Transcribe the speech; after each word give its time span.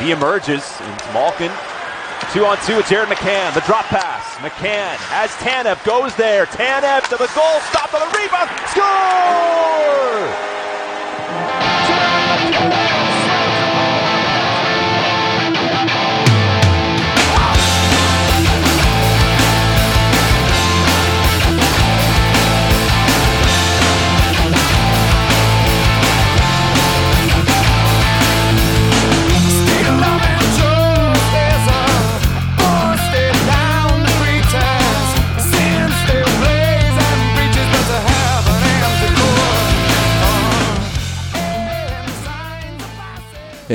He 0.00 0.10
emerges 0.10 0.64
into 0.80 1.12
Malkin. 1.12 1.52
Two 2.32 2.44
on 2.44 2.58
two, 2.66 2.78
it's 2.78 2.90
Jared 2.90 3.08
McCann. 3.08 3.54
The 3.54 3.60
drop 3.62 3.84
pass. 3.86 4.36
McCann 4.36 4.96
has 5.08 5.30
Tanev, 5.36 5.82
goes 5.84 6.14
there. 6.16 6.46
Tanev 6.46 7.02
to 7.08 7.16
the 7.16 7.30
goal, 7.34 7.60
stop 7.70 7.92
on 7.94 8.00
the 8.00 8.18
rebound, 8.18 8.50
score! 8.70 10.55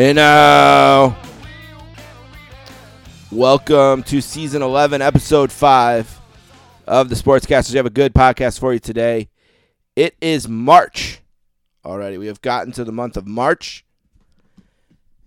And 0.01 0.15
now, 0.15 1.15
welcome 3.31 4.01
to 4.01 4.19
season 4.19 4.63
11, 4.63 4.99
episode 4.99 5.51
5 5.51 6.19
of 6.87 7.09
the 7.09 7.13
Sportscasters. 7.13 7.69
We 7.69 7.77
have 7.77 7.85
a 7.85 7.91
good 7.91 8.15
podcast 8.15 8.59
for 8.59 8.73
you 8.73 8.79
today. 8.79 9.29
It 9.95 10.15
is 10.19 10.47
March 10.47 11.19
already. 11.85 12.17
We 12.17 12.25
have 12.25 12.41
gotten 12.41 12.73
to 12.73 12.83
the 12.83 12.91
month 12.91 13.15
of 13.15 13.27
March, 13.27 13.85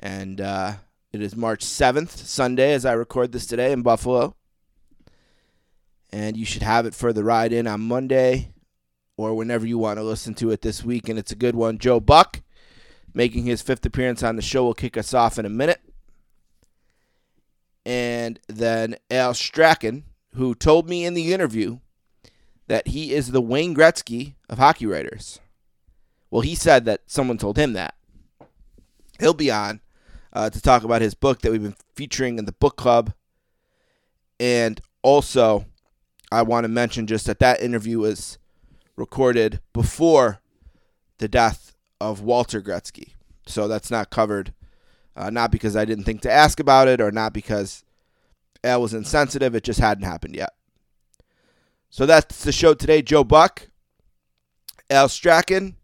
and 0.00 0.40
uh, 0.40 0.72
it 1.12 1.22
is 1.22 1.36
March 1.36 1.64
7th, 1.64 2.10
Sunday, 2.10 2.72
as 2.72 2.84
I 2.84 2.94
record 2.94 3.30
this 3.30 3.46
today 3.46 3.70
in 3.70 3.82
Buffalo. 3.82 4.34
And 6.10 6.36
you 6.36 6.44
should 6.44 6.62
have 6.62 6.84
it 6.84 6.96
for 6.96 7.12
the 7.12 7.22
ride 7.22 7.52
in 7.52 7.68
on 7.68 7.80
Monday 7.80 8.48
or 9.16 9.36
whenever 9.36 9.68
you 9.68 9.78
want 9.78 10.00
to 10.00 10.02
listen 10.02 10.34
to 10.34 10.50
it 10.50 10.62
this 10.62 10.82
week. 10.82 11.08
And 11.08 11.16
it's 11.16 11.30
a 11.30 11.36
good 11.36 11.54
one. 11.54 11.78
Joe 11.78 12.00
Buck 12.00 12.42
making 13.14 13.44
his 13.44 13.62
fifth 13.62 13.86
appearance 13.86 14.22
on 14.22 14.36
the 14.36 14.42
show. 14.42 14.64
will 14.64 14.74
kick 14.74 14.96
us 14.96 15.14
off 15.14 15.38
in 15.38 15.46
a 15.46 15.50
minute. 15.50 15.80
And 17.86 18.40
then 18.48 18.96
Al 19.10 19.34
Strachan, 19.34 20.04
who 20.34 20.54
told 20.54 20.88
me 20.88 21.04
in 21.04 21.14
the 21.14 21.32
interview 21.32 21.78
that 22.66 22.88
he 22.88 23.12
is 23.12 23.30
the 23.30 23.42
Wayne 23.42 23.74
Gretzky 23.74 24.34
of 24.48 24.58
hockey 24.58 24.86
writers. 24.86 25.38
Well, 26.30 26.40
he 26.40 26.54
said 26.54 26.84
that 26.86 27.02
someone 27.06 27.38
told 27.38 27.56
him 27.56 27.74
that. 27.74 27.94
He'll 29.20 29.34
be 29.34 29.50
on 29.50 29.80
uh, 30.32 30.50
to 30.50 30.60
talk 30.60 30.82
about 30.82 31.02
his 31.02 31.14
book 31.14 31.42
that 31.42 31.52
we've 31.52 31.62
been 31.62 31.76
featuring 31.94 32.38
in 32.38 32.46
the 32.46 32.52
book 32.52 32.76
club. 32.76 33.12
And 34.40 34.80
also, 35.02 35.66
I 36.32 36.42
want 36.42 36.64
to 36.64 36.68
mention 36.68 37.06
just 37.06 37.26
that 37.26 37.38
that 37.38 37.62
interview 37.62 38.00
was 38.00 38.38
recorded 38.96 39.60
before 39.72 40.40
the 41.18 41.28
death 41.28 41.63
of 42.10 42.20
Walter 42.20 42.60
Gretzky. 42.60 43.12
So 43.46 43.66
that's 43.66 43.90
not 43.90 44.10
covered. 44.10 44.52
Uh, 45.16 45.30
not 45.30 45.50
because 45.50 45.76
I 45.76 45.84
didn't 45.84 46.04
think 46.04 46.20
to 46.22 46.30
ask 46.30 46.60
about 46.60 46.88
it 46.88 47.00
or 47.00 47.10
not 47.10 47.32
because 47.32 47.84
Al 48.62 48.82
was 48.82 48.92
insensitive. 48.92 49.54
It 49.54 49.64
just 49.64 49.80
hadn't 49.80 50.04
happened 50.04 50.36
yet. 50.36 50.52
So 51.88 52.04
that's 52.06 52.44
the 52.44 52.52
show 52.52 52.74
today. 52.74 53.00
Joe 53.00 53.24
Buck, 53.24 53.68
Al 54.90 55.08
Strachan. 55.08 55.76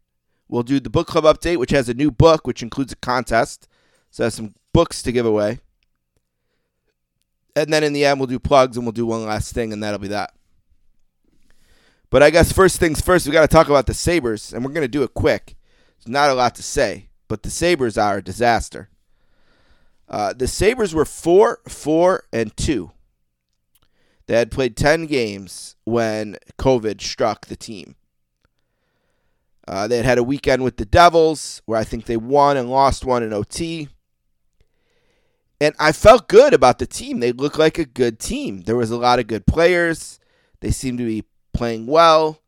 We'll 0.48 0.64
do 0.64 0.80
the 0.80 0.90
book 0.90 1.06
club 1.06 1.24
update, 1.24 1.58
which 1.58 1.70
has 1.70 1.88
a 1.88 1.94
new 1.94 2.10
book, 2.10 2.46
which 2.46 2.62
includes 2.62 2.92
a 2.92 2.96
contest. 2.96 3.68
So 4.10 4.24
has 4.24 4.34
some 4.34 4.54
books 4.72 5.02
to 5.02 5.12
give 5.12 5.24
away. 5.24 5.60
And 7.54 7.72
then 7.72 7.84
in 7.84 7.92
the 7.92 8.04
end, 8.04 8.18
we'll 8.18 8.26
do 8.26 8.40
plugs 8.40 8.76
and 8.76 8.84
we'll 8.84 8.92
do 8.92 9.06
one 9.06 9.24
last 9.24 9.54
thing, 9.54 9.72
and 9.72 9.82
that'll 9.82 10.00
be 10.00 10.08
that. 10.08 10.34
But 12.10 12.22
I 12.22 12.30
guess 12.30 12.52
first 12.52 12.80
things 12.80 13.00
first, 13.00 13.26
we 13.26 13.32
got 13.32 13.42
to 13.42 13.48
talk 13.48 13.68
about 13.68 13.86
the 13.86 13.94
Sabres, 13.94 14.52
and 14.52 14.64
we're 14.64 14.72
going 14.72 14.82
to 14.82 14.88
do 14.88 15.04
it 15.04 15.14
quick. 15.14 15.56
There's 16.00 16.12
not 16.12 16.30
a 16.30 16.34
lot 16.34 16.54
to 16.56 16.62
say, 16.62 17.08
but 17.28 17.42
the 17.42 17.50
Sabres 17.50 17.98
are 17.98 18.18
a 18.18 18.22
disaster. 18.22 18.88
Uh, 20.08 20.32
the 20.32 20.48
Sabres 20.48 20.94
were 20.94 21.04
4 21.04 21.60
4 21.68 22.24
and 22.32 22.56
2. 22.56 22.90
They 24.26 24.36
had 24.36 24.50
played 24.50 24.76
10 24.76 25.06
games 25.06 25.76
when 25.84 26.36
COVID 26.58 27.00
struck 27.00 27.46
the 27.46 27.56
team. 27.56 27.96
Uh, 29.68 29.86
they 29.86 29.98
had 29.98 30.06
had 30.06 30.18
a 30.18 30.24
weekend 30.24 30.64
with 30.64 30.78
the 30.78 30.84
Devils 30.84 31.62
where 31.66 31.78
I 31.78 31.84
think 31.84 32.06
they 32.06 32.16
won 32.16 32.56
and 32.56 32.70
lost 32.70 33.04
one 33.04 33.22
in 33.22 33.32
OT. 33.32 33.88
And 35.60 35.74
I 35.78 35.92
felt 35.92 36.28
good 36.28 36.54
about 36.54 36.78
the 36.78 36.86
team. 36.86 37.20
They 37.20 37.32
looked 37.32 37.58
like 37.58 37.78
a 37.78 37.84
good 37.84 38.18
team. 38.18 38.62
There 38.62 38.76
was 38.76 38.90
a 38.90 38.96
lot 38.96 39.18
of 39.18 39.26
good 39.26 39.46
players. 39.46 40.18
They 40.60 40.70
seemed 40.70 40.98
to 40.98 41.04
be 41.04 41.24
playing 41.52 41.86
well. 41.86 42.40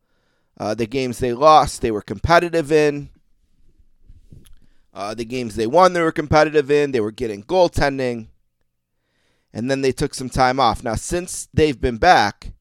Uh, 0.57 0.73
the 0.73 0.87
games 0.87 1.19
they 1.19 1.33
lost, 1.33 1.81
they 1.81 1.91
were 1.91 2.01
competitive 2.01 2.71
in. 2.71 3.09
Uh, 4.93 5.15
the 5.15 5.25
games 5.25 5.55
they 5.55 5.65
won, 5.65 5.93
they 5.93 6.01
were 6.01 6.11
competitive 6.11 6.69
in. 6.69 6.91
They 6.91 6.99
were 6.99 7.11
getting 7.11 7.43
goaltending. 7.43 8.27
And 9.51 9.69
then 9.69 9.81
they 9.81 9.91
took 9.91 10.13
some 10.13 10.29
time 10.29 10.59
off. 10.59 10.83
Now, 10.83 10.95
since 10.95 11.47
they've 11.53 11.79
been 11.79 11.97
back, 11.97 12.53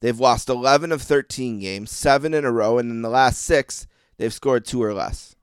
they've 0.00 0.18
lost 0.18 0.48
11 0.48 0.92
of 0.92 1.02
13 1.02 1.58
games, 1.60 1.90
seven 1.90 2.34
in 2.34 2.44
a 2.44 2.52
row. 2.52 2.78
And 2.78 2.90
in 2.90 3.02
the 3.02 3.08
last 3.08 3.42
six, 3.42 3.86
they've 4.16 4.32
scored 4.32 4.64
two 4.64 4.82
or 4.82 4.94
less. 4.94 5.34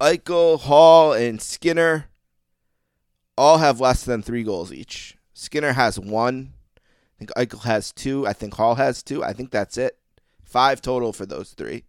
Eichel, 0.00 0.60
Hall, 0.60 1.12
and 1.12 1.40
Skinner 1.40 2.06
all 3.36 3.58
have 3.58 3.80
less 3.80 4.04
than 4.04 4.22
three 4.22 4.42
goals 4.42 4.72
each. 4.72 5.16
Skinner 5.34 5.72
has 5.72 5.98
one. 5.98 6.52
I 6.76 7.18
think 7.18 7.30
Eichel 7.36 7.64
has 7.64 7.92
two. 7.92 8.26
I 8.26 8.32
think 8.32 8.54
Hall 8.54 8.74
has 8.76 9.02
two. 9.02 9.22
I 9.22 9.32
think 9.32 9.50
that's 9.50 9.76
it. 9.76 9.98
Five 10.42 10.80
total 10.80 11.12
for 11.12 11.26
those 11.26 11.52
three. 11.52 11.84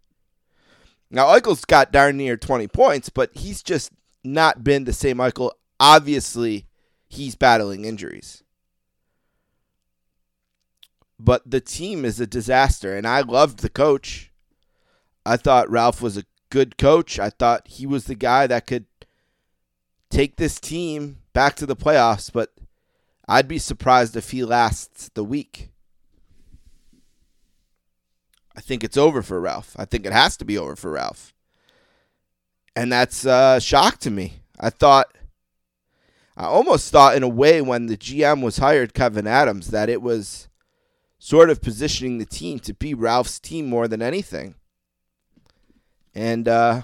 Now, 1.14 1.28
Eichel's 1.38 1.66
got 1.66 1.92
darn 1.92 2.16
near 2.16 2.38
20 2.38 2.70
points, 2.70 3.10
but 3.10 3.32
he's 3.36 3.62
just 3.62 3.92
not 4.24 4.64
been 4.64 4.86
the 4.86 4.94
same 4.94 5.18
Eichel. 5.18 5.52
Obviously, 5.78 6.68
he's 7.10 7.36
battling 7.36 7.84
injuries. 7.84 8.44
But 11.20 11.50
the 11.50 11.60
team 11.60 12.06
is 12.06 12.20
a 12.20 12.26
disaster, 12.26 12.96
and 12.96 13.06
I 13.06 13.22
loved 13.22 13.60
the 13.60 13.70
coach. 13.70 14.32
I 15.26 15.36
thought 15.36 15.70
Ralph 15.70 16.02
was 16.02 16.16
a 16.18 16.26
good 16.50 16.78
coach. 16.78 17.20
I 17.20 17.30
thought 17.30 17.68
he 17.68 17.86
was 17.86 18.06
the 18.06 18.16
guy 18.16 18.48
that 18.48 18.66
could 18.66 18.86
take 20.10 20.38
this 20.38 20.60
team 20.60 21.20
back 21.34 21.56
to 21.58 21.66
the 21.66 21.76
playoffs, 21.76 22.32
but 22.32 22.54
I'd 23.28 23.50
be 23.50 23.60
surprised 23.60 24.16
if 24.16 24.32
he 24.32 24.46
lasts 24.46 25.12
the 25.14 25.24
week. 25.26 25.71
I 28.56 28.62
think 28.62 28.84
it's 28.84 28.98
over 28.98 29.22
for 29.22 29.40
Ralph. 29.40 29.76
I 29.78 29.86
think 29.86 30.06
it 30.06 30.14
has 30.14 30.36
to 30.38 30.46
be 30.46 30.58
over 30.58 30.76
for 30.76 30.92
Ralph. 30.92 31.34
And 32.76 32.92
that's 32.92 33.26
a 33.26 33.32
uh, 33.32 33.60
shock 33.60 33.98
to 34.00 34.12
me. 34.12 34.42
I 34.60 34.70
thought, 34.70 35.18
I 36.38 36.46
almost 36.46 36.92
thought 36.92 37.16
in 37.16 37.24
a 37.24 37.28
way 37.28 37.62
when 37.62 37.88
the 37.88 37.98
GM 37.98 38.42
was 38.42 38.58
hired, 38.58 38.94
Kevyn 38.94 39.28
Adams, 39.28 39.68
that 39.68 39.90
it 39.90 40.02
was 40.02 40.48
sort 41.20 41.50
of 41.50 41.62
positioning 41.62 42.18
the 42.18 42.26
team 42.26 42.60
to 42.60 42.74
be 42.74 42.94
Ralph's 42.94 43.40
team 43.40 43.68
more 43.68 43.88
than 43.88 44.02
anything. 44.02 44.56
And 46.16 46.48
uh, 46.48 46.82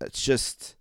it's 0.00 0.22
just, 0.22 0.76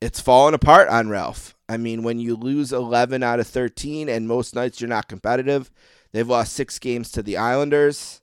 it's 0.00 0.20
fallen 0.20 0.54
apart 0.54 0.88
on 0.88 1.08
Ralph. 1.08 1.54
I 1.68 1.76
mean, 1.76 2.02
when 2.02 2.18
you 2.18 2.36
lose 2.36 2.72
11 2.72 3.22
out 3.22 3.40
of 3.40 3.46
13 3.46 4.08
and 4.08 4.28
most 4.28 4.54
nights 4.54 4.80
you're 4.80 4.88
not 4.88 5.08
competitive, 5.08 5.70
they've 6.12 6.28
lost 6.28 6.52
six 6.52 6.78
games 6.78 7.10
to 7.12 7.22
the 7.22 7.36
Islanders. 7.36 8.20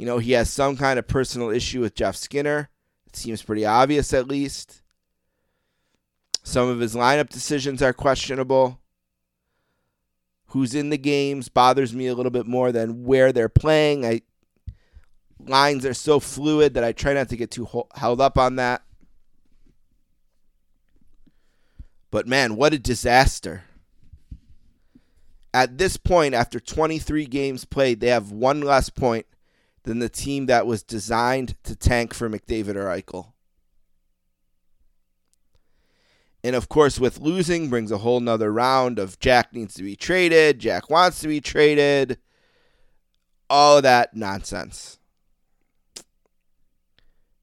You 0.00 0.06
know, 0.06 0.16
he 0.16 0.32
has 0.32 0.48
some 0.48 0.78
kind 0.78 0.98
of 0.98 1.06
personal 1.06 1.50
issue 1.50 1.82
with 1.82 1.94
Jeff 1.94 2.16
Skinner. 2.16 2.70
It 3.06 3.16
seems 3.16 3.42
pretty 3.42 3.66
obvious, 3.66 4.14
at 4.14 4.28
least. 4.28 4.80
Some 6.42 6.70
of 6.70 6.80
his 6.80 6.94
lineup 6.94 7.28
decisions 7.28 7.82
are 7.82 7.92
questionable. 7.92 8.80
Who's 10.46 10.74
in 10.74 10.88
the 10.88 10.96
games 10.96 11.50
bothers 11.50 11.92
me 11.92 12.06
a 12.06 12.14
little 12.14 12.30
bit 12.30 12.46
more 12.46 12.72
than 12.72 13.04
where 13.04 13.30
they're 13.30 13.50
playing. 13.50 14.06
I 14.06 14.22
lines 15.38 15.84
are 15.84 15.92
so 15.92 16.18
fluid 16.18 16.72
that 16.72 16.84
I 16.84 16.92
try 16.92 17.12
not 17.12 17.28
to 17.28 17.36
get 17.36 17.50
too 17.50 17.68
held 17.94 18.22
up 18.22 18.38
on 18.38 18.56
that. 18.56 18.82
But 22.10 22.26
man, 22.26 22.56
what 22.56 22.72
a 22.72 22.78
disaster. 22.78 23.64
At 25.52 25.76
this 25.76 25.98
point, 25.98 26.32
after 26.32 26.58
23 26.58 27.26
games 27.26 27.66
played, 27.66 28.00
they 28.00 28.08
have 28.08 28.32
one 28.32 28.62
less 28.62 28.88
point 28.88 29.26
than 29.84 29.98
the 29.98 30.08
team 30.08 30.46
that 30.46 30.66
was 30.66 30.82
designed 30.82 31.56
to 31.64 31.74
tank 31.74 32.14
for 32.14 32.28
McDavid 32.28 32.76
or 32.76 32.86
Eichel. 32.86 33.32
And 36.42 36.56
of 36.56 36.68
course, 36.68 36.98
with 36.98 37.20
losing 37.20 37.68
brings 37.68 37.90
a 37.90 37.98
whole 37.98 38.20
nother 38.20 38.52
round 38.52 38.98
of 38.98 39.18
Jack 39.18 39.52
needs 39.52 39.74
to 39.74 39.82
be 39.82 39.96
traded, 39.96 40.58
Jack 40.58 40.88
wants 40.88 41.20
to 41.20 41.28
be 41.28 41.40
traded, 41.40 42.18
all 43.48 43.82
that 43.82 44.14
nonsense. 44.16 44.98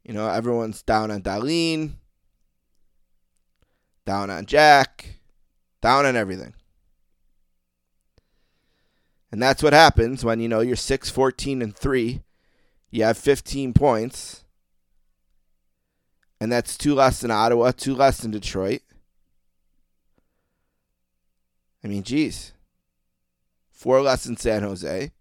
You 0.04 0.14
know, 0.14 0.28
everyone's 0.28 0.82
down 0.82 1.12
on 1.12 1.22
Dahlin. 1.22 1.96
down 4.08 4.32
on 4.32 4.48
Jack, 4.48 5.20
down 5.82 6.08
on 6.08 6.16
everything. 6.16 6.56
And 9.32 9.44
that's 9.44 9.62
what 9.62 9.74
happens 9.74 10.26
when, 10.26 10.40
you 10.40 10.48
know, 10.48 10.62
you're 10.62 10.78
6, 10.78 11.10
14, 11.12 11.62
and 11.62 11.76
3. 11.76 12.24
You 12.90 13.04
have 13.04 13.18
15 13.18 13.74
points. 13.74 14.46
And 16.40 16.52
that's 16.52 16.78
two 16.78 16.94
less 16.94 17.22
than 17.22 17.32
Ottawa, 17.32 17.72
two 17.72 17.96
less 17.96 18.20
than 18.20 18.32
Detroit. 18.32 18.82
I 21.84 21.88
mean, 21.88 22.04
geez. 22.04 22.54
Four 23.72 24.02
less 24.02 24.24
than 24.24 24.38
San 24.38 24.64
Jose. 24.64 25.12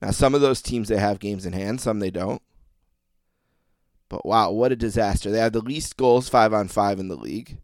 Now, 0.00 0.10
some 0.12 0.34
of 0.34 0.40
those 0.40 0.62
teams, 0.62 0.88
they 0.88 0.96
have 0.96 1.18
games 1.18 1.44
in 1.44 1.52
hand, 1.52 1.80
some 1.80 1.98
they 1.98 2.10
don't. 2.10 2.40
But 4.08 4.24
wow, 4.24 4.50
what 4.50 4.72
a 4.72 4.76
disaster. 4.76 5.30
They 5.30 5.38
have 5.38 5.52
the 5.52 5.60
least 5.60 5.96
goals, 5.96 6.28
five 6.28 6.54
on 6.54 6.68
five 6.68 6.98
in 6.98 7.08
the 7.08 7.16
league. 7.16 7.58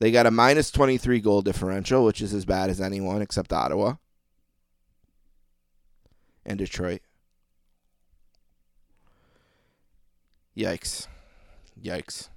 They 0.00 0.10
got 0.10 0.26
a 0.26 0.30
minus 0.30 0.70
23 0.70 1.20
goal 1.20 1.40
differential, 1.40 2.04
which 2.04 2.20
is 2.20 2.34
as 2.34 2.44
bad 2.44 2.68
as 2.68 2.80
anyone 2.80 3.22
except 3.22 3.52
Ottawa 3.52 3.94
and 6.46 6.58
Detroit. 6.58 7.00
Yikes. 10.56 11.08
Yikes. 11.80 12.28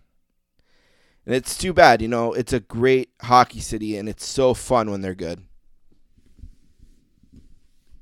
And 1.25 1.35
it's 1.35 1.57
too 1.57 1.73
bad, 1.73 2.01
you 2.01 2.07
know, 2.07 2.31
it's 2.31 2.53
a 2.53 2.61
great 2.61 3.09
hockey 3.21 3.59
city 3.59 3.97
and 3.97 4.07
it's 4.07 4.25
so 4.25 4.53
fun 4.53 4.89
when 4.89 5.01
they're 5.01 5.13
good. 5.13 5.43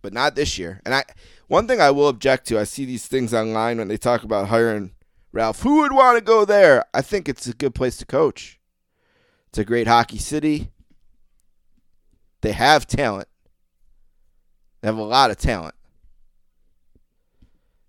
But 0.02 0.14
not 0.14 0.36
this 0.36 0.60
year. 0.60 0.80
And 0.86 0.94
I 0.94 1.04
one 1.48 1.68
thing 1.68 1.82
I 1.82 1.92
will 1.92 2.08
object 2.08 2.48
to, 2.48 2.60
I 2.60 2.64
see 2.64 2.86
these 2.86 3.08
things 3.08 3.34
online 3.34 3.80
when 3.80 3.88
they 3.88 3.98
talk 3.98 4.24
about 4.24 4.48
hiring 4.48 4.92
Ralph. 5.32 5.62
Who 5.64 5.82
would 5.82 5.92
want 5.92 6.18
to 6.18 6.24
go 6.24 6.46
there? 6.46 6.86
I 6.94 7.02
think 7.02 7.28
it's 7.28 7.48
a 7.48 7.54
good 7.54 7.76
place 7.76 7.98
to 7.98 8.06
coach. 8.06 8.60
It's 9.50 9.58
a 9.58 9.66
great 9.66 9.88
hockey 9.88 10.18
city. 10.18 10.72
They 12.42 12.52
have 12.52 12.86
talent. 12.86 13.28
They 14.82 14.88
have 14.88 14.98
a 14.98 15.04
lot 15.04 15.32
of 15.32 15.38
talent. 15.38 15.74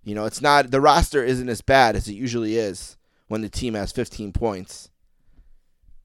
You 0.06 0.14
know, 0.14 0.24
it's 0.24 0.40
not 0.40 0.70
the 0.70 0.80
roster 0.80 1.24
isn't 1.24 1.48
as 1.48 1.62
bad 1.62 1.96
as 1.96 2.06
it 2.06 2.14
usually 2.14 2.56
is 2.56 2.96
when 3.26 3.40
the 3.40 3.48
team 3.48 3.74
has 3.74 3.90
15 3.90 4.32
points. 4.32 4.88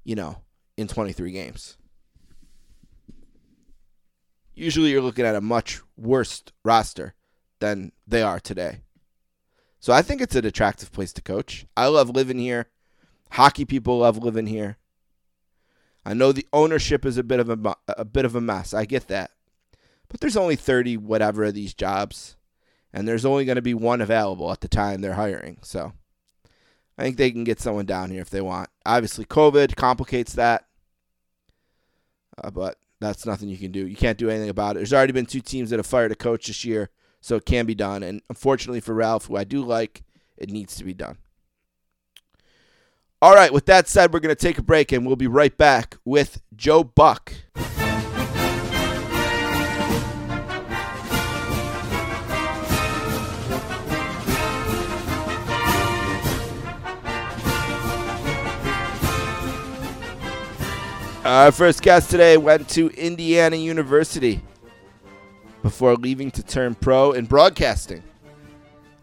You 0.03 0.15
know, 0.15 0.41
in 0.75 0.87
23 0.87 1.31
games. 1.31 1.77
Usually 4.55 4.89
you're 4.89 5.03
looking 5.03 5.25
at 5.25 5.35
a 5.35 5.41
much 5.41 5.81
worse 5.95 6.41
roster 6.65 7.13
than 7.59 7.91
they 8.07 8.23
are 8.23 8.39
today. 8.39 8.81
So 9.79 9.93
I 9.93 10.01
think 10.01 10.19
it's 10.19 10.35
an 10.35 10.47
attractive 10.47 10.91
place 10.91 11.13
to 11.13 11.21
coach. 11.21 11.67
I 11.77 11.85
love 11.85 12.09
living 12.09 12.39
here. 12.39 12.69
Hockey 13.29 13.65
people 13.65 13.99
love 13.99 14.17
living 14.17 14.47
here. 14.47 14.77
I 16.03 16.15
know 16.15 16.31
the 16.31 16.47
ownership 16.51 17.05
is 17.05 17.19
a 17.19 17.23
bit 17.23 17.39
of 17.39 17.51
a, 17.51 17.75
a 17.87 18.03
bit 18.03 18.25
of 18.25 18.35
a 18.35 18.41
mess. 18.41 18.73
I 18.73 18.85
get 18.85 19.07
that. 19.09 19.29
But 20.09 20.21
there's 20.21 20.37
only 20.37 20.55
30 20.55 20.97
whatever 20.97 21.43
of 21.43 21.53
these 21.53 21.75
jobs 21.75 22.35
and 22.93 23.07
there's 23.07 23.25
only 23.25 23.45
going 23.45 23.55
to 23.55 23.61
be 23.61 23.73
one 23.73 24.01
available 24.01 24.51
at 24.51 24.61
the 24.61 24.67
time 24.67 25.01
they're 25.01 25.13
hiring. 25.13 25.59
So 25.61 25.93
I 26.97 27.03
think 27.03 27.17
they 27.17 27.31
can 27.31 27.43
get 27.43 27.59
someone 27.59 27.85
down 27.85 28.11
here 28.11 28.21
if 28.21 28.29
they 28.29 28.41
want. 28.41 28.69
Obviously, 28.85 29.25
COVID 29.25 29.75
complicates 29.75 30.33
that, 30.33 30.65
uh, 32.43 32.51
but 32.51 32.77
that's 32.99 33.25
nothing 33.25 33.49
you 33.49 33.57
can 33.57 33.71
do. 33.71 33.87
You 33.87 33.95
can't 33.95 34.17
do 34.17 34.29
anything 34.29 34.49
about 34.49 34.75
it. 34.75 34.79
There's 34.79 34.93
already 34.93 35.13
been 35.13 35.25
two 35.25 35.41
teams 35.41 35.69
that 35.69 35.79
have 35.79 35.85
fired 35.85 36.11
a 36.11 36.15
coach 36.15 36.47
this 36.47 36.63
year, 36.63 36.89
so 37.19 37.35
it 37.35 37.45
can 37.45 37.65
be 37.65 37.75
done. 37.75 38.03
And 38.03 38.21
unfortunately 38.29 38.81
for 38.81 38.93
Ralph, 38.93 39.25
who 39.25 39.37
I 39.37 39.43
do 39.43 39.63
like, 39.63 40.03
it 40.37 40.49
needs 40.49 40.75
to 40.75 40.83
be 40.83 40.93
done. 40.93 41.17
All 43.23 43.35
right, 43.35 43.53
with 43.53 43.67
that 43.67 43.87
said, 43.87 44.11
we're 44.11 44.19
going 44.19 44.35
to 44.35 44.41
take 44.41 44.57
a 44.57 44.63
break 44.63 44.91
and 44.91 45.05
we'll 45.05 45.15
be 45.15 45.27
right 45.27 45.55
back 45.55 45.97
with 46.03 46.41
Joe 46.55 46.83
Buck. 46.83 47.33
Our 61.23 61.51
first 61.51 61.83
guest 61.83 62.09
today 62.09 62.35
went 62.37 62.67
to 62.69 62.89
Indiana 62.89 63.55
University 63.55 64.41
before 65.61 65.93
leaving 65.95 66.31
to 66.31 66.41
turn 66.41 66.73
pro 66.73 67.11
in 67.11 67.25
broadcasting 67.25 68.01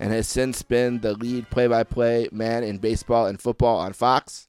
and 0.01 0.13
has 0.13 0.27
since 0.27 0.63
been 0.63 0.99
the 0.99 1.13
lead 1.15 1.49
play 1.49 1.69
by 1.69 1.85
play 1.85 2.29
man 2.33 2.65
in 2.65 2.79
baseball 2.79 3.27
and 3.27 3.41
football 3.41 3.79
on 3.79 3.93
Fox. 3.93 4.49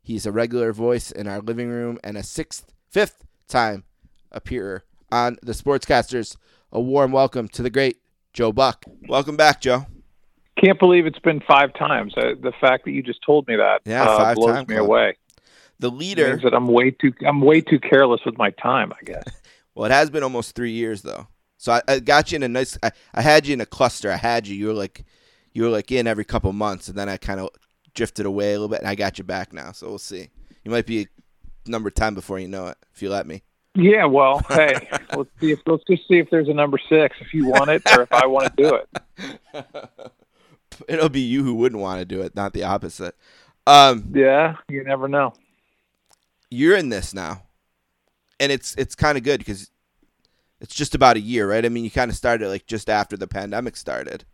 He's 0.00 0.24
a 0.24 0.32
regular 0.32 0.72
voice 0.72 1.10
in 1.10 1.28
our 1.28 1.40
living 1.40 1.68
room 1.68 1.98
and 2.02 2.16
a 2.16 2.22
sixth, 2.22 2.72
fifth 2.88 3.26
time 3.46 3.84
appearer 4.30 4.84
on 5.10 5.36
the 5.42 5.52
Sportscasters. 5.52 6.38
A 6.72 6.80
warm 6.80 7.12
welcome 7.12 7.46
to 7.48 7.62
the 7.62 7.68
great 7.68 7.98
Joe 8.32 8.52
Buck. 8.52 8.86
Welcome 9.06 9.36
back, 9.36 9.60
Joe. 9.60 9.84
Can't 10.58 10.78
believe 10.78 11.04
it's 11.04 11.18
been 11.18 11.42
five 11.46 11.74
times. 11.74 12.14
Uh, 12.16 12.32
the 12.40 12.52
fact 12.58 12.86
that 12.86 12.92
you 12.92 13.02
just 13.02 13.20
told 13.24 13.46
me 13.48 13.56
that 13.56 13.80
yeah, 13.84 14.04
uh, 14.04 14.34
blows 14.34 14.66
me 14.66 14.76
away 14.76 15.16
the 15.82 15.90
leader 15.90 16.38
that 16.42 16.54
I'm 16.54 16.68
way 16.68 16.92
too 16.92 17.12
I'm 17.26 17.40
way 17.40 17.60
too 17.60 17.78
careless 17.78 18.20
with 18.24 18.38
my 18.38 18.50
time. 18.50 18.92
I 18.92 19.04
guess. 19.04 19.24
well, 19.74 19.84
it 19.84 19.92
has 19.92 20.08
been 20.08 20.22
almost 20.22 20.54
three 20.54 20.70
years 20.70 21.02
though. 21.02 21.26
So 21.58 21.72
I, 21.72 21.82
I 21.88 21.98
got 21.98 22.32
you 22.32 22.36
in 22.36 22.44
a 22.44 22.48
nice. 22.48 22.78
I, 22.82 22.92
I 23.12 23.20
had 23.20 23.46
you 23.46 23.52
in 23.52 23.60
a 23.60 23.66
cluster. 23.66 24.10
I 24.10 24.16
had 24.16 24.46
you. 24.46 24.56
You 24.56 24.68
were 24.68 24.72
like, 24.72 25.04
you 25.52 25.64
were 25.64 25.68
like 25.68 25.92
in 25.92 26.06
every 26.06 26.24
couple 26.24 26.52
months, 26.52 26.88
and 26.88 26.96
then 26.96 27.08
I 27.08 27.16
kind 27.16 27.40
of 27.40 27.50
drifted 27.94 28.26
away 28.26 28.50
a 28.50 28.52
little 28.52 28.68
bit, 28.68 28.78
and 28.78 28.88
I 28.88 28.94
got 28.94 29.18
you 29.18 29.24
back 29.24 29.52
now. 29.52 29.72
So 29.72 29.88
we'll 29.88 29.98
see. 29.98 30.30
You 30.64 30.70
might 30.70 30.86
be 30.86 31.08
number 31.66 31.90
ten 31.90 32.14
before 32.14 32.38
you 32.38 32.48
know 32.48 32.68
it, 32.68 32.78
if 32.94 33.02
you 33.02 33.10
let 33.10 33.26
me. 33.26 33.42
Yeah, 33.74 34.04
well, 34.04 34.38
hey, 34.48 34.88
let's 35.16 35.30
see 35.40 35.50
if 35.50 35.58
let's 35.66 35.82
just 35.90 36.06
see 36.06 36.18
if 36.18 36.30
there's 36.30 36.48
a 36.48 36.54
number 36.54 36.78
six 36.88 37.16
if 37.20 37.34
you 37.34 37.48
want 37.48 37.70
it 37.70 37.82
or 37.92 38.02
if 38.02 38.12
I 38.12 38.26
want 38.26 38.56
to 38.56 38.62
do 38.62 38.76
it. 38.76 39.66
It'll 40.88 41.08
be 41.08 41.20
you 41.20 41.42
who 41.42 41.54
wouldn't 41.54 41.82
want 41.82 41.98
to 41.98 42.04
do 42.04 42.22
it, 42.22 42.36
not 42.36 42.52
the 42.52 42.64
opposite. 42.64 43.16
Um, 43.66 44.12
yeah, 44.14 44.56
you 44.68 44.82
never 44.84 45.06
know 45.06 45.34
you're 46.52 46.76
in 46.76 46.88
this 46.88 47.14
now, 47.14 47.42
and 48.38 48.52
it's 48.52 48.74
it's 48.76 48.94
kind 48.94 49.18
of 49.18 49.24
good 49.24 49.38
because 49.38 49.70
it's 50.60 50.74
just 50.74 50.94
about 50.94 51.16
a 51.16 51.20
year, 51.20 51.50
right? 51.50 51.64
I 51.64 51.68
mean, 51.68 51.84
you 51.84 51.90
kind 51.90 52.10
of 52.10 52.16
started 52.16 52.48
like 52.48 52.66
just 52.66 52.88
after 52.88 53.16
the 53.16 53.26
pandemic 53.26 53.76
started. 53.76 54.24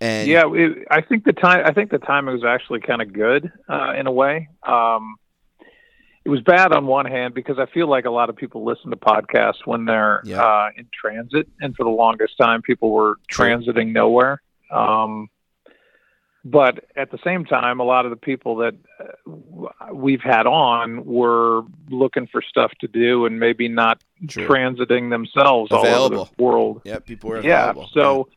And 0.00 0.28
yeah, 0.28 0.42
it, 0.52 0.86
I 0.90 1.00
think 1.00 1.24
the 1.24 1.32
time 1.32 1.64
I 1.64 1.72
think 1.72 1.90
the 1.90 1.98
timing 1.98 2.34
was 2.34 2.44
actually 2.44 2.80
kind 2.80 3.00
of 3.00 3.12
good 3.12 3.50
uh, 3.68 3.94
in 3.96 4.06
a 4.06 4.12
way. 4.12 4.48
Um, 4.62 5.16
it 6.24 6.30
was 6.30 6.40
bad 6.40 6.72
on 6.72 6.86
one 6.86 7.06
hand 7.06 7.34
because 7.34 7.58
I 7.58 7.66
feel 7.66 7.88
like 7.88 8.06
a 8.06 8.10
lot 8.10 8.30
of 8.30 8.36
people 8.36 8.64
listen 8.64 8.90
to 8.90 8.96
podcasts 8.96 9.66
when 9.66 9.84
they're 9.84 10.22
yeah. 10.24 10.42
uh, 10.42 10.70
in 10.76 10.88
transit, 10.92 11.48
and 11.60 11.76
for 11.76 11.84
the 11.84 11.90
longest 11.90 12.36
time, 12.38 12.62
people 12.62 12.90
were 12.90 13.18
transiting 13.30 13.92
nowhere. 13.92 14.42
Um, 14.70 15.28
but 16.44 16.84
at 16.94 17.10
the 17.10 17.18
same 17.24 17.46
time, 17.46 17.80
a 17.80 17.84
lot 17.84 18.04
of 18.04 18.10
the 18.10 18.16
people 18.16 18.56
that 18.56 18.74
uh, 19.00 19.94
we've 19.94 20.20
had 20.20 20.46
on 20.46 21.04
were 21.06 21.62
looking 21.88 22.26
for 22.26 22.42
stuff 22.42 22.70
to 22.80 22.88
do 22.88 23.24
and 23.24 23.40
maybe 23.40 23.66
not 23.66 24.02
True. 24.28 24.46
transiting 24.46 25.08
themselves 25.08 25.72
available. 25.72 25.94
all 25.94 26.04
over 26.04 26.30
the 26.36 26.42
world. 26.42 26.82
Yeah, 26.84 26.98
people 26.98 27.30
were 27.30 27.38
available. 27.38 27.88
Yeah, 27.94 28.02
so 28.02 28.28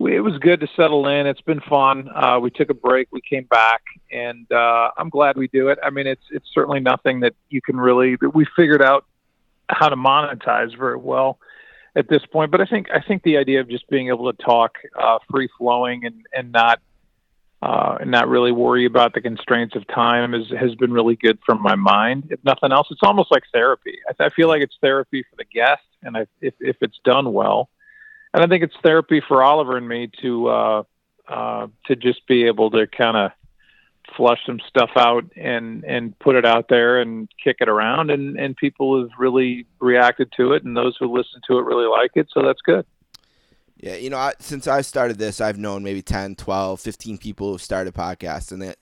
yeah. 0.00 0.16
it 0.16 0.20
was 0.20 0.38
good 0.38 0.58
to 0.60 0.68
settle 0.74 1.06
in. 1.06 1.28
It's 1.28 1.40
been 1.40 1.60
fun. 1.60 2.08
Uh, 2.12 2.40
we 2.42 2.50
took 2.50 2.68
a 2.68 2.74
break. 2.74 3.06
We 3.12 3.20
came 3.20 3.44
back, 3.44 3.82
and 4.10 4.50
uh, 4.50 4.90
I'm 4.98 5.08
glad 5.08 5.36
we 5.36 5.46
do 5.46 5.68
it. 5.68 5.78
I 5.84 5.90
mean, 5.90 6.08
it's 6.08 6.24
it's 6.32 6.48
certainly 6.52 6.80
nothing 6.80 7.20
that 7.20 7.34
you 7.48 7.62
can 7.62 7.76
really. 7.76 8.16
We 8.34 8.44
figured 8.56 8.82
out 8.82 9.04
how 9.68 9.88
to 9.88 9.96
monetize 9.96 10.76
very 10.76 10.96
well 10.96 11.38
at 11.94 12.08
this 12.08 12.26
point. 12.26 12.50
But 12.50 12.60
I 12.60 12.66
think 12.66 12.88
I 12.92 13.00
think 13.00 13.22
the 13.22 13.36
idea 13.36 13.60
of 13.60 13.68
just 13.68 13.88
being 13.88 14.08
able 14.08 14.32
to 14.32 14.42
talk 14.42 14.78
uh, 15.00 15.18
free 15.30 15.48
flowing 15.56 16.04
and 16.04 16.26
and 16.32 16.50
not 16.50 16.80
uh, 17.62 17.98
and 18.00 18.10
not 18.10 18.28
really 18.28 18.52
worry 18.52 18.86
about 18.86 19.12
the 19.12 19.20
constraints 19.20 19.76
of 19.76 19.86
time 19.88 20.34
is, 20.34 20.50
has 20.58 20.74
been 20.76 20.92
really 20.92 21.16
good 21.16 21.38
for 21.44 21.54
my 21.54 21.74
mind. 21.74 22.28
If 22.30 22.42
nothing 22.42 22.72
else, 22.72 22.88
it's 22.90 23.02
almost 23.02 23.30
like 23.30 23.42
therapy. 23.52 23.98
I, 24.08 24.26
I 24.26 24.28
feel 24.30 24.48
like 24.48 24.62
it's 24.62 24.76
therapy 24.80 25.22
for 25.22 25.36
the 25.36 25.44
guest, 25.44 25.82
and 26.02 26.16
I, 26.16 26.26
if 26.40 26.54
if 26.60 26.76
it's 26.80 26.98
done 27.04 27.32
well, 27.32 27.68
and 28.32 28.42
I 28.42 28.46
think 28.46 28.62
it's 28.62 28.76
therapy 28.82 29.22
for 29.26 29.42
Oliver 29.42 29.76
and 29.76 29.86
me 29.86 30.10
to 30.22 30.48
uh, 30.48 30.82
uh, 31.28 31.66
to 31.86 31.96
just 31.96 32.26
be 32.26 32.44
able 32.44 32.70
to 32.70 32.86
kind 32.86 33.16
of 33.16 33.32
flush 34.16 34.40
some 34.46 34.60
stuff 34.66 34.90
out 34.96 35.24
and 35.36 35.84
and 35.84 36.18
put 36.18 36.36
it 36.36 36.46
out 36.46 36.68
there 36.68 37.00
and 37.00 37.28
kick 37.42 37.58
it 37.60 37.68
around, 37.68 38.10
and 38.10 38.38
and 38.38 38.56
people 38.56 39.02
have 39.02 39.10
really 39.18 39.66
reacted 39.80 40.32
to 40.38 40.54
it, 40.54 40.64
and 40.64 40.74
those 40.74 40.96
who 40.98 41.14
listen 41.14 41.42
to 41.46 41.58
it 41.58 41.64
really 41.64 41.86
like 41.86 42.12
it, 42.14 42.28
so 42.32 42.42
that's 42.42 42.62
good. 42.62 42.86
Yeah, 43.82 43.94
you 43.94 44.10
know, 44.10 44.18
I, 44.18 44.34
since 44.40 44.66
I 44.66 44.82
started 44.82 45.18
this, 45.18 45.40
I've 45.40 45.58
known 45.58 45.82
maybe 45.82 46.02
10, 46.02 46.36
12, 46.36 46.80
15 46.80 47.18
people 47.18 47.50
who've 47.50 47.62
started 47.62 47.94
podcasts, 47.94 48.52
and 48.52 48.60
they, 48.60 48.66
you 48.66 48.74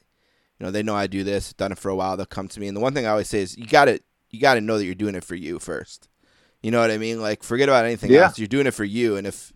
know, 0.58 0.72
they 0.72 0.82
know 0.82 0.96
I 0.96 1.06
do 1.06 1.22
this, 1.22 1.52
done 1.52 1.70
it 1.70 1.78
for 1.78 1.88
a 1.88 1.94
while. 1.94 2.16
They'll 2.16 2.26
come 2.26 2.48
to 2.48 2.60
me, 2.60 2.66
and 2.66 2.76
the 2.76 2.80
one 2.80 2.94
thing 2.94 3.06
I 3.06 3.10
always 3.10 3.28
say 3.28 3.40
is, 3.40 3.56
you 3.56 3.66
got 3.66 3.84
to, 3.84 4.00
you 4.30 4.40
got 4.40 4.54
to 4.54 4.60
know 4.60 4.76
that 4.76 4.84
you're 4.84 4.96
doing 4.96 5.14
it 5.14 5.22
for 5.22 5.36
you 5.36 5.60
first. 5.60 6.08
You 6.62 6.72
know 6.72 6.80
what 6.80 6.90
I 6.90 6.98
mean? 6.98 7.20
Like, 7.22 7.44
forget 7.44 7.68
about 7.68 7.84
anything 7.84 8.10
yeah. 8.10 8.24
else. 8.24 8.38
You're 8.38 8.48
doing 8.48 8.66
it 8.66 8.74
for 8.74 8.84
you, 8.84 9.16
and 9.16 9.24
if, 9.24 9.52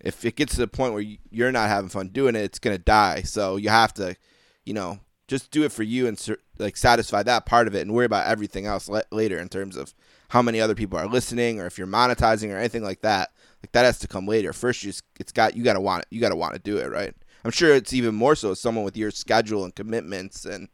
if 0.00 0.24
it 0.24 0.36
gets 0.36 0.54
to 0.54 0.60
the 0.60 0.68
point 0.68 0.94
where 0.94 1.04
you're 1.30 1.52
not 1.52 1.68
having 1.68 1.90
fun 1.90 2.08
doing 2.08 2.34
it, 2.34 2.44
it's 2.44 2.58
gonna 2.58 2.78
die. 2.78 3.22
So 3.22 3.56
you 3.56 3.68
have 3.68 3.92
to, 3.94 4.16
you 4.64 4.72
know, 4.72 5.00
just 5.28 5.50
do 5.50 5.64
it 5.64 5.72
for 5.72 5.82
you 5.82 6.06
and 6.06 6.36
like 6.58 6.76
satisfy 6.76 7.22
that 7.22 7.46
part 7.46 7.66
of 7.66 7.74
it 7.74 7.80
and 7.80 7.94
worry 7.94 8.04
about 8.04 8.26
everything 8.26 8.66
else 8.66 8.90
later 9.10 9.38
in 9.38 9.48
terms 9.48 9.76
of 9.76 9.94
how 10.28 10.42
many 10.42 10.60
other 10.60 10.74
people 10.74 10.98
are 10.98 11.06
listening 11.06 11.60
or 11.60 11.66
if 11.66 11.78
you're 11.78 11.86
monetizing 11.86 12.52
or 12.52 12.58
anything 12.58 12.82
like 12.82 13.00
that. 13.00 13.30
Like 13.64 13.72
that 13.72 13.86
has 13.86 13.98
to 14.00 14.08
come 14.08 14.26
later. 14.26 14.52
First, 14.52 14.84
you 14.84 14.90
just, 14.90 15.04
it's 15.18 15.32
got 15.32 15.56
you 15.56 15.64
got 15.64 15.72
to 15.72 15.80
want 15.80 16.02
it. 16.02 16.08
You 16.10 16.20
got 16.20 16.28
to 16.28 16.36
want 16.36 16.52
to 16.52 16.58
do 16.58 16.76
it, 16.76 16.90
right? 16.90 17.14
I'm 17.46 17.50
sure 17.50 17.74
it's 17.74 17.94
even 17.94 18.14
more 18.14 18.34
so 18.34 18.52
someone 18.52 18.84
with 18.84 18.94
your 18.94 19.10
schedule 19.10 19.64
and 19.64 19.74
commitments 19.74 20.44
and 20.44 20.68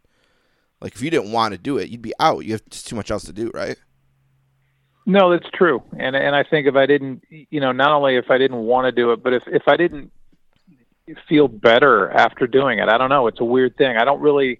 like 0.81 0.97
if 0.97 1.01
you 1.01 1.09
didn't 1.09 1.31
want 1.31 1.53
to 1.53 1.59
do 1.59 1.79
it, 1.79 1.89
you'd 1.89 2.03
be 2.03 2.15
out. 2.19 2.45
You 2.45 2.55
have 2.55 2.69
just 2.69 2.89
too 2.89 2.97
much 2.97 3.13
else 3.13 3.23
to 3.27 3.33
do, 3.33 3.53
right? 3.55 3.77
No, 5.07 5.31
that's 5.31 5.49
true. 5.55 5.85
And 5.97 6.17
and 6.17 6.35
I 6.35 6.43
think 6.43 6.67
if 6.67 6.75
I 6.75 6.87
didn't, 6.87 7.23
you 7.31 7.61
know, 7.61 7.71
not 7.71 7.93
only 7.93 8.17
if 8.17 8.29
I 8.29 8.39
didn't 8.39 8.59
want 8.59 8.87
to 8.87 8.93
do 8.93 9.13
it, 9.13 9.23
but 9.23 9.35
if 9.35 9.45
if 9.47 9.69
I 9.69 9.77
didn't 9.77 10.11
feel 11.29 11.47
better 11.47 12.11
after 12.11 12.49
doing 12.49 12.81
it, 12.81 12.89
I 12.89 12.99
don't 12.99 13.11
know. 13.11 13.29
It's 13.29 13.39
a 13.39 13.45
weird 13.45 13.77
thing. 13.77 13.97
I 13.97 14.05
don't 14.05 14.21
really, 14.21 14.59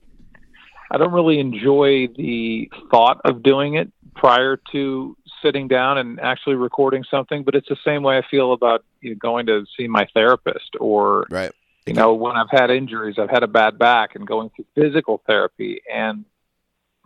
I 0.89 0.99
don't 0.99 1.13
really 1.13 1.41
enjoy 1.41 2.07
the 2.17 2.71
thought 2.93 3.21
of 3.25 3.43
doing 3.43 3.75
it 3.75 3.91
prior 4.15 4.57
to 4.71 5.17
sitting 5.43 5.69
down 5.69 5.99
and 5.99 6.21
actually 6.21 6.57
recording 6.57 7.05
something. 7.11 7.43
But 7.43 7.55
it's 7.55 7.69
the 7.69 7.77
same 7.85 8.03
way 8.03 8.19
I 8.19 8.23
feel 8.31 8.53
about 8.53 8.85
you 9.01 9.11
know, 9.11 9.17
going 9.17 9.47
to 9.47 9.65
see 9.77 9.89
my 9.89 10.07
therapist 10.15 10.77
or 10.79 11.27
right. 11.31 11.53
You 11.87 11.95
know, 11.95 12.15
when 12.15 12.37
I've 12.37 12.51
had 12.51 12.71
injuries, 12.71 13.17
I've 13.19 13.31
had 13.31 13.43
a 13.43 13.49
bad 13.49 13.79
back 13.79 14.15
and 14.15 14.27
going 14.27 14.51
through 14.51 14.67
physical 14.77 15.23
therapy 15.27 15.81
and 15.93 16.25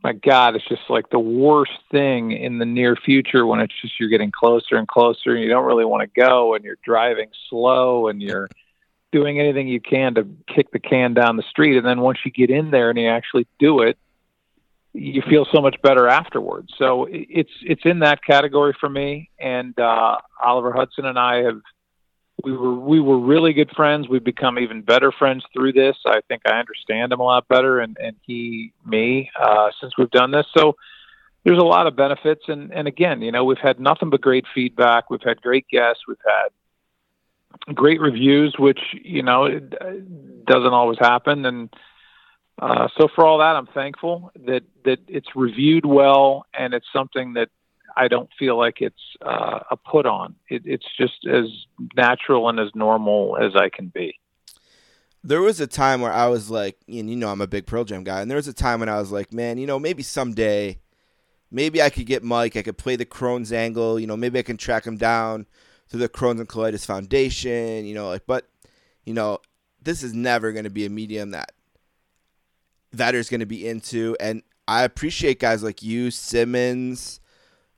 my 0.05 0.13
God, 0.13 0.55
it's 0.55 0.69
just 0.69 0.83
like 0.91 1.09
the 1.09 1.19
worst 1.19 1.73
thing 1.91 2.33
in 2.33 2.59
the 2.59 2.67
near 2.67 2.95
future 2.95 3.47
when 3.47 3.61
it's 3.61 3.73
just 3.81 3.99
you're 3.99 4.11
getting 4.11 4.31
closer 4.31 4.77
and 4.77 4.87
closer 4.87 5.31
and 5.31 5.43
you 5.43 5.49
don't 5.49 5.65
really 5.65 5.87
want 5.87 6.03
to 6.03 6.21
go 6.21 6.55
and 6.55 6.63
you're 6.63 6.77
driving 6.85 7.31
slow 7.49 8.09
and 8.09 8.21
you're 8.21 8.51
doing 9.13 9.41
anything 9.41 9.67
you 9.67 9.81
can 9.81 10.15
to 10.17 10.29
kick 10.55 10.71
the 10.73 10.79
can 10.79 11.15
down 11.15 11.39
the 11.39 11.43
street. 11.49 11.79
And 11.79 11.87
then 11.87 12.01
once 12.03 12.19
you 12.23 12.31
get 12.31 12.51
in 12.51 12.71
there 12.71 12.91
and 12.91 12.99
you 12.99 13.09
actually 13.09 13.47
do 13.59 13.81
it, 13.81 13.97
you 14.95 15.23
feel 15.29 15.45
so 15.53 15.61
much 15.61 15.77
better 15.83 16.09
afterwards. 16.09 16.73
So 16.79 17.09
it's 17.11 17.51
it's 17.63 17.83
in 17.85 17.99
that 17.99 18.25
category 18.25 18.75
for 18.79 18.89
me. 18.89 19.31
And 19.41 19.79
uh, 19.79 20.19
Oliver 20.43 20.73
Hudson 20.73 21.05
and 21.05 21.19
I 21.19 21.43
have 21.43 21.61
we 22.45 22.53
were 22.57 22.75
we 22.75 23.01
were 23.01 23.19
really 23.19 23.53
good 23.53 23.71
friends. 23.75 24.09
We've 24.09 24.25
become 24.25 24.59
even 24.59 24.83
better 24.83 25.11
friends 25.11 25.45
through 25.53 25.73
this. 25.73 25.97
I 26.07 26.21
think 26.29 26.43
I 26.47 26.59
understand 26.61 27.13
him 27.13 27.21
a 27.21 27.25
lot 27.25 27.49
better, 27.49 27.81
and 27.81 27.97
and 28.01 28.17
he 28.23 28.73
me 28.87 29.31
uh, 29.41 29.71
since 29.81 29.95
we've 29.99 30.11
done 30.11 30.31
this. 30.31 30.47
So 30.57 30.77
there's 31.45 31.59
a 31.59 31.65
lot 31.65 31.89
of 31.89 31.97
benefits, 31.97 32.45
and 32.47 32.73
and 32.73 32.87
again, 32.87 33.21
you 33.21 33.33
know, 33.33 33.45
we've 33.45 33.59
had 33.59 33.81
nothing 33.81 34.11
but 34.11 34.21
great 34.21 34.45
feedback. 34.55 35.11
We've 35.11 35.23
had 35.23 35.43
great 35.43 35.67
guests. 35.69 36.03
We've 36.07 36.17
had 36.25 37.75
great 37.75 38.01
reviews, 38.01 38.55
which 38.59 38.81
you 39.03 39.25
know 39.25 39.49
doesn't 39.59 40.73
always 40.73 40.99
happen, 41.01 41.45
and. 41.47 41.69
Uh, 42.59 42.89
so 42.97 43.09
for 43.15 43.27
all 43.27 43.39
that, 43.39 43.57
I'm 43.57 43.67
thankful 43.67 44.31
that 44.47 44.63
that 44.85 45.01
it's 45.09 45.35
reviewed 45.35 45.85
well, 45.85 46.47
and 46.55 46.73
it's 46.73 46.87
something 46.93 47.35
that 47.35 47.49
I 47.97 48.09
don't 48.09 48.31
feel 48.39 48.57
like 48.57 48.81
it's 48.81 49.01
uh, 49.23 49.61
a 49.71 49.77
put 49.77 50.07
on. 50.07 50.37
It, 50.49 50.63
it's 50.65 50.87
just 50.97 51.27
as 51.27 51.47
natural 51.97 52.49
and 52.49 52.59
as 52.61 52.69
normal 52.75 53.37
as 53.41 53.57
I 53.57 53.71
can 53.71 53.89
be. 53.89 54.19
There 55.23 55.41
was 55.41 55.61
a 55.61 55.67
time 55.67 56.01
where 56.01 56.13
I 56.13 56.27
was 56.27 56.51
like, 56.51 56.77
and 56.87 57.09
you 57.11 57.17
know, 57.17 57.29
I'm 57.29 57.41
a 57.41 57.47
big 57.47 57.67
Pearl 57.67 57.85
Jam 57.85 58.05
guy, 58.05 58.21
and 58.21 58.31
there 58.31 58.37
was 58.37 58.49
a 58.49 58.53
time 58.53 58.81
when 58.81 58.89
I 58.89 58.99
was 58.99 59.11
like, 59.11 59.33
man, 59.33 59.59
you 59.59 59.67
know, 59.67 59.79
maybe 59.79 60.03
someday, 60.03 60.79
maybe 61.51 61.83
I 61.83 61.91
could 61.91 62.07
get 62.07 62.23
Mike. 62.23 62.57
I 62.57 62.63
could 62.63 62.79
play 62.79 62.95
the 62.95 63.07
Crohn's 63.07 63.53
angle. 63.53 63.99
You 63.99 64.07
know, 64.07 64.17
maybe 64.17 64.39
I 64.39 64.43
can 64.43 64.59
track 64.59 64.87
him 64.87 64.97
down 64.97 65.47
through 65.89 66.01
the 66.01 66.09
Crohn's 66.09 66.41
and 66.41 66.49
Colitis 66.49 66.87
Foundation. 66.87 67.85
You 67.85 67.95
know, 67.95 68.09
like, 68.09 68.27
but 68.27 68.49
you 69.05 69.15
know, 69.15 69.39
this 69.83 70.03
is 70.03 70.15
never 70.15 70.53
going 70.53 70.65
to 70.65 70.71
be 70.71 70.85
a 70.85 70.91
medium 70.91 71.31
that 71.31 71.53
that 72.97 73.15
is 73.15 73.29
going 73.29 73.41
to 73.41 73.47
be 73.47 73.67
into, 73.67 74.17
and 74.21 74.43
I 74.67 74.85
appreciate 74.85 75.41
guys 75.41 75.63
like 75.63 75.83
you, 75.83 76.11
Simmons 76.11 77.21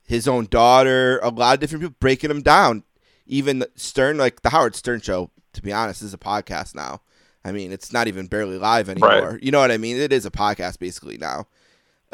his 0.07 0.27
own 0.27 0.45
daughter, 0.45 1.19
a 1.19 1.29
lot 1.29 1.53
of 1.53 1.59
different 1.59 1.83
people 1.83 1.95
breaking 1.99 2.31
him 2.31 2.41
down. 2.41 2.83
Even 3.27 3.65
Stern, 3.75 4.17
like 4.17 4.41
the 4.41 4.49
Howard 4.49 4.73
Stern 4.73 5.01
show, 5.01 5.29
to 5.51 5.61
be 5.61 5.73
honest, 5.73 6.01
is 6.01 6.13
a 6.13 6.17
podcast 6.17 6.73
now. 6.73 7.01
I 7.43 7.51
mean, 7.51 7.71
it's 7.73 7.91
not 7.91 8.07
even 8.07 8.27
barely 8.27 8.57
live 8.57 8.89
anymore. 8.89 9.31
Right. 9.31 9.43
You 9.43 9.51
know 9.51 9.59
what 9.59 9.71
I 9.71 9.77
mean? 9.77 9.97
It 9.97 10.13
is 10.13 10.25
a 10.25 10.31
podcast 10.31 10.79
basically 10.79 11.17
now. 11.17 11.47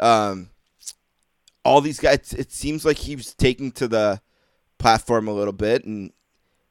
Um, 0.00 0.50
all 1.64 1.80
these 1.80 2.00
guys, 2.00 2.34
it 2.36 2.50
seems 2.52 2.84
like 2.84 2.98
he's 2.98 3.32
taking 3.32 3.70
to 3.72 3.86
the 3.86 4.20
platform 4.78 5.28
a 5.28 5.32
little 5.32 5.52
bit, 5.52 5.84
and 5.84 6.12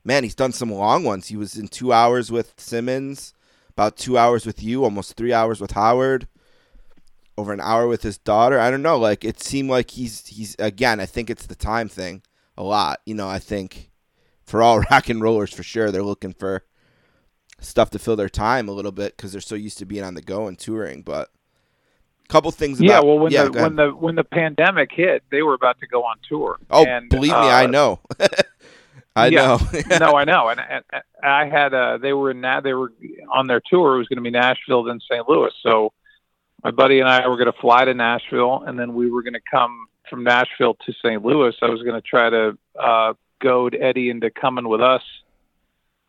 man, 0.04 0.24
he's 0.24 0.36
done 0.36 0.52
some 0.52 0.72
long 0.72 1.06
ones. 1.06 1.28
He 1.28 1.38
was 1.38 1.56
in 1.56 1.70
two 1.70 1.94
hours 1.94 2.32
with 2.32 2.54
Simmons, 2.58 3.34
about 3.76 3.98
two 3.98 4.18
hours 4.18 4.46
with 4.46 4.64
you, 4.64 4.84
almost 4.84 5.16
three 5.16 5.34
hours 5.34 5.60
with 5.60 5.72
Howard 5.72 6.28
over 7.38 7.54
an 7.54 7.62
hour 7.62 7.88
with 7.88 8.04
his 8.04 8.18
daughter. 8.18 8.60
I 8.60 8.70
don't 8.70 8.82
know. 8.82 8.98
Like 8.98 9.26
it 9.26 9.42
seemed 9.42 9.70
like 9.70 9.92
he's 9.92 10.28
he's 10.28 10.56
again. 10.60 11.00
I 11.00 11.06
think 11.06 11.30
it's 11.30 11.46
the 11.46 11.56
time 11.56 11.90
thing 11.90 12.22
a 12.58 12.64
lot. 12.64 13.02
You 13.06 13.16
know, 13.16 13.28
I 13.28 13.40
think 13.40 13.92
for 14.46 14.62
all 14.62 14.80
rock 14.92 15.10
and 15.10 15.22
rollers 15.22 15.54
for 15.54 15.64
sure, 15.64 15.92
they're 15.92 16.04
looking 16.04 16.34
for 16.34 16.64
stuff 17.60 17.90
to 17.92 18.00
fill 18.00 18.16
their 18.16 18.30
time 18.30 18.68
a 18.68 18.74
little 18.74 18.92
bit 18.92 19.16
because 19.16 19.32
they're 19.32 19.42
so 19.42 19.56
used 19.56 19.78
to 19.80 19.86
being 19.86 20.04
on 20.04 20.16
the 20.16 20.22
go 20.22 20.48
and 20.48 20.58
touring. 20.58 21.02
But 21.02 21.30
a 22.26 22.28
couple 22.28 22.52
things. 22.52 22.80
About, 22.80 22.90
yeah, 22.90 23.00
well, 23.00 23.20
when 23.20 23.32
yeah, 23.32 23.46
the 23.46 23.52
when 23.52 23.76
the 23.76 23.90
when 23.90 24.16
the 24.16 24.24
pandemic 24.24 24.92
hit, 24.92 25.24
they 25.32 25.42
were 25.42 25.54
about 25.56 25.80
to 25.80 25.88
go 25.88 26.04
on 26.04 26.18
tour. 26.28 26.60
Oh, 26.70 26.86
and, 26.86 27.10
believe 27.10 27.34
uh, 27.34 27.42
me, 27.42 27.48
I 27.48 27.66
know. 27.66 28.00
I 29.16 29.28
yeah, 29.28 29.58
know. 29.72 29.82
no, 30.00 30.16
I 30.16 30.24
know. 30.24 30.50
And, 30.50 30.60
and, 30.60 30.84
I 31.24 31.46
had 31.46 31.74
uh 31.74 31.98
they 31.98 32.14
were 32.14 32.32
in 32.32 32.42
they 32.64 32.74
were 32.74 32.92
on 33.32 33.48
their 33.48 33.62
tour. 33.66 33.96
It 33.96 34.00
was 34.00 34.08
going 34.08 34.18
to 34.18 34.24
be 34.24 34.32
Nashville 34.32 34.84
then 34.84 35.00
St. 35.00 35.28
Louis. 35.28 35.52
So 35.62 35.94
my 36.64 36.72
buddy 36.72 37.00
and 37.00 37.10
I 37.10 37.28
were 37.28 37.38
going 37.38 37.52
to 37.52 37.60
fly 37.60 37.86
to 37.86 37.94
Nashville, 37.94 38.64
and 38.66 38.80
then 38.80 38.94
we 38.94 39.12
were 39.12 39.22
going 39.22 39.34
to 39.34 39.42
come 39.50 39.88
from 40.10 40.24
Nashville 40.24 40.76
to 40.86 40.94
St. 40.94 41.24
Louis. 41.24 41.54
I 41.62 41.70
was 41.70 41.82
going 41.84 41.96
to 41.96 42.02
try 42.02 42.30
to 42.30 42.58
uh, 42.80 43.14
goad 43.42 43.78
Eddie 43.80 44.10
into 44.10 44.32
coming 44.32 44.68
with 44.68 44.82
us 44.82 45.02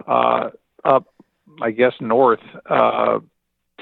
uh, 0.07 0.51
up, 0.85 1.07
I 1.61 1.73
guess, 1.73 1.93
north 2.01 2.41
uh, 2.69 3.19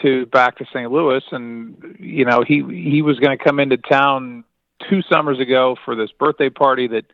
to 0.02 0.26
back 0.26 0.58
to 0.58 0.64
St. 0.72 0.90
Louis, 0.90 1.22
and 1.30 1.96
you 2.00 2.24
know 2.24 2.42
he 2.46 2.62
he 2.68 3.02
was 3.02 3.18
going 3.18 3.36
to 3.36 3.42
come 3.42 3.60
into 3.60 3.76
town 3.76 4.44
two 4.88 5.02
summers 5.02 5.38
ago 5.38 5.76
for 5.84 5.94
this 5.94 6.10
birthday 6.18 6.50
party 6.50 6.88
that 6.88 7.04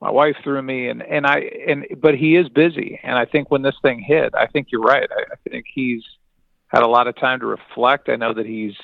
my 0.00 0.10
wife 0.10 0.36
threw 0.42 0.60
me 0.60 0.88
and 0.88 1.02
and 1.02 1.26
I 1.26 1.38
and 1.68 1.86
but 1.98 2.14
he 2.14 2.36
is 2.36 2.48
busy 2.48 3.00
and 3.02 3.16
I 3.16 3.24
think 3.24 3.50
when 3.50 3.62
this 3.62 3.76
thing 3.82 4.00
hit 4.00 4.34
I 4.34 4.46
think 4.46 4.68
you're 4.70 4.82
right 4.82 5.08
I, 5.10 5.22
I 5.32 5.50
think 5.50 5.66
he's 5.72 6.02
had 6.68 6.82
a 6.82 6.88
lot 6.88 7.06
of 7.06 7.16
time 7.16 7.40
to 7.40 7.46
reflect. 7.46 8.08
I 8.08 8.16
know 8.16 8.34
that 8.34 8.46
he's 8.46 8.74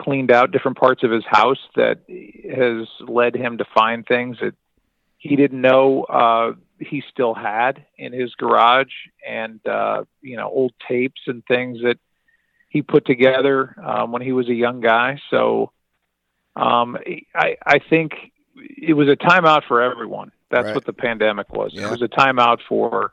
cleaned 0.00 0.30
out 0.30 0.52
different 0.52 0.78
parts 0.78 1.02
of 1.02 1.10
his 1.10 1.24
house 1.26 1.58
that 1.76 1.98
has 2.08 2.88
led 3.06 3.34
him 3.34 3.58
to 3.58 3.64
find 3.74 4.06
things 4.06 4.38
that 4.40 4.54
he 5.18 5.36
didn't 5.36 5.60
know 5.60 6.04
uh, 6.04 6.52
he 6.78 7.02
still 7.10 7.34
had 7.34 7.84
in 7.98 8.12
his 8.12 8.34
garage, 8.36 8.92
and 9.26 9.60
uh, 9.66 10.04
you 10.22 10.36
know, 10.36 10.48
old 10.48 10.72
tapes 10.88 11.20
and 11.26 11.44
things 11.44 11.80
that 11.82 11.98
he 12.70 12.80
put 12.80 13.04
together 13.04 13.76
um, 13.84 14.12
when 14.12 14.22
he 14.22 14.32
was 14.32 14.48
a 14.48 14.54
young 14.54 14.80
guy. 14.80 15.20
So 15.30 15.72
um, 16.56 16.96
I, 17.34 17.56
I 17.66 17.80
think 17.90 18.12
it 18.60 18.94
was 18.94 19.08
a 19.08 19.16
timeout 19.16 19.62
for 19.66 19.82
everyone. 19.82 20.32
That's 20.50 20.66
right. 20.66 20.74
what 20.74 20.84
the 20.84 20.92
pandemic 20.92 21.52
was. 21.52 21.72
Yeah. 21.72 21.86
It 21.86 21.90
was 21.90 22.02
a 22.02 22.08
timeout 22.08 22.58
for 22.68 23.12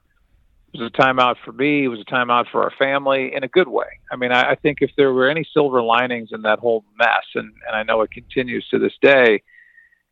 it 0.73 0.81
was 0.81 0.91
a 0.93 1.01
timeout 1.01 1.35
for 1.43 1.53
me. 1.53 1.85
It 1.85 1.87
was 1.87 2.01
a 2.01 2.05
timeout 2.05 2.49
for 2.51 2.63
our 2.63 2.71
family 2.77 3.33
in 3.33 3.43
a 3.43 3.47
good 3.47 3.67
way. 3.67 3.87
I 4.11 4.15
mean, 4.15 4.31
I, 4.31 4.51
I 4.51 4.55
think 4.55 4.79
if 4.81 4.91
there 4.97 5.13
were 5.13 5.29
any 5.29 5.47
silver 5.53 5.81
linings 5.81 6.29
in 6.31 6.41
that 6.41 6.59
whole 6.59 6.83
mess, 6.99 7.25
and, 7.35 7.53
and 7.67 7.75
I 7.75 7.83
know 7.83 8.01
it 8.01 8.11
continues 8.11 8.67
to 8.69 8.79
this 8.79 8.93
day, 9.01 9.43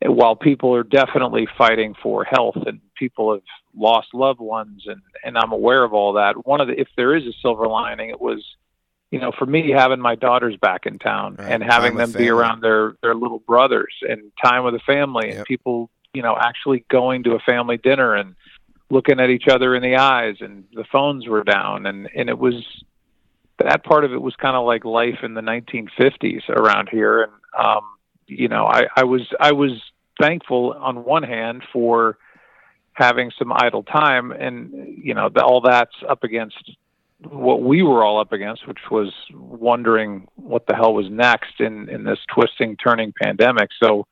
while 0.02 0.34
people 0.34 0.74
are 0.74 0.82
definitely 0.82 1.46
fighting 1.56 1.94
for 2.02 2.24
health 2.24 2.56
and 2.66 2.80
people 2.96 3.32
have 3.32 3.42
lost 3.76 4.08
loved 4.14 4.40
ones, 4.40 4.84
and, 4.86 5.00
and 5.24 5.36
I'm 5.36 5.52
aware 5.52 5.84
of 5.84 5.92
all 5.92 6.14
that. 6.14 6.46
One 6.46 6.60
of 6.60 6.68
the, 6.68 6.80
if 6.80 6.88
there 6.96 7.14
is 7.14 7.24
a 7.24 7.32
silver 7.42 7.66
lining, 7.66 8.10
it 8.10 8.20
was, 8.20 8.44
you 9.10 9.20
know, 9.20 9.32
for 9.38 9.46
me 9.46 9.70
having 9.70 10.00
my 10.00 10.14
daughters 10.14 10.56
back 10.56 10.86
in 10.86 10.98
town 10.98 11.36
right. 11.36 11.52
and 11.52 11.62
having 11.62 11.96
them 11.96 12.12
be 12.12 12.28
around 12.28 12.62
their 12.62 12.96
their 13.02 13.14
little 13.14 13.38
brothers 13.38 13.94
and 14.02 14.32
time 14.42 14.64
with 14.64 14.74
the 14.74 14.80
family 14.80 15.30
and 15.30 15.44
people, 15.44 15.90
you 16.12 16.22
know, 16.22 16.36
actually 16.38 16.84
going 16.90 17.22
to 17.24 17.32
a 17.32 17.38
family 17.40 17.76
dinner 17.76 18.14
and 18.14 18.34
looking 18.90 19.20
at 19.20 19.30
each 19.30 19.48
other 19.48 19.74
in 19.74 19.82
the 19.82 19.96
eyes 19.96 20.36
and 20.40 20.64
the 20.74 20.84
phones 20.90 21.26
were 21.26 21.44
down. 21.44 21.86
And 21.86 22.08
and 22.14 22.28
it 22.28 22.38
was 22.38 22.64
that 23.58 23.84
part 23.84 24.04
of 24.04 24.12
it 24.12 24.20
was 24.20 24.34
kind 24.36 24.56
of 24.56 24.66
like 24.66 24.84
life 24.84 25.20
in 25.22 25.34
the 25.34 25.40
1950s 25.40 26.48
around 26.48 26.88
here. 26.88 27.22
And 27.22 27.32
um 27.56 27.82
you 28.26 28.48
know 28.48 28.66
i 28.66 28.86
i 28.96 29.04
was 29.04 29.22
i 29.40 29.52
was 29.52 29.72
thankful 30.20 30.72
on 30.72 31.04
one 31.04 31.22
hand 31.22 31.62
for 31.72 32.18
having 32.92 33.30
some 33.38 33.52
idle 33.52 33.82
time 33.82 34.32
and 34.32 34.72
you 35.02 35.14
know 35.14 35.28
the, 35.28 35.42
all 35.42 35.60
that's 35.60 35.94
up 36.08 36.24
against 36.24 36.72
what 37.24 37.62
we 37.62 37.82
were 37.82 38.04
all 38.04 38.20
up 38.20 38.32
against 38.32 38.68
which 38.68 38.78
was 38.90 39.12
wondering 39.32 40.28
what 40.34 40.66
the 40.66 40.74
hell 40.74 40.92
was 40.92 41.08
next 41.10 41.60
in 41.60 41.88
in 41.88 42.04
this 42.04 42.18
twisting 42.32 42.76
turning 42.76 43.12
pandemic. 43.20 43.70
So 43.82 44.06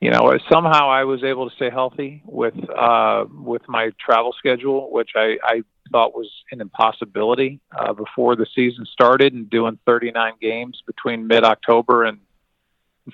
you 0.00 0.10
know, 0.10 0.30
somehow 0.50 0.90
I 0.90 1.04
was 1.04 1.24
able 1.24 1.48
to 1.48 1.56
stay 1.56 1.70
healthy 1.70 2.22
with 2.26 2.54
uh, 2.70 3.24
with 3.30 3.62
my 3.66 3.90
travel 3.98 4.34
schedule, 4.38 4.90
which 4.92 5.10
I, 5.16 5.38
I 5.42 5.62
thought 5.90 6.14
was 6.14 6.30
an 6.52 6.60
impossibility 6.60 7.60
uh, 7.76 7.94
before 7.94 8.36
the 8.36 8.46
season 8.54 8.84
started, 8.84 9.32
and 9.32 9.48
doing 9.48 9.78
39 9.86 10.34
games 10.40 10.82
between 10.86 11.26
mid 11.26 11.44
October 11.44 12.04
and 12.04 12.18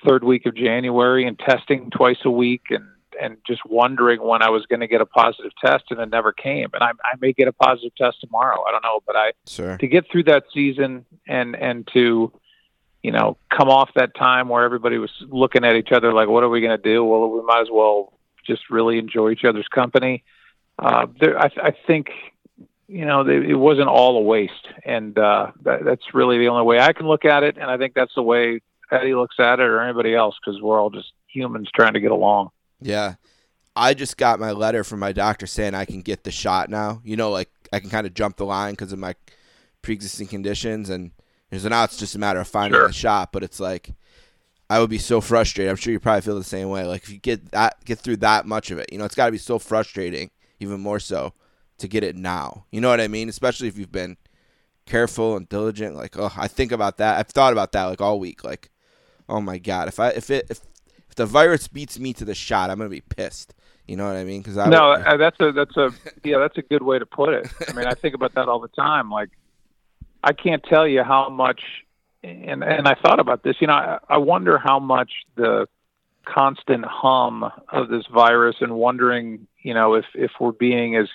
third 0.05 0.25
week 0.25 0.45
of 0.45 0.55
January, 0.55 1.25
and 1.25 1.39
testing 1.39 1.89
twice 1.89 2.17
a 2.25 2.31
week, 2.31 2.63
and 2.69 2.83
and 3.21 3.37
just 3.45 3.65
wondering 3.65 4.21
when 4.21 4.41
I 4.41 4.49
was 4.49 4.65
going 4.65 4.79
to 4.81 4.87
get 4.87 5.01
a 5.01 5.05
positive 5.05 5.51
test, 5.63 5.85
and 5.89 5.99
it 5.99 6.09
never 6.09 6.31
came. 6.31 6.69
And 6.73 6.83
I, 6.83 6.91
I 7.03 7.15
may 7.19 7.33
get 7.33 7.47
a 7.47 7.53
positive 7.53 7.95
test 7.95 8.21
tomorrow. 8.21 8.63
I 8.67 8.71
don't 8.71 8.83
know, 8.83 9.01
but 9.05 9.15
I 9.15 9.33
sure. 9.47 9.77
to 9.77 9.87
get 9.87 10.09
through 10.11 10.23
that 10.25 10.45
season 10.53 11.05
and 11.27 11.55
and 11.55 11.87
to 11.93 12.31
you 13.03 13.11
know, 13.11 13.37
come 13.49 13.69
off 13.69 13.89
that 13.95 14.15
time 14.15 14.47
where 14.47 14.63
everybody 14.63 14.97
was 14.97 15.11
looking 15.27 15.65
at 15.65 15.75
each 15.75 15.91
other 15.91 16.13
like, 16.13 16.29
what 16.29 16.41
are 16.41 16.49
we 16.49 16.61
going 16.61 16.75
to 16.75 16.81
do? 16.81 17.03
Well, 17.03 17.29
we 17.29 17.41
might 17.43 17.61
as 17.61 17.67
well 17.69 18.13
just 18.47 18.69
really 18.69 18.97
enjoy 18.97 19.31
each 19.31 19.43
other's 19.43 19.67
company. 19.67 20.23
Uh, 20.79 21.07
there, 21.19 21.37
I, 21.37 21.51
I 21.61 21.75
think, 21.85 22.07
you 22.87 23.05
know, 23.05 23.27
it 23.27 23.55
wasn't 23.55 23.89
all 23.89 24.17
a 24.17 24.21
waste, 24.21 24.67
and 24.85 25.17
uh, 25.19 25.51
that, 25.63 25.83
that's 25.83 26.13
really 26.13 26.39
the 26.39 26.47
only 26.47 26.63
way 26.63 26.79
I 26.79 26.93
can 26.93 27.05
look 27.05 27.25
at 27.25 27.43
it. 27.43 27.57
And 27.57 27.69
I 27.69 27.77
think 27.77 27.93
that's 27.93 28.15
the 28.15 28.23
way 28.23 28.61
Eddie 28.89 29.15
looks 29.15 29.35
at 29.37 29.59
it, 29.59 29.63
or 29.63 29.81
anybody 29.81 30.15
else, 30.15 30.35
because 30.43 30.61
we're 30.61 30.79
all 30.79 30.89
just 30.89 31.11
humans 31.27 31.69
trying 31.75 31.93
to 31.93 31.99
get 31.99 32.11
along. 32.11 32.49
Yeah, 32.83 33.15
I 33.75 33.93
just 33.93 34.17
got 34.17 34.39
my 34.39 34.51
letter 34.51 34.83
from 34.83 34.99
my 34.99 35.11
doctor 35.11 35.47
saying 35.47 35.73
I 35.73 35.85
can 35.85 36.01
get 36.01 36.23
the 36.23 36.31
shot 36.31 36.69
now. 36.69 37.01
You 37.03 37.15
know, 37.15 37.31
like 37.31 37.49
I 37.71 37.79
can 37.79 37.89
kind 37.89 38.05
of 38.07 38.13
jump 38.13 38.37
the 38.37 38.45
line 38.45 38.73
because 38.73 38.93
of 38.93 38.99
my 38.99 39.15
pre-existing 39.81 40.27
conditions, 40.27 40.89
and 40.89 41.11
so 41.57 41.69
now 41.69 41.83
it's 41.83 41.97
just 41.97 42.15
a 42.15 42.19
matter 42.19 42.39
of 42.39 42.47
finding 42.47 42.79
Sure. 42.79 42.87
the 42.87 42.93
shot. 42.93 43.31
But 43.31 43.43
it's 43.43 43.59
like 43.59 43.91
I 44.69 44.79
would 44.79 44.89
be 44.89 44.97
so 44.97 45.21
frustrated. 45.21 45.69
I'm 45.69 45.75
sure 45.75 45.93
you 45.93 45.99
probably 45.99 46.21
feel 46.21 46.35
the 46.37 46.43
same 46.43 46.69
way. 46.69 46.83
Like 46.85 47.03
if 47.03 47.09
you 47.09 47.19
get 47.19 47.51
that 47.51 47.83
get 47.85 47.99
through 47.99 48.17
that 48.17 48.45
much 48.45 48.71
of 48.71 48.79
it, 48.79 48.91
you 48.91 48.97
know, 48.97 49.05
it's 49.05 49.15
got 49.15 49.27
to 49.27 49.31
be 49.31 49.37
so 49.37 49.59
frustrating, 49.59 50.31
even 50.59 50.79
more 50.79 50.99
so, 50.99 51.33
to 51.77 51.87
get 51.87 52.03
it 52.03 52.15
now. 52.15 52.65
You 52.71 52.81
know 52.81 52.89
what 52.89 53.01
I 53.01 53.07
mean? 53.07 53.29
Especially 53.29 53.67
if 53.67 53.77
you've 53.77 53.91
been 53.91 54.17
careful 54.85 55.37
and 55.37 55.47
diligent. 55.47 55.95
Like, 55.95 56.17
oh, 56.17 56.31
I 56.37 56.47
think 56.47 56.71
about 56.71 56.97
that. 56.97 57.17
I've 57.19 57.27
thought 57.27 57.53
about 57.53 57.71
that 57.73 57.85
like 57.85 58.01
all 58.01 58.19
week. 58.19 58.43
Like, 58.43 58.69
oh 59.29 59.41
my 59.41 59.57
god, 59.57 59.87
if 59.87 59.99
I 59.99 60.09
if 60.09 60.29
it 60.29 60.47
if 60.49 60.59
if 61.13 61.17
the 61.17 61.27
virus 61.27 61.67
beats 61.67 61.99
me 61.99 62.11
to 62.11 62.25
the 62.25 62.33
shot, 62.33 62.71
I'm 62.71 62.79
gonna 62.79 62.89
be 62.89 63.01
pissed. 63.01 63.53
You 63.85 63.97
know 63.97 64.07
what 64.07 64.15
I 64.15 64.23
mean? 64.23 64.41
Because 64.41 64.57
I 64.57 64.67
no, 64.67 64.89
would- 64.89 65.01
uh, 65.05 65.17
that's 65.17 65.39
a 65.39 65.51
that's 65.51 65.77
a 65.77 65.91
yeah, 66.23 66.39
that's 66.39 66.57
a 66.57 66.63
good 66.63 66.81
way 66.81 66.97
to 66.97 67.05
put 67.05 67.35
it. 67.35 67.47
I 67.69 67.73
mean, 67.73 67.85
I 67.85 67.93
think 67.93 68.15
about 68.15 68.33
that 68.33 68.49
all 68.49 68.59
the 68.59 68.67
time. 68.69 69.11
Like, 69.11 69.29
I 70.23 70.33
can't 70.33 70.63
tell 70.63 70.87
you 70.87 71.03
how 71.03 71.29
much, 71.29 71.61
and 72.23 72.63
and 72.63 72.87
I 72.87 72.95
thought 72.95 73.19
about 73.19 73.43
this. 73.43 73.57
You 73.59 73.67
know, 73.67 73.73
I, 73.73 73.99
I 74.09 74.17
wonder 74.17 74.57
how 74.57 74.79
much 74.79 75.11
the 75.35 75.67
constant 76.25 76.83
hum 76.83 77.51
of 77.69 77.89
this 77.89 78.05
virus, 78.11 78.55
and 78.59 78.73
wondering, 78.73 79.45
you 79.61 79.75
know, 79.75 79.93
if 79.93 80.05
if 80.15 80.31
we're 80.39 80.51
being 80.51 80.95
as 80.95 81.09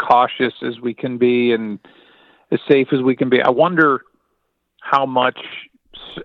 cautious 0.00 0.54
as 0.62 0.80
we 0.80 0.94
can 0.94 1.16
be 1.16 1.52
and 1.52 1.78
as 2.50 2.58
safe 2.66 2.88
as 2.92 3.02
we 3.02 3.14
can 3.14 3.28
be. 3.28 3.40
I 3.40 3.50
wonder 3.50 4.02
how 4.80 5.06
much 5.06 5.38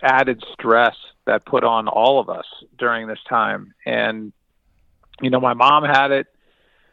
added 0.02 0.44
stress 0.54 0.96
that 1.26 1.46
put 1.46 1.64
on 1.64 1.88
all 1.88 2.20
of 2.20 2.30
us 2.30 2.46
during 2.78 3.08
this 3.08 3.20
time, 3.30 3.74
and 3.86 4.34
you 5.22 5.30
know, 5.30 5.40
my 5.40 5.54
mom 5.54 5.84
had 5.84 6.12
it, 6.12 6.28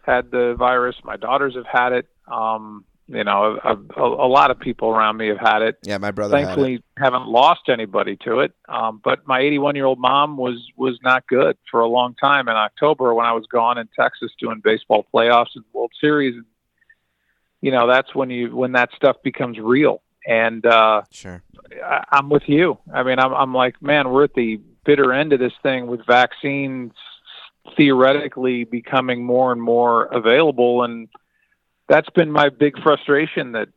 had 0.02 0.30
the 0.30 0.54
virus. 0.58 0.96
My 1.04 1.16
daughters 1.16 1.54
have 1.54 1.66
had 1.66 1.92
it. 1.92 2.06
Um, 2.28 2.84
you 3.12 3.24
know, 3.24 3.58
a, 3.64 4.00
a, 4.00 4.04
a 4.04 4.28
lot 4.28 4.52
of 4.52 4.60
people 4.60 4.90
around 4.90 5.16
me 5.16 5.28
have 5.28 5.40
had 5.40 5.62
it. 5.62 5.78
yeah, 5.82 5.98
my 5.98 6.12
brother. 6.12 6.36
Thankfully, 6.36 6.84
haven't 6.96 7.26
lost 7.26 7.62
anybody 7.68 8.16
to 8.24 8.38
it. 8.40 8.52
Um, 8.68 9.00
but 9.02 9.26
my 9.26 9.40
81 9.40 9.74
year 9.74 9.86
old 9.86 9.98
mom 9.98 10.36
was 10.36 10.64
was 10.76 10.96
not 11.02 11.26
good 11.26 11.56
for 11.70 11.80
a 11.80 11.88
long 11.88 12.14
time. 12.14 12.46
In 12.48 12.54
October, 12.54 13.12
when 13.12 13.26
I 13.26 13.32
was 13.32 13.46
gone 13.46 13.78
in 13.78 13.88
Texas 13.98 14.30
doing 14.38 14.60
baseball 14.62 15.04
playoffs 15.12 15.56
and 15.56 15.64
World 15.72 15.90
Series, 16.00 16.40
you 17.60 17.72
know, 17.72 17.88
that's 17.88 18.14
when 18.14 18.30
you 18.30 18.54
when 18.54 18.72
that 18.72 18.90
stuff 18.94 19.16
becomes 19.24 19.58
real. 19.58 20.02
And 20.26 20.64
uh, 20.66 21.02
Sure. 21.10 21.42
I, 21.84 22.04
I'm 22.10 22.28
with 22.28 22.44
you. 22.46 22.78
I 22.92 23.02
mean, 23.02 23.18
I'm, 23.18 23.32
I'm 23.32 23.54
like, 23.54 23.80
man, 23.82 24.10
we're 24.10 24.24
at 24.24 24.34
the 24.34 24.60
bitter 24.84 25.12
end 25.12 25.32
of 25.32 25.40
this 25.40 25.52
thing 25.62 25.86
with 25.86 26.04
vaccines 26.06 26.92
theoretically 27.76 28.64
becoming 28.64 29.24
more 29.24 29.52
and 29.52 29.62
more 29.62 30.04
available, 30.06 30.82
and 30.82 31.08
that's 31.88 32.10
been 32.10 32.30
my 32.30 32.48
big 32.48 32.80
frustration. 32.82 33.52
That 33.52 33.68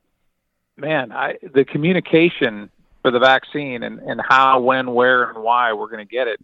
man, 0.77 1.11
I 1.11 1.35
the 1.53 1.65
communication 1.65 2.69
for 3.01 3.11
the 3.11 3.19
vaccine 3.19 3.83
and 3.83 3.99
and 3.99 4.21
how, 4.27 4.59
when, 4.61 4.93
where, 4.93 5.29
and 5.29 5.43
why 5.43 5.73
we're 5.73 5.89
going 5.89 6.05
to 6.05 6.11
get 6.11 6.27
it. 6.27 6.39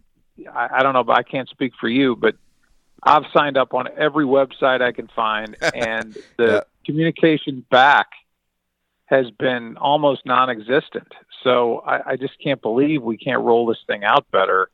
I, 0.52 0.68
I 0.78 0.82
don't 0.82 0.92
know, 0.94 1.04
but 1.04 1.16
I 1.16 1.22
can't 1.22 1.48
speak 1.48 1.72
for 1.80 1.88
you, 1.88 2.16
but 2.16 2.36
I've 3.02 3.24
signed 3.32 3.56
up 3.56 3.74
on 3.74 3.88
every 3.96 4.24
website 4.26 4.82
I 4.82 4.92
can 4.92 5.08
find, 5.08 5.56
and 5.74 6.16
the 6.36 6.46
Yeah. 6.46 6.60
communication 6.84 7.64
back 7.70 8.08
has 9.10 9.28
been 9.32 9.76
almost 9.76 10.24
non-existent. 10.24 11.12
So 11.42 11.80
I, 11.80 12.12
I 12.12 12.16
just 12.16 12.34
can't 12.42 12.62
believe 12.62 13.02
we 13.02 13.18
can't 13.18 13.42
roll 13.42 13.66
this 13.66 13.78
thing 13.86 14.04
out 14.04 14.30
better 14.30 14.70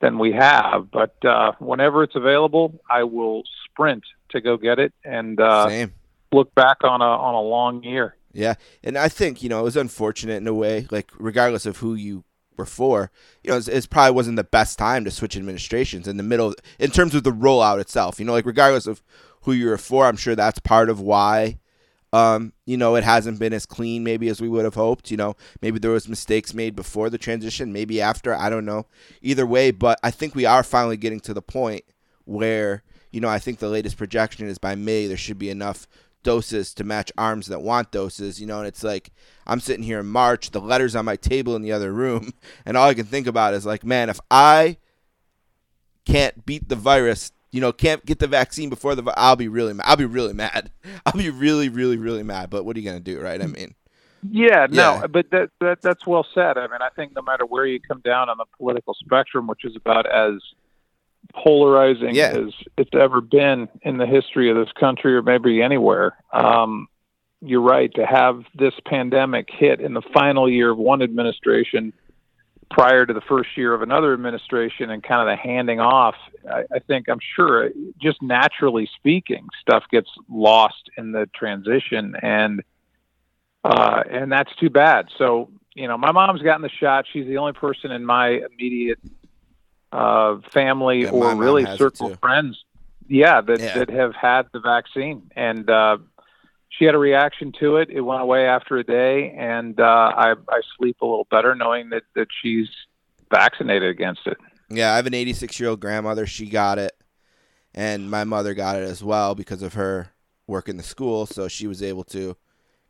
than 0.00 0.18
we 0.18 0.32
have. 0.32 0.90
But 0.90 1.24
uh, 1.24 1.52
whenever 1.60 2.02
it's 2.02 2.16
available, 2.16 2.80
I 2.90 3.04
will 3.04 3.44
sprint 3.64 4.02
to 4.30 4.40
go 4.40 4.56
get 4.56 4.80
it 4.80 4.92
and 5.04 5.40
uh, 5.40 5.86
look 6.32 6.52
back 6.54 6.78
on 6.82 7.00
a 7.00 7.04
on 7.04 7.34
a 7.34 7.40
long 7.40 7.84
year. 7.84 8.16
Yeah, 8.32 8.54
and 8.82 8.98
I 8.98 9.08
think 9.08 9.42
you 9.42 9.48
know 9.48 9.60
it 9.60 9.64
was 9.64 9.76
unfortunate 9.76 10.36
in 10.36 10.46
a 10.48 10.54
way. 10.54 10.88
Like 10.90 11.10
regardless 11.16 11.64
of 11.64 11.78
who 11.78 11.94
you 11.94 12.24
were 12.56 12.66
for, 12.66 13.12
you 13.44 13.52
know, 13.52 13.56
it's, 13.56 13.68
it's 13.68 13.86
probably 13.86 14.14
wasn't 14.14 14.36
the 14.36 14.44
best 14.44 14.76
time 14.76 15.04
to 15.04 15.10
switch 15.12 15.36
administrations 15.36 16.08
in 16.08 16.16
the 16.16 16.24
middle 16.24 16.54
in 16.80 16.90
terms 16.90 17.14
of 17.14 17.22
the 17.22 17.30
rollout 17.30 17.80
itself. 17.80 18.18
You 18.18 18.26
know, 18.26 18.32
like 18.32 18.44
regardless 18.44 18.88
of 18.88 19.02
who 19.42 19.52
you 19.52 19.68
were 19.68 19.78
for, 19.78 20.06
I'm 20.06 20.16
sure 20.16 20.34
that's 20.34 20.58
part 20.58 20.90
of 20.90 21.00
why. 21.00 21.58
Um, 22.12 22.52
you 22.64 22.76
know, 22.76 22.96
it 22.96 23.04
hasn't 23.04 23.38
been 23.38 23.52
as 23.52 23.66
clean 23.66 24.02
maybe 24.02 24.28
as 24.28 24.40
we 24.40 24.48
would 24.48 24.64
have 24.64 24.74
hoped. 24.74 25.10
You 25.10 25.16
know, 25.16 25.36
maybe 25.60 25.78
there 25.78 25.90
was 25.90 26.08
mistakes 26.08 26.54
made 26.54 26.74
before 26.74 27.10
the 27.10 27.18
transition, 27.18 27.72
maybe 27.72 28.00
after. 28.00 28.34
I 28.34 28.48
don't 28.48 28.64
know. 28.64 28.86
Either 29.20 29.46
way, 29.46 29.70
but 29.70 29.98
I 30.02 30.10
think 30.10 30.34
we 30.34 30.46
are 30.46 30.62
finally 30.62 30.96
getting 30.96 31.20
to 31.20 31.34
the 31.34 31.42
point 31.42 31.84
where 32.24 32.82
you 33.10 33.20
know 33.20 33.28
I 33.28 33.38
think 33.38 33.58
the 33.58 33.68
latest 33.68 33.96
projection 33.96 34.48
is 34.48 34.58
by 34.58 34.74
May 34.74 35.06
there 35.06 35.16
should 35.16 35.38
be 35.38 35.50
enough 35.50 35.86
doses 36.22 36.74
to 36.74 36.84
match 36.84 37.12
arms 37.16 37.46
that 37.46 37.62
want 37.62 37.90
doses, 37.90 38.40
you 38.40 38.46
know, 38.46 38.58
and 38.58 38.66
it's 38.66 38.82
like 38.82 39.10
I'm 39.46 39.60
sitting 39.60 39.84
here 39.84 40.00
in 40.00 40.06
March, 40.06 40.50
the 40.50 40.60
letters 40.60 40.96
on 40.96 41.04
my 41.04 41.16
table 41.16 41.56
in 41.56 41.62
the 41.62 41.72
other 41.72 41.92
room, 41.92 42.32
and 42.66 42.76
all 42.76 42.88
I 42.88 42.94
can 42.94 43.06
think 43.06 43.26
about 43.26 43.54
is 43.54 43.66
like, 43.66 43.84
man, 43.84 44.10
if 44.10 44.20
I 44.30 44.78
can't 46.04 46.44
beat 46.44 46.68
the 46.68 46.76
virus, 46.76 47.32
you 47.50 47.60
know, 47.60 47.72
can't 47.72 48.04
get 48.04 48.18
the 48.18 48.26
vaccine 48.26 48.68
before 48.68 48.94
the 48.94 49.12
I'll 49.16 49.36
be 49.36 49.48
really 49.48 49.72
mad. 49.74 49.84
I'll 49.86 49.96
be 49.96 50.04
really 50.04 50.34
mad. 50.34 50.70
I'll 51.06 51.12
be 51.12 51.30
really 51.30 51.68
really 51.68 51.96
really 51.96 52.22
mad, 52.22 52.50
but 52.50 52.64
what 52.64 52.76
are 52.76 52.80
you 52.80 52.88
going 52.88 53.02
to 53.02 53.14
do, 53.14 53.20
right? 53.20 53.40
I 53.40 53.46
mean, 53.46 53.74
Yeah, 54.28 54.66
no, 54.70 55.06
but 55.08 55.30
that, 55.30 55.50
that 55.60 55.80
that's 55.82 56.06
well 56.06 56.26
said. 56.34 56.58
I 56.58 56.66
mean, 56.66 56.80
I 56.82 56.90
think 56.94 57.14
no 57.14 57.22
matter 57.22 57.46
where 57.46 57.66
you 57.66 57.80
come 57.80 58.00
down 58.00 58.28
on 58.28 58.36
the 58.38 58.44
political 58.56 58.94
spectrum, 58.94 59.46
which 59.46 59.64
is 59.64 59.76
about 59.76 60.06
as 60.06 60.40
polarizing 61.34 62.14
Yeah. 62.14 62.34
as 62.36 62.54
it's 62.76 62.90
ever 62.94 63.20
been 63.20 63.68
in 63.82 63.98
the 63.98 64.06
history 64.06 64.50
of 64.50 64.56
this 64.56 64.72
country 64.78 65.14
or 65.14 65.22
maybe 65.22 65.62
anywhere, 65.62 66.16
um, 66.32 66.88
you're 67.40 67.60
right. 67.60 67.92
To 67.94 68.04
have 68.04 68.44
this 68.54 68.74
pandemic 68.84 69.48
hit 69.50 69.80
in 69.80 69.94
the 69.94 70.02
final 70.12 70.50
year 70.50 70.70
of 70.70 70.78
one 70.78 71.02
administration 71.02 71.92
prior 72.70 73.06
to 73.06 73.12
the 73.12 73.20
first 73.22 73.56
year 73.56 73.72
of 73.74 73.82
another 73.82 74.12
administration 74.12 74.90
and 74.90 75.02
kind 75.02 75.20
of 75.22 75.26
the 75.26 75.36
handing 75.36 75.80
off, 75.80 76.14
I, 76.50 76.64
I 76.72 76.78
think 76.80 77.08
I'm 77.08 77.20
sure 77.34 77.70
just 78.00 78.20
naturally 78.22 78.88
speaking, 78.96 79.46
stuff 79.60 79.84
gets 79.90 80.10
lost 80.28 80.90
in 80.96 81.12
the 81.12 81.28
transition 81.34 82.14
and 82.22 82.62
uh, 83.64 84.02
and 84.08 84.30
that's 84.30 84.54
too 84.56 84.70
bad. 84.70 85.08
So, 85.18 85.50
you 85.74 85.88
know, 85.88 85.98
my 85.98 86.12
mom's 86.12 86.42
gotten 86.42 86.62
the 86.62 86.70
shot. 86.70 87.06
She's 87.12 87.26
the 87.26 87.38
only 87.38 87.52
person 87.52 87.90
in 87.90 88.04
my 88.04 88.40
immediate 88.52 89.00
uh, 89.92 90.36
family 90.54 91.02
Yeah, 91.02 91.10
or 91.10 91.34
really 91.34 91.66
circle 91.76 92.12
of 92.12 92.20
friends, 92.20 92.62
yeah, 93.08 93.40
that 93.40 93.60
Yeah. 93.60 93.78
that 93.78 93.90
have 93.90 94.14
had 94.14 94.46
the 94.52 94.60
vaccine, 94.60 95.30
and 95.34 95.68
uh, 95.68 95.98
she 96.70 96.84
had 96.84 96.94
a 96.94 96.98
reaction 96.98 97.52
to 97.60 97.76
it. 97.76 97.88
It 97.90 98.00
went 98.02 98.22
away 98.22 98.46
after 98.46 98.76
a 98.76 98.84
day, 98.84 99.34
and 99.36 99.78
uh, 99.80 99.82
I 100.16 100.32
I 100.48 100.60
sleep 100.76 100.96
a 101.00 101.06
little 101.06 101.26
better 101.30 101.54
knowing 101.54 101.90
that 101.90 102.02
that 102.14 102.28
she's 102.42 102.68
vaccinated 103.30 103.88
against 103.88 104.26
it. 104.26 104.36
Yeah, 104.70 104.92
I 104.92 104.96
have 104.96 105.06
an 105.06 105.14
86 105.14 105.58
year 105.58 105.70
old 105.70 105.80
grandmother. 105.80 106.26
She 106.26 106.46
got 106.48 106.78
it, 106.78 106.92
and 107.74 108.10
my 108.10 108.24
mother 108.24 108.54
got 108.54 108.76
it 108.76 108.82
as 108.84 109.02
well 109.02 109.34
because 109.34 109.62
of 109.62 109.74
her 109.74 110.10
work 110.46 110.68
in 110.68 110.76
the 110.76 110.82
school. 110.82 111.26
So 111.26 111.48
she 111.48 111.66
was 111.66 111.82
able 111.82 112.04
to 112.04 112.36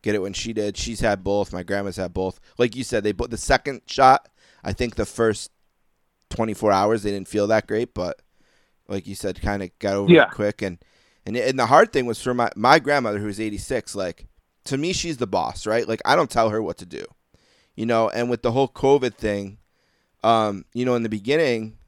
get 0.03 0.14
it 0.14 0.23
when 0.23 0.33
she 0.33 0.53
did. 0.53 0.77
She's 0.77 1.01
had 1.01 1.23
both. 1.25 1.53
My 1.53 1.62
grandma's 1.62 1.97
had 1.97 2.12
both. 2.14 2.41
Like 2.59 2.75
you 2.77 2.85
said, 2.85 3.05
they 3.05 3.12
the 3.12 3.37
second 3.37 3.83
shot. 3.87 4.29
I 4.64 4.73
think 4.73 4.97
the 4.97 5.07
first 5.07 5.51
24 6.31 6.73
hours 6.73 7.03
they 7.03 7.11
didn't 7.11 7.29
feel 7.29 7.47
that 7.47 7.67
great, 7.67 7.95
but 7.95 8.21
like 8.88 9.07
you 9.07 9.14
said, 9.14 9.41
kind 9.41 9.62
of 9.62 9.71
got 9.79 9.95
over 9.95 10.12
Yeah. 10.12 10.25
it 10.25 10.31
quick. 10.33 10.62
And 10.62 10.79
and 11.29 11.37
and 11.37 11.59
the 11.59 11.67
hard 11.67 11.93
thing 11.93 12.07
was 12.07 12.21
for 12.23 12.35
my 12.35 12.51
my 12.57 12.79
grandmother 12.79 13.19
who's 13.19 13.38
86. 13.38 13.95
Like 13.95 14.27
to 14.64 14.77
me, 14.79 14.93
she's 14.93 15.19
the 15.19 15.27
boss, 15.27 15.67
right? 15.67 15.87
Like 15.87 16.01
I 16.05 16.17
don't 16.17 16.31
tell 16.31 16.51
her 16.51 16.62
what 16.62 16.79
to 16.79 16.87
do, 16.87 17.05
you 17.77 17.87
know. 17.87 18.09
And 18.09 18.29
with 18.31 18.43
the 18.43 18.53
whole 18.53 18.69
COVID 18.69 19.14
thing, 19.14 19.59
um, 20.25 20.64
you 20.75 20.85
know, 20.85 20.95
in 20.95 21.03
the 21.03 21.09
beginning, 21.09 21.79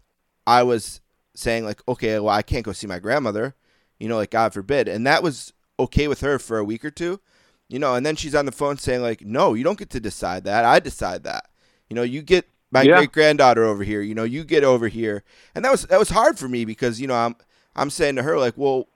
I 0.46 0.62
was 0.62 1.00
saying 1.34 1.64
like, 1.64 1.80
okay, 1.88 2.18
well, 2.18 2.34
I 2.34 2.42
can't 2.42 2.64
go 2.64 2.72
see 2.72 2.86
my 2.86 2.98
grandmother, 2.98 3.54
you 3.98 4.08
know, 4.08 4.16
like 4.16 4.30
God 4.30 4.52
forbid, 4.52 4.88
and 4.88 5.06
that 5.06 5.22
was 5.22 5.52
okay 5.78 6.06
with 6.08 6.20
her 6.20 6.38
for 6.38 6.58
a 6.58 6.64
week 6.64 6.84
or 6.84 6.90
two, 6.90 7.20
you 7.68 7.78
know, 7.78 7.94
and 7.94 8.04
then 8.04 8.16
she's 8.16 8.34
on 8.34 8.44
the 8.46 8.52
phone 8.52 8.76
saying 8.76 9.00
like, 9.02 9.22
no, 9.22 9.54
you 9.54 9.64
don't 9.64 9.78
get 9.78 9.90
to 9.90 10.00
decide 10.00 10.44
that. 10.44 10.64
I 10.64 10.78
decide 10.80 11.24
that. 11.24 11.46
You 11.88 11.96
know, 11.96 12.02
you 12.02 12.20
get 12.22 12.46
my 12.70 12.82
Yeah. 12.82 12.96
great 12.96 13.12
granddaughter 13.12 13.64
over 13.64 13.82
here. 13.82 14.02
You 14.02 14.14
know, 14.14 14.24
you 14.24 14.44
get 14.44 14.64
over 14.64 14.88
here, 14.88 15.24
and 15.54 15.64
that 15.64 15.70
was 15.72 15.82
that 15.86 15.98
was 15.98 16.10
hard 16.10 16.38
for 16.38 16.48
me 16.48 16.64
because 16.64 17.00
you 17.00 17.06
know 17.06 17.14
I'm 17.16 17.36
I'm 17.74 17.90
saying 17.90 18.16
to 18.16 18.22
her 18.22 18.38
like, 18.38 18.54
well, 18.56 18.88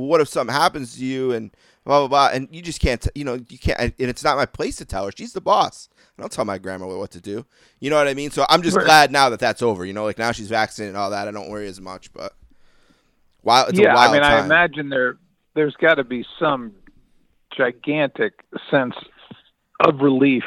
well 0.00 0.08
what 0.08 0.20
if 0.20 0.28
something 0.28 0.54
happens 0.54 0.96
to 0.96 1.04
you 1.04 1.32
and 1.32 1.50
blah 1.84 2.00
blah 2.00 2.08
blah, 2.08 2.30
and 2.36 2.48
you 2.52 2.62
just 2.62 2.80
can't, 2.80 3.06
you 3.14 3.24
know, 3.24 3.34
you 3.48 3.58
can't, 3.58 3.80
and 3.80 3.94
it's 3.98 4.24
not 4.24 4.36
my 4.36 4.46
place 4.46 4.76
to 4.76 4.84
tell 4.84 5.06
her. 5.06 5.12
She's 5.16 5.32
the 5.32 5.40
boss. 5.40 5.88
I 6.18 6.22
don't 6.22 6.32
tell 6.32 6.44
my 6.44 6.58
grandma 6.58 6.86
what 6.86 7.10
to 7.12 7.20
do. 7.20 7.46
You 7.80 7.90
know 7.90 7.96
what 7.96 8.08
I 8.08 8.14
mean? 8.14 8.30
So 8.30 8.44
I'm 8.48 8.62
just 8.62 8.76
Right. 8.76 8.84
glad 8.84 9.10
now 9.10 9.28
that 9.30 9.40
that's 9.40 9.62
over. 9.62 9.84
You 9.84 9.92
know, 9.92 10.04
like 10.04 10.18
now 10.18 10.32
she's 10.32 10.48
vaccinated 10.48 10.94
and 10.94 11.02
all 11.02 11.10
that. 11.10 11.28
I 11.28 11.30
don't 11.30 11.50
worry 11.50 11.66
as 11.68 11.80
much, 11.80 12.12
but 12.12 12.34
wow, 13.42 13.66
it's 13.68 13.78
yeah, 13.78 13.88
a 13.88 13.94
wild 13.94 14.10
I 14.10 14.12
mean, 14.12 14.22
I 14.22 14.38
imagine 14.38 14.88
there 14.88 15.18
there's 15.54 15.76
got 15.76 15.94
to 15.94 16.04
be 16.04 16.24
some 16.38 16.72
gigantic 17.56 18.34
sense 18.70 18.94
of 19.80 20.00
relief 20.00 20.44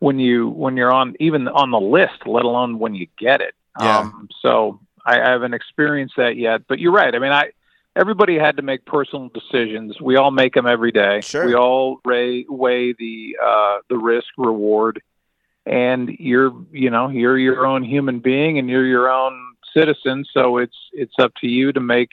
when 0.00 0.18
you 0.18 0.48
when 0.48 0.76
you're 0.76 0.92
on 0.92 1.16
even 1.20 1.48
on 1.48 1.70
the 1.70 1.80
list, 1.80 2.26
let 2.26 2.44
alone 2.44 2.78
when 2.78 2.94
you 2.94 3.06
get 3.18 3.40
it. 3.40 3.54
Yeah. 3.76 3.98
Um, 3.98 4.28
so 4.42 4.80
I, 5.04 5.20
I 5.20 5.30
haven't 5.30 5.54
experienced 5.54 6.14
that 6.16 6.36
yet, 6.36 6.62
but 6.68 6.78
you're 6.78 6.92
right. 6.92 7.14
I 7.14 7.18
mean, 7.18 7.32
I 7.32 7.52
everybody 7.98 8.38
had 8.38 8.56
to 8.56 8.62
make 8.62 8.84
personal 8.86 9.28
decisions. 9.28 10.00
We 10.00 10.16
all 10.16 10.30
make 10.30 10.54
them 10.54 10.66
every 10.66 10.92
day. 10.92 11.20
Sure. 11.20 11.44
We 11.44 11.54
all 11.54 12.00
weigh, 12.04 12.46
weigh 12.48 12.92
the 12.92 13.36
uh, 13.44 13.78
the 13.90 13.98
risk 13.98 14.28
reward, 14.38 15.02
and 15.66 16.08
you're 16.08 16.52
you 16.72 16.90
know 16.90 17.08
you're 17.08 17.36
your 17.38 17.66
own 17.66 17.82
human 17.82 18.20
being 18.20 18.58
and 18.58 18.70
you're 18.70 18.86
your 18.86 19.10
own 19.10 19.34
citizen. 19.74 20.24
So 20.32 20.58
it's 20.58 20.76
it's 20.92 21.14
up 21.18 21.32
to 21.40 21.48
you 21.48 21.72
to 21.72 21.80
make 21.80 22.10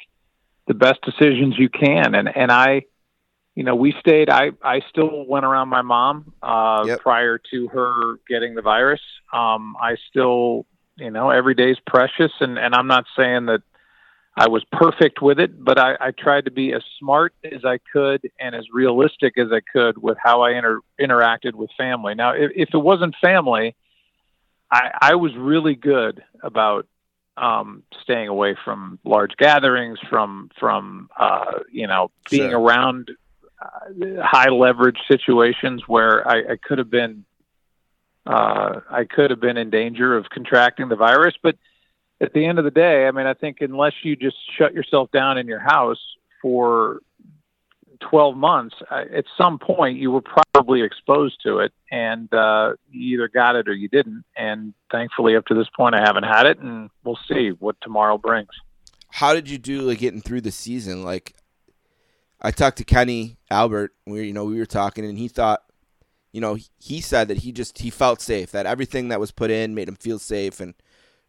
the 0.67 0.73
best 0.73 1.01
decisions 1.03 1.55
you 1.57 1.69
can. 1.69 2.15
And 2.15 2.35
and 2.35 2.51
I, 2.51 2.83
you 3.53 3.63
know, 3.63 3.75
we 3.75 3.93
stayed. 3.99 4.29
I 4.29 4.51
I 4.63 4.81
still 4.89 5.25
went 5.27 5.45
around 5.45 5.69
my 5.69 5.83
mom 5.83 6.33
uh, 6.41 6.85
Yep. 6.87 6.99
prior 7.01 7.39
to 7.51 7.67
her 7.67 8.15
getting 8.27 8.55
the 8.55 8.63
virus. 8.63 9.01
Um, 9.31 9.75
I 9.79 9.97
still, 10.09 10.65
you 10.97 11.11
know, 11.11 11.29
every 11.29 11.53
day's 11.53 11.77
precious, 11.85 12.31
and 12.39 12.57
and 12.57 12.73
I'm 12.73 12.87
not 12.87 13.05
saying 13.15 13.45
that 13.45 13.61
I 14.37 14.49
was 14.49 14.63
perfect 14.71 15.21
with 15.21 15.39
it, 15.39 15.63
but 15.63 15.79
I, 15.79 15.95
I 15.99 16.11
tried 16.11 16.45
to 16.45 16.51
be 16.51 16.73
as 16.73 16.83
smart 16.99 17.33
as 17.43 17.63
I 17.63 17.79
could 17.93 18.29
and 18.39 18.53
as 18.53 18.65
realistic 18.73 19.37
as 19.37 19.47
I 19.51 19.61
could 19.61 19.97
with 19.97 20.17
how 20.21 20.41
I 20.41 20.51
inter- 20.51 20.81
interacted 20.99 21.53
with 21.53 21.69
family. 21.77 22.15
Now, 22.15 22.31
if, 22.33 22.51
if 22.53 22.69
it 22.73 22.77
wasn't 22.77 23.15
family, 23.21 23.75
I, 24.69 24.91
I 25.01 25.15
was 25.15 25.33
really 25.37 25.75
good 25.75 26.21
about 26.43 26.85
um, 27.37 27.83
staying 28.01 28.27
away 28.27 28.55
from 28.63 28.99
large 29.05 29.35
gatherings, 29.37 29.99
from 30.09 30.49
from 30.59 31.09
uh, 31.17 31.59
you 31.71 31.87
know 31.87 32.11
being 32.29 32.51
Sure. 32.51 32.59
around 32.59 33.11
uh, 33.61 34.21
high 34.21 34.49
leverage 34.49 34.99
situations 35.07 35.83
where 35.87 36.27
I, 36.27 36.53
I 36.53 36.57
could 36.61 36.77
have 36.77 36.89
been 36.89 37.25
uh, 38.25 38.81
I 38.89 39.05
could 39.05 39.31
have 39.31 39.39
been 39.39 39.57
in 39.57 39.69
danger 39.69 40.15
of 40.15 40.29
contracting 40.29 40.89
the 40.89 40.95
virus. 40.95 41.35
But 41.41 41.57
at 42.21 42.33
the 42.33 42.45
end 42.45 42.59
of 42.59 42.65
the 42.65 42.71
day, 42.71 43.07
I 43.07 43.11
mean, 43.11 43.25
I 43.25 43.33
think 43.33 43.57
unless 43.61 43.93
you 44.03 44.15
just 44.15 44.37
shut 44.57 44.73
yourself 44.73 45.11
down 45.11 45.37
in 45.37 45.47
your 45.47 45.59
house 45.59 45.99
for 46.41 47.01
12 48.09 48.37
months, 48.37 48.75
at 48.91 49.25
some 49.37 49.59
point 49.59 49.97
you 49.97 50.11
were 50.11 50.21
probably 50.21 50.81
exposed 50.81 51.41
to 51.43 51.59
it 51.59 51.73
and 51.91 52.33
uh, 52.33 52.73
you 52.89 53.15
either 53.15 53.27
got 53.27 53.55
it 53.55 53.67
or 53.67 53.73
you 53.73 53.87
didn't. 53.89 54.23
And 54.37 54.73
thankfully, 54.91 55.35
up 55.35 55.45
to 55.47 55.53
this 55.53 55.67
point, 55.75 55.95
I 55.95 56.01
haven't 56.01 56.23
had 56.23 56.45
it, 56.45 56.59
and 56.59 56.89
we'll 57.03 57.19
see 57.27 57.49
what 57.59 57.75
tomorrow 57.81 58.17
brings. 58.17 58.49
How 59.09 59.33
did 59.33 59.49
you 59.49 59.57
do 59.57 59.81
like 59.81 59.99
getting 59.99 60.21
through 60.21 60.41
the 60.41 60.51
season? 60.51 61.03
Like, 61.03 61.35
I 62.41 62.51
talked 62.51 62.77
to 62.77 62.83
Kenny 62.83 63.37
Albert. 63.49 63.93
We 64.05 64.27
you 64.27 64.33
know 64.33 64.45
we 64.45 64.59
were 64.59 64.65
talking, 64.65 65.05
and 65.05 65.17
he 65.17 65.29
thought, 65.29 65.63
you 66.33 66.41
know, 66.41 66.57
he 66.79 66.99
said 66.99 67.29
that 67.29 67.37
he 67.37 67.53
just 67.53 67.79
he 67.79 67.89
felt 67.89 68.21
safe. 68.21 68.51
That 68.51 68.65
everything 68.65 69.07
that 69.07 69.21
was 69.21 69.31
put 69.31 69.51
in 69.51 69.73
made 69.73 69.87
him 69.87 69.95
feel 69.95 70.19
safe 70.19 70.59
and 70.59 70.73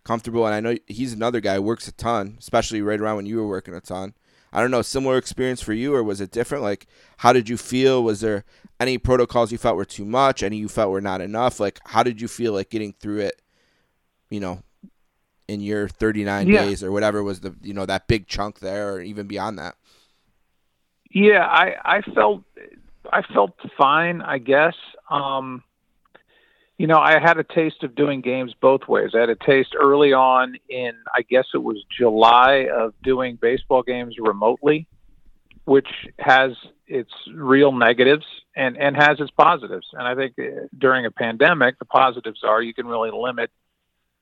comfortable. 0.06 0.46
And 0.46 0.54
I 0.54 0.60
know 0.60 0.76
he's 0.86 1.12
another 1.12 1.40
guy 1.40 1.56
who 1.56 1.62
works 1.62 1.88
a 1.88 1.92
ton, 1.92 2.36
especially 2.38 2.80
right 2.80 3.00
around 3.00 3.16
when 3.16 3.26
you 3.26 3.36
were 3.38 3.48
working 3.48 3.74
a 3.74 3.80
ton. 3.80 4.14
I 4.52 4.60
don't 4.60 4.70
know, 4.70 4.80
similar 4.80 5.18
experience 5.18 5.60
for 5.60 5.72
you, 5.72 5.94
or 5.94 6.02
was 6.02 6.20
it 6.20 6.30
different? 6.30 6.62
Like, 6.62 6.86
how 7.18 7.32
did 7.32 7.48
you 7.48 7.56
feel? 7.56 8.02
Was 8.02 8.20
there 8.20 8.44
any 8.80 8.96
protocols 8.96 9.50
you 9.52 9.58
felt 9.58 9.76
were 9.76 9.84
too 9.84 10.04
much? 10.04 10.42
Any 10.42 10.56
you 10.58 10.68
felt 10.68 10.90
were 10.92 11.00
not 11.00 11.20
enough? 11.20 11.58
Like, 11.60 11.80
how 11.84 12.02
did 12.02 12.20
you 12.20 12.28
feel 12.28 12.52
like 12.52 12.70
getting 12.70 12.94
through 12.94 13.18
it? 13.18 13.42
You 14.30 14.40
know, 14.40 14.62
in 15.48 15.60
your 15.60 15.88
39 15.88 16.48
Yeah. 16.48 16.64
days 16.64 16.82
or 16.82 16.90
whatever 16.92 17.22
was 17.22 17.40
the 17.40 17.54
you 17.62 17.74
know 17.74 17.86
that 17.86 18.06
big 18.08 18.28
chunk 18.28 18.60
there, 18.60 18.94
or 18.94 19.00
even 19.00 19.26
beyond 19.26 19.58
that. 19.58 19.74
Yeah, 21.10 21.44
I 21.46 21.74
I 21.84 22.00
felt 22.14 22.42
I 23.12 23.22
felt 23.34 23.52
fine, 23.76 24.22
I 24.22 24.38
guess. 24.38 24.74
Um, 25.10 25.62
you 26.78 26.86
know, 26.86 26.98
I 26.98 27.18
had 27.18 27.38
a 27.38 27.44
taste 27.44 27.82
of 27.82 27.94
doing 27.94 28.20
games 28.20 28.54
both 28.60 28.86
ways. 28.86 29.10
I 29.14 29.20
had 29.20 29.30
a 29.30 29.36
taste 29.36 29.74
early 29.78 30.12
on 30.12 30.56
in 30.68 30.92
I 31.14 31.22
guess 31.22 31.46
it 31.54 31.62
was 31.62 31.82
July 31.96 32.68
of 32.74 32.92
doing 33.02 33.38
baseball 33.40 33.82
games 33.82 34.16
remotely, 34.18 34.86
which 35.64 35.88
has 36.18 36.52
its 36.86 37.10
real 37.34 37.72
negatives 37.72 38.26
and 38.54 38.76
and 38.76 38.94
has 38.94 39.20
its 39.20 39.30
positives. 39.30 39.86
And 39.94 40.06
I 40.06 40.14
think 40.14 40.34
uh, 40.38 40.66
during 40.76 41.06
a 41.06 41.10
pandemic, 41.10 41.78
the 41.78 41.86
positives 41.86 42.40
are 42.44 42.62
you 42.62 42.74
can 42.74 42.86
really 42.86 43.10
limit 43.10 43.50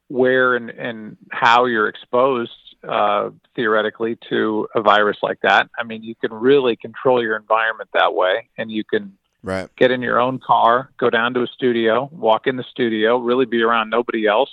where 0.08 0.54
and, 0.54 0.70
and 0.70 1.16
how 1.30 1.64
you're 1.64 1.88
exposed 1.88 2.52
uh, 2.88 3.30
theoretically 3.56 4.16
to 4.28 4.68
a 4.74 4.82
virus 4.82 5.16
like 5.22 5.40
that. 5.42 5.68
I 5.76 5.82
mean, 5.82 6.04
you 6.04 6.14
can 6.14 6.32
really 6.32 6.76
control 6.76 7.22
your 7.22 7.36
environment 7.36 7.90
that 7.94 8.14
way, 8.14 8.48
and 8.58 8.70
you 8.70 8.84
can 8.84 9.16
Right. 9.44 9.68
get 9.76 9.90
in 9.90 10.00
your 10.00 10.18
own 10.18 10.38
car, 10.38 10.90
go 10.96 11.10
down 11.10 11.34
to 11.34 11.42
a 11.42 11.46
studio, 11.46 12.08
walk 12.10 12.46
in 12.46 12.56
the 12.56 12.64
studio, 12.70 13.18
really 13.18 13.44
be 13.44 13.60
around 13.60 13.90
nobody 13.90 14.26
else, 14.26 14.48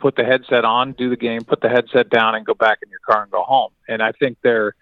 put 0.00 0.16
the 0.16 0.24
headset 0.24 0.64
on, 0.64 0.92
do 0.92 1.08
the 1.08 1.16
game, 1.16 1.42
put 1.44 1.60
the 1.60 1.68
headset 1.68 2.10
down, 2.10 2.34
and 2.34 2.44
go 2.44 2.54
back 2.54 2.78
in 2.82 2.90
your 2.90 2.98
car 3.06 3.22
and 3.22 3.30
go 3.30 3.44
home. 3.44 3.70
And 3.86 4.02
I 4.02 4.10
think 4.10 4.38
there, 4.42 4.74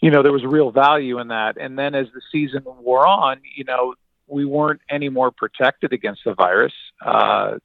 you 0.00 0.12
know, 0.12 0.22
there 0.22 0.30
was 0.30 0.44
real 0.44 0.70
value 0.70 1.18
in 1.18 1.28
that. 1.28 1.56
And 1.58 1.76
then 1.76 1.96
as 1.96 2.06
the 2.14 2.20
season 2.30 2.62
wore 2.64 3.08
on, 3.08 3.40
you 3.56 3.64
know, 3.64 3.94
we 4.28 4.44
weren't 4.44 4.82
any 4.88 5.08
more 5.08 5.32
protected 5.32 5.92
against 5.92 6.22
the 6.24 6.34
virus. 6.34 6.74
Uh, 7.04 7.56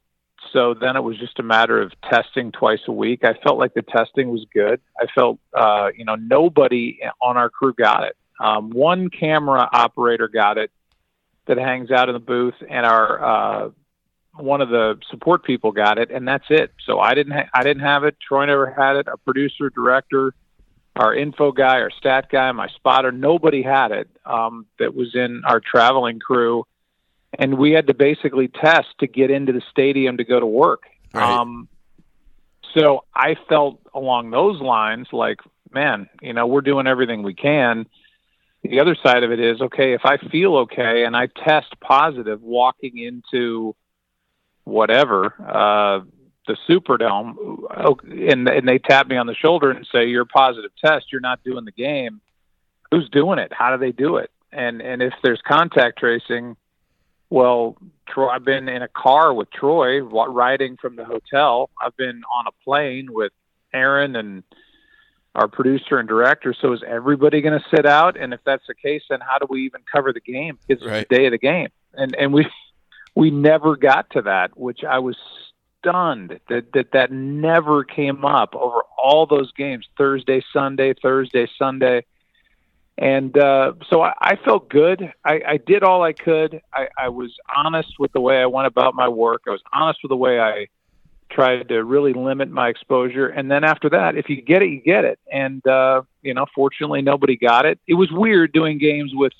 so 0.52 0.74
then 0.74 0.96
it 0.96 1.02
was 1.02 1.16
just 1.18 1.38
a 1.38 1.44
matter 1.44 1.80
of 1.80 1.92
testing 2.10 2.50
twice 2.50 2.80
a 2.88 2.92
week. 2.92 3.24
I 3.24 3.34
felt 3.34 3.58
like 3.58 3.74
the 3.74 3.82
testing 3.82 4.30
was 4.30 4.44
good. 4.52 4.80
I 5.00 5.06
felt, 5.14 5.38
uh, 5.54 5.90
you 5.96 6.04
know, 6.04 6.16
nobody 6.16 6.98
on 7.20 7.36
our 7.36 7.48
crew 7.48 7.74
got 7.74 8.02
it. 8.02 8.16
Um, 8.38 8.70
one 8.70 9.10
camera 9.10 9.68
operator 9.72 10.28
got 10.28 10.58
it 10.58 10.70
that 11.46 11.58
hangs 11.58 11.90
out 11.90 12.08
in 12.08 12.14
the 12.14 12.20
booth, 12.20 12.54
and 12.68 12.84
our 12.84 13.24
uh, 13.24 13.70
one 14.34 14.60
of 14.60 14.68
the 14.68 14.98
support 15.10 15.44
people 15.44 15.72
got 15.72 15.98
it, 15.98 16.10
and 16.10 16.26
that's 16.26 16.44
it. 16.50 16.72
So 16.84 17.00
I 17.00 17.14
didn't 17.14 17.32
ha- 17.32 17.48
I 17.54 17.62
didn't 17.62 17.82
have 17.82 18.04
it. 18.04 18.16
Troy 18.20 18.46
never 18.46 18.70
had 18.70 18.96
it. 18.96 19.08
Our 19.08 19.16
producer, 19.16 19.70
director, 19.70 20.34
our 20.96 21.14
info 21.14 21.52
guy, 21.52 21.80
our 21.80 21.90
stat 21.90 22.28
guy, 22.30 22.50
my 22.52 22.68
spotter, 22.68 23.12
nobody 23.12 23.62
had 23.62 23.92
it. 23.92 24.08
Um, 24.24 24.66
that 24.78 24.94
was 24.94 25.14
in 25.14 25.42
our 25.46 25.60
traveling 25.60 26.18
crew, 26.18 26.64
and 27.38 27.56
we 27.58 27.72
had 27.72 27.86
to 27.86 27.94
basically 27.94 28.48
test 28.48 28.88
to 29.00 29.06
get 29.06 29.30
into 29.30 29.52
the 29.52 29.62
stadium 29.70 30.18
to 30.18 30.24
go 30.24 30.40
to 30.40 30.46
work. 30.46 30.82
Right. 31.12 31.22
Um, 31.22 31.68
so 32.76 33.04
I 33.14 33.36
felt 33.48 33.80
along 33.94 34.30
those 34.30 34.60
lines 34.60 35.08
like, 35.12 35.40
man, 35.72 36.08
you 36.20 36.32
know, 36.32 36.46
we're 36.46 36.60
doing 36.60 36.86
everything 36.86 37.22
we 37.22 37.34
can. 37.34 37.86
The 38.68 38.80
other 38.80 38.96
side 39.02 39.22
of 39.22 39.30
it 39.30 39.40
is, 39.40 39.60
okay, 39.60 39.92
if 39.92 40.02
I 40.04 40.16
feel 40.16 40.56
okay 40.58 41.04
and 41.04 41.16
I 41.16 41.26
test 41.26 41.78
positive 41.80 42.42
walking 42.42 42.98
into 42.98 43.74
whatever, 44.64 45.34
uh, 45.40 46.00
the 46.46 46.56
Superdome, 46.68 47.34
oh, 47.38 47.98
and, 48.04 48.48
and 48.48 48.68
they 48.68 48.78
tap 48.78 49.08
me 49.08 49.16
on 49.16 49.26
the 49.26 49.34
shoulder 49.34 49.70
and 49.70 49.86
say, 49.90 50.06
you're 50.06 50.24
positive 50.24 50.70
test, 50.84 51.06
you're 51.12 51.20
not 51.20 51.42
doing 51.44 51.64
the 51.64 51.72
game. 51.72 52.20
Who's 52.90 53.08
doing 53.10 53.38
it? 53.38 53.52
How 53.52 53.76
do 53.76 53.78
they 53.84 53.92
do 53.92 54.16
it? 54.16 54.30
And, 54.52 54.80
and 54.80 55.02
if 55.02 55.12
there's 55.22 55.40
contact 55.46 55.98
tracing, 55.98 56.56
well, 57.30 57.76
Troy, 58.08 58.28
I've 58.28 58.44
been 58.44 58.68
in 58.68 58.82
a 58.82 58.88
car 58.88 59.34
with 59.34 59.50
Troy 59.50 60.00
riding 60.00 60.76
from 60.76 60.96
the 60.96 61.04
hotel. 61.04 61.70
I've 61.80 61.96
been 61.96 62.22
on 62.32 62.46
a 62.46 62.64
plane 62.64 63.08
with 63.10 63.32
Aaron 63.74 64.14
and 64.14 64.44
our 65.36 65.48
producer 65.48 65.98
and 65.98 66.08
director. 66.08 66.54
So 66.60 66.72
is 66.72 66.80
everybody 66.86 67.42
going 67.42 67.58
to 67.58 67.64
sit 67.74 67.86
out? 67.86 68.18
And 68.18 68.32
if 68.32 68.40
that's 68.44 68.64
the 68.66 68.74
case, 68.74 69.02
then 69.10 69.20
how 69.20 69.38
do 69.38 69.46
we 69.48 69.66
even 69.66 69.82
cover 69.90 70.12
the 70.12 70.20
game? 70.20 70.58
It's 70.66 70.82
Right. 70.84 71.06
the 71.08 71.14
day 71.14 71.26
of 71.26 71.32
the 71.32 71.38
game, 71.38 71.68
and 71.94 72.16
and 72.16 72.32
we 72.32 72.46
we 73.14 73.30
never 73.30 73.76
got 73.76 74.10
to 74.10 74.22
that, 74.22 74.58
which 74.58 74.80
I 74.82 74.98
was 74.98 75.16
stunned 75.78 76.40
that 76.48 76.72
that 76.72 76.92
that 76.92 77.12
never 77.12 77.84
came 77.84 78.24
up 78.24 78.54
over 78.54 78.78
all 78.98 79.26
those 79.26 79.52
games 79.52 79.86
Thursday, 79.96 80.42
Sunday, 80.52 80.94
Thursday, 81.00 81.46
Sunday. 81.58 82.04
And 82.98 83.36
uh, 83.36 83.74
so 83.90 84.00
I, 84.00 84.14
I 84.18 84.36
felt 84.36 84.70
good. 84.70 85.12
I, 85.22 85.40
I 85.46 85.56
did 85.58 85.82
all 85.82 86.02
I 86.02 86.14
could. 86.14 86.62
I, 86.72 86.88
I 86.98 87.10
was 87.10 87.30
honest 87.54 87.92
with 87.98 88.10
the 88.12 88.22
way 88.22 88.40
I 88.40 88.46
went 88.46 88.66
about 88.68 88.94
my 88.94 89.06
work. 89.08 89.42
I 89.46 89.50
was 89.50 89.60
honest 89.70 90.00
with 90.02 90.08
the 90.08 90.16
way 90.16 90.40
I 90.40 90.68
tried 91.30 91.68
to 91.68 91.84
really 91.84 92.12
limit 92.12 92.50
my 92.50 92.68
exposure. 92.68 93.26
And 93.26 93.50
then 93.50 93.64
after 93.64 93.90
that, 93.90 94.16
if 94.16 94.28
you 94.28 94.40
get 94.40 94.62
it, 94.62 94.70
you 94.70 94.80
get 94.80 95.04
it. 95.04 95.18
And, 95.32 95.66
uh, 95.66 96.02
you 96.22 96.34
know, 96.34 96.46
fortunately, 96.54 97.02
nobody 97.02 97.36
got 97.36 97.66
it. 97.66 97.78
It 97.86 97.94
was 97.94 98.10
weird 98.10 98.52
doing 98.52 98.78
games 98.78 99.12
with 99.14 99.32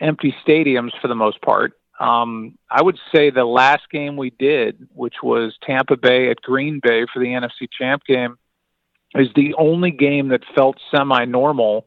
empty 0.00 0.34
stadiums 0.46 0.90
for 1.00 1.08
the 1.08 1.14
most 1.14 1.40
part. 1.42 1.72
Um, 1.98 2.56
I 2.70 2.82
would 2.82 2.98
say 3.14 3.30
the 3.30 3.44
last 3.44 3.90
game 3.90 4.16
we 4.16 4.30
did, 4.30 4.88
which 4.94 5.16
was 5.22 5.56
Tampa 5.62 5.96
Bay 5.96 6.30
at 6.30 6.40
Green 6.40 6.80
Bay 6.82 7.04
for 7.12 7.20
the 7.20 7.26
NFC 7.26 7.68
Champ 7.70 8.04
game, 8.06 8.38
is 9.14 9.28
the 9.34 9.54
only 9.58 9.90
game 9.90 10.28
that 10.28 10.42
felt 10.54 10.78
semi 10.90 11.26
normal 11.26 11.86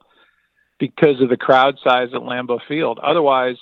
because 0.78 1.20
of 1.22 1.30
the 1.30 1.38
crowd 1.38 1.80
size 1.84 2.10
at 2.14 2.22
Lambeau 2.22 2.60
Field. 2.68 3.00
Otherwise, 3.00 3.56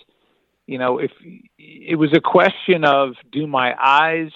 you 0.67 0.77
know, 0.77 0.97
if 0.97 1.11
it 1.57 1.97
was 1.97 2.13
a 2.13 2.19
question 2.19 2.83
of 2.83 3.13
do 3.31 3.47
my 3.47 3.75
eyes 3.81 4.31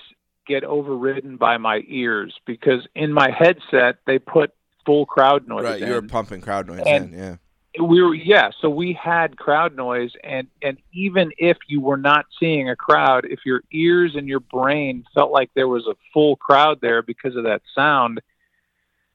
get 0.45 0.63
overridden 0.63 1.37
by 1.37 1.57
my 1.57 1.83
ears 1.87 2.35
because 2.45 2.87
in 2.95 3.11
my 3.11 3.29
headset 3.31 3.97
they 4.05 4.19
put 4.19 4.51
full 4.85 5.05
crowd 5.05 5.47
noise. 5.47 5.63
Right, 5.63 5.81
in. 5.81 5.87
you 5.87 5.93
were 5.95 6.01
pumping 6.01 6.41
crowd 6.41 6.67
noise 6.67 6.83
And- 6.85 7.13
in, 7.13 7.19
yeah. 7.19 7.35
we 7.83 8.01
were 8.01 8.13
yeah 8.13 8.51
so 8.61 8.69
we 8.69 8.93
had 8.93 9.37
crowd 9.37 9.75
noise 9.75 10.11
and 10.23 10.47
and 10.61 10.77
even 10.93 11.31
if 11.37 11.57
you 11.67 11.81
were 11.81 11.97
not 11.97 12.25
seeing 12.39 12.69
a 12.69 12.75
crowd 12.75 13.25
if 13.25 13.39
your 13.45 13.61
ears 13.71 14.15
and 14.15 14.27
your 14.27 14.39
brain 14.39 15.03
felt 15.13 15.31
like 15.31 15.49
there 15.55 15.67
was 15.67 15.85
a 15.87 15.95
full 16.13 16.35
crowd 16.37 16.79
there 16.81 17.01
because 17.01 17.35
of 17.35 17.43
that 17.43 17.61
sound 17.73 18.21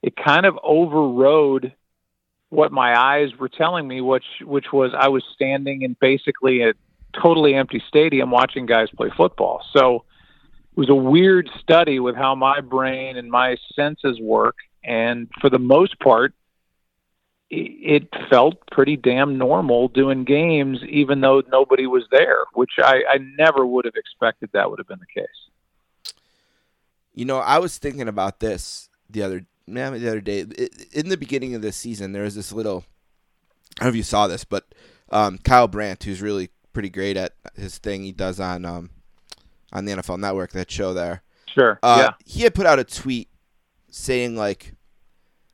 it 0.02 0.14
kind 0.16 0.44
of 0.44 0.58
overrode 0.62 1.72
what 2.50 2.72
my 2.72 2.98
eyes 2.98 3.30
were 3.38 3.48
telling 3.48 3.86
me 3.88 4.00
which 4.00 4.24
which 4.42 4.72
was 4.72 4.92
I 4.98 5.08
was 5.08 5.24
standing 5.34 5.82
in 5.82 5.96
basically 6.00 6.62
a 6.62 6.74
totally 7.12 7.54
empty 7.54 7.82
stadium 7.88 8.30
watching 8.30 8.66
guys 8.66 8.88
play 8.90 9.10
football 9.16 9.64
so 9.72 10.04
was 10.80 10.88
a 10.88 10.94
weird 10.94 11.50
study 11.60 12.00
with 12.00 12.16
how 12.16 12.34
my 12.34 12.58
brain 12.62 13.18
and 13.18 13.30
my 13.30 13.54
senses 13.76 14.18
work 14.18 14.56
and 14.82 15.28
for 15.38 15.50
the 15.50 15.58
most 15.58 16.00
part 16.00 16.32
it 17.50 18.08
felt 18.30 18.54
pretty 18.72 18.96
damn 18.96 19.36
normal 19.36 19.88
doing 19.88 20.24
games, 20.24 20.78
even 20.88 21.20
though 21.20 21.42
nobody 21.52 21.86
was 21.86 22.04
there, 22.10 22.44
which 22.54 22.70
I, 22.78 23.02
I 23.10 23.18
never 23.36 23.66
would 23.66 23.84
have 23.84 23.96
expected 23.96 24.48
that 24.54 24.70
would 24.70 24.78
have 24.78 24.88
been 24.88 25.00
the 25.00 25.20
case. 25.20 26.14
You 27.12 27.26
know, 27.26 27.40
I 27.40 27.58
was 27.58 27.76
thinking 27.76 28.08
about 28.08 28.40
this 28.40 28.88
the 29.10 29.22
other 29.22 29.44
man 29.66 29.92
the 30.00 30.08
other 30.08 30.22
day. 30.22 30.46
In 30.92 31.10
the 31.10 31.18
beginning 31.18 31.54
of 31.54 31.60
this 31.60 31.76
season, 31.76 32.12
there 32.12 32.22
was 32.22 32.36
this 32.36 32.52
little. 32.52 32.84
I 33.78 33.84
don't 33.84 33.86
know 33.86 33.90
if 33.90 33.96
you 33.96 34.02
saw 34.02 34.28
this, 34.28 34.44
but 34.44 34.64
um, 35.10 35.36
Kyle 35.36 35.68
Brandt, 35.68 36.04
who's 36.04 36.22
really 36.22 36.48
pretty 36.72 36.88
great 36.88 37.18
at 37.18 37.34
his 37.54 37.76
thing 37.76 38.02
he 38.02 38.12
does 38.12 38.40
on 38.40 38.64
um, 38.64 38.90
on 39.72 39.84
the 39.84 39.92
NFL 39.92 40.18
Network, 40.18 40.52
that 40.52 40.70
show 40.70 40.94
there. 40.94 41.22
Sure. 41.52 41.78
Uh, 41.82 42.10
He 42.24 42.42
had 42.42 42.54
put 42.54 42.66
out 42.66 42.78
a 42.78 42.84
tweet 42.84 43.28
saying 43.90 44.36
like 44.36 44.74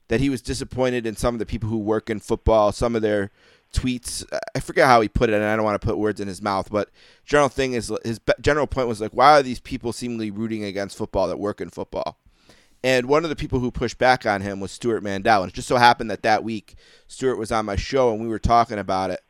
that 0.08 0.20
he 0.20 0.30
was 0.30 0.42
disappointed 0.42 1.06
in 1.06 1.16
some 1.16 1.34
of 1.34 1.38
the 1.38 1.46
people 1.46 1.68
who 1.68 1.78
work 1.78 2.10
in 2.10 2.20
football, 2.20 2.72
some 2.72 2.94
of 2.94 3.02
their 3.02 3.30
tweets. 3.72 4.24
I 4.54 4.60
forget 4.60 4.86
how 4.86 5.00
he 5.00 5.08
put 5.08 5.30
it, 5.30 5.34
and 5.34 5.44
I 5.44 5.56
don't 5.56 5.64
want 5.64 5.80
to 5.80 5.86
put 5.86 5.98
words 5.98 6.20
in 6.20 6.28
his 6.28 6.42
mouth. 6.42 6.70
But 6.70 6.90
general 7.24 7.48
thing 7.48 7.72
is 7.72 7.92
his 8.04 8.20
general 8.40 8.66
point 8.66 8.88
was 8.88 9.00
like, 9.00 9.12
why 9.12 9.38
are 9.38 9.42
these 9.42 9.60
people 9.60 9.92
seemingly 9.92 10.30
rooting 10.30 10.64
against 10.64 10.96
football 10.96 11.28
that 11.28 11.38
work 11.38 11.60
in 11.60 11.70
football? 11.70 12.18
And 12.84 13.06
one 13.06 13.24
of 13.24 13.30
the 13.30 13.36
people 13.36 13.58
who 13.58 13.70
pushed 13.72 13.98
back 13.98 14.26
on 14.26 14.42
him 14.42 14.60
was 14.60 14.70
Stewart 14.70 15.02
Mandel. 15.02 15.42
And 15.42 15.50
it 15.50 15.54
just 15.54 15.66
so 15.66 15.76
happened 15.76 16.10
that 16.10 16.22
that 16.22 16.44
week 16.44 16.76
Stewart 17.08 17.38
was 17.38 17.50
on 17.50 17.66
my 17.66 17.74
show 17.74 18.12
and 18.12 18.20
we 18.20 18.28
were 18.28 18.38
talking 18.38 18.78
about 18.78 19.10
it. 19.10 19.20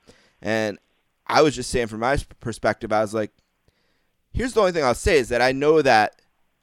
And 0.42 0.79
I 1.27 1.40
was 1.40 1.55
just 1.57 1.70
saying 1.70 1.87
from 1.87 2.01
my 2.01 2.18
perspective, 2.40 2.92
I 2.92 3.01
was 3.01 3.14
like, 3.14 3.31
here's 4.37 4.53
the 4.53 4.61
only 4.61 4.72
thing 4.72 4.85
I'll 4.85 4.94
say 4.94 5.18
is 5.18 5.31
that 5.31 5.40
I 5.40 5.53
know 5.53 5.81
that 5.81 6.20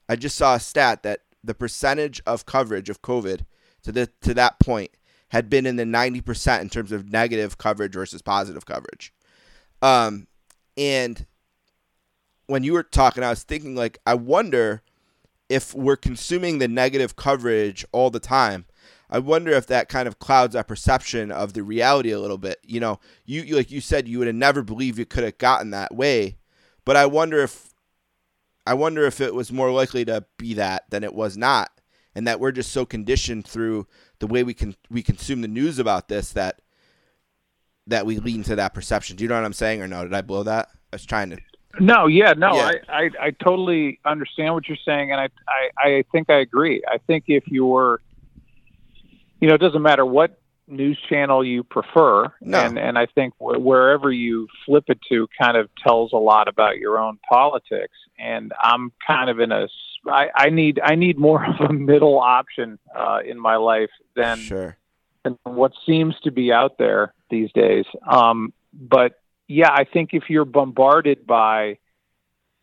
I 0.08 0.16
just 0.16 0.38
saw 0.38 0.54
a 0.54 0.60
stat 0.60 1.02
that 1.02 1.22
the 1.44 1.56
percentage 1.56 2.22
of 2.26 2.46
coverage 2.46 2.88
of 2.88 3.02
COVID 3.02 3.46
to 3.82 3.92
the 3.92 4.08
to 4.22 4.34
that 4.36 4.60
point 4.60 4.92
had 5.30 5.50
been 5.50 5.66
in 5.66 5.78
the 5.78 5.84
90% 5.84 6.62
in 6.62 6.70
terms 6.70 6.92
of 6.92 7.12
negative 7.12 7.58
coverage 7.58 7.94
versus 7.94 8.22
positive 8.22 8.68
coverage. 8.68 9.12
Um, 9.82 10.28
and 10.78 11.26
when 12.46 12.64
you 12.64 12.74
were 12.74 12.84
talking, 12.84 13.24
I 13.24 13.32
was 13.32 13.42
thinking 13.42 13.76
like, 13.76 13.98
I 14.06 14.14
wonder 14.14 14.84
if 15.50 15.74
we're 15.74 15.96
consuming 15.96 16.60
the 16.60 16.68
negative 16.68 17.16
coverage 17.16 17.84
all 17.92 18.12
the 18.12 18.20
time. 18.20 18.66
I 19.10 19.18
wonder 19.18 19.52
if 19.52 19.66
that 19.68 19.90
kind 19.90 20.08
of 20.08 20.20
clouds 20.20 20.56
our 20.56 20.64
perception 20.64 21.32
of 21.32 21.54
the 21.54 21.64
reality 21.64 22.12
a 22.12 22.20
little 22.20 22.38
bit. 22.38 22.60
You 22.64 22.80
know, 22.80 23.00
you, 23.26 23.42
you 23.42 23.56
like 23.56 23.72
you 23.72 23.82
said, 23.82 24.08
you 24.08 24.20
would 24.20 24.28
have 24.28 24.36
never 24.36 24.62
believed 24.62 25.00
you 25.00 25.06
could 25.08 25.24
have 25.24 25.40
gotten 25.40 25.72
that 25.72 25.96
way, 25.96 26.38
but 26.86 26.96
I 26.96 27.06
wonder 27.06 27.40
if 27.40 27.74
I 28.66 28.74
wonder 28.74 29.06
if 29.06 29.20
it 29.20 29.34
was 29.34 29.52
more 29.52 29.72
likely 29.72 30.06
to 30.06 30.26
be 30.38 30.54
that 30.56 30.90
than 30.90 31.04
it 31.04 31.14
was 31.14 31.38
not, 31.38 31.72
and 32.16 32.28
that 32.28 32.40
we're 32.40 32.52
just 32.52 32.72
so 32.72 32.86
conditioned 32.86 33.46
through 33.46 33.88
the 34.20 34.28
way 34.28 34.44
we 34.44 34.54
can 34.54 34.76
we 34.90 35.04
consume 35.04 35.42
the 35.42 35.48
news 35.48 35.80
about 35.80 36.08
this 36.08 36.32
that 36.34 36.62
that 37.88 38.06
we 38.06 38.20
lean 38.20 38.44
to 38.44 38.56
that 38.56 38.74
perception. 38.74 39.16
Do 39.16 39.24
you 39.24 39.28
know 39.28 39.36
what 39.36 39.46
I'm 39.46 39.54
saying, 39.54 39.82
or 39.82 39.88
no? 39.88 40.04
Did 40.04 40.14
I 40.14 40.22
blow 40.22 40.44
that? 40.44 40.70
I 40.92 40.96
was 40.96 41.06
trying 41.06 41.32
to. 41.32 41.38
No, 41.80 42.06
yeah, 42.06 42.34
no, 42.34 42.54
Yeah. 42.54 42.72
I, 42.88 42.94
I, 42.94 43.10
I 43.20 43.32
totally 43.32 44.00
understand 44.06 44.54
what 44.54 44.68
you're 44.68 44.78
saying, 44.86 45.12
and 45.12 45.20
I, 45.20 45.30
I, 45.48 45.88
I 45.88 46.04
think 46.12 46.30
I 46.30 46.36
agree. 46.36 46.84
I 46.88 47.00
think 47.00 47.26
if 47.28 47.48
you're, 47.48 48.00
you 49.42 49.48
know, 49.48 49.56
it 49.56 49.58
doesn't 49.58 49.82
matter 49.82 50.06
what 50.06 50.40
news 50.68 50.98
channel 51.10 51.44
you 51.44 51.64
prefer, 51.64 52.32
No. 52.42 52.60
and 52.60 52.78
and 52.78 52.98
I 52.98 53.06
think 53.08 53.34
wh- 53.38 53.60
wherever 53.60 54.12
you 54.12 54.48
flip 54.66 54.86
it 54.88 55.00
to 55.10 55.28
kind 55.40 55.58
of 55.58 55.70
tells 55.76 56.14
a 56.14 56.18
lot 56.18 56.48
about 56.48 56.78
your 56.78 57.00
own 57.00 57.20
politics. 57.30 57.98
And 58.20 58.54
I'm 58.62 58.92
kind 59.06 59.30
of 59.30 59.40
in 59.40 59.52
a, 59.52 59.68
I, 60.08 60.30
I 60.36 60.50
need 60.50 60.80
I 60.84 60.96
need 60.96 61.18
more 61.18 61.46
of 61.60 61.70
a 61.70 61.74
middle 61.74 62.20
option 62.20 62.80
uh, 62.96 63.20
in 63.26 63.40
my 63.40 63.56
life 63.58 63.92
than 64.16 64.38
Sure. 64.38 64.78
than 65.24 65.38
what 65.44 65.74
seems 65.86 66.16
to 66.24 66.32
be 66.32 66.52
out 66.52 66.78
there 66.78 67.14
these 67.30 67.52
days. 67.54 67.86
Um, 68.10 68.54
but 68.74 69.20
yeah, 69.48 69.72
I 69.72 69.84
think 69.84 70.12
if 70.14 70.30
you're 70.30 70.46
bombarded 70.46 71.28
by, 71.28 71.78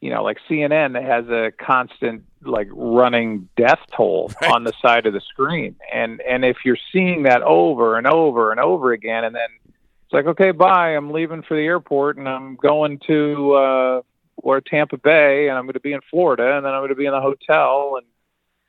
you 0.00 0.10
know, 0.10 0.22
like 0.22 0.38
CNN 0.48 1.00
has 1.00 1.28
a 1.28 1.52
constant 1.62 2.24
like 2.42 2.68
running 2.72 3.48
death 3.56 3.80
toll 3.94 4.32
Right. 4.42 4.50
on 4.50 4.64
the 4.64 4.72
side 4.80 5.06
of 5.06 5.12
the 5.12 5.20
screen, 5.20 5.76
and 5.92 6.20
and 6.22 6.44
if 6.44 6.58
you're 6.64 6.78
seeing 6.92 7.24
that 7.24 7.42
over 7.42 7.96
and 7.98 8.06
over 8.06 8.50
and 8.50 8.60
over 8.60 8.92
again, 8.92 9.24
and 9.24 9.34
then 9.34 9.48
it's 9.66 10.12
like, 10.12 10.26
okay, 10.26 10.50
bye, 10.52 10.96
I'm 10.96 11.10
leaving 11.10 11.42
for 11.42 11.56
the 11.56 11.62
airport, 11.62 12.16
and 12.16 12.28
I'm 12.28 12.56
going 12.56 12.98
to 13.06 13.52
uh, 13.52 14.02
or 14.38 14.60
Tampa 14.62 14.96
Bay, 14.96 15.48
and 15.48 15.58
I'm 15.58 15.64
going 15.64 15.74
to 15.74 15.80
be 15.80 15.92
in 15.92 16.00
Florida, 16.10 16.56
and 16.56 16.64
then 16.64 16.72
I'm 16.72 16.80
going 16.80 16.88
to 16.88 16.94
be 16.94 17.06
in 17.06 17.12
the 17.12 17.20
hotel, 17.20 17.96
and 17.98 18.06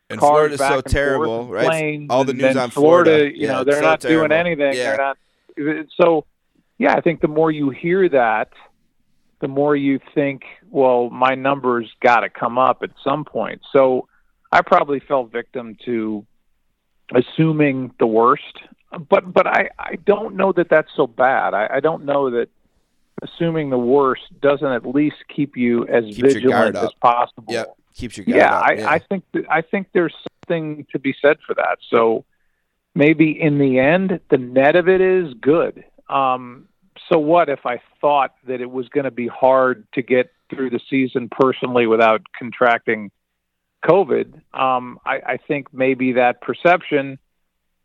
And 0.09 0.19
Florida's 0.19 0.59
so 0.59 0.65
and 0.65 0.73
forth 0.83 0.85
terrible, 0.93 1.47
right? 1.47 2.05
All 2.09 2.25
the 2.25 2.33
news 2.33 2.57
on 2.57 2.69
Florida. 2.71 3.31
You 3.31 3.47
Yeah, 3.47 3.51
know, 3.53 3.63
they're 3.63 3.75
so 3.75 3.81
not 3.81 4.01
doing 4.01 4.31
anything. 4.33 4.73
Yeah. 4.73 4.97
They're 5.55 5.77
not. 5.77 5.87
So, 5.99 6.25
yeah, 6.77 6.93
I 6.93 7.01
think 7.01 7.21
the 7.21 7.27
more 7.29 7.51
you 7.51 7.69
hear 7.69 8.09
that, 8.09 8.49
the 9.39 9.47
more 9.47 9.75
you 9.75 9.99
think, 10.13 10.43
well, 10.71 11.09
my 11.09 11.35
numbers 11.35 11.89
got 12.01 12.21
to 12.21 12.29
come 12.29 12.57
up 12.57 12.81
at 12.81 12.91
some 13.03 13.25
point. 13.25 13.61
So, 13.71 14.07
I 14.51 14.61
probably 14.61 14.99
fell 14.99 15.25
victim 15.25 15.77
to 15.85 16.25
assuming 17.13 17.93
the 17.99 18.07
worst, 18.07 18.57
but 19.09 19.31
but 19.33 19.47
I 19.47 19.69
I 19.77 19.95
don't 20.05 20.35
know 20.35 20.51
that 20.53 20.69
that's 20.69 20.89
so 20.95 21.07
bad. 21.07 21.53
I, 21.53 21.67
I 21.75 21.79
don't 21.79 22.05
know 22.05 22.31
that 22.31 22.49
assuming 23.21 23.69
the 23.69 23.77
worst 23.77 24.23
doesn't 24.41 24.67
at 24.67 24.85
least 24.85 25.17
keep 25.33 25.55
you 25.55 25.87
as 25.87 26.05
Keeps 26.05 26.21
vigilant 26.21 26.75
as 26.75 26.91
possible 27.01 27.53
Yep. 27.53 27.75
Keeps 27.93 28.17
your 28.17 28.25
guard 28.25 28.37
yeah, 28.37 28.55
up. 28.57 28.63
I, 28.63 28.95
I 28.95 28.99
think 28.99 29.23
that, 29.33 29.43
I 29.49 29.61
think 29.61 29.87
there's 29.93 30.15
something 30.47 30.87
to 30.91 30.99
be 30.99 31.13
said 31.21 31.37
for 31.45 31.53
that. 31.55 31.77
So 31.89 32.23
maybe 32.95 33.39
in 33.39 33.57
the 33.57 33.79
end, 33.79 34.21
the 34.29 34.37
net 34.37 34.75
of 34.75 34.87
it 34.87 35.01
is 35.01 35.33
good. 35.33 35.83
Um, 36.09 36.67
so 37.11 37.19
what 37.19 37.49
if 37.49 37.65
I 37.65 37.81
thought 37.99 38.35
that 38.47 38.61
it 38.61 38.71
was 38.71 38.87
going 38.89 39.03
to 39.03 39.11
be 39.11 39.27
hard 39.27 39.85
to 39.93 40.01
get 40.01 40.31
through 40.49 40.69
the 40.69 40.79
season 40.89 41.29
personally 41.29 41.85
without 41.85 42.21
contracting 42.37 43.11
COVID? 43.85 44.41
Um, 44.53 44.99
I, 45.05 45.15
I 45.25 45.37
think 45.47 45.73
maybe 45.73 46.13
that 46.13 46.41
perception 46.41 47.19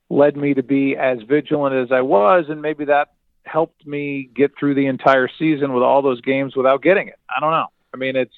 led 0.09 0.37
me 0.37 0.55
to 0.55 0.63
be 0.63 0.97
as 0.97 1.19
vigilant 1.23 1.75
as 1.75 1.91
I 1.91 2.03
was, 2.03 2.45
and 2.49 2.63
maybe 2.63 2.85
that 2.85 3.15
helped 3.45 3.85
me 3.87 4.29
get 4.35 4.53
through 4.59 4.75
the 4.75 4.87
entire 4.87 5.29
season 5.39 5.73
with 5.73 5.83
all 5.83 6.03
those 6.03 6.21
games 6.21 6.55
without 6.55 6.83
getting 6.83 7.09
it. 7.09 7.19
I 7.29 7.41
don't 7.41 7.51
know. 7.51 7.67
I 7.93 7.97
mean, 7.97 8.15
it's 8.15 8.35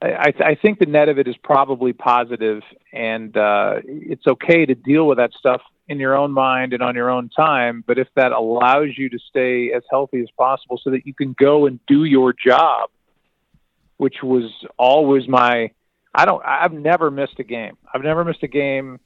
I, 0.00 0.32
I 0.38 0.54
think 0.54 0.78
the 0.78 0.86
net 0.86 1.08
of 1.08 1.18
it 1.18 1.26
is 1.26 1.36
probably 1.42 1.92
positive, 1.92 2.62
and 2.92 3.36
uh, 3.36 3.80
it's 3.84 4.26
okay 4.28 4.64
to 4.64 4.76
deal 4.76 5.08
with 5.08 5.18
that 5.18 5.32
stuff 5.32 5.60
in 5.88 5.98
your 5.98 6.14
own 6.16 6.32
mind 6.32 6.72
and 6.72 6.82
on 6.82 6.94
your 6.94 7.10
own 7.10 7.28
time. 7.30 7.82
But 7.86 7.98
if 7.98 8.08
that 8.14 8.32
allows 8.32 8.90
you 8.96 9.08
to 9.08 9.18
stay 9.18 9.72
as 9.72 9.82
healthy 9.90 10.20
as 10.20 10.28
possible, 10.36 10.78
so 10.82 10.90
that 10.90 11.06
you 11.06 11.14
can 11.14 11.34
go 11.38 11.66
and 11.66 11.80
do 11.86 12.04
your 12.04 12.32
job, 12.34 12.90
which 13.96 14.16
was 14.22 14.44
always 14.76 15.26
my, 15.28 15.70
I 16.14 16.24
don't, 16.24 16.44
I've 16.44 16.72
never 16.72 17.10
missed 17.10 17.38
a 17.38 17.44
game. 17.44 17.76
I've 17.92 18.02
never 18.02 18.24
missed 18.24 18.42
a 18.42 18.48
game. 18.48 19.00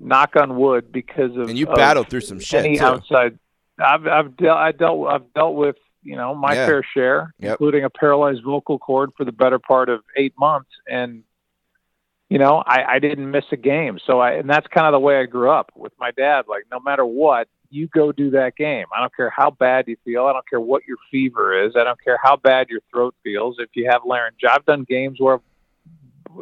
Knock 0.00 0.36
on 0.36 0.56
wood, 0.56 0.92
because 0.92 1.32
of 1.36 1.48
And 1.48 1.58
you 1.58 1.66
battled 1.66 2.08
through 2.08 2.20
some 2.20 2.38
shit, 2.38 2.64
Any 2.64 2.78
too. 2.78 2.84
outside, 2.84 3.36
I've 3.80 4.06
I've 4.06 4.36
dealt 4.36 4.56
I 4.58 4.70
dealt 4.70 5.08
I've 5.08 5.34
dealt 5.34 5.56
with 5.56 5.74
you 6.04 6.14
know 6.14 6.36
my 6.36 6.54
Yeah. 6.54 6.66
fair 6.66 6.82
share, 6.94 7.34
Yep. 7.40 7.50
including 7.54 7.82
a 7.84 7.90
paralyzed 7.90 8.44
vocal 8.44 8.78
cord 8.78 9.10
for 9.16 9.24
the 9.24 9.32
better 9.32 9.58
part 9.58 9.88
of 9.88 10.00
eight 10.16 10.34
months, 10.38 10.70
and 10.88 11.24
you 12.28 12.38
know, 12.38 12.62
I, 12.66 12.84
I 12.94 12.98
didn't 12.98 13.30
miss 13.30 13.44
a 13.52 13.56
game. 13.56 13.98
So 14.06 14.20
I, 14.20 14.32
and 14.32 14.48
that's 14.48 14.66
kind 14.66 14.86
of 14.86 14.92
the 14.92 15.00
way 15.00 15.18
I 15.18 15.24
grew 15.24 15.50
up 15.50 15.72
with 15.74 15.92
my 15.98 16.10
dad. 16.10 16.44
Like, 16.48 16.64
no 16.70 16.78
matter 16.78 17.04
what, 17.04 17.48
you 17.70 17.86
go 17.88 18.12
do 18.12 18.30
that 18.30 18.56
game. 18.56 18.86
I 18.94 19.00
don't 19.00 19.14
care 19.14 19.30
how 19.30 19.50
bad 19.50 19.88
you 19.88 19.96
feel. 20.04 20.26
I 20.26 20.32
don't 20.32 20.48
care 20.48 20.60
what 20.60 20.82
your 20.86 20.98
fever 21.10 21.66
is. 21.66 21.74
I 21.76 21.84
don't 21.84 22.02
care 22.02 22.18
how 22.22 22.36
bad 22.36 22.68
your 22.68 22.80
throat 22.90 23.14
feels. 23.22 23.56
If 23.58 23.70
you 23.74 23.88
have 23.90 24.02
laryngitis, 24.06 24.50
I've 24.50 24.64
done 24.64 24.84
games 24.84 25.18
where, 25.20 25.40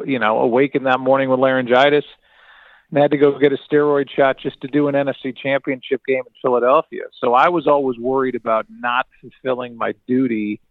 you 0.05 0.19
know, 0.19 0.39
awakened 0.39 0.85
that 0.85 0.99
morning 0.99 1.29
with 1.29 1.39
laryngitis 1.39 2.05
and 2.89 3.01
had 3.01 3.11
to 3.11 3.17
go 3.17 3.37
get 3.37 3.51
a 3.51 3.57
steroid 3.69 4.09
shot 4.09 4.37
just 4.39 4.61
to 4.61 4.67
do 4.67 4.87
an 4.87 4.95
NFC 4.95 5.35
championship 5.37 6.01
game 6.05 6.23
in 6.25 6.33
Philadelphia. 6.41 7.03
So 7.19 7.33
I 7.33 7.49
was 7.49 7.67
always 7.67 7.97
worried 7.97 8.35
about 8.35 8.65
not 8.69 9.07
fulfilling 9.19 9.77
my 9.77 9.93
duty 10.07 10.61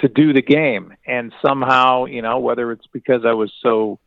to 0.00 0.08
do 0.08 0.32
the 0.32 0.42
game. 0.42 0.94
And 1.06 1.32
somehow, 1.44 2.06
you 2.06 2.22
know, 2.22 2.38
whether 2.38 2.72
it's 2.72 2.86
because 2.92 3.24
I 3.26 3.32
was 3.32 3.52
so 3.62 3.98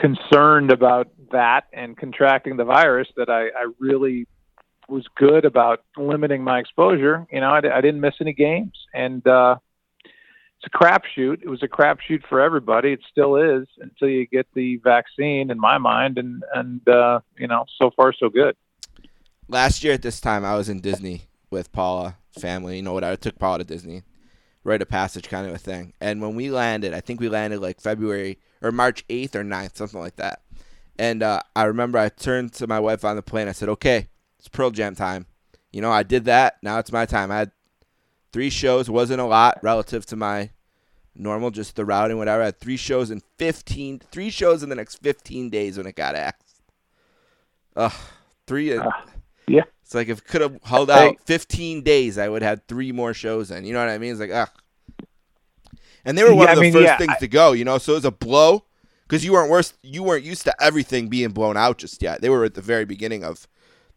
concerned 0.00 0.70
about 0.70 1.08
that 1.32 1.64
and 1.72 1.96
contracting 1.96 2.56
the 2.56 2.64
virus 2.64 3.08
that 3.16 3.28
I, 3.28 3.48
I 3.48 3.70
really 3.78 4.26
was 4.88 5.06
good 5.16 5.44
about 5.44 5.82
limiting 5.96 6.42
my 6.42 6.58
exposure. 6.58 7.26
You 7.30 7.40
know, 7.40 7.50
I, 7.50 7.58
I 7.58 7.80
didn't 7.80 8.00
miss 8.00 8.14
any 8.20 8.32
games, 8.32 8.72
and 8.92 9.24
uh, 9.26 9.56
it's 10.04 10.66
a 10.66 10.76
crapshoot. 10.76 11.42
It 11.42 11.48
was 11.48 11.62
a 11.62 11.68
crapshoot 11.68 12.26
for 12.28 12.40
everybody. 12.40 12.92
It 12.92 13.00
still 13.10 13.36
is 13.36 13.66
until 13.78 14.08
you 14.08 14.26
get 14.26 14.46
the 14.54 14.76
vaccine, 14.78 15.50
in 15.50 15.58
my 15.58 15.78
mind, 15.78 16.18
and 16.18 16.42
and 16.54 16.86
uh, 16.88 17.20
you 17.38 17.46
know, 17.46 17.64
so 17.80 17.90
far 17.96 18.12
so 18.12 18.28
good. 18.28 18.56
Last 19.48 19.82
year 19.82 19.94
at 19.94 20.02
this 20.02 20.20
time, 20.20 20.44
I 20.44 20.56
was 20.56 20.68
in 20.68 20.80
Disney 20.80 21.22
with 21.50 21.72
Paula 21.72 22.16
family. 22.38 22.76
You 22.76 22.82
know 22.82 22.92
what? 22.92 23.04
I 23.04 23.16
took 23.16 23.38
Paula 23.38 23.58
to 23.58 23.64
Disney, 23.64 24.02
rite 24.64 24.82
of 24.82 24.88
passage 24.88 25.28
kind 25.28 25.46
of 25.46 25.54
a 25.54 25.58
thing. 25.58 25.92
And 26.00 26.20
when 26.20 26.34
we 26.34 26.50
landed, 26.50 26.94
I 26.94 27.00
think 27.00 27.20
we 27.20 27.28
landed 27.28 27.60
like 27.60 27.80
February 27.80 28.38
or 28.62 28.72
March 28.72 29.06
8th 29.08 29.34
or 29.34 29.44
9th, 29.44 29.76
something 29.76 30.00
like 30.00 30.16
that. 30.16 30.42
And 30.98 31.22
uh, 31.22 31.40
I 31.56 31.64
remember 31.64 31.98
I 31.98 32.10
turned 32.10 32.52
to 32.54 32.66
my 32.66 32.78
wife 32.78 33.04
on 33.04 33.16
the 33.16 33.22
plane. 33.22 33.48
I 33.48 33.52
said, 33.52 33.70
"Okay, 33.70 34.08
it's 34.38 34.48
Pearl 34.48 34.70
Jam 34.70 34.94
time." 34.94 35.24
You 35.72 35.80
know, 35.80 35.90
I 35.90 36.02
did 36.02 36.26
that. 36.26 36.58
Now 36.62 36.78
it's 36.78 36.92
my 36.92 37.06
time. 37.06 37.30
I 37.30 37.38
had 37.38 37.52
three 38.32 38.50
shows. 38.50 38.90
wasn't 38.90 39.20
a 39.20 39.24
lot 39.24 39.58
relative 39.62 40.04
to 40.06 40.16
my 40.16 40.50
normal, 41.14 41.50
just 41.50 41.76
the 41.76 41.86
routing, 41.86 42.18
whatever. 42.18 42.42
I 42.42 42.46
had 42.46 42.60
three 42.60 42.76
shows 42.76 43.10
in 43.10 43.22
15, 43.38 44.00
three 44.10 44.28
shows 44.28 44.62
in 44.62 44.68
the 44.68 44.74
next 44.74 44.96
15 44.96 45.48
days 45.48 45.78
when 45.78 45.86
it 45.86 45.96
got 45.96 46.14
axed. 46.14 46.60
Ugh, 47.76 47.92
three. 48.46 48.76
Uh, 48.76 48.90
yeah. 49.48 49.62
It's 49.90 49.94
like 49.96 50.08
if 50.08 50.18
it 50.18 50.24
could 50.28 50.40
have 50.40 50.56
held 50.62 50.88
out 50.88 51.16
15 51.26 51.82
days, 51.82 52.16
I 52.16 52.28
would 52.28 52.42
have 52.42 52.48
had 52.60 52.68
three 52.68 52.92
more 52.92 53.12
shows 53.12 53.50
in. 53.50 53.64
You 53.64 53.72
know 53.72 53.80
what 53.80 53.88
I 53.88 53.98
mean? 53.98 54.12
It's 54.12 54.20
like, 54.20 54.30
ugh. 54.30 54.48
And 56.04 56.16
they 56.16 56.22
were 56.22 56.32
one 56.32 56.46
Yeah, 56.46 56.52
of 56.52 56.58
the 56.58 56.60
I 56.60 56.62
mean, 56.62 56.72
first 56.72 56.84
yeah, 56.84 56.96
things 56.96 57.14
I- 57.16 57.18
to 57.18 57.26
go, 57.26 57.50
you 57.50 57.64
know. 57.64 57.76
So 57.78 57.94
it 57.94 57.96
was 57.96 58.04
a 58.04 58.12
blow 58.12 58.62
because 59.08 59.24
you 59.24 59.32
weren't 59.32 59.50
worse. 59.50 59.74
You 59.82 60.04
weren't 60.04 60.24
used 60.24 60.44
to 60.44 60.54
everything 60.62 61.08
being 61.08 61.30
blown 61.30 61.56
out 61.56 61.78
just 61.78 62.00
yet. 62.04 62.20
They 62.20 62.28
were 62.30 62.44
at 62.44 62.54
the 62.54 62.60
very 62.62 62.84
beginning 62.84 63.24
of 63.24 63.48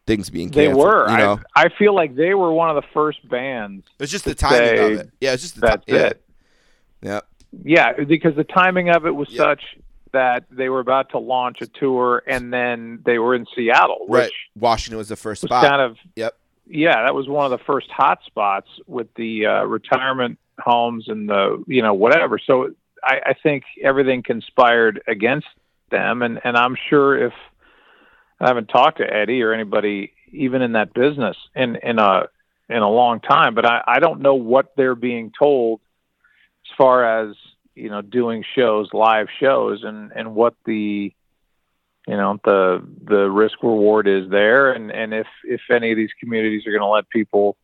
things 0.08 0.32
being 0.32 0.50
They 0.50 0.68
were. 0.68 1.08
You 1.12 1.18
know, 1.18 1.40
I, 1.56 1.66
I 1.66 1.70
feel 1.78 1.94
like 1.94 2.16
they 2.16 2.34
were 2.34 2.52
one 2.52 2.76
of 2.76 2.76
the 2.76 2.88
first 2.92 3.30
bands. 3.30 3.86
it's 4.00 4.12
just 4.12 4.26
the 4.26 4.34
timing 4.34 4.80
of 4.80 4.92
it. 5.00 5.10
Yeah, 5.22 5.34
it's 5.34 5.44
just 5.44 5.54
the 5.54 5.62
That's 5.62 5.86
ti- 5.86 5.94
yeah. 5.94 6.08
it. 6.08 6.26
Yeah, 7.04 7.20
Yeah, 7.64 8.04
because 8.04 8.36
the 8.36 8.46
timing 8.46 8.90
of 8.90 9.06
it 9.06 9.12
was 9.12 9.28
such 9.32 9.62
that 10.14 10.46
they 10.50 10.70
were 10.70 10.80
about 10.80 11.10
to 11.10 11.20
launch 11.20 11.62
a 11.62 11.68
tour, 11.68 12.24
and 12.26 12.54
then 12.54 13.02
they 13.06 13.20
were 13.20 13.36
in 13.36 13.46
Seattle, 13.56 14.06
which 14.08 14.22
right. 14.22 14.32
Washington 14.56 14.98
was 14.98 15.10
the 15.10 15.16
first 15.16 15.44
was 15.44 15.50
spot. 15.50 15.64
kind 15.64 15.82
of 15.82 15.98
Yep. 16.16 16.38
yeah, 16.68 17.04
that 17.04 17.14
was 17.14 17.28
one 17.28 17.46
of 17.46 17.52
the 17.52 17.64
first 17.66 17.90
hot 17.92 18.20
spots 18.26 18.68
with 18.88 19.14
the 19.16 19.46
uh, 19.46 19.64
retirement 19.64 20.40
homes 20.60 21.06
and 21.08 21.28
the 21.28 21.64
you 21.68 21.82
know 21.82 21.94
whatever. 21.94 22.40
So 22.40 22.72
I, 23.04 23.20
I 23.28 23.34
think 23.34 23.64
everything 23.84 24.24
conspired 24.24 25.02
against 25.08 25.48
them, 25.92 26.22
and 26.22 26.40
and 26.44 26.56
I'm 26.56 26.76
sure 26.90 27.28
if 27.28 27.34
I 28.40 28.48
haven't 28.48 28.68
talked 28.68 29.00
to 29.00 29.12
Eddie 29.12 29.42
or 29.42 29.54
anybody 29.54 30.14
even 30.32 30.62
in 30.62 30.74
that 30.74 30.94
business 30.94 31.38
in 31.56 31.76
in 31.78 32.00
a 32.00 32.28
in 32.70 32.82
a 32.82 32.90
long 32.90 33.20
time, 33.20 33.56
but 33.56 33.66
I, 33.66 33.82
I 33.86 34.00
don't 34.00 34.22
know 34.22 34.36
what 34.36 34.74
they're 34.76 34.96
being 34.96 35.32
told 35.38 35.82
as 36.66 36.78
far 36.78 37.30
as 37.30 37.36
you 37.76 37.90
know 37.90 38.02
doing 38.02 38.44
shows, 38.56 38.90
live 38.94 39.28
shows, 39.40 39.84
and 39.84 40.12
and 40.16 40.36
what 40.36 40.56
the 40.66 41.14
you 42.08 42.18
know 42.18 42.40
the 42.44 42.86
the 43.04 43.30
risk 43.30 43.62
reward 43.64 44.08
is 44.08 44.30
there 44.30 44.72
and 44.72 44.92
and 44.92 45.14
if 45.14 45.28
if 45.44 45.62
any 45.72 45.92
of 45.92 45.98
these 45.98 46.12
communities 46.20 46.68
are 46.68 46.72
going 46.72 46.82
to 46.82 46.88
let 46.88 47.10
people 47.10 47.56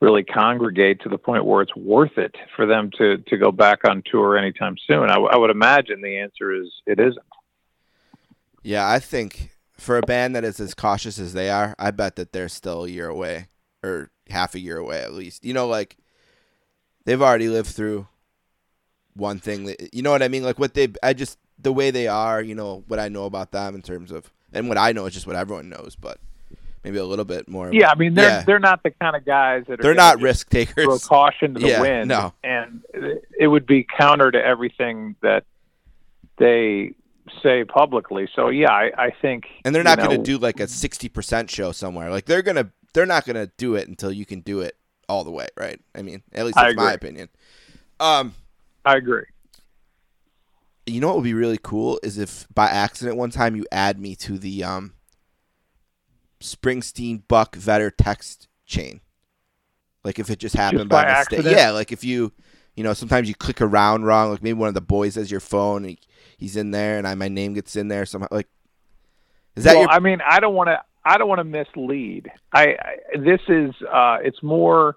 really 0.00 0.22
congregate 0.22 1.00
to 1.02 1.08
the 1.08 1.18
point 1.18 1.44
where 1.44 1.62
it's 1.62 1.74
worth 1.76 2.18
it 2.18 2.34
for 2.56 2.66
them 2.66 2.90
to 2.98 3.18
to 3.26 3.36
go 3.36 3.50
back 3.50 3.84
on 3.84 4.02
tour 4.04 4.36
anytime 4.36 4.76
soon 4.86 5.04
I, 5.04 5.14
w- 5.14 5.30
I 5.30 5.36
would 5.36 5.50
imagine 5.50 6.02
the 6.02 6.18
answer 6.18 6.52
is 6.52 6.68
it 6.86 7.00
isn't 7.00 7.24
Yeah, 8.62 8.88
I 8.88 8.98
think 8.98 9.56
for 9.78 9.96
a 9.96 10.02
band 10.02 10.36
that 10.36 10.44
is 10.44 10.60
as 10.60 10.74
cautious 10.74 11.18
as 11.18 11.32
they 11.32 11.48
are, 11.48 11.74
I 11.78 11.90
bet 11.90 12.16
that 12.16 12.32
they're 12.32 12.50
still 12.50 12.84
a 12.84 12.88
year 12.88 13.08
away 13.08 13.48
or 13.82 14.10
half 14.28 14.54
a 14.54 14.60
year 14.60 14.76
away 14.76 15.00
at 15.00 15.14
least. 15.14 15.44
You 15.44 15.54
know, 15.54 15.66
like 15.66 15.96
they've 17.06 17.22
already 17.22 17.48
lived 17.48 17.70
through 17.70 18.06
one 19.14 19.38
thing 19.38 19.64
that 19.66 19.92
you 19.94 20.02
know 20.02 20.10
what 20.10 20.22
I 20.22 20.28
mean. 20.28 20.42
Like 20.42 20.58
what 20.58 20.74
they, 20.74 20.88
I 21.02 21.12
just 21.12 21.38
the 21.58 21.72
way 21.72 21.90
they 21.90 22.08
are. 22.08 22.40
You 22.42 22.54
know 22.54 22.84
what 22.88 22.98
I 22.98 23.08
know 23.08 23.24
about 23.26 23.50
them 23.52 23.74
in 23.74 23.82
terms 23.82 24.10
of, 24.12 24.30
and 24.52 24.68
what 24.68 24.78
I 24.78 24.92
know 24.92 25.06
is 25.06 25.14
just 25.14 25.26
what 25.26 25.36
everyone 25.36 25.68
knows, 25.68 25.96
but 26.00 26.18
maybe 26.82 26.96
a 26.96 27.04
little 27.04 27.26
bit 27.26 27.46
more. 27.46 27.70
yeah 27.74 27.90
i 27.90 27.94
mean 27.94 28.14
they're 28.14 28.24
Yeah. 28.30 28.42
they're 28.42 28.58
not 28.58 28.82
the 28.82 28.90
kind 28.90 29.14
of 29.14 29.22
guys 29.26 29.64
that 29.68 29.80
are 29.80 29.82
they're 29.82 29.92
not 29.94 30.22
risk 30.22 30.48
throw 30.48 30.64
takers. 30.64 31.04
caution 31.04 31.52
to 31.52 31.60
the 31.60 31.68
Yeah, 31.68 31.80
wind 31.82 32.08
no. 32.08 32.32
and 32.42 32.80
it 33.38 33.48
would 33.48 33.66
be 33.66 33.84
counter 33.98 34.30
to 34.30 34.42
everything 34.42 35.14
that 35.20 35.44
they 36.38 36.94
say 37.42 37.64
publicly 37.64 38.28
so 38.34 38.48
yeah 38.48 38.72
i, 38.72 38.90
I 38.96 39.10
think 39.10 39.44
And 39.64 39.74
they're 39.74 39.84
not 39.84 39.98
going 39.98 40.10
to 40.16 40.22
do 40.22 40.38
like 40.38 40.58
a 40.58 40.64
60% 40.64 41.50
show 41.50 41.70
somewhere. 41.72 42.08
Like 42.10 42.24
they're 42.24 42.40
going 42.42 42.56
to 42.56 42.70
they're 42.94 43.04
not 43.06 43.26
going 43.26 43.36
to 43.36 43.52
do 43.58 43.74
it 43.74 43.86
until 43.86 44.10
you 44.10 44.24
can 44.24 44.40
do 44.40 44.60
it 44.60 44.74
all 45.08 45.22
the 45.22 45.30
way, 45.30 45.48
right? 45.56 45.78
I 45.94 46.00
mean, 46.02 46.22
at 46.32 46.44
least 46.46 46.56
that's 46.56 46.74
my 46.76 46.92
opinion. 46.94 47.28
Um 48.00 48.34
i 48.84 48.96
agree 48.96 49.24
you 50.86 51.00
know 51.00 51.08
what 51.08 51.16
would 51.16 51.24
be 51.24 51.34
really 51.34 51.58
cool 51.62 52.00
is 52.02 52.18
if 52.18 52.46
by 52.54 52.66
accident 52.66 53.16
one 53.16 53.30
time 53.30 53.54
you 53.54 53.64
add 53.70 53.98
me 53.98 54.16
to 54.16 54.38
the 54.38 54.64
um 54.64 54.94
Springsteen 56.40 57.22
Buck 57.28 57.56
Vetter 57.56 57.92
text 57.96 58.48
chain. 58.66 59.00
Like 60.02 60.18
if 60.18 60.30
it 60.30 60.38
just 60.38 60.56
happened 60.56 60.88
by 60.88 61.02
by, 61.04 61.18
mistake. 61.18 61.38
accident? 61.40 61.56
Yeah, 61.56 61.70
like 61.70 61.92
if 61.92 62.02
you 62.02 62.32
you 62.74 62.84
know, 62.84 62.94
sometimes 62.94 63.28
you 63.28 63.34
click 63.34 63.60
around 63.60 64.04
wrong, 64.04 64.30
like 64.30 64.42
maybe 64.42 64.58
one 64.58 64.68
of 64.68 64.74
the 64.74 64.80
boys 64.80 65.16
has 65.16 65.30
your 65.30 65.40
phone 65.40 65.84
he, 65.84 65.98
he's 66.38 66.56
in 66.56 66.70
there 66.70 66.96
and 66.96 67.06
I 67.06 67.14
my 67.14 67.28
name 67.28 67.52
gets 67.52 67.76
in 67.76 67.88
there 67.88 68.06
somehow 68.06 68.28
like 68.30 68.48
Is 69.56 69.64
that 69.64 69.74
well, 69.74 69.82
your 69.82 69.90
I 69.90 69.98
mean, 69.98 70.20
I 70.26 70.40
don't 70.40 70.54
want 70.54 70.68
to. 70.68 70.80
I 71.02 71.16
don't 71.16 71.28
want 71.28 71.38
to 71.38 71.44
mislead. 71.44 72.30
I, 72.52 72.76
I 72.80 73.18
this 73.18 73.40
is. 73.48 73.74
Uh, 73.90 74.18
it's 74.22 74.42
more 74.42 74.96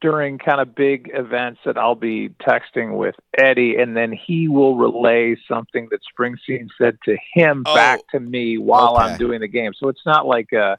during 0.00 0.38
kind 0.38 0.60
of 0.60 0.74
big 0.74 1.10
events 1.14 1.60
that 1.64 1.78
I'll 1.78 1.94
be 1.94 2.28
texting 2.46 2.96
with 2.96 3.14
Eddie, 3.36 3.76
and 3.76 3.96
then 3.96 4.12
he 4.12 4.48
will 4.48 4.76
relay 4.76 5.36
something 5.48 5.88
that 5.90 6.00
Springsteen 6.18 6.68
said 6.78 6.98
to 7.04 7.16
him 7.32 7.62
Oh, 7.66 7.74
back 7.74 8.00
to 8.12 8.20
me 8.20 8.58
while 8.58 8.96
okay. 8.96 9.04
I'm 9.04 9.18
doing 9.18 9.40
the 9.40 9.48
game. 9.48 9.72
So 9.74 9.88
it's 9.88 10.04
not 10.04 10.26
like 10.26 10.52
a 10.52 10.78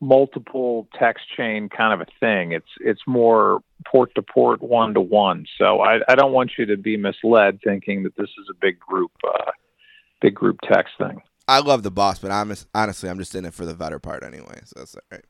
multiple 0.00 0.88
text 0.98 1.24
chain 1.36 1.68
kind 1.68 1.92
of 1.92 2.06
a 2.06 2.10
thing. 2.20 2.52
It's 2.52 2.68
it's 2.80 3.02
more 3.06 3.60
port 3.86 4.14
to 4.14 4.22
port, 4.22 4.62
one 4.62 4.94
to 4.94 5.00
one. 5.00 5.46
So 5.58 5.80
I, 5.80 6.00
I 6.08 6.14
don't 6.14 6.32
want 6.32 6.52
you 6.58 6.66
to 6.66 6.76
be 6.76 6.96
misled 6.96 7.60
thinking 7.62 8.02
that 8.04 8.16
this 8.16 8.30
is 8.38 8.48
a 8.50 8.54
big 8.60 8.78
group, 8.78 9.12
uh, 9.26 9.50
big 10.20 10.34
group 10.34 10.58
text 10.62 10.94
thing. 10.98 11.22
I 11.46 11.60
love 11.60 11.82
the 11.82 11.90
boss, 11.90 12.18
but 12.18 12.30
I'm 12.30 12.54
honestly 12.74 13.10
I'm 13.10 13.18
just 13.18 13.34
in 13.34 13.44
it 13.44 13.52
for 13.54 13.66
the 13.66 13.74
better 13.74 13.98
part 13.98 14.22
anyway, 14.22 14.60
so 14.64 14.80
that's 14.80 14.94
all 14.94 15.02
right. 15.10 15.24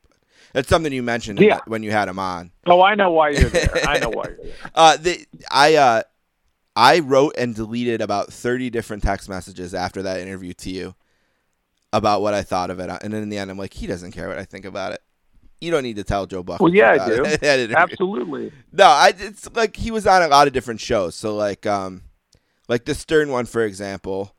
That's 0.53 0.69
something 0.69 0.91
you 0.93 1.03
mentioned 1.03 1.39
Yeah. 1.39 1.59
when 1.67 1.83
you 1.83 1.91
had 1.91 2.07
him 2.07 2.19
on. 2.19 2.51
Oh, 2.65 2.81
I 2.81 2.95
know 2.95 3.11
why 3.11 3.29
you're 3.29 3.49
there. 3.49 3.69
I 3.87 3.99
know 3.99 4.09
why 4.09 4.25
you're 4.29 4.37
there. 4.37 4.53
Uh, 4.73 4.97
the, 4.97 5.25
I 5.51 5.75
uh, 5.75 6.03
I 6.75 6.99
wrote 6.99 7.35
and 7.37 7.53
deleted 7.55 8.01
about 8.01 8.31
thirty 8.31 8.69
different 8.69 9.03
text 9.03 9.27
messages 9.29 9.73
after 9.73 10.01
that 10.03 10.19
interview 10.21 10.53
to 10.53 10.69
you 10.69 10.95
about 11.93 12.21
what 12.21 12.33
I 12.33 12.41
thought 12.43 12.69
of 12.69 12.79
it, 12.79 12.89
and 13.01 13.13
then 13.13 13.23
in 13.23 13.29
the 13.29 13.37
end, 13.37 13.49
I'm 13.49 13.57
like, 13.57 13.73
he 13.73 13.87
doesn't 13.87 14.11
care 14.11 14.27
what 14.27 14.37
I 14.37 14.43
think 14.43 14.65
about 14.65 14.91
it. 14.93 15.01
You 15.61 15.71
don't 15.71 15.83
need 15.83 15.95
to 15.95 16.03
tell 16.03 16.25
Joe 16.25 16.43
Buck. 16.43 16.59
Well, 16.59 16.73
yeah, 16.73 16.97
I 17.01 17.07
do. 17.07 17.25
Absolutely. 17.75 18.51
No, 18.73 18.85
I 18.85 19.13
it's 19.17 19.49
like 19.55 19.77
he 19.77 19.89
was 19.91 20.05
on 20.05 20.21
a 20.21 20.27
lot 20.27 20.47
of 20.47 20.53
different 20.53 20.81
shows. 20.81 21.15
So 21.15 21.35
like 21.35 21.65
um 21.65 22.01
like 22.67 22.83
the 22.85 22.93
Stern 22.93 23.29
one 23.31 23.45
for 23.45 23.63
example, 23.63 24.35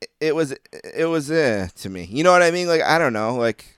it- 0.00 0.10
it 0.20 0.34
was 0.34 0.52
it 0.94 1.06
was 1.06 1.30
eh 1.30 1.68
to 1.76 1.88
me. 1.88 2.04
You 2.10 2.24
know 2.24 2.32
what 2.32 2.42
I 2.42 2.50
mean? 2.50 2.66
Like 2.66 2.82
I 2.82 2.98
don't 2.98 3.12
know, 3.12 3.36
like 3.36 3.71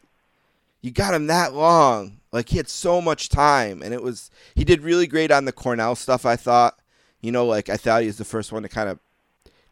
you 0.85 0.91
got 0.91 1.14
him 1.14 1.26
that 1.28 1.55
long. 1.55 2.20
Like 2.30 2.51
he 2.51 2.57
had 2.59 2.68
so 2.68 3.01
much 3.01 3.28
time 3.30 3.80
and 3.82 3.95
it 3.95 4.03
was 4.03 4.30
he 4.55 4.64
did 4.64 4.82
really 4.82 5.07
great 5.07 5.30
on 5.30 5.45
the 5.47 5.53
Cornell 5.53 5.95
stuff, 5.95 6.26
I 6.26 6.37
thought. 6.37 6.78
You 7.20 7.32
know, 7.32 7.47
like 7.47 7.68
I 7.70 7.76
thought 7.76 8.03
he 8.03 8.07
was 8.07 8.18
the 8.18 8.24
first 8.24 8.53
one 8.53 8.62
to 8.64 8.68
kind 8.68 8.89
of 8.91 8.99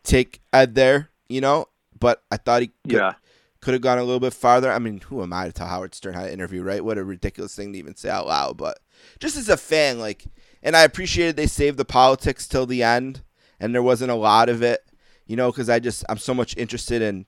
take 0.04 0.40
Ed 0.52 0.74
there, 0.74 1.10
you 1.28 1.40
know, 1.42 1.66
but 1.98 2.22
I 2.30 2.36
thought 2.38 2.62
he 2.62 2.68
could, 2.84 2.92
Yeah. 2.92 3.12
could 3.60 3.74
have 3.74 3.82
gone 3.82 3.98
a 3.98 4.04
little 4.04 4.20
bit 4.20 4.32
farther. 4.32 4.72
I 4.72 4.78
mean, 4.78 5.00
who 5.00 5.22
am 5.22 5.32
I 5.34 5.46
to 5.46 5.52
tell 5.52 5.66
Howard 5.68 5.94
Stern 5.94 6.14
how 6.14 6.22
to 6.22 6.32
interview, 6.32 6.62
right? 6.62 6.84
What 6.84 6.96
a 6.98 7.04
ridiculous 7.04 7.54
thing 7.54 7.72
to 7.72 7.78
even 7.78 7.94
say 7.94 8.08
out 8.08 8.26
loud. 8.26 8.56
But 8.56 8.78
just 9.20 9.36
as 9.36 9.48
a 9.50 9.56
fan, 9.58 9.98
like, 9.98 10.24
and 10.62 10.74
I 10.74 10.82
appreciated 10.84 11.36
they 11.36 11.46
saved 11.46 11.76
the 11.76 11.84
politics 11.84 12.48
till 12.48 12.64
the 12.66 12.82
end, 12.82 13.22
and 13.60 13.74
there 13.74 13.82
wasn't 13.82 14.10
a 14.12 14.16
lot 14.16 14.48
of 14.48 14.62
it. 14.62 14.80
you 15.26 15.36
know, 15.36 15.50
because 15.52 15.68
I 15.68 15.78
just 15.78 16.04
I'm 16.08 16.18
so 16.18 16.32
much 16.34 16.56
interested 16.56 17.00
in 17.02 17.26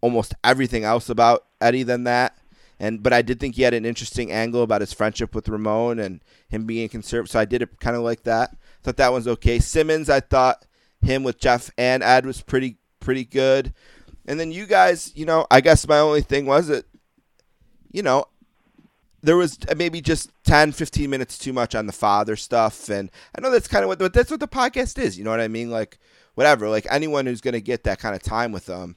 almost 0.00 0.34
everything 0.44 0.84
else 0.84 1.08
about 1.08 1.46
Eddie 1.60 1.82
than 1.84 2.04
that. 2.04 2.36
And 2.78 3.02
but 3.02 3.12
I 3.12 3.22
did 3.22 3.40
think 3.40 3.54
he 3.54 3.62
had 3.62 3.74
an 3.74 3.86
interesting 3.86 4.30
angle 4.30 4.62
about 4.62 4.82
his 4.82 4.92
friendship 4.92 5.34
with 5.34 5.48
Ramone 5.48 5.98
and 5.98 6.22
him 6.48 6.66
being 6.66 6.88
conservative. 6.88 7.30
So 7.30 7.40
I 7.40 7.44
did 7.44 7.62
it 7.62 7.80
kind 7.80 7.96
of 7.96 8.02
like 8.02 8.24
that. 8.24 8.56
Thought 8.82 8.98
that 8.98 9.12
one's 9.12 9.28
okay. 9.28 9.58
Simmons, 9.58 10.10
I 10.10 10.20
thought 10.20 10.64
him 11.00 11.22
with 11.22 11.38
Jeff 11.38 11.70
and 11.78 12.02
Ed 12.02 12.26
was 12.26 12.42
pretty 12.42 12.76
pretty 13.00 13.24
good. 13.24 13.72
And 14.26 14.38
then 14.38 14.52
you 14.52 14.66
guys, 14.66 15.12
you 15.14 15.24
know, 15.24 15.46
I 15.50 15.60
guess 15.60 15.86
my 15.88 15.98
only 15.98 16.20
thing 16.20 16.46
was 16.46 16.66
that, 16.66 16.84
you 17.92 18.02
know, 18.02 18.26
there 19.22 19.36
was 19.36 19.58
maybe 19.76 20.00
just 20.00 20.30
10, 20.44 20.72
15 20.72 21.08
minutes 21.08 21.38
too 21.38 21.52
much 21.52 21.74
on 21.74 21.86
the 21.86 21.92
father 21.92 22.36
stuff. 22.36 22.88
And 22.88 23.10
I 23.36 23.40
know 23.40 23.50
that's 23.50 23.68
kind 23.68 23.84
of 23.84 23.88
what 23.88 24.12
that's 24.12 24.30
what 24.30 24.40
the 24.40 24.48
podcast 24.48 24.98
is. 24.98 25.16
You 25.16 25.24
know 25.24 25.30
what 25.30 25.40
I 25.40 25.48
mean? 25.48 25.70
Like 25.70 25.98
whatever. 26.34 26.68
Like 26.68 26.86
anyone 26.90 27.24
who's 27.24 27.40
going 27.40 27.54
to 27.54 27.60
get 27.60 27.84
that 27.84 27.98
kind 27.98 28.14
of 28.14 28.22
time 28.22 28.52
with 28.52 28.66
them 28.66 28.96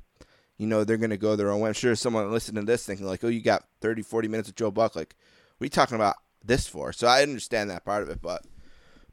you 0.60 0.68
know, 0.68 0.84
they're 0.84 0.98
going 0.98 1.10
to 1.10 1.18
go 1.18 1.36
their 1.36 1.50
own 1.50 1.62
way. 1.62 1.70
I'm 1.70 1.74
sure 1.74 1.96
someone 1.96 2.30
listening 2.32 2.66
to 2.66 2.72
this 2.72 2.86
thinking, 2.86 3.08
like, 3.08 3.24
oh, 3.24 3.30
you 3.30 3.42
got 3.42 3.64
30, 3.80 4.04
40 4.04 4.28
minutes 4.28 4.50
with 4.50 4.58
Joe 4.58 4.70
Buck. 4.70 4.94
Like, 4.96 5.16
what 5.58 5.64
are 5.64 5.66
you 5.66 5.70
talking 5.70 5.96
about 5.96 6.18
this 6.44 6.68
for? 6.68 6.92
So 6.92 7.08
I 7.08 7.24
understand 7.24 7.70
that 7.70 7.86
part 7.86 8.04
of 8.04 8.10
it. 8.10 8.22
But 8.22 8.44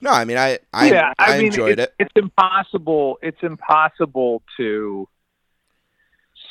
no, 0.01 0.11
I 0.11 0.25
mean, 0.25 0.39
I, 0.39 0.59
I, 0.75 0.91
yeah, 0.91 1.13
I, 1.19 1.35
I 1.35 1.39
mean, 1.39 1.47
enjoyed 1.47 1.79
it. 1.79 1.95
It's 2.01 2.13
impossible. 2.17 3.19
It's 3.23 3.39
impossible 3.43 4.43
to 4.57 5.09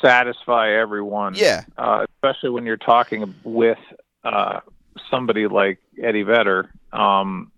satisfy 0.02 0.70
everyone. 0.72 1.34
Yeah. 1.34 1.64
Uh, 1.76 2.06
especially 2.14 2.50
when 2.50 2.64
you're 2.64 2.78
talking 2.78 3.34
with 3.44 3.78
uh, 4.24 4.60
somebody 5.10 5.46
like 5.46 5.78
Eddie 6.02 6.22
Vedder. 6.22 6.70
Um, 6.94 7.52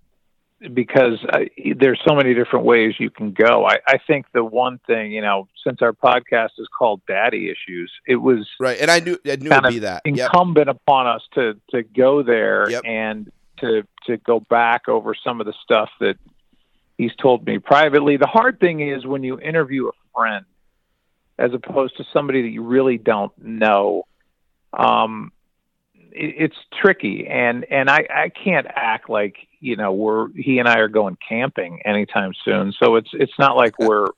because 0.75 1.25
I, 1.31 1.51
there's 1.79 2.01
so 2.07 2.15
many 2.15 2.35
different 2.35 2.65
ways 2.65 2.95
you 2.99 3.11
can 3.11 3.33
go. 3.33 3.65
I, 3.65 3.79
I 3.87 3.99
think 4.07 4.27
the 4.33 4.45
one 4.45 4.81
thing, 4.87 5.13
you 5.13 5.21
know, 5.21 5.49
since 5.65 5.83
our 5.83 5.93
podcast 5.93 6.51
is 6.59 6.67
called 6.77 7.01
Daddy 7.07 7.49
Issues, 7.49 7.93
it 8.07 8.17
was 8.17 8.49
right, 8.59 8.79
and 8.81 8.91
I 8.91 9.01
knew 9.01 9.19
I 9.25 9.37
knew 9.37 9.51
it'd 9.51 9.65
be 9.69 9.79
that 9.81 10.03
incumbent 10.05 10.67
yep. 10.67 10.77
upon 10.77 11.07
us 11.07 11.23
to 11.35 11.55
to 11.71 11.83
go 11.83 12.23
there 12.23 12.69
yep. 12.71 12.83
and 12.85 13.31
to 13.61 13.83
to 14.07 14.17
go 14.17 14.41
back 14.41 14.89
over 14.89 15.15
some 15.15 15.41
of 15.41 15.47
the 15.47 15.55
stuff 15.63 15.91
that 16.01 16.17
he's 16.97 17.15
told 17.17 17.47
me 17.47 17.59
privately. 17.59 18.17
The 18.17 18.27
hard 18.27 18.59
thing 18.59 18.81
is 18.81 19.07
when 19.07 19.23
you 19.23 19.39
interview 19.39 19.89
a 19.89 19.93
friend, 20.15 20.45
as 21.39 21.53
opposed 21.55 21.97
to 21.99 22.05
somebody 22.13 22.43
that 22.43 22.49
you 22.49 22.63
really 22.63 22.99
don't 22.99 23.33
know. 23.39 24.05
Um, 24.73 25.33
it's 26.13 26.57
tricky 26.81 27.27
and 27.27 27.65
and 27.71 27.91
I 27.91 28.07
I 28.11 28.29
can't 28.31 28.67
act 28.69 29.09
like 29.09 29.37
you 29.61 29.77
know 29.77 29.93
we're 29.93 30.29
he 30.33 30.59
and 30.59 30.69
I 30.69 30.79
are 30.79 30.89
going 30.89 31.17
camping 31.27 31.81
anytime 31.85 32.33
soon. 32.45 32.73
So 32.73 32.97
it's 32.97 33.11
it's 33.13 33.39
not 33.39 33.57
like 33.57 33.79
we're 33.79 34.09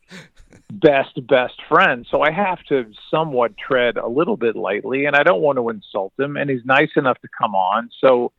best 0.72 1.26
best 1.26 1.54
friends. 1.68 2.08
So 2.10 2.22
I 2.22 2.30
have 2.30 2.62
to 2.64 2.90
somewhat 3.10 3.56
tread 3.56 3.96
a 3.96 4.08
little 4.08 4.36
bit 4.36 4.56
lightly 4.56 5.06
and 5.06 5.16
I 5.16 5.22
don't 5.22 5.42
want 5.42 5.56
to 5.58 5.68
insult 5.68 6.12
him 6.18 6.36
and 6.36 6.48
he's 6.48 6.64
nice 6.64 6.90
enough 6.96 7.20
to 7.20 7.28
come 7.36 7.54
on. 7.54 7.90
So 8.00 8.32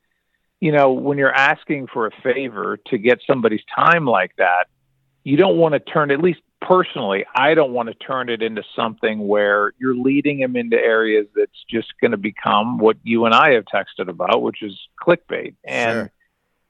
you 0.59 0.71
know 0.71 0.91
when 0.91 1.17
you're 1.17 1.33
asking 1.33 1.87
for 1.87 2.07
a 2.07 2.11
favor 2.23 2.77
to 2.87 2.97
get 2.97 3.19
somebody's 3.25 3.63
time 3.75 4.05
like 4.05 4.35
that 4.37 4.67
you 5.23 5.37
don't 5.37 5.57
want 5.57 5.73
to 5.73 5.79
turn 5.79 6.11
at 6.11 6.21
least 6.21 6.39
personally, 6.61 7.25
I 7.35 7.53
don't 7.53 7.73
want 7.73 7.89
to 7.89 7.95
turn 7.95 8.29
it 8.29 8.41
into 8.41 8.63
something 8.75 9.27
where 9.27 9.73
you're 9.79 9.95
leading 9.95 10.39
him 10.39 10.55
into 10.55 10.77
areas 10.77 11.27
that's 11.35 11.51
just 11.69 11.93
going 11.99 12.11
to 12.11 12.17
become 12.17 12.77
what 12.77 12.97
you 13.03 13.25
and 13.25 13.33
I 13.33 13.51
have 13.53 13.65
texted 13.65 14.07
about, 14.07 14.41
which 14.41 14.61
is 14.61 14.77
clickbait. 15.03 15.55
And 15.63 15.95
sure. 15.95 16.11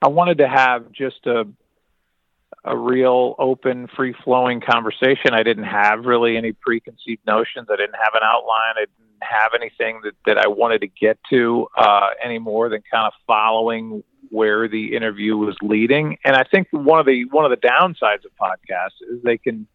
I 0.02 0.08
wanted 0.08 0.40
to 0.40 0.48
have 0.48 0.92
just 0.92 1.26
a 1.28 1.46
a 2.64 2.78
real 2.78 3.36
open, 3.40 3.88
free 3.96 4.14
flowing 4.24 4.62
conversation. 4.62 5.34
I 5.34 5.42
didn't 5.42 5.64
have 5.64 6.06
really 6.06 6.38
any 6.38 6.52
preconceived 6.52 7.26
notions. 7.26 7.68
I 7.72 7.76
didn't 7.76 7.96
have 7.96 8.14
an 8.14 8.22
outline. 8.24 8.76
I 8.76 8.82
didn't 8.82 9.24
have 9.24 9.52
anything 9.56 10.02
that, 10.04 10.14
that 10.28 10.38
I 10.38 10.48
wanted 10.48 10.82
to 10.82 10.88
get 10.88 11.18
to 11.32 11.68
uh, 11.76 12.10
any 12.24 12.38
more 12.38 12.70
than 12.70 12.84
kind 12.92 13.08
of 13.08 13.14
following 13.26 14.04
where 14.30 14.68
the 14.68 14.96
interview 14.96 15.38
was 15.38 15.56
leading. 15.62 16.18
And 16.24 16.36
I 16.36 16.44
think 16.44 16.68
one 16.72 17.00
of 17.00 17.06
the 17.06 17.26
one 17.26 17.46
of 17.46 17.52
the 17.52 17.68
downsides 17.68 18.26
of 18.26 18.32
podcasts 18.40 19.02
is 19.10 19.24
they 19.24 19.38
can 19.38 19.68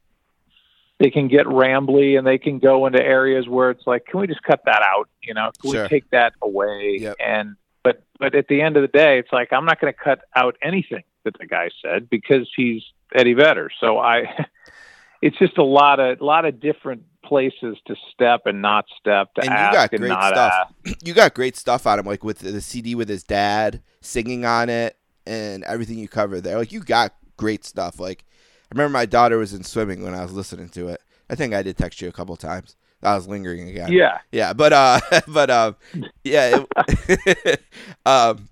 they 0.98 1.10
can 1.10 1.28
get 1.28 1.46
rambly 1.46 2.18
and 2.18 2.26
they 2.26 2.38
can 2.38 2.58
go 2.58 2.86
into 2.86 3.02
areas 3.02 3.48
where 3.48 3.70
it's 3.70 3.86
like, 3.86 4.06
can 4.06 4.20
we 4.20 4.26
just 4.26 4.42
cut 4.42 4.60
that 4.64 4.82
out? 4.82 5.08
You 5.22 5.34
know, 5.34 5.50
can 5.60 5.72
sure. 5.72 5.82
we 5.82 5.88
take 5.88 6.10
that 6.10 6.32
away? 6.42 6.98
Yep. 7.00 7.16
And 7.20 7.56
but 7.82 8.02
but 8.18 8.34
at 8.34 8.48
the 8.48 8.62
end 8.62 8.76
of 8.76 8.82
the 8.82 8.88
day, 8.88 9.18
it's 9.18 9.32
like 9.32 9.52
I'm 9.52 9.64
not 9.64 9.80
going 9.80 9.92
to 9.92 9.98
cut 9.98 10.20
out 10.34 10.56
anything 10.62 11.04
that 11.24 11.36
the 11.38 11.46
guy 11.46 11.70
said 11.82 12.08
because 12.08 12.48
he's 12.56 12.82
Eddie 13.14 13.34
Vedder. 13.34 13.70
So 13.78 13.98
I, 13.98 14.46
it's 15.22 15.38
just 15.38 15.58
a 15.58 15.64
lot 15.64 16.00
of 16.00 16.20
a 16.20 16.24
lot 16.24 16.46
of 16.46 16.60
different 16.60 17.02
places 17.22 17.76
to 17.86 17.96
step 18.12 18.42
and 18.46 18.62
not 18.62 18.86
step 18.98 19.34
to 19.34 19.42
and 19.42 19.50
ask 19.50 19.72
you 19.72 19.78
got 19.78 19.92
and 19.92 20.00
great 20.00 20.08
not 20.08 20.32
stuff. 20.32 20.52
ask. 20.86 20.96
You 21.04 21.14
got 21.14 21.34
great 21.34 21.56
stuff 21.56 21.86
on 21.86 21.98
him, 21.98 22.06
like 22.06 22.24
with 22.24 22.38
the 22.38 22.60
CD 22.60 22.94
with 22.94 23.08
his 23.08 23.22
dad 23.22 23.82
singing 24.00 24.44
on 24.44 24.68
it 24.70 24.96
and 25.26 25.62
everything 25.64 25.98
you 25.98 26.08
cover 26.08 26.40
there. 26.40 26.56
Like 26.56 26.72
you 26.72 26.80
got 26.80 27.14
great 27.36 27.64
stuff. 27.64 28.00
Like 28.00 28.24
I 28.70 28.74
remember 28.74 28.92
my 28.92 29.06
daughter 29.06 29.38
was 29.38 29.54
in 29.54 29.64
swimming 29.64 30.02
when 30.02 30.14
I 30.14 30.22
was 30.22 30.32
listening 30.32 30.68
to 30.70 30.88
it. 30.88 31.00
I 31.30 31.34
think 31.34 31.54
I 31.54 31.62
did 31.62 31.76
text 31.76 32.00
you 32.00 32.08
a 32.08 32.12
couple 32.12 32.36
times. 32.36 32.76
I 33.02 33.14
was 33.14 33.28
lingering 33.28 33.68
again. 33.68 33.92
Yeah. 33.92 34.18
Yeah, 34.32 34.52
but 34.52 34.72
uh, 34.72 35.00
but 35.28 35.50
um, 35.50 35.76
yeah, 36.24 36.64
it, 36.78 37.62
um, 38.06 38.48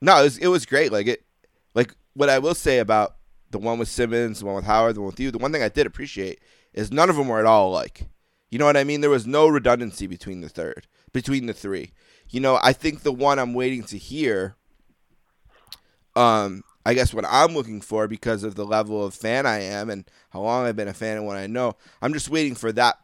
no, 0.00 0.20
it 0.20 0.24
was 0.24 0.38
it 0.38 0.48
was 0.48 0.66
great. 0.66 0.90
Like 0.92 1.06
it, 1.06 1.24
like 1.74 1.94
what 2.14 2.28
I 2.28 2.38
will 2.38 2.54
say 2.54 2.78
about 2.78 3.16
the 3.50 3.58
one 3.58 3.78
with 3.78 3.88
Simmons, 3.88 4.40
the 4.40 4.46
one 4.46 4.56
with 4.56 4.64
Howard, 4.64 4.96
the 4.96 5.00
one 5.00 5.08
with 5.10 5.20
you. 5.20 5.30
The 5.30 5.38
one 5.38 5.52
thing 5.52 5.62
I 5.62 5.68
did 5.68 5.86
appreciate 5.86 6.40
is 6.72 6.90
none 6.90 7.10
of 7.10 7.16
them 7.16 7.28
were 7.28 7.38
at 7.40 7.46
all 7.46 7.70
like. 7.70 8.06
You 8.50 8.58
know 8.58 8.66
what 8.66 8.76
I 8.76 8.84
mean? 8.84 9.00
There 9.00 9.10
was 9.10 9.26
no 9.26 9.48
redundancy 9.48 10.06
between 10.06 10.40
the 10.40 10.48
third, 10.48 10.86
between 11.12 11.46
the 11.46 11.54
three. 11.54 11.92
You 12.30 12.40
know, 12.40 12.58
I 12.62 12.72
think 12.72 13.02
the 13.02 13.12
one 13.12 13.38
I'm 13.38 13.54
waiting 13.54 13.82
to 13.84 13.98
hear, 13.98 14.56
um, 16.14 16.62
I 16.86 16.94
guess 16.94 17.14
what 17.14 17.24
I'm 17.26 17.54
looking 17.54 17.80
for 17.80 18.06
because 18.06 18.44
of 18.44 18.54
the 18.54 18.66
level 18.66 19.04
of 19.04 19.14
fan 19.14 19.46
I 19.46 19.60
am 19.60 19.88
and 19.88 20.04
how 20.30 20.40
long 20.40 20.66
I've 20.66 20.76
been 20.76 20.88
a 20.88 20.94
fan 20.94 21.16
and 21.16 21.26
what 21.26 21.36
I 21.36 21.46
know. 21.46 21.76
I'm 22.02 22.12
just 22.12 22.28
waiting 22.28 22.54
for 22.54 22.72
that 22.72 22.98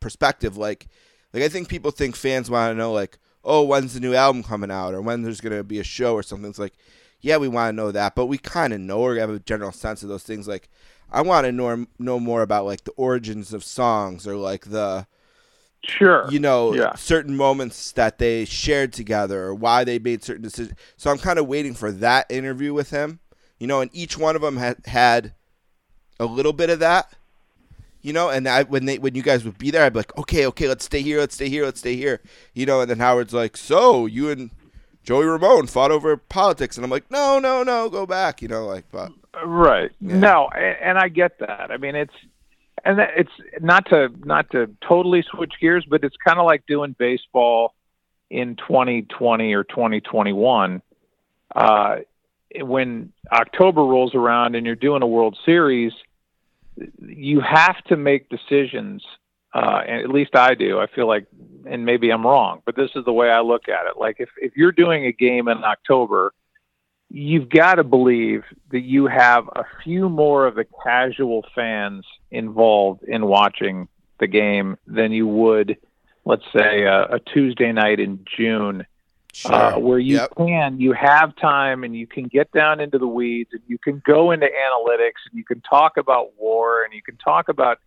perspective. 0.00 0.56
Like, 0.56 0.88
like 1.32 1.42
I 1.42 1.48
think 1.48 1.68
people 1.68 1.92
think 1.92 2.16
fans 2.16 2.50
want 2.50 2.72
to 2.72 2.78
know 2.78 2.92
like, 2.92 3.18
oh, 3.44 3.62
when's 3.62 3.94
the 3.94 4.00
new 4.00 4.14
album 4.14 4.42
coming 4.42 4.70
out 4.70 4.94
or 4.94 5.00
when 5.02 5.22
there's 5.22 5.40
gonna 5.40 5.62
be 5.62 5.78
a 5.78 5.84
show 5.84 6.14
or 6.14 6.22
something. 6.22 6.50
It's 6.50 6.58
like, 6.58 6.74
yeah, 7.20 7.36
we 7.36 7.48
want 7.48 7.68
to 7.68 7.76
know 7.76 7.92
that, 7.92 8.16
but 8.16 8.26
we 8.26 8.38
kind 8.38 8.72
of 8.72 8.80
know 8.80 8.98
or 8.98 9.14
have 9.16 9.30
a 9.30 9.38
general 9.38 9.72
sense 9.72 10.02
of 10.02 10.08
those 10.08 10.24
things. 10.24 10.48
Like, 10.48 10.68
I 11.10 11.22
want 11.22 11.46
to 11.46 11.52
know 11.52 11.86
know 11.98 12.18
more 12.18 12.42
about 12.42 12.64
like 12.64 12.84
the 12.84 12.92
origins 12.92 13.52
of 13.52 13.62
songs 13.62 14.26
or 14.26 14.34
like 14.36 14.70
the 14.70 15.06
Sure. 15.84 16.30
You 16.30 16.38
know, 16.38 16.74
yeah. 16.74 16.94
certain 16.94 17.36
moments 17.36 17.92
that 17.92 18.18
they 18.18 18.44
shared 18.44 18.92
together 18.92 19.44
or 19.44 19.54
why 19.54 19.82
they 19.84 19.98
made 19.98 20.22
certain 20.22 20.42
decisions. 20.42 20.78
So 20.96 21.10
I'm 21.10 21.18
kind 21.18 21.38
of 21.38 21.48
waiting 21.48 21.74
for 21.74 21.90
that 21.92 22.30
interview 22.30 22.72
with 22.72 22.90
him. 22.90 23.18
You 23.58 23.66
know, 23.66 23.80
and 23.80 23.90
each 23.92 24.18
one 24.18 24.36
of 24.36 24.42
them 24.42 24.56
had 24.56 24.78
had 24.86 25.34
a 26.18 26.24
little 26.24 26.52
bit 26.52 26.70
of 26.70 26.78
that. 26.80 27.12
You 28.00 28.12
know, 28.12 28.30
and 28.30 28.48
I 28.48 28.64
when 28.64 28.84
they 28.86 28.98
when 28.98 29.14
you 29.14 29.22
guys 29.22 29.44
would 29.44 29.58
be 29.58 29.70
there, 29.70 29.84
I'd 29.84 29.92
be 29.92 30.00
like, 30.00 30.16
okay, 30.18 30.46
okay, 30.46 30.66
let's 30.66 30.84
stay 30.84 31.02
here, 31.02 31.20
let's 31.20 31.34
stay 31.34 31.48
here, 31.48 31.64
let's 31.64 31.78
stay 31.78 31.94
here. 31.94 32.20
You 32.54 32.66
know, 32.66 32.80
and 32.80 32.90
then 32.90 32.98
Howard's 32.98 33.32
like, 33.32 33.56
so 33.56 34.06
you 34.06 34.30
and 34.30 34.50
Joey 35.04 35.26
Ramone 35.26 35.68
fought 35.68 35.92
over 35.92 36.16
politics, 36.16 36.76
and 36.76 36.84
I'm 36.84 36.90
like, 36.90 37.10
no, 37.10 37.38
no, 37.38 37.62
no, 37.62 37.88
go 37.88 38.06
back. 38.06 38.42
You 38.42 38.48
know, 38.48 38.66
like, 38.66 38.84
but 38.90 39.12
right, 39.44 39.90
yeah. 40.00 40.16
no, 40.18 40.48
and 40.48 40.98
I 40.98 41.08
get 41.08 41.38
that. 41.38 41.70
I 41.70 41.76
mean, 41.76 41.94
it's 41.94 42.14
and 42.84 42.98
it's 43.00 43.30
not 43.60 43.88
to 43.90 44.08
not 44.24 44.50
to 44.50 44.70
totally 44.86 45.22
switch 45.30 45.54
gears, 45.60 45.84
but 45.88 46.04
it's 46.04 46.16
kind 46.24 46.38
of 46.38 46.46
like 46.46 46.66
doing 46.66 46.94
baseball 46.98 47.74
in 48.30 48.56
2020 48.56 49.52
or 49.54 49.64
2021. 49.64 50.82
Uh, 51.54 51.96
when 52.60 53.12
October 53.30 53.82
rolls 53.82 54.14
around 54.14 54.54
and 54.54 54.66
you're 54.66 54.74
doing 54.74 55.02
a 55.02 55.06
World 55.06 55.38
Series, 55.44 55.92
you 57.00 57.40
have 57.40 57.82
to 57.84 57.96
make 57.96 58.28
decisions. 58.28 59.02
Uh, 59.54 59.82
and 59.86 60.00
at 60.00 60.08
least 60.08 60.34
I 60.34 60.54
do. 60.54 60.80
I 60.80 60.86
feel 60.86 61.06
like, 61.06 61.26
and 61.66 61.84
maybe 61.84 62.10
I'm 62.10 62.26
wrong, 62.26 62.62
but 62.64 62.74
this 62.74 62.90
is 62.94 63.04
the 63.04 63.12
way 63.12 63.28
I 63.28 63.40
look 63.40 63.68
at 63.68 63.86
it. 63.86 63.98
Like 63.98 64.16
if 64.18 64.30
if 64.38 64.56
you're 64.56 64.72
doing 64.72 65.04
a 65.06 65.12
game 65.12 65.46
in 65.48 65.62
October 65.62 66.32
you've 67.14 67.50
got 67.50 67.74
to 67.74 67.84
believe 67.84 68.42
that 68.70 68.80
you 68.80 69.06
have 69.06 69.46
a 69.48 69.64
few 69.84 70.08
more 70.08 70.46
of 70.46 70.54
the 70.54 70.64
casual 70.82 71.44
fans 71.54 72.06
involved 72.30 73.02
in 73.02 73.26
watching 73.26 73.86
the 74.18 74.26
game 74.26 74.78
than 74.86 75.12
you 75.12 75.26
would, 75.26 75.76
let's 76.24 76.44
say, 76.56 76.84
a, 76.84 77.02
a 77.02 77.20
Tuesday 77.20 77.70
night 77.70 78.00
in 78.00 78.24
June, 78.24 78.86
sure. 79.34 79.52
uh, 79.52 79.78
where 79.78 79.98
you 79.98 80.16
yep. 80.16 80.32
can, 80.38 80.80
you 80.80 80.94
have 80.94 81.36
time 81.36 81.84
and 81.84 81.94
you 81.94 82.06
can 82.06 82.24
get 82.24 82.50
down 82.52 82.80
into 82.80 82.96
the 82.96 83.06
weeds 83.06 83.50
and 83.52 83.60
you 83.66 83.76
can 83.76 84.00
go 84.06 84.30
into 84.30 84.46
analytics 84.46 85.20
and 85.30 85.36
you 85.36 85.44
can 85.44 85.60
talk 85.60 85.98
about 85.98 86.30
war 86.38 86.82
and 86.82 86.94
you 86.94 87.02
can 87.02 87.18
talk 87.18 87.50
about, 87.50 87.78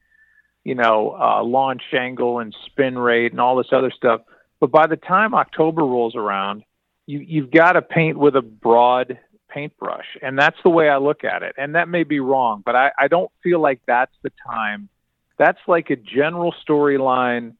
you 0.64 0.76
know, 0.76 1.18
uh, 1.20 1.44
launch 1.44 1.82
angle 1.94 2.38
and 2.38 2.56
spin 2.68 2.96
rate 2.96 3.32
and 3.32 3.42
all 3.42 3.56
this 3.56 3.70
other 3.72 3.90
stuff. 3.90 4.22
But 4.60 4.70
by 4.70 4.86
the 4.86 4.98
time 4.98 5.34
October 5.34 5.82
rolls 5.82 6.16
around, 6.16 6.64
you 7.06 7.20
you've 7.20 7.52
got 7.52 7.74
to 7.74 7.82
paint 7.82 8.18
with 8.18 8.36
a 8.36 8.42
broad 8.42 9.20
paintbrush, 9.50 10.06
and 10.22 10.38
that's 10.38 10.58
the 10.64 10.70
way 10.70 10.90
I 10.90 10.98
look 10.98 11.24
at 11.24 11.44
it. 11.44 11.56
And 11.58 11.76
that 11.76 11.88
may 11.88 12.04
be 12.04 12.20
wrong, 12.20 12.62
but 12.66 12.76
I, 12.76 12.92
I 13.00 13.08
don't 13.08 13.32
feel 13.42 13.60
like 13.62 13.80
that's 13.88 14.14
the 14.22 14.32
time 14.46 14.90
That's 15.38 15.60
like 15.68 15.90
a 15.90 15.96
general 15.96 16.54
storyline. 16.68 17.56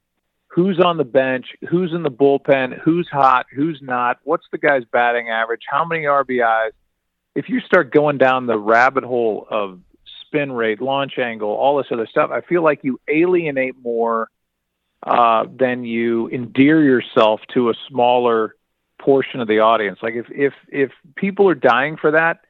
Who's 0.48 0.80
on 0.80 0.98
the 0.98 1.04
bench? 1.06 1.48
Who's 1.70 1.94
in 1.94 2.04
the 2.04 2.12
bullpen? 2.12 2.80
Who's 2.80 3.08
hot? 3.12 3.46
Who's 3.54 3.80
not? 3.82 4.20
What's 4.24 4.46
the 4.52 4.58
guy's 4.58 4.84
batting 4.86 5.30
average? 5.30 5.64
How 5.70 5.86
many 5.86 6.04
RBIs? 6.04 6.72
If 7.36 7.50
you 7.50 7.60
start 7.60 7.92
going 7.92 8.18
down 8.18 8.46
the 8.46 8.58
rabbit 8.58 9.04
hole 9.04 9.48
of 9.50 9.82
spin 10.22 10.52
rate, 10.52 10.82
launch 10.82 11.18
angle, 11.18 11.50
all 11.50 11.78
this 11.78 11.88
other 11.92 12.08
stuff, 12.08 12.32
I 12.32 12.42
feel 12.42 12.64
like 12.64 12.80
you 12.84 13.00
alienate 13.10 13.76
more 13.82 14.30
uh, 15.04 15.46
than 15.54 15.84
you 15.84 16.30
endear 16.30 16.82
yourself 16.82 17.42
to 17.54 17.70
a 17.70 17.74
smaller 17.90 18.56
portion 19.06 19.40
of 19.40 19.48
the 19.48 19.60
audience. 19.60 20.00
Like 20.02 20.16
if 20.16 20.26
if 20.32 20.54
if 20.68 20.92
people 21.16 21.48
are 21.48 21.56
dying 21.56 21.96
for 21.96 22.12
that, 22.12 22.42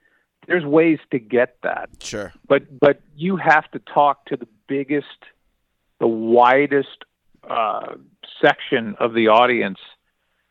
there's 0.47 0.64
ways 0.64 0.99
to 1.12 1.20
get 1.20 1.58
that. 1.64 1.89
Sure. 1.99 2.34
But 2.47 2.80
but 2.80 3.01
you 3.16 3.36
have 3.36 3.70
to 3.72 3.80
talk 3.80 4.26
to 4.28 4.38
the 4.38 4.47
biggest, 4.68 5.20
the 5.99 6.08
widest 6.08 7.03
uh, 7.47 7.95
section 8.41 8.95
of 8.99 9.14
the 9.14 9.28
audience 9.28 9.80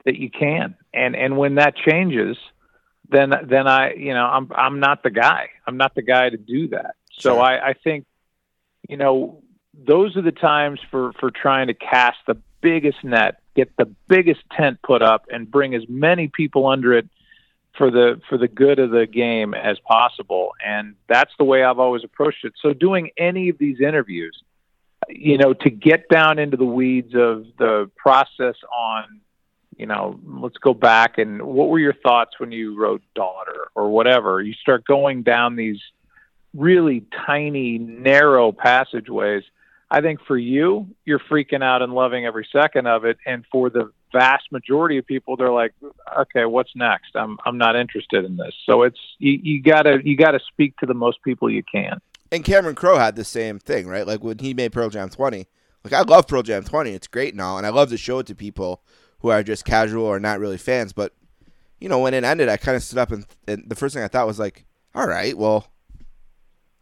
that 0.05 0.17
you 0.17 0.31
can. 0.31 0.77
And 0.93 1.17
and 1.17 1.37
when 1.39 1.55
that 1.57 1.75
changes, 1.77 2.37
then 3.09 3.33
then 3.49 3.67
I 3.67 3.95
you 3.95 4.13
know 4.13 4.27
I'm 4.27 4.51
I'm 4.55 4.81
not 4.81 5.03
the 5.03 5.11
guy. 5.11 5.51
I'm 5.67 5.79
not 5.79 5.95
the 5.95 6.03
guy 6.03 6.29
to 6.29 6.37
do 6.37 6.69
that. 6.69 6.97
So 7.19 7.35
Sure. 7.35 7.41
I, 7.41 7.71
I 7.71 7.73
think 7.73 8.05
you 8.89 8.97
know 8.97 9.43
those 9.73 10.17
are 10.17 10.23
the 10.23 10.33
times 10.33 10.81
for 10.91 11.13
for 11.19 11.31
trying 11.31 11.69
to 11.69 11.75
cast 11.75 12.19
the 12.27 12.37
biggest 12.61 13.03
net, 13.05 13.41
get 13.55 13.77
the 13.77 13.87
biggest 14.09 14.41
tent 14.53 14.81
put 14.83 15.03
up, 15.03 15.27
and 15.31 15.51
bring 15.51 15.75
as 15.75 15.83
many 15.89 16.29
people 16.29 16.67
under 16.67 16.93
it 16.93 17.09
for 17.77 17.91
the 17.91 18.21
for 18.29 18.39
the 18.39 18.49
good 18.49 18.79
of 18.79 18.91
the 18.91 19.07
game 19.07 19.55
as 19.55 19.79
possible. 19.81 20.55
And 20.65 20.95
that's 21.09 21.33
the 21.39 21.45
way 21.45 21.65
I've 21.65 21.79
always 21.79 22.05
approached 22.05 22.45
it. 22.45 22.55
So 22.61 22.73
doing 22.73 23.11
any 23.17 23.49
of 23.49 23.59
these 23.59 23.81
interviews, 23.81 24.43
you 25.09 25.39
know, 25.39 25.55
to 25.55 25.71
get 25.71 26.09
down 26.09 26.39
into 26.39 26.57
the 26.57 26.65
weeds 26.65 27.15
of 27.15 27.47
the 27.59 27.91
process 27.97 28.55
on, 28.73 29.21
you 29.77 29.87
know, 29.87 30.19
let's 30.25 30.59
go 30.59 30.73
back 30.73 31.19
and 31.19 31.43
what 31.43 31.69
were 31.69 31.81
your 31.81 31.95
thoughts 31.95 32.39
when 32.39 32.53
you 32.53 32.79
wrote 32.79 33.03
daughter 33.15 33.69
or 33.75 33.91
whatever. 33.91 34.41
You 34.41 34.55
start 34.55 34.85
going 34.85 35.23
down 35.23 35.57
these 35.57 35.81
really 36.55 37.05
tiny, 37.27 37.79
narrow 37.79 38.53
passageways. 38.53 39.43
I 39.91 40.01
think 40.01 40.21
for 40.27 40.37
you, 40.37 40.89
you're 41.05 41.21
freaking 41.21 41.63
out 41.63 41.83
and 41.83 41.93
loving 41.93 42.27
every 42.27 42.47
second 42.53 42.87
of 42.87 43.05
it. 43.05 43.19
And 43.27 43.45
for 43.51 43.71
the 43.71 43.93
vast 44.13 44.51
majority 44.51 44.99
of 44.99 45.07
people, 45.07 45.37
they're 45.37 45.53
like, 45.53 45.73
okay, 46.19 46.45
what's 46.47 46.71
next? 46.75 47.15
I'm, 47.15 47.39
I'm 47.45 47.59
not 47.59 47.77
interested 47.77 48.25
in 48.25 48.37
this. 48.37 48.55
So 48.67 48.83
it's, 48.83 48.99
you, 49.19 49.39
you 49.43 49.63
gotta, 49.63 49.99
you 50.05 50.17
gotta 50.17 50.41
speak 50.49 50.77
to 50.79 50.87
the 50.87 50.95
most 50.95 51.23
people 51.23 51.51
you 51.51 51.63
can. 51.63 52.01
And 52.33 52.45
Cameron 52.45 52.75
Crowe 52.75 52.99
had 52.99 53.17
the 53.17 53.25
same 53.25 53.59
thing, 53.59 53.87
right? 53.87 54.07
Like 54.07 54.25
when 54.25 54.39
he 54.39 54.55
made 54.55 54.73
Pearl 54.73 54.91
Jam 54.91 55.09
20. 55.09 55.47
Like 55.85 55.93
I 55.93 56.01
love 56.03 56.27
Pearl 56.27 56.43
Jam 56.43 56.65
20. 56.65 56.91
It's 56.91 57.07
great 57.07 57.35
and 57.35 57.41
all, 57.41 57.59
and 57.59 57.67
I 57.67 57.71
love 57.71 57.91
to 57.91 57.99
show 57.99 58.19
it 58.19 58.27
to 58.29 58.35
people 58.35 58.83
who 59.19 59.29
are 59.29 59.43
just 59.43 59.65
casual 59.65 60.05
or 60.05 60.19
not 60.19 60.41
really 60.41 60.57
fans. 60.57 60.93
But 60.93 61.13
you 61.79 61.89
know, 61.89 61.99
when 61.99 62.15
it 62.15 62.25
ended, 62.25 62.49
I 62.49 62.57
kind 62.57 62.77
of 62.77 62.83
stood 62.83 62.99
up 62.99 63.13
and, 63.13 63.27
and 63.47 63.65
the 63.69 63.77
first 63.77 63.95
thing 63.95 64.03
I 64.03 64.09
thought 64.09 64.27
was 64.27 64.39
like, 64.39 64.65
all 64.95 65.07
right, 65.07 65.37
well, 65.37 65.67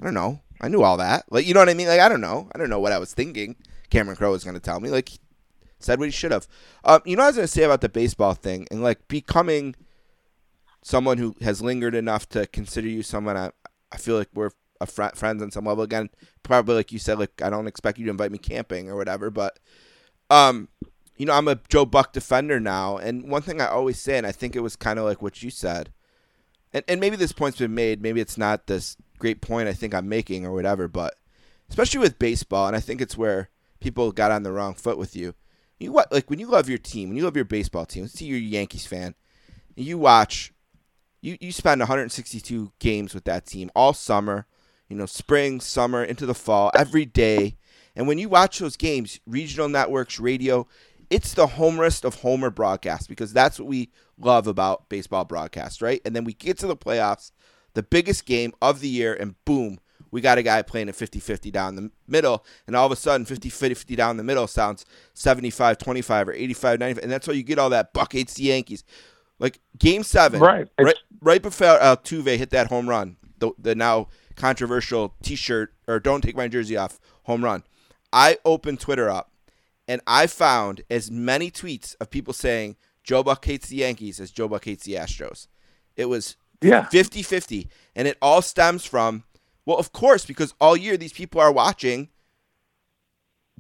I 0.01 0.05
don't 0.05 0.15
know. 0.15 0.41
I 0.63 0.69
knew 0.69 0.83
all 0.83 0.97
that. 0.99 1.25
Like 1.31 1.47
you 1.47 1.55
know 1.55 1.61
what 1.61 1.69
I 1.69 1.75
mean? 1.75 1.89
Like 1.89 2.01
I 2.01 2.09
don't 2.09 2.21
know. 2.21 2.49
I 2.55 2.59
don't 2.59 2.71
know 2.71 2.81
what 2.81 2.93
I 2.93 2.99
was 2.99 3.13
thinking. 3.13 3.57
Cameron 3.91 4.17
Crowe 4.17 4.31
was 4.31 4.45
going 4.45 4.55
to 4.55 4.61
tell 4.61 4.81
me. 4.81 4.89
Like 4.89 5.11
said 5.79 5.99
what 5.99 6.07
he 6.07 6.13
should 6.13 6.33
have. 6.33 6.47
Um, 6.85 7.03
you 7.05 7.17
know 7.17 7.25
I 7.25 7.27
was 7.27 7.37
going 7.37 7.47
to 7.47 7.53
say 7.53 7.65
about 7.65 7.81
the 7.81 7.89
baseball 7.89 8.35
thing 8.35 8.67
and 8.71 8.83
like 8.83 9.09
becoming 9.09 9.75
someone 10.83 11.19
who 11.19 11.35
has 11.41 11.63
lingered 11.63 11.95
enough 11.95 12.29
to 12.31 12.47
consider 12.47 12.89
you 12.89 13.03
someone 13.03 13.37
I, 13.37 13.51
I 13.91 13.99
feel 13.99 14.17
like 14.17 14.29
we're 14.35 14.51
a 14.81 14.87
fr- 14.87 15.15
friends 15.15 15.43
on 15.43 15.51
some 15.51 15.65
level 15.65 15.85
again. 15.85 16.11
Probably 16.43 16.75
like 16.75 16.93
you 16.93 16.99
said, 16.99 17.19
like 17.19 17.41
I 17.41 17.51
don't 17.51 17.67
expect 17.69 17.99
you 17.99 18.05
to 18.07 18.11
invite 18.11 18.33
me 18.33 18.39
camping 18.39 18.91
or 18.91 18.97
whatever, 18.97 19.31
but 19.31 19.59
um, 20.31 20.69
you 21.17 21.27
know 21.27 21.35
I'm 21.35 21.49
a 21.49 21.61
Joe 21.69 21.87
Buck 21.87 22.13
defender 22.13 22.59
now, 22.59 22.97
and 22.97 23.31
one 23.31 23.43
thing 23.43 23.61
I 23.61 23.69
always 23.69 24.01
say, 24.01 24.19
and 24.19 24.27
I 24.27 24.33
think 24.33 24.57
it 24.57 24.61
was 24.61 24.77
kind 24.77 24.99
of 24.99 25.05
like 25.05 25.23
what 25.23 25.43
you 25.43 25.51
said, 25.51 25.93
and 26.73 26.85
and 26.89 27.01
maybe 27.01 27.17
this 27.17 27.33
point's 27.33 27.59
been 27.59 27.75
made, 27.75 28.03
maybe 28.03 28.21
it's 28.21 28.37
not 28.37 28.67
this 28.67 28.97
great 29.23 29.41
point 29.41 29.69
I 29.69 29.73
think 29.73 29.95
I'm 29.95 30.09
making 30.09 30.45
or 30.45 30.53
whatever, 30.53 30.89
but 30.89 31.15
especially 31.71 32.01
with 32.01 32.19
baseball, 32.19 32.67
and 32.67 32.75
I 32.75 32.81
think 32.81 33.01
it's 33.01 33.17
where 33.17 33.51
people 33.79 34.11
got 34.11 34.33
on 34.33 34.43
the 34.43 34.51
wrong 34.51 34.75
foot 34.75 34.99
with 34.99 35.15
you. 35.15 35.35
You 35.79 35.93
what 35.93 36.13
like 36.13 36.29
when 36.29 36.41
you 36.41 36.49
love 36.49 36.69
your 36.69 36.79
team, 36.79 37.09
when 37.09 37.17
you 37.17 37.23
love 37.23 37.37
your 37.37 37.45
baseball 37.45 37.87
team, 37.87 38.03
let's 38.03 38.19
say 38.19 38.25
you're 38.25 38.39
a 38.39 38.41
Yankees 38.41 38.85
fan, 38.85 39.15
you 39.77 39.97
watch, 39.97 40.53
you 41.21 41.39
you 41.41 41.53
spend 41.53 41.81
162 41.81 42.73
games 42.81 43.15
with 43.15 43.23
that 43.25 43.47
team 43.47 43.71
all 43.77 43.93
summer, 43.93 44.47
you 44.89 44.97
know, 44.97 45.07
spring, 45.07 45.61
summer, 45.61 46.03
into 46.03 46.27
the 46.27 46.35
fall, 46.35 46.73
every 46.75 47.05
day, 47.05 47.57
and 47.95 48.09
when 48.09 48.19
you 48.19 48.29
watch 48.29 48.59
those 48.59 48.77
games, 48.77 49.21
regional 49.25 49.69
networks, 49.69 50.19
radio, 50.19 50.67
it's 51.11 51.35
the 51.35 51.47
homerest 51.47 52.05
of 52.05 52.17
homer 52.17 52.51
broadcasts 52.51 53.07
because 53.07 53.33
that's 53.33 53.61
what 53.61 53.69
we 53.69 53.93
love 54.19 54.49
about 54.49 54.89
baseball 54.89 55.25
broadcasts, 55.25 55.81
right? 55.81 56.01
And 56.05 56.17
then 56.17 56.25
we 56.25 56.33
get 56.33 56.59
to 56.59 56.67
the 56.67 56.77
playoffs, 56.77 57.31
the 57.75 57.83
biggest 57.83 58.27
game 58.27 58.53
of 58.61 58.81
the 58.81 58.89
year, 58.89 59.15
and 59.15 59.35
boom, 59.45 59.79
we 60.11 60.21
got 60.21 60.39
a 60.39 60.43
guy 60.43 60.63
playing 60.63 60.89
at 60.89 60.95
50 60.95 61.21
50 61.21 61.51
down 61.51 61.75
the 61.75 61.91
middle. 62.07 62.45
And 62.67 62.77
all 62.77 62.87
of 62.87 62.93
a 62.93 62.97
sudden, 62.97 63.25
50 63.25 63.49
50 63.49 63.97
down 63.97 64.19
the 64.19 64.23
middle 64.25 64.47
sounds 64.47 64.85
75 65.15 65.79
25 65.79 66.29
or 66.29 66.33
85 66.33 66.79
95. 66.81 67.03
And 67.03 67.11
that's 67.11 67.27
why 67.27 67.35
you 67.35 67.43
get 67.43 67.59
all 67.59 67.71
that 67.71 67.93
Buck 67.93 68.13
hates 68.13 68.35
the 68.35 68.45
Yankees. 68.45 68.85
Like 69.39 69.59
game 69.79 70.03
seven, 70.03 70.41
Right. 70.41 70.69
right, 70.81 70.97
right 71.21 71.43
before 71.43 71.79
Altuve 71.79 72.37
hit 72.37 72.51
that 72.51 72.69
home 72.69 72.89
run, 72.89 73.17
the, 73.39 73.53
the 73.59 73.75
now 73.75 74.09
controversial 74.37 75.15
t 75.23 75.35
shirt 75.35 75.73
or 75.89 75.99
don't 75.99 76.21
take 76.21 76.37
my 76.37 76.47
jersey 76.47 76.77
off 76.77 77.01
home 77.25 77.43
run. 77.43 77.65
I 78.13 78.39
opened 78.45 78.81
Twitter 78.81 79.09
up 79.09 79.33
and 79.89 80.01
I 80.07 80.27
found 80.27 80.83
as 80.91 81.11
many 81.11 81.51
tweets 81.51 81.97
of 82.01 82.11
people 82.11 82.35
saying 82.35 82.77
Joe 83.03 83.23
Buck 83.23 83.45
hates 83.45 83.69
the 83.69 83.77
Yankees 83.77 84.21
as 84.21 84.31
Joe 84.31 84.47
Buck 84.47 84.65
hates 84.65 84.85
the 84.85 84.95
Astros. 84.95 85.49
It 85.97 86.05
was 86.07 86.37
Yeah. 86.63 86.87
50 86.89 87.23
50. 87.23 87.69
And 87.95 88.09
it 88.09 88.17
all 88.23 88.43
stems 88.43 88.85
from, 88.85 89.25
well, 89.67 89.79
of 89.79 89.93
course, 89.93 90.25
because 90.25 90.55
all 90.61 90.77
year 90.77 90.97
these 90.97 91.13
people 91.13 91.41
are 91.41 91.53
watching 91.53 92.09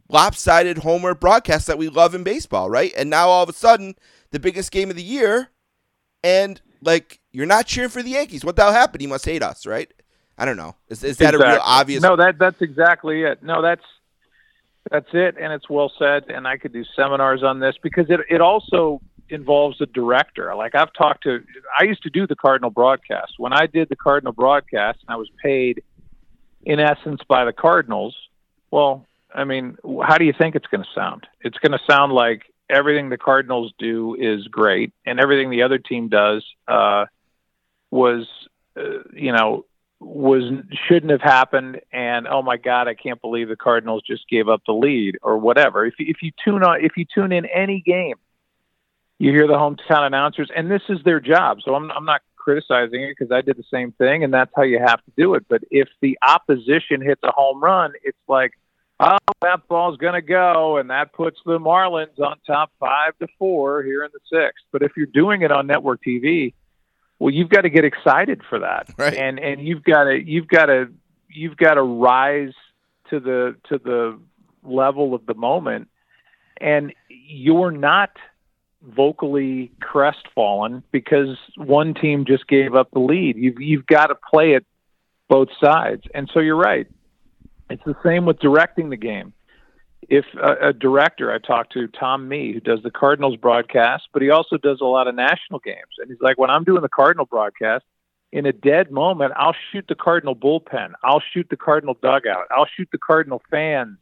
lopsided 0.08 0.78
homer 0.78 1.14
broadcasts 1.14 1.66
that 1.66 1.78
we 1.78 1.88
love 1.88 2.14
in 2.14 2.22
baseball, 2.22 2.68
right? 2.70 2.92
And 2.96 3.08
now 3.10 3.28
all 3.28 3.42
of 3.42 3.48
a 3.48 3.54
sudden, 3.54 3.94
the 4.30 4.40
biggest 4.40 4.70
game 4.70 4.90
of 4.90 4.96
the 4.96 5.02
year, 5.02 5.50
and 6.22 6.60
like, 6.82 7.20
you're 7.32 7.46
not 7.46 7.66
cheering 7.66 7.90
for 7.90 8.02
the 8.02 8.10
Yankees. 8.10 8.44
What 8.44 8.56
the 8.56 8.62
hell 8.62 8.72
happened? 8.72 9.00
He 9.00 9.06
must 9.06 9.24
hate 9.24 9.42
us, 9.42 9.66
right? 9.66 9.92
I 10.38 10.44
don't 10.44 10.56
know. 10.56 10.76
Is, 10.88 11.04
is 11.04 11.18
that 11.18 11.34
a 11.34 11.38
real 11.38 11.60
obvious? 11.62 12.02
No, 12.02 12.16
that 12.16 12.38
that's 12.38 12.60
exactly 12.62 13.22
it. 13.22 13.42
No, 13.42 13.62
that's 13.62 13.84
that's 14.90 15.08
it, 15.12 15.36
and 15.38 15.52
it's 15.52 15.68
well 15.68 15.92
said. 15.98 16.24
And 16.28 16.48
I 16.48 16.56
could 16.56 16.72
do 16.72 16.84
seminars 16.96 17.42
on 17.42 17.60
this 17.60 17.76
because 17.82 18.06
it 18.08 18.20
it 18.28 18.40
also 18.40 19.00
involves 19.32 19.80
a 19.80 19.86
director. 19.86 20.54
Like 20.54 20.74
I've 20.74 20.92
talked 20.92 21.24
to, 21.24 21.40
I 21.78 21.84
used 21.84 22.02
to 22.02 22.10
do 22.10 22.26
the 22.26 22.36
Cardinal 22.36 22.70
broadcast. 22.70 23.34
When 23.38 23.52
I 23.52 23.66
did 23.66 23.88
the 23.88 23.96
Cardinal 23.96 24.32
broadcast, 24.32 24.98
and 25.06 25.14
I 25.14 25.16
was 25.16 25.28
paid, 25.42 25.82
in 26.64 26.80
essence, 26.80 27.20
by 27.28 27.44
the 27.44 27.52
Cardinals. 27.52 28.16
Well, 28.70 29.06
I 29.34 29.44
mean, 29.44 29.76
how 30.02 30.18
do 30.18 30.24
you 30.24 30.34
think 30.36 30.54
it's 30.54 30.66
going 30.66 30.82
to 30.84 30.90
sound? 30.94 31.26
It's 31.40 31.58
going 31.58 31.72
to 31.72 31.80
sound 31.90 32.12
like 32.12 32.42
everything 32.70 33.08
the 33.08 33.18
Cardinals 33.18 33.72
do 33.78 34.14
is 34.18 34.46
great, 34.48 34.92
and 35.06 35.18
everything 35.18 35.50
the 35.50 35.62
other 35.62 35.78
team 35.78 36.08
does 36.08 36.44
uh, 36.68 37.06
was, 37.90 38.26
uh, 38.78 39.02
you 39.12 39.32
know, 39.32 39.64
was 40.02 40.42
shouldn't 40.88 41.12
have 41.12 41.20
happened 41.20 41.80
and 41.92 42.26
oh 42.26 42.42
my 42.42 42.56
god 42.56 42.88
I 42.88 42.94
can't 42.94 43.20
believe 43.20 43.48
the 43.48 43.56
Cardinals 43.56 44.02
just 44.04 44.28
gave 44.28 44.48
up 44.48 44.60
the 44.66 44.72
lead 44.72 45.16
or 45.22 45.38
whatever 45.38 45.86
if 45.86 45.94
you- 45.98 46.06
if 46.08 46.22
you 46.22 46.32
tune 46.44 46.64
on 46.64 46.84
if 46.84 46.96
you 46.96 47.04
tune 47.04 47.32
in 47.32 47.46
any 47.46 47.80
game 47.80 48.16
you 49.22 49.30
hear 49.30 49.46
the 49.46 49.54
hometown 49.54 50.04
announcers 50.04 50.50
and 50.54 50.68
this 50.68 50.82
is 50.88 50.98
their 51.04 51.20
job. 51.20 51.58
So 51.64 51.74
I'm 51.74 51.90
I'm 51.92 52.04
not 52.04 52.22
criticizing 52.36 53.02
it 53.02 53.14
because 53.16 53.30
I 53.30 53.40
did 53.40 53.56
the 53.56 53.64
same 53.72 53.92
thing 53.92 54.24
and 54.24 54.34
that's 54.34 54.50
how 54.56 54.62
you 54.62 54.80
have 54.80 55.02
to 55.04 55.12
do 55.16 55.34
it. 55.34 55.46
But 55.48 55.62
if 55.70 55.88
the 56.00 56.18
opposition 56.22 57.00
hits 57.00 57.20
a 57.22 57.30
home 57.30 57.62
run 57.62 57.92
it's 58.02 58.18
like 58.26 58.52
oh 58.98 59.18
that 59.40 59.68
ball's 59.68 59.96
going 59.96 60.14
to 60.14 60.22
go 60.22 60.76
and 60.76 60.90
that 60.90 61.12
puts 61.12 61.38
the 61.46 61.58
Marlins 61.58 62.18
on 62.18 62.36
top 62.46 62.72
5 62.80 63.18
to 63.20 63.28
4 63.38 63.84
here 63.84 64.04
in 64.04 64.10
the 64.12 64.36
6th 64.36 64.50
but 64.72 64.82
if 64.82 64.92
you're 64.96 65.06
doing 65.06 65.42
it 65.42 65.52
on 65.52 65.68
network 65.68 66.00
TV 66.04 66.52
well 67.20 67.30
you've 67.32 67.48
got 67.48 67.60
to 67.60 67.70
get 67.70 67.84
excited 67.84 68.42
for 68.48 68.58
that. 68.58 68.88
Right. 68.98 69.14
and 69.14 69.38
and 69.38 69.66
you've 69.66 69.84
got 69.84 70.04
to 70.04 70.20
you've 70.20 70.48
got 70.48 70.66
to 70.66 70.92
you've 71.28 71.56
got 71.56 71.74
to 71.74 71.82
rise 71.82 72.54
to 73.10 73.20
the 73.20 73.54
to 73.68 73.78
the 73.78 74.18
level 74.64 75.14
of 75.14 75.26
the 75.26 75.34
moment. 75.34 75.88
And 76.60 76.92
you're 77.08 77.70
not 77.70 78.10
vocally 78.82 79.70
crestfallen 79.80 80.82
because 80.90 81.36
one 81.56 81.94
team 81.94 82.24
just 82.26 82.46
gave 82.48 82.74
up 82.74 82.90
the 82.92 82.98
lead. 82.98 83.36
You've 83.36 83.60
you've 83.60 83.86
got 83.86 84.06
to 84.06 84.14
play 84.14 84.52
it 84.52 84.64
both 85.28 85.48
sides. 85.62 86.02
And 86.14 86.30
so 86.32 86.40
you're 86.40 86.56
right. 86.56 86.86
It's 87.70 87.82
the 87.84 87.96
same 88.04 88.26
with 88.26 88.38
directing 88.38 88.90
the 88.90 88.96
game. 88.96 89.32
If 90.08 90.24
a, 90.34 90.68
a 90.68 90.72
director 90.72 91.32
I 91.32 91.38
talked 91.38 91.72
to 91.74 91.86
Tom 91.86 92.28
Mee 92.28 92.52
who 92.52 92.60
does 92.60 92.82
the 92.82 92.90
Cardinals 92.90 93.36
broadcast, 93.36 94.08
but 94.12 94.20
he 94.20 94.30
also 94.30 94.58
does 94.58 94.80
a 94.80 94.84
lot 94.84 95.06
of 95.08 95.14
national 95.14 95.60
games, 95.60 95.94
and 95.98 96.10
he's 96.10 96.20
like, 96.20 96.38
when 96.38 96.50
I'm 96.50 96.64
doing 96.64 96.82
the 96.82 96.88
Cardinal 96.88 97.24
broadcast, 97.24 97.84
in 98.32 98.46
a 98.46 98.52
dead 98.52 98.90
moment, 98.90 99.32
I'll 99.36 99.54
shoot 99.70 99.84
the 99.88 99.94
Cardinal 99.94 100.34
bullpen, 100.34 100.92
I'll 101.04 101.22
shoot 101.32 101.46
the 101.50 101.56
Cardinal 101.56 101.96
dugout, 102.02 102.46
I'll 102.50 102.68
shoot 102.76 102.88
the 102.90 102.98
Cardinal 102.98 103.40
fans 103.50 103.98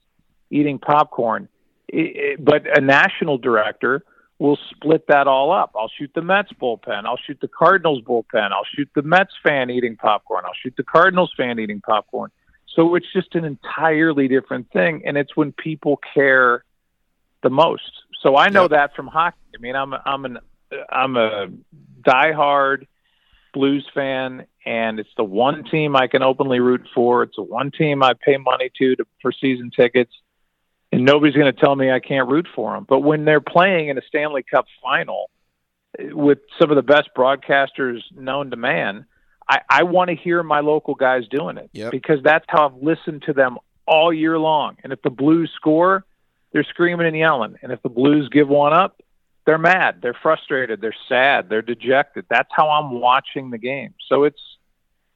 eating 0.51 0.79
popcorn. 0.79 1.49
It, 1.89 2.17
it, 2.17 2.45
but 2.45 2.63
a 2.77 2.81
national 2.81 3.39
director 3.39 4.03
will 4.41 4.59
split 4.71 5.07
that 5.07 5.29
all 5.29 5.53
up. 5.53 5.71
I'll 5.79 5.91
shoot 5.97 6.11
the 6.15 6.23
Mets 6.23 6.51
bullpen. 6.61 7.05
I'll 7.05 7.19
shoot 7.19 7.39
the 7.41 7.49
Cardinals 7.49 8.03
bullpen. 8.03 8.51
I'll 8.51 8.67
shoot 8.75 8.89
the 8.95 9.03
Mets 9.03 9.35
fan 9.45 9.69
eating 9.69 9.97
popcorn. 9.97 10.45
I'll 10.47 10.57
shoot 10.61 10.75
the 10.77 10.83
Cardinals 10.83 11.31
fan 11.37 11.59
eating 11.61 11.83
popcorn. 11.83 12.31
So 12.75 12.95
it's 12.95 13.07
just 13.13 13.35
an 13.35 13.45
entirely 13.45 14.29
different 14.29 14.73
thing, 14.73 15.03
and 15.05 15.19
it's 15.19 15.37
when 15.37 15.53
people 15.53 16.01
care 16.15 16.65
the 17.43 17.51
most. 17.51 17.91
So 18.23 18.37
I 18.37 18.49
know 18.49 18.63
yep. 18.63 18.71
that 18.71 18.97
from 18.97 19.09
hockey. 19.09 19.37
I 19.55 19.61
mean, 19.61 19.77
I'm 19.77 19.93
I'm 19.93 20.25
an 20.25 20.39
I'm 20.89 21.17
a 21.17 21.49
diehard 22.03 22.87
Blues 23.53 23.87
fan, 23.93 24.47
and 24.65 25.01
it's 25.01 25.11
the 25.17 25.25
one 25.25 25.65
team 25.65 25.97
I 25.97 26.07
can 26.07 26.23
openly 26.23 26.61
root 26.61 26.87
for. 26.95 27.25
It's 27.25 27.37
the 27.37 27.43
one 27.43 27.73
team 27.73 28.03
I 28.03 28.15
pay 28.15 28.39
money 28.39 28.71
to, 28.79 28.97
to 28.97 29.05
for 29.21 29.33
season 29.33 29.71
tickets, 29.75 30.13
and 30.93 31.05
nobody's 31.05 31.35
going 31.35 31.53
to 31.53 31.59
tell 31.59 31.75
me 31.75 31.91
I 31.91 32.01
can't 32.01 32.29
root 32.29 32.49
for 32.55 32.75
them. 32.75 32.85
But 32.89 33.01
when 33.01 33.25
they're 33.25 33.41
playing 33.41 33.89
in 33.89 33.99
a 33.99 34.03
Stanley 34.09 34.43
Cup 34.43 34.67
final 34.83 35.31
eh, 35.99 36.11
with 36.13 36.39
some 36.61 36.71
of 36.71 36.77
the 36.77 36.83
best 36.83 37.11
broadcasters 37.17 38.01
known 38.15 38.51
to 38.51 38.57
man, 38.57 39.07
I, 39.49 39.61
I 39.69 39.83
want 39.85 40.11
to 40.11 40.17
hear 40.17 40.43
my 40.43 40.61
local 40.61 40.95
guys 40.95 41.25
doing 41.29 41.59
it 41.59 41.71
yep. 41.73 41.91
because 41.91 42.19
that's 42.23 42.45
how 42.49 42.69
I've 42.69 42.83
listened 42.83 43.23
to 43.27 43.33
them 43.33 43.59
all 43.87 44.13
year 44.13 44.39
long. 44.39 44.77
And 44.83 44.93
if 44.93 45.03
the 45.03 45.11
Blues 45.11 45.51
score, 45.57 46.05
they're 46.53 46.65
screaming 46.65 47.07
and 47.07 47.17
yelling, 47.17 47.57
and 47.63 47.71
if 47.71 47.81
the 47.83 47.89
Blues 47.89 48.29
give 48.33 48.49
one 48.49 48.73
up, 48.73 49.01
they're 49.47 49.59
mad, 49.59 50.01
they're 50.03 50.17
frustrated, 50.21 50.81
they're 50.81 50.95
sad, 51.09 51.49
they're 51.49 51.63
dejected. 51.63 52.27
That's 52.29 52.51
how 52.53 52.69
I'm 52.69 53.01
watching 53.01 53.51
the 53.51 53.59
game. 53.59 53.95
So 54.09 54.25
it's, 54.25 54.41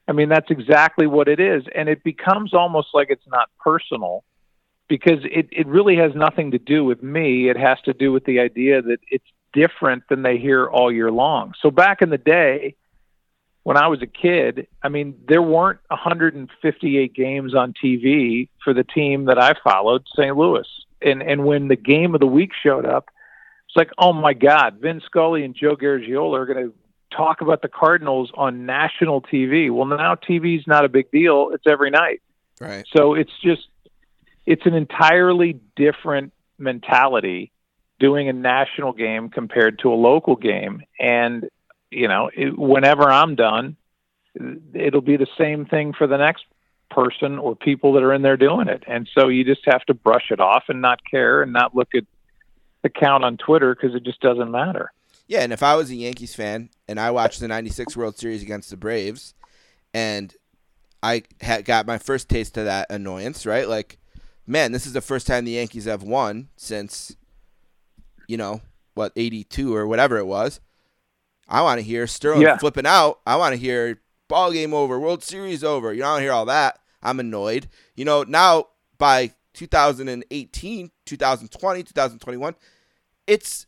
I 0.09 0.13
mean, 0.13 0.29
that's 0.29 0.51
exactly 0.51 1.07
what 1.07 1.29
it 1.29 1.41
is. 1.41 1.65
And 1.75 1.89
it 1.89 2.03
becomes 2.03 2.55
almost 2.55 2.89
like 2.95 3.09
it's 3.11 3.27
not 3.27 3.49
personal 3.63 4.25
because 4.89 5.21
it, 5.25 5.49
it 5.51 5.67
really 5.67 5.97
has 5.97 6.15
nothing 6.15 6.51
to 6.53 6.59
do 6.59 6.85
with 6.85 7.03
me. 7.03 7.49
It 7.49 7.57
has 7.57 7.79
to 7.85 7.93
do 7.93 8.13
with 8.13 8.25
the 8.25 8.41
idea 8.41 8.83
that 8.83 8.99
it's 9.09 9.25
different 9.53 10.05
than 10.09 10.23
they 10.23 10.39
hear 10.39 10.67
all 10.67 10.93
year 10.93 11.11
long. 11.11 11.55
So 11.61 11.71
back 11.71 12.03
in 12.03 12.11
the 12.11 12.19
day, 12.19 12.77
when 13.63 13.79
I 13.79 13.89
was 13.89 14.03
a 14.03 14.07
kid, 14.07 14.69
I 14.83 14.89
mean, 14.91 15.19
there 15.27 15.43
weren't 15.43 15.81
158 15.89 17.15
games 17.15 17.55
on 17.55 17.73
TV 17.73 18.49
for 18.63 18.75
the 18.75 18.85
team 18.85 19.25
that 19.25 19.39
I 19.39 19.55
followed, 19.65 20.05
St. 20.15 20.37
Louis. 20.37 20.67
And 21.01 21.23
and 21.23 21.45
when 21.45 21.69
the 21.69 21.77
game 21.77 22.15
of 22.15 22.21
the 22.21 22.27
week 22.27 22.51
showed 22.63 22.87
up, 22.87 23.09
it's 23.67 23.77
like, 23.77 23.91
oh 23.99 24.13
my 24.13 24.35
God, 24.35 24.79
Vin 24.81 25.01
Scully 25.05 25.45
and 25.45 25.55
Joe 25.55 25.77
Garagiola 25.77 26.39
are 26.39 26.47
going 26.47 26.69
to 26.69 26.75
talk 27.15 27.41
about 27.41 27.63
the 27.63 27.69
Cardinals 27.69 28.31
on 28.35 28.67
national 28.67 29.23
TV. 29.23 29.71
Well, 29.71 29.87
now 29.87 30.15
TV's 30.15 30.67
not 30.67 30.85
a 30.85 30.89
big 30.89 31.11
deal; 31.11 31.51
it's 31.53 31.67
every 31.67 31.91
night. 31.91 32.23
Right. 32.61 32.85
So 32.95 33.15
it's 33.15 33.33
just 33.43 33.67
it's 34.47 34.67
an 34.67 34.75
entirely 34.75 35.61
different 35.77 36.33
mentality 36.59 37.53
doing 38.01 38.29
a 38.29 38.33
national 38.33 38.93
game 38.93 39.29
compared 39.29 39.79
to 39.81 39.93
a 39.93 39.95
local 39.95 40.37
game, 40.37 40.83
and 40.99 41.49
you 41.91 42.09
know, 42.09 42.31
it, 42.35 42.59
whenever 42.59 43.11
I'm 43.11 43.37
done, 43.37 43.77
it'll 44.75 45.01
be 45.01 45.17
the 45.17 45.29
same 45.39 45.65
thing 45.67 45.93
for 45.93 46.07
the 46.07 46.17
next 46.17 46.45
person 46.91 47.39
or 47.39 47.57
people 47.57 47.93
that 47.95 48.03
are 48.03 48.13
in 48.13 48.23
there 48.23 48.37
doing 48.37 48.69
it. 48.69 48.85
And 48.87 49.09
so 49.15 49.29
you 49.29 49.45
just 49.45 49.63
have 49.67 49.85
to 49.87 49.95
brush 49.95 50.31
it 50.31 50.41
off 50.41 50.65
and 50.69 50.81
not 50.81 51.01
care 51.09 51.43
and 51.43 51.53
not 51.53 51.75
look 51.75 51.89
at 51.95 52.05
the 52.83 52.89
count 52.89 53.25
on 53.25 53.37
Twitter 53.37 53.75
because 53.75 53.95
it 53.95 54.05
just 54.05 54.21
doesn't 54.21 54.51
matter. 54.51 54.93
Yeah, 55.27 55.41
and 55.41 55.53
if 55.53 55.63
I 55.63 55.75
was 55.75 55.91
a 55.91 55.95
Yankees 55.95 56.35
fan 56.35 56.69
and 56.87 57.01
I 57.01 57.11
watched 57.11 57.41
the 57.41 57.49
96 57.49 57.97
World 57.97 58.19
Series 58.19 58.43
against 58.43 58.71
the 58.71 58.77
Braves 58.77 59.35
and 59.95 60.35
I 61.03 61.23
had 61.41 61.65
got 61.65 61.87
my 61.87 61.99
first 61.99 62.29
taste 62.29 62.57
of 62.57 62.67
that 62.67 62.91
annoyance, 62.91 63.47
right? 63.47 63.69
Like, 63.69 63.99
man, 64.47 64.73
this 64.73 64.87
is 64.87 64.93
the 64.93 65.01
first 65.01 65.27
time 65.27 65.45
the 65.45 65.53
Yankees 65.53 65.85
have 65.85 66.03
won 66.03 66.49
since, 66.57 67.17
you 68.27 68.37
know, 68.37 68.61
what, 68.95 69.13
82 69.17 69.75
or 69.75 69.87
whatever 69.87 70.19
it 70.19 70.27
was. 70.27 70.61
I 71.49 71.63
want 71.63 71.79
to 71.79 71.85
hear 71.85 72.07
Sterling 72.07 72.43
yeah. 72.43 72.57
flipping 72.57 72.87
out. 72.87 73.21
I 73.27 73.37
want 73.37 73.53
to 73.55 73.61
hear 73.61 74.01
ball 74.29 74.53
game 74.53 74.73
over, 74.73 74.99
World 74.99 75.23
Series 75.23 75.63
over. 75.63 75.93
You 75.93 76.03
don't 76.03 76.23
hear 76.23 76.33
all 76.33 76.47
that. 76.47 76.79
I'm 77.03 77.21
annoyed. 77.21 77.69
You 77.95 78.05
know, 78.05 78.23
now 78.23 78.69
by 78.99 79.33
2018, 79.53 80.91
2020, 81.05 81.83
2021, 81.83 82.55
it's 83.27 83.67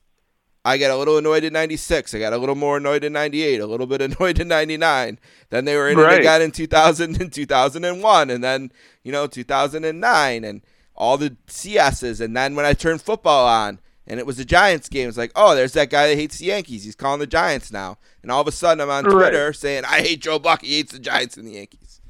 I 0.67 0.79
got 0.79 0.91
a 0.91 0.97
little 0.97 1.17
annoyed 1.17 1.45
in 1.45 1.53
96. 1.53 2.13
I 2.13 2.19
got 2.19 2.33
a 2.33 2.39
little 2.39 2.57
more 2.57 2.79
annoyed 2.79 3.05
in 3.05 3.13
98, 3.13 3.61
a 3.61 3.67
little 3.67 3.87
bit 3.87 4.03
annoyed 4.19 4.41
in 4.41 4.49
99. 4.49 5.21
Then 5.51 5.65
they 5.65 5.77
were 5.77 5.89
in 5.89 5.97
right. 5.97 6.15
it 6.15 6.21
again 6.21 6.43
in 6.43 6.51
2000 6.51 7.21
and 7.21 7.33
2001 7.33 8.31
and 8.31 8.43
then, 8.43 8.73
you 9.05 9.13
know, 9.13 9.29
2009 9.29 10.45
and 10.45 10.63
all 10.97 11.17
the 11.17 11.37
CSs 11.47 12.21
and 12.21 12.37
then 12.37 12.57
when 12.57 12.67
I 12.67 12.73
turned 12.73 13.01
football 13.01 13.47
on 13.47 13.79
and 14.09 14.19
it 14.19 14.27
was 14.27 14.39
the 14.39 14.45
Giants 14.45 14.89
game, 14.89 15.09
it's 15.09 15.19
like, 15.19 15.33
"Oh, 15.35 15.55
there's 15.55 15.73
that 15.73 15.91
guy 15.91 16.09
that 16.09 16.15
hates 16.15 16.39
the 16.39 16.47
Yankees. 16.47 16.85
He's 16.85 16.95
calling 16.95 17.19
the 17.19 17.27
Giants 17.27 17.73
now." 17.73 17.99
And 18.23 18.31
all 18.31 18.41
of 18.41 18.47
a 18.47 18.53
sudden 18.53 18.81
I'm 18.81 18.89
on 18.91 19.03
Twitter 19.03 19.47
right. 19.47 19.57
saying, 19.57 19.85
"I 19.85 20.01
hate 20.01 20.23
Joe 20.23 20.39
Buck. 20.39 20.63
He 20.63 20.77
hates 20.77 20.93
the 20.93 21.01
Giants 21.01 21.37
and 21.37 21.47
the 21.47 21.55
Yankees." 21.55 22.01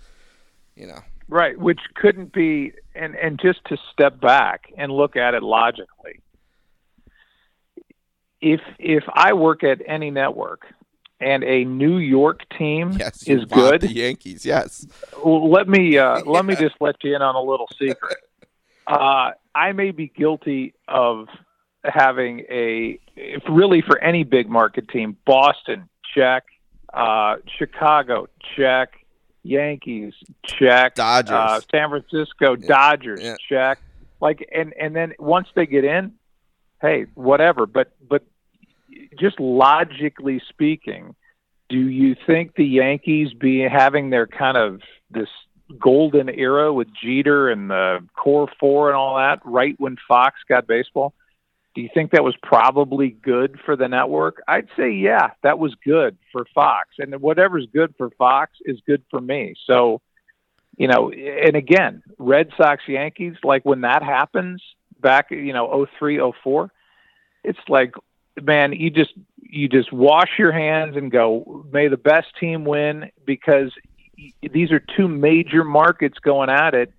You 0.74 0.88
know. 0.88 1.00
Right, 1.28 1.58
which 1.58 1.80
couldn't 1.94 2.32
be 2.32 2.72
and 2.94 3.14
and 3.16 3.40
just 3.40 3.64
to 3.66 3.78
step 3.92 4.20
back 4.20 4.72
and 4.76 4.92
look 4.92 5.16
at 5.16 5.32
it 5.34 5.42
logically. 5.42 6.20
If 8.40 8.60
if 8.78 9.04
I 9.12 9.32
work 9.32 9.64
at 9.64 9.80
any 9.86 10.10
network 10.10 10.66
and 11.20 11.42
a 11.44 11.64
New 11.64 11.98
York 11.98 12.42
team 12.58 12.92
yes, 12.92 13.22
is 13.26 13.44
good, 13.46 13.80
the 13.80 13.92
Yankees, 13.92 14.44
yes. 14.44 14.86
Let 15.24 15.68
me 15.68 15.98
uh, 15.98 16.20
let 16.26 16.44
me 16.44 16.54
just 16.54 16.74
let 16.80 16.96
you 17.02 17.14
in 17.14 17.22
on 17.22 17.34
a 17.34 17.42
little 17.42 17.68
secret. 17.78 18.18
Uh, 18.88 19.32
I 19.52 19.72
may 19.72 19.90
be 19.90 20.06
guilty 20.06 20.72
of 20.86 21.26
having 21.82 22.44
a 22.48 23.00
if 23.16 23.42
really 23.48 23.82
for 23.82 24.02
any 24.02 24.22
big 24.22 24.48
market 24.48 24.88
team, 24.88 25.16
Boston 25.26 25.88
check, 26.14 26.44
uh, 26.94 27.36
Chicago 27.58 28.28
check, 28.56 28.92
Yankees, 29.42 30.14
check. 30.44 30.94
Dodgers, 30.94 31.32
uh, 31.32 31.60
San 31.70 31.88
Francisco, 31.88 32.56
yeah. 32.56 32.66
Dodgers, 32.66 33.20
yeah. 33.22 33.36
check. 33.48 33.78
Like, 34.20 34.48
and 34.54 34.72
and 34.80 34.94
then 34.94 35.14
once 35.18 35.48
they 35.54 35.66
get 35.66 35.84
in, 35.84 36.12
hey, 36.80 37.06
whatever. 37.14 37.66
But 37.66 37.92
but 38.06 38.24
just 39.18 39.40
logically 39.40 40.40
speaking, 40.48 41.14
do 41.68 41.78
you 41.78 42.16
think 42.26 42.54
the 42.54 42.64
Yankees 42.66 43.32
be 43.32 43.60
having 43.60 44.10
their 44.10 44.26
kind 44.26 44.56
of 44.56 44.80
this 45.10 45.28
golden 45.78 46.28
era 46.28 46.72
with 46.72 46.88
Jeter 47.02 47.50
and 47.50 47.70
the 47.70 48.06
core 48.16 48.48
four 48.60 48.88
and 48.88 48.96
all 48.96 49.16
that 49.16 49.40
right 49.44 49.74
when 49.78 49.96
Fox 50.08 50.36
got 50.48 50.66
baseball? 50.66 51.12
Do 51.74 51.82
you 51.82 51.90
think 51.92 52.12
that 52.12 52.24
was 52.24 52.34
probably 52.42 53.10
good 53.10 53.60
for 53.66 53.76
the 53.76 53.88
network? 53.88 54.42
I'd 54.48 54.68
say, 54.78 54.92
yeah, 54.92 55.32
that 55.42 55.58
was 55.58 55.74
good 55.84 56.16
for 56.32 56.46
Fox. 56.54 56.88
And 56.98 57.20
whatever's 57.20 57.66
good 57.70 57.94
for 57.98 58.10
Fox 58.16 58.52
is 58.64 58.80
good 58.86 59.02
for 59.10 59.20
me. 59.20 59.54
So, 59.66 60.00
you 60.78 60.88
know, 60.88 61.10
and 61.10 61.54
again, 61.54 62.02
Red 62.18 62.50
Sox 62.56 62.82
Yankees, 62.88 63.34
like 63.44 63.64
when 63.66 63.82
that 63.82 64.02
happens 64.02 64.62
back, 65.00 65.30
you 65.30 65.52
know, 65.52 65.86
03, 65.98 66.20
04, 66.42 66.70
it's 67.44 67.58
like, 67.68 67.94
man, 68.40 68.72
you 68.72 68.90
just, 68.90 69.12
you 69.40 69.68
just 69.68 69.92
wash 69.92 70.30
your 70.38 70.52
hands 70.52 70.96
and 70.96 71.10
go, 71.10 71.64
may 71.70 71.88
the 71.88 71.96
best 71.96 72.28
team 72.38 72.64
win 72.64 73.10
because 73.24 73.72
these 74.52 74.72
are 74.72 74.80
two 74.80 75.08
major 75.08 75.62
markets 75.64 76.18
going 76.18 76.50
at 76.50 76.74
it 76.74 76.92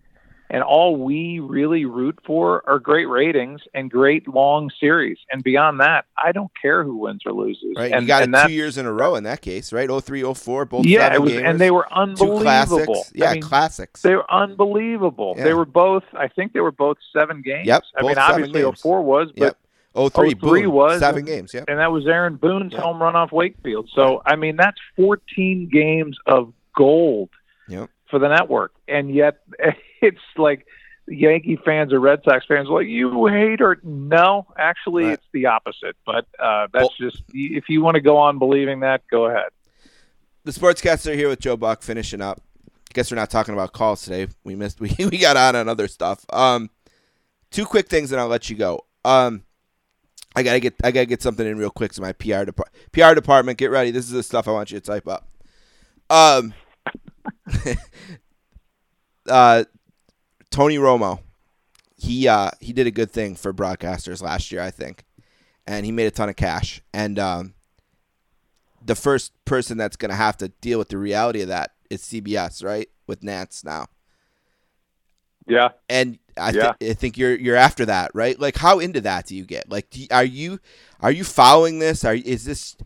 and 0.50 0.64
all 0.64 0.96
we 0.96 1.40
really 1.40 1.86
root 1.86 2.20
for 2.26 2.68
are 2.68 2.80
great 2.80 3.06
ratings 3.06 3.62
and 3.74 3.92
great 3.92 4.28
long 4.28 4.70
series. 4.80 5.18
And 5.32 5.44
beyond 5.44 5.80
that, 5.80 6.06
I 6.18 6.32
don't 6.32 6.52
care 6.60 6.84
who 6.84 6.98
wins 6.98 7.22
or 7.26 7.34
loses. 7.34 7.74
Right, 7.76 7.92
and 7.92 8.04
you 8.04 8.08
got 8.08 8.24
and 8.24 8.34
it 8.34 8.48
two 8.48 8.54
years 8.54 8.78
in 8.78 8.86
a 8.86 8.94
row 8.94 9.16
in 9.16 9.24
that 9.24 9.42
case, 9.42 9.74
right? 9.74 9.90
Oh 9.90 10.00
three, 10.00 10.24
oh 10.24 10.34
four, 10.34 10.66
both 10.66 10.86
yeah, 10.86 11.14
it 11.14 11.22
was, 11.22 11.34
gamers, 11.34 11.50
and 11.50 11.60
they 11.60 11.72
were 11.72 11.92
unbelievable. 11.92 13.06
Yeah, 13.14 13.30
I 13.30 13.34
mean, 13.34 13.42
classics. 13.42 14.02
They 14.02 14.16
were 14.16 14.32
unbelievable. 14.32 15.36
Yeah. 15.38 15.44
They 15.46 15.54
were 15.54 15.66
both. 15.66 16.04
I 16.14 16.28
think 16.28 16.54
they 16.54 16.62
were 16.62 16.72
both 16.72 16.98
seven 17.14 17.42
games. 17.42 17.68
Yep, 17.68 17.84
I 17.98 18.04
mean, 18.04 18.18
obviously, 18.18 18.64
oh 18.64 18.74
four 18.74 19.02
was, 19.02 19.32
but. 19.36 19.44
Yep. 19.44 19.58
Oh 19.96 20.10
three, 20.10 20.36
03 20.36 20.62
boom, 20.62 20.74
was 20.74 21.00
seven 21.00 21.26
games, 21.26 21.56
yeah, 21.56 21.64
and 21.68 21.80
that 21.80 21.92
was 21.92 22.06
Aaron 22.06 22.36
Boone's 22.36 22.72
yep. 22.72 22.84
home 22.84 23.02
run 23.02 23.16
off 23.16 23.32
Wakefield. 23.32 23.90
So 23.96 24.22
I 24.28 24.36
mean, 24.36 24.56
that's 24.56 24.78
14 24.96 25.70
games 25.74 26.16
of 26.28 26.54
gold 26.76 27.30
yep. 27.68 27.90
For 28.10 28.20
the 28.20 28.28
network, 28.28 28.74
and 28.88 29.14
yet 29.14 29.40
it's 30.02 30.18
like 30.38 30.66
Yankee 31.08 31.58
fans 31.64 31.94
or 31.94 32.00
Red 32.00 32.22
Sox 32.24 32.46
fans 32.46 32.68
like 32.68 32.88
you 32.88 33.28
hate 33.28 33.60
her. 33.60 33.80
No, 33.84 34.48
actually, 34.58 35.06
right. 35.06 35.14
it's 35.14 35.26
the 35.34 35.48
opposite. 35.48 35.96
But 36.06 36.26
uh, 36.40 36.68
that's 36.74 36.84
well, 37.00 37.12
just 37.12 37.24
if 37.34 37.70
you 37.70 37.82
want 37.82 37.96
to 37.96 38.02
go 38.02 38.18
on 38.18 38.40
believing 38.40 38.82
that, 38.82 39.02
go 39.10 39.26
ahead. 39.26 39.50
The 40.44 40.52
sportscasts 40.52 41.10
are 41.12 41.16
here 41.16 41.30
with 41.30 41.40
Joe 41.40 41.58
Buck 41.58 41.82
finishing 41.82 42.22
up. 42.22 42.42
I 42.68 42.94
guess 42.94 43.12
we're 43.12 43.16
not 43.16 43.30
talking 43.30 43.54
about 43.54 43.74
calls 43.74 44.02
today. 44.04 44.28
We 44.44 44.56
missed. 44.56 44.80
We 44.82 44.94
we 45.00 45.18
got 45.18 45.38
on 45.38 45.56
on 45.56 45.70
other 45.70 45.88
stuff. 45.88 46.26
Um, 46.32 46.70
two 47.52 47.66
quick 47.66 47.88
things, 47.88 48.12
and 48.12 48.20
I'll 48.20 48.28
let 48.28 48.50
you 48.50 48.56
go. 48.56 48.86
Um, 49.06 49.44
I 50.36 50.44
gotta 50.44 50.60
get 50.60 50.76
I 50.84 50.92
gotta 50.92 51.06
get 51.06 51.22
something 51.22 51.48
in 51.48 51.58
real 51.58 51.70
quick 51.70 51.94
to 51.94 52.02
my 52.02 52.12
PR 52.14 52.44
department. 52.44 52.92
PR 52.92 53.14
department, 53.14 53.58
get 53.58 53.72
ready. 53.72 53.92
This 53.92 54.06
is 54.06 54.12
the 54.12 54.24
stuff 54.24 54.48
I 54.48 54.52
want 54.52 54.72
you 54.72 54.80
to 54.80 54.86
type 54.86 55.08
up. 55.08 55.28
Um, 56.10 56.54
uh, 59.30 59.64
Tony 60.50 60.78
Romo 60.78 61.20
he 61.98 62.28
uh, 62.28 62.52
he 62.60 62.74
did 62.74 62.88
a 62.88 62.92
good 62.92 63.12
thing 63.12 63.36
for 63.36 63.52
broadcasters 63.52 64.22
last 64.22 64.52
year, 64.52 64.62
I 64.62 64.70
think, 64.70 65.04
and 65.66 65.86
he 65.86 65.92
made 65.92 66.06
a 66.06 66.12
ton 66.12 66.30
of 66.30 66.36
cash. 66.36 66.82
And 66.94 67.18
um, 67.18 67.56
the 68.86 68.96
first 68.96 69.34
person 69.46 69.78
that's 69.78 69.98
going 69.98 70.12
to 70.12 70.16
have 70.16 70.38
to 70.38 70.50
deal 70.62 70.78
with 70.78 70.90
the 70.90 70.98
reality 70.98 71.42
of 71.42 71.48
that 71.48 71.72
is 71.90 72.04
CBS, 72.04 72.64
right? 72.64 72.88
With 73.08 73.22
Nantz 73.22 73.66
now. 73.66 73.88
Yeah. 75.48 75.70
And 75.90 76.20
I, 76.36 76.52
th- 76.52 76.92
I 76.92 76.94
think 76.94 77.18
you're 77.18 77.36
you're 77.36 77.56
after 77.56 77.86
that, 77.86 78.12
right? 78.14 78.40
Like, 78.40 78.58
how 78.58 78.80
into 78.80 79.02
that 79.02 79.26
do 79.26 79.36
you 79.36 79.46
get? 79.46 79.70
Like, 79.70 79.90
do 79.90 80.02
you, 80.02 80.08
are 80.12 80.26
you 80.26 80.60
are 81.00 81.12
you 81.12 81.24
following 81.24 81.80
this? 81.80 82.06
Are 82.06 82.14
is 82.14 82.46
this? 82.46 82.78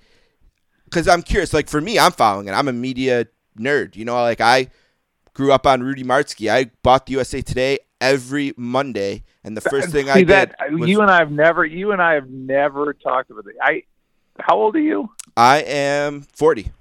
Because 0.86 1.08
I'm 1.08 1.22
curious. 1.22 1.54
Like 1.54 1.68
for 1.68 1.82
me, 1.82 2.00
I'm 2.00 2.12
following 2.14 2.48
it. 2.48 2.52
I'm 2.52 2.70
a 2.70 2.74
media 2.74 3.28
nerd. 3.58 3.96
You 3.96 4.06
know, 4.06 4.16
like 4.22 4.42
I 4.42 4.68
grew 5.34 5.52
up 5.52 5.66
on 5.66 5.82
Rudy 5.82 6.04
Martzke. 6.04 6.52
I 6.52 6.72
bought 6.84 7.06
the 7.06 7.14
USA 7.14 7.42
Today 7.42 7.80
every 8.00 8.54
Monday, 8.58 9.24
and 9.44 9.56
the 9.56 9.62
first 9.62 9.90
thing 9.90 10.06
See 10.06 10.12
I 10.12 10.24
that 10.26 10.58
did. 10.60 10.74
Uh, 10.74 10.78
was, 10.78 10.90
you 10.90 11.02
and 11.02 11.12
I 11.12 11.20
have 11.20 11.32
never 11.32 11.66
you 11.66 11.92
and 11.92 12.02
I 12.02 12.16
have 12.16 12.30
never 12.30 12.94
talked 12.94 13.30
about 13.30 13.46
it. 13.48 13.56
I 13.62 13.84
how 14.40 14.58
old 14.58 14.76
are 14.76 14.80
you? 14.80 15.10
I 15.38 15.60
am 15.60 16.22
40. 16.22 16.72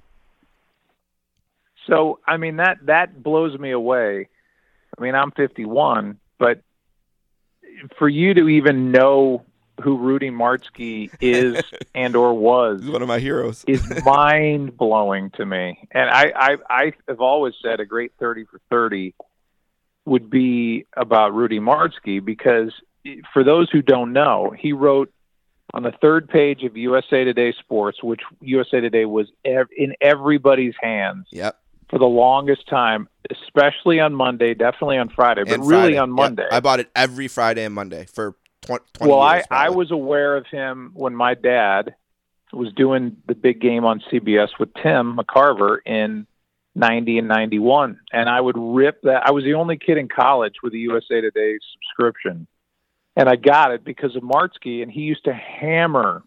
So 1.86 2.18
I 2.26 2.36
mean 2.36 2.56
that 2.56 2.78
that 2.86 3.22
blows 3.22 3.58
me 3.58 3.70
away. 3.70 4.28
I 4.98 5.02
mean 5.02 5.14
I'm 5.14 5.30
51, 5.32 6.18
but 6.38 6.62
for 7.98 8.08
you 8.08 8.34
to 8.34 8.48
even 8.48 8.90
know 8.90 9.44
who 9.80 9.96
Rudy 9.98 10.30
Martzke 10.30 11.10
is 11.20 11.62
and 11.94 12.14
or 12.16 12.34
was 12.34 12.80
He's 12.82 12.90
one 12.90 13.02
of 13.02 13.08
my 13.08 13.18
heroes. 13.18 13.64
is 13.68 13.82
mind 14.04 14.76
blowing 14.76 15.30
to 15.32 15.44
me. 15.46 15.88
And 15.92 16.08
I, 16.10 16.32
I 16.34 16.56
I 16.68 16.92
have 17.08 17.20
always 17.20 17.54
said 17.62 17.80
a 17.80 17.86
great 17.86 18.12
30 18.20 18.44
for 18.44 18.60
30 18.70 19.14
would 20.06 20.30
be 20.30 20.86
about 20.96 21.34
Rudy 21.34 21.60
Martzke 21.60 22.24
because 22.24 22.72
eh, 23.06 23.16
for 23.32 23.44
those 23.44 23.68
who 23.70 23.82
don't 23.82 24.12
know, 24.12 24.52
he 24.58 24.72
wrote 24.72 25.12
on 25.72 25.82
the 25.84 25.92
third 26.02 26.28
page 26.28 26.64
of 26.64 26.76
USA 26.76 27.22
Today 27.24 27.52
Sports, 27.60 28.02
which 28.02 28.20
USA 28.40 28.80
Today 28.80 29.04
was 29.04 29.28
ev- 29.44 29.68
in 29.76 29.94
everybody's 30.00 30.74
hands 30.82 31.26
Yep. 31.30 31.56
for 31.88 31.98
the 32.00 32.06
longest 32.06 32.66
time, 32.68 33.08
especially 33.30 34.00
on 34.00 34.12
Monday, 34.14 34.54
definitely 34.54 34.98
on 34.98 35.10
Friday, 35.10 35.44
but 35.44 35.52
and 35.52 35.62
really 35.68 35.82
Friday. 35.82 35.98
on 35.98 36.08
Yep. 36.08 36.16
Monday. 36.16 36.46
I 36.50 36.58
bought 36.58 36.80
it 36.80 36.90
every 36.96 37.28
Friday 37.28 37.64
and 37.64 37.72
Monday 37.74 38.06
for 38.12 38.34
20 38.62 38.84
well, 39.00 39.34
years. 39.34 39.44
I, 39.50 39.66
I 39.66 39.70
was 39.70 39.90
aware 39.90 40.36
of 40.36 40.46
him 40.46 40.92
when 40.94 41.14
my 41.14 41.34
dad 41.34 41.94
was 42.52 42.72
doing 42.72 43.16
the 43.26 43.34
big 43.34 43.60
game 43.60 43.84
on 43.84 44.02
CBS 44.10 44.48
with 44.58 44.72
Tim 44.74 45.16
McCarver 45.16 45.78
in 45.86 46.26
90 46.74 47.18
and 47.18 47.28
91. 47.28 48.00
And 48.12 48.28
I 48.28 48.40
would 48.40 48.56
rip 48.58 49.02
that. 49.02 49.26
I 49.26 49.30
was 49.30 49.44
the 49.44 49.54
only 49.54 49.76
kid 49.76 49.98
in 49.98 50.08
college 50.08 50.54
with 50.62 50.72
a 50.72 50.78
USA 50.78 51.20
Today 51.20 51.58
subscription. 51.74 52.46
And 53.16 53.28
I 53.28 53.36
got 53.36 53.72
it 53.72 53.84
because 53.84 54.16
of 54.16 54.22
Martzke, 54.22 54.82
and 54.82 54.90
he 54.90 55.00
used 55.00 55.24
to 55.24 55.34
hammer, 55.34 56.22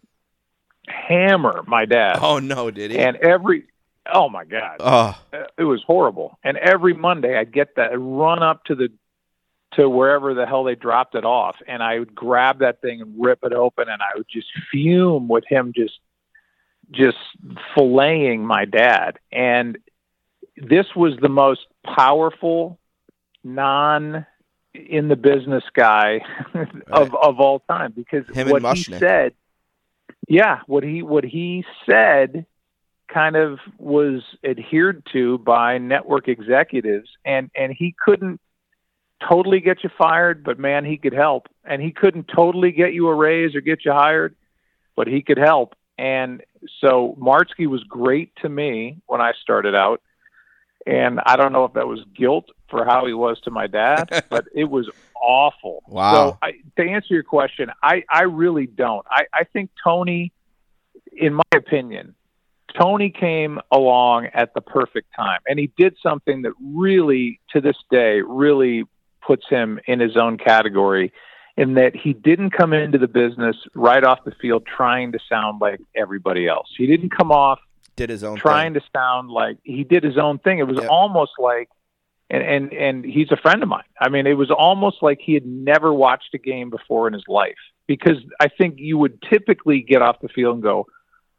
hammer 0.86 1.62
my 1.66 1.86
dad. 1.86 2.18
Oh 2.20 2.38
no, 2.38 2.70
did 2.70 2.90
he? 2.90 2.98
And 2.98 3.16
every, 3.16 3.64
oh 4.12 4.28
my 4.28 4.44
God 4.44 4.76
oh, 4.80 5.18
it 5.58 5.64
was 5.64 5.82
horrible. 5.86 6.38
And 6.44 6.56
every 6.58 6.92
Monday 6.94 7.36
I'd 7.38 7.52
get 7.52 7.76
that 7.76 7.92
I'd 7.92 7.96
run 7.96 8.42
up 8.42 8.64
to 8.64 8.74
the 8.74 8.90
to 9.76 9.88
wherever 9.88 10.34
the 10.34 10.46
hell 10.46 10.64
they 10.64 10.74
dropped 10.74 11.14
it 11.14 11.24
off. 11.24 11.56
And 11.66 11.82
I 11.82 11.98
would 11.98 12.14
grab 12.14 12.60
that 12.60 12.80
thing 12.80 13.00
and 13.00 13.14
rip 13.18 13.40
it 13.42 13.52
open 13.52 13.88
and 13.88 14.00
I 14.02 14.16
would 14.16 14.28
just 14.28 14.48
fume 14.70 15.28
with 15.28 15.44
him 15.48 15.72
just 15.74 15.98
just 16.90 17.18
filleting 17.76 18.40
my 18.40 18.64
dad. 18.64 19.18
And 19.32 19.78
this 20.56 20.86
was 20.94 21.14
the 21.20 21.28
most 21.28 21.66
powerful 21.84 22.78
non 23.42 24.26
in 24.74 25.08
the 25.08 25.16
business 25.16 25.64
guy 25.74 26.20
of 26.88 27.14
of 27.14 27.40
all 27.40 27.60
time. 27.60 27.92
Because 27.94 28.24
Him 28.34 28.50
what 28.50 28.76
he 28.76 28.82
said 28.82 29.34
yeah, 30.28 30.60
what 30.66 30.84
he 30.84 31.02
what 31.02 31.24
he 31.24 31.64
said 31.88 32.46
kind 33.12 33.36
of 33.36 33.58
was 33.78 34.22
adhered 34.42 35.06
to 35.12 35.38
by 35.38 35.78
network 35.78 36.28
executives. 36.28 37.10
And 37.24 37.50
and 37.56 37.72
he 37.72 37.94
couldn't 38.04 38.40
totally 39.26 39.60
get 39.60 39.82
you 39.84 39.90
fired 39.96 40.44
but 40.44 40.58
man 40.58 40.84
he 40.84 40.96
could 40.96 41.12
help. 41.12 41.48
And 41.64 41.80
he 41.80 41.90
couldn't 41.92 42.28
totally 42.34 42.72
get 42.72 42.92
you 42.92 43.08
a 43.08 43.14
raise 43.14 43.54
or 43.54 43.60
get 43.60 43.84
you 43.84 43.92
hired 43.92 44.34
but 44.96 45.06
he 45.06 45.22
could 45.22 45.38
help. 45.38 45.74
And 45.98 46.42
so 46.80 47.16
Martzke 47.20 47.66
was 47.66 47.82
great 47.84 48.34
to 48.42 48.48
me 48.48 48.98
when 49.06 49.20
I 49.20 49.32
started 49.42 49.74
out. 49.74 50.00
And 50.86 51.20
I 51.24 51.36
don't 51.36 51.52
know 51.52 51.64
if 51.64 51.72
that 51.72 51.86
was 51.86 52.00
guilt 52.16 52.46
for 52.68 52.84
how 52.84 53.06
he 53.06 53.14
was 53.14 53.40
to 53.42 53.50
my 53.50 53.66
dad 53.66 54.24
but 54.30 54.46
it 54.54 54.64
was 54.64 54.88
awful. 55.20 55.82
Wow. 55.88 56.12
so 56.14 56.38
I, 56.42 56.52
to 56.76 56.88
answer 56.88 57.14
your 57.14 57.22
question 57.22 57.70
I 57.82 58.04
I 58.10 58.22
really 58.22 58.66
don't. 58.66 59.06
I 59.08 59.24
I 59.32 59.44
think 59.44 59.70
Tony 59.82 60.32
in 61.12 61.34
my 61.34 61.42
opinion 61.54 62.14
Tony 62.78 63.10
came 63.10 63.60
along 63.70 64.26
at 64.34 64.52
the 64.54 64.60
perfect 64.60 65.08
time, 65.14 65.40
and 65.46 65.58
he 65.58 65.70
did 65.76 65.96
something 66.02 66.42
that 66.42 66.52
really, 66.60 67.40
to 67.50 67.60
this 67.60 67.76
day, 67.90 68.20
really 68.20 68.84
puts 69.26 69.48
him 69.48 69.80
in 69.86 70.00
his 70.00 70.16
own 70.16 70.38
category. 70.38 71.12
In 71.56 71.74
that 71.74 71.94
he 71.94 72.12
didn't 72.12 72.50
come 72.50 72.72
into 72.72 72.98
the 72.98 73.06
business 73.06 73.54
right 73.74 74.02
off 74.02 74.24
the 74.24 74.32
field 74.42 74.66
trying 74.66 75.12
to 75.12 75.20
sound 75.28 75.60
like 75.60 75.78
everybody 75.94 76.48
else. 76.48 76.66
He 76.76 76.86
didn't 76.88 77.10
come 77.10 77.30
off 77.30 77.60
did 77.94 78.10
his 78.10 78.24
own 78.24 78.36
trying 78.36 78.72
thing. 78.72 78.82
to 78.82 78.88
sound 78.92 79.30
like 79.30 79.58
he 79.62 79.84
did 79.84 80.02
his 80.02 80.18
own 80.18 80.40
thing. 80.40 80.58
It 80.58 80.66
was 80.66 80.78
Yep. 80.78 80.90
almost 80.90 81.32
like, 81.38 81.68
and 82.28 82.42
and 82.42 82.72
and 82.72 83.04
he's 83.04 83.30
a 83.30 83.36
friend 83.36 83.62
of 83.62 83.68
mine. 83.68 83.84
I 84.00 84.08
mean, 84.08 84.26
it 84.26 84.32
was 84.36 84.50
almost 84.50 84.96
like 85.00 85.20
he 85.20 85.34
had 85.34 85.46
never 85.46 85.94
watched 85.94 86.34
a 86.34 86.38
game 86.38 86.70
before 86.70 87.06
in 87.06 87.12
his 87.12 87.28
life. 87.28 87.54
Because 87.86 88.16
I 88.40 88.48
think 88.48 88.76
you 88.78 88.98
would 88.98 89.22
typically 89.22 89.80
get 89.80 90.02
off 90.02 90.16
the 90.20 90.28
field 90.28 90.54
and 90.54 90.62
go, 90.62 90.86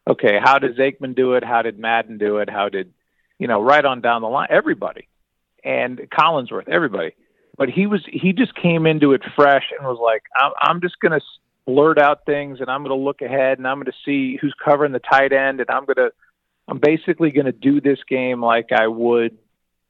okay, 0.07 0.39
how 0.41 0.59
did 0.59 0.77
Aikman 0.77 1.15
do 1.15 1.33
it? 1.33 1.43
How 1.43 1.61
did 1.61 1.77
Madden 1.77 2.19
do 2.19 2.37
it? 2.37 2.49
How 2.49 2.69
did, 2.69 2.93
you 3.39 3.47
know, 3.47 3.61
right 3.61 3.83
on 3.83 3.99
down 3.99 4.21
the 4.21 4.29
line, 4.29 4.47
everybody, 4.49 5.09
and 5.63 5.97
Collinsworth, 5.97 6.69
everybody. 6.69 7.15
But 7.57 7.69
he 7.69 7.87
was 7.87 8.01
he 8.11 8.33
just 8.33 8.53
came 8.55 8.85
into 8.85 9.13
it 9.13 9.21
fresh 9.35 9.65
and 9.77 9.87
was 9.87 9.99
like, 10.01 10.23
I'm, 10.35 10.51
I'm 10.59 10.81
just 10.81 10.99
going 10.99 11.17
to 11.17 11.21
blurt 11.65 11.97
out 11.97 12.25
things 12.25 12.59
and 12.59 12.69
I'm 12.69 12.83
going 12.83 12.97
to 12.97 13.03
look 13.03 13.21
ahead 13.21 13.57
and 13.57 13.67
I'm 13.67 13.77
going 13.77 13.85
to 13.85 13.93
see 14.05 14.37
who's 14.39 14.53
covering 14.63 14.91
the 14.91 14.99
tight 14.99 15.33
end 15.33 15.59
and 15.61 15.69
I'm 15.69 15.85
going 15.85 15.95
to 15.95 16.11
I'm 16.67 16.79
basically 16.79 17.31
going 17.31 17.45
to 17.45 17.51
do 17.51 17.79
this 17.79 17.99
game 18.07 18.43
like 18.43 18.71
I 18.71 18.87
would 18.87 19.37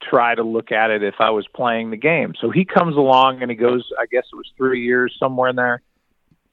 try 0.01 0.35
to 0.35 0.43
look 0.43 0.71
at 0.71 0.91
it 0.91 1.03
if 1.03 1.15
I 1.19 1.29
was 1.31 1.47
playing 1.47 1.91
the 1.91 1.97
game. 1.97 2.33
So 2.39 2.49
he 2.49 2.65
comes 2.65 2.95
along 2.97 3.41
and 3.41 3.49
he 3.49 3.55
goes, 3.55 3.89
I 3.99 4.05
guess 4.05 4.25
it 4.31 4.35
was 4.35 4.51
three 4.57 4.83
years 4.83 5.15
somewhere 5.19 5.49
in 5.49 5.55
there. 5.55 5.81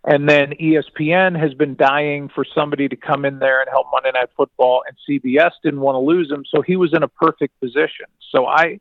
And 0.04 0.28
then 0.28 0.54
ESPN 0.60 1.38
has 1.38 1.54
been 1.54 1.76
dying 1.76 2.28
for 2.34 2.44
somebody 2.54 2.88
to 2.88 2.96
come 2.96 3.24
in 3.24 3.38
there 3.38 3.60
and 3.60 3.70
help 3.70 3.86
Monday 3.92 4.10
Night 4.12 4.30
Football, 4.36 4.82
and 4.88 4.96
CBS 5.08 5.52
didn't 5.62 5.80
want 5.80 5.94
to 5.94 6.00
lose 6.00 6.28
him, 6.28 6.44
so 6.52 6.60
he 6.60 6.74
was 6.74 6.92
in 6.92 7.04
a 7.04 7.08
perfect 7.08 7.58
position. 7.60 8.06
So 8.32 8.46
I, 8.46 8.80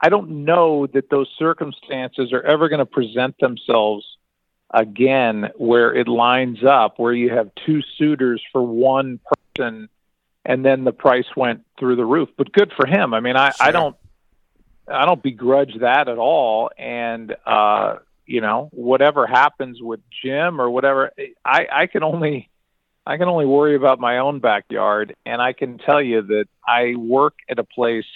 I 0.00 0.08
don't 0.08 0.44
know 0.44 0.86
that 0.88 1.10
those 1.10 1.28
circumstances 1.38 2.32
are 2.32 2.42
ever 2.42 2.68
going 2.68 2.80
to 2.80 2.86
present 2.86 3.38
themselves 3.38 4.04
again 4.72 5.50
where 5.56 5.94
it 5.94 6.08
lines 6.08 6.64
up, 6.64 6.98
where 6.98 7.12
you 7.12 7.30
have 7.30 7.50
two 7.64 7.80
suitors 7.96 8.42
for 8.52 8.62
one 8.62 9.20
person, 9.56 9.88
and 10.44 10.64
then 10.64 10.84
the 10.84 10.92
price 10.92 11.26
went 11.36 11.64
through 11.78 11.96
the 11.96 12.04
roof. 12.04 12.28
But 12.36 12.52
good 12.52 12.72
for 12.76 12.86
him. 12.86 13.14
I 13.14 13.20
mean, 13.20 13.36
I, 13.36 13.52
I 13.60 13.70
don't, 13.70 13.96
I 14.86 15.06
don't 15.06 15.22
begrudge 15.22 15.78
that 15.80 16.08
at 16.08 16.18
all, 16.18 16.70
and. 16.78 17.34
uh 17.46 17.96
you 18.26 18.40
know 18.40 18.68
whatever 18.72 19.26
happens 19.26 19.82
with 19.82 20.00
Jim 20.22 20.60
or 20.60 20.70
whatever 20.70 21.10
I 21.44 21.66
I 21.70 21.86
can 21.86 22.02
only 22.02 22.48
I 23.06 23.18
can 23.18 23.28
only 23.28 23.44
worry 23.44 23.76
about 23.76 24.00
my 24.00 24.18
own 24.18 24.40
backyard 24.40 25.14
and 25.26 25.42
I 25.42 25.52
can 25.52 25.78
tell 25.78 26.00
you 26.00 26.22
that 26.22 26.46
I 26.66 26.94
work 26.96 27.34
at 27.50 27.58
a 27.58 27.64
place 27.64 28.06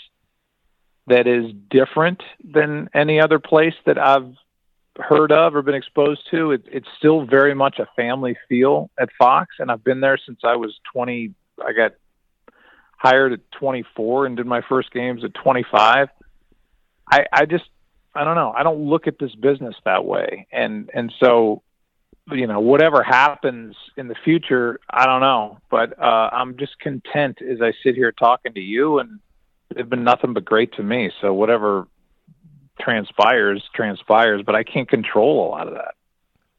that 1.09 1.27
is 1.27 1.53
different 1.71 2.23
than 2.43 2.89
any 2.95 3.21
other 3.21 3.39
place 3.39 3.75
that 3.87 3.99
I've 3.99 4.35
heard 4.99 5.31
of 5.31 5.55
or 5.55 5.63
been 5.63 5.75
exposed 5.75 6.23
to 6.31 6.53
it, 6.53 6.65
it's 6.71 6.89
still 6.99 7.25
very 7.25 7.55
much 7.55 7.79
a 7.79 7.87
family 7.95 8.37
feel 8.49 8.91
at 8.99 9.09
Fox 9.19 9.57
and 9.59 9.71
I've 9.71 9.85
been 9.85 10.01
there 10.01 10.19
since 10.25 10.41
I 10.45 10.57
was 10.57 10.75
20 10.93 11.35
I 11.65 11.73
got 11.73 11.93
hired 12.97 13.33
at 13.33 13.41
24 13.53 14.27
and 14.27 14.37
did 14.37 14.47
my 14.47 14.61
first 14.69 14.93
games 14.93 15.23
at 15.25 15.35
25 15.35 16.09
I 17.11 17.27
I 17.33 17.47
just 17.47 17.65
I 18.15 18.25
don't 18.25 18.35
know. 18.35 18.53
I 18.57 18.63
don't 18.63 18.81
look 18.81 19.07
at 19.07 19.19
this 19.19 19.35
business 19.35 19.77
that 19.85 20.05
way, 20.05 20.49
and 20.51 20.91
and 20.93 21.13
so, 21.21 21.63
you 22.31 22.47
know, 22.47 22.59
whatever 22.59 23.03
happens 23.03 23.77
in 23.97 24.09
the 24.09 24.17
future, 24.25 24.81
I 24.91 25.07
don't 25.07 25.21
know. 25.21 25.59
But 25.71 25.99
uh, 26.03 26.31
I'm 26.33 26.57
just 26.57 26.79
content 26.81 27.39
as 27.43 27.61
I 27.63 27.73
sit 27.83 27.95
here 27.95 28.13
talking 28.13 28.55
to 28.55 28.61
you, 28.61 28.99
and 28.99 29.21
they've 29.75 29.89
been 29.89 30.05
nothing 30.05 30.33
but 30.35 30.45
great 30.45 30.73
to 30.75 30.83
me. 30.83 31.11
So 31.21 31.33
whatever 31.33 31.87
transpires, 32.81 33.63
transpires. 33.75 34.43
But 34.45 34.55
I 34.55 34.63
can't 34.63 34.89
control 34.89 35.47
a 35.47 35.49
lot 35.49 35.69
of 35.69 35.75
that. 35.75 35.95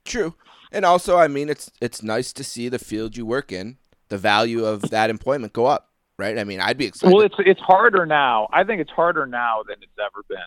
True. 0.05 0.35
And 0.71 0.85
also, 0.85 1.17
I 1.17 1.27
mean, 1.27 1.49
it's 1.49 1.71
it's 1.81 2.03
nice 2.03 2.31
to 2.33 2.43
see 2.43 2.69
the 2.69 2.79
field 2.79 3.17
you 3.17 3.25
work 3.25 3.51
in, 3.51 3.77
the 4.09 4.17
value 4.17 4.65
of 4.65 4.81
that 4.89 5.09
employment 5.09 5.53
go 5.53 5.65
up, 5.65 5.89
right? 6.17 6.37
I 6.37 6.43
mean, 6.43 6.61
I'd 6.61 6.77
be 6.77 6.85
excited. 6.85 7.13
Well, 7.13 7.25
it's 7.25 7.35
it's 7.39 7.61
harder 7.61 8.05
now. 8.05 8.47
I 8.51 8.63
think 8.63 8.81
it's 8.81 8.91
harder 8.91 9.25
now 9.25 9.63
than 9.67 9.77
it's 9.81 9.91
ever 9.99 10.23
been 10.27 10.37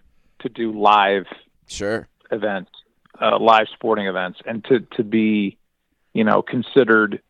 to 0.40 0.48
do 0.48 0.78
live 0.78 1.24
sure. 1.66 2.08
events. 2.30 2.70
uh, 3.20 3.38
live 3.38 3.66
sporting 3.72 4.06
events, 4.06 4.40
and 4.46 4.64
to 4.64 4.80
to 4.96 5.04
be, 5.04 5.58
you 6.12 6.24
know, 6.24 6.42
considered. 6.42 7.20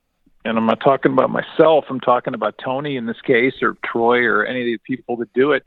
And 0.45 0.59
I'm 0.59 0.67
not 0.67 0.81
talking 0.81 1.13
about 1.13 1.31
myself. 1.31 1.85
I'm 1.89 2.01
talking 2.01 2.35
about 2.35 2.59
Tony 2.59 2.97
in 2.97 3.07
this 3.07 3.21
case, 3.21 3.55
or 3.63 3.77
Troy, 3.85 4.25
or 4.25 4.45
any 4.45 4.61
of 4.61 4.67
the 4.67 4.79
people 4.79 5.17
that 5.19 5.33
do 5.33 5.53
it. 5.53 5.63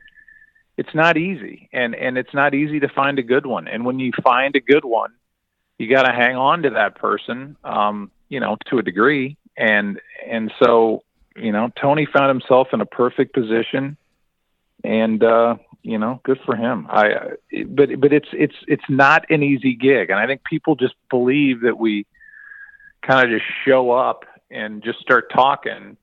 It's 0.76 0.94
not 0.94 1.16
easy, 1.16 1.70
and 1.72 1.94
and 1.94 2.18
it's 2.18 2.34
not 2.34 2.54
easy 2.54 2.80
to 2.80 2.88
find 2.88 3.18
a 3.18 3.22
good 3.22 3.46
one. 3.46 3.66
And 3.68 3.86
when 3.86 3.98
you 3.98 4.12
find 4.22 4.54
a 4.54 4.60
good 4.60 4.84
one, 4.84 5.14
you 5.78 5.88
got 5.88 6.02
to 6.02 6.12
hang 6.12 6.36
on 6.36 6.62
to 6.64 6.70
that 6.70 6.96
person, 6.96 7.56
um, 7.64 8.10
you 8.28 8.40
know, 8.40 8.58
to 8.66 8.78
a 8.78 8.82
degree. 8.82 9.38
And 9.56 9.98
and 10.28 10.52
so 10.62 11.04
you 11.36 11.52
know, 11.52 11.70
Tony 11.80 12.06
found 12.06 12.28
himself 12.28 12.68
in 12.72 12.80
a 12.80 12.86
perfect 12.86 13.34
position, 13.34 13.96
and 14.84 15.22
uh, 15.22 15.56
you 15.82 15.98
know, 15.98 16.20
good 16.24 16.40
for 16.44 16.56
him. 16.56 16.86
I, 16.90 17.36
but 17.66 18.00
but 18.00 18.12
it's 18.12 18.28
it's 18.32 18.56
it's 18.66 18.84
not 18.88 19.24
an 19.30 19.42
easy 19.42 19.74
gig, 19.74 20.10
and 20.10 20.18
I 20.18 20.26
think 20.26 20.44
people 20.44 20.76
just 20.76 20.94
believe 21.10 21.62
that 21.62 21.78
we 21.78 22.06
kind 23.02 23.24
of 23.24 23.38
just 23.38 23.48
show 23.64 23.90
up 23.90 24.24
and 24.50 24.82
just 24.82 25.00
start 25.00 25.30
talking, 25.32 25.96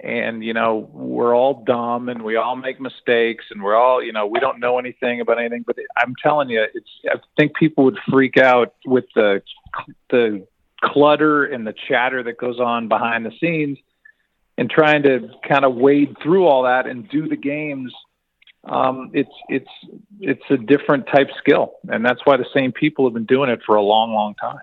and 0.00 0.44
you 0.44 0.54
know, 0.54 0.88
we're 0.92 1.34
all 1.34 1.64
dumb 1.64 2.08
and 2.08 2.22
we 2.22 2.36
all 2.36 2.56
make 2.56 2.80
mistakes, 2.80 3.44
and 3.50 3.62
we're 3.62 3.76
all 3.76 4.02
you 4.02 4.12
know, 4.12 4.26
we 4.26 4.40
don't 4.40 4.60
know 4.60 4.78
anything 4.78 5.20
about 5.20 5.38
anything. 5.38 5.64
But 5.66 5.76
I'm 5.96 6.14
telling 6.22 6.50
you, 6.50 6.66
it's 6.74 6.90
I 7.08 7.16
think 7.36 7.56
people 7.56 7.84
would 7.84 7.98
freak 8.10 8.36
out 8.36 8.74
with 8.84 9.06
the 9.14 9.42
the 10.10 10.46
clutter 10.82 11.44
and 11.44 11.66
the 11.66 11.74
chatter 11.88 12.22
that 12.22 12.38
goes 12.38 12.60
on 12.60 12.88
behind 12.88 13.24
the 13.24 13.32
scenes 13.40 13.78
and 14.58 14.70
trying 14.70 15.02
to 15.02 15.30
kind 15.46 15.64
of 15.64 15.74
wade 15.74 16.16
through 16.22 16.46
all 16.46 16.62
that 16.64 16.86
and 16.86 17.08
do 17.08 17.28
the 17.28 17.36
games. 17.36 17.92
Um, 18.64 19.10
it's 19.12 19.30
it's 19.48 19.70
it's 20.20 20.42
a 20.50 20.56
different 20.56 21.06
type 21.06 21.28
skill. 21.38 21.74
And 21.88 22.04
that's 22.04 22.20
why 22.24 22.36
the 22.36 22.46
same 22.54 22.72
people 22.72 23.04
have 23.06 23.14
been 23.14 23.26
doing 23.26 23.50
it 23.50 23.60
for 23.64 23.76
a 23.76 23.82
long 23.82 24.12
long 24.12 24.34
time. 24.34 24.60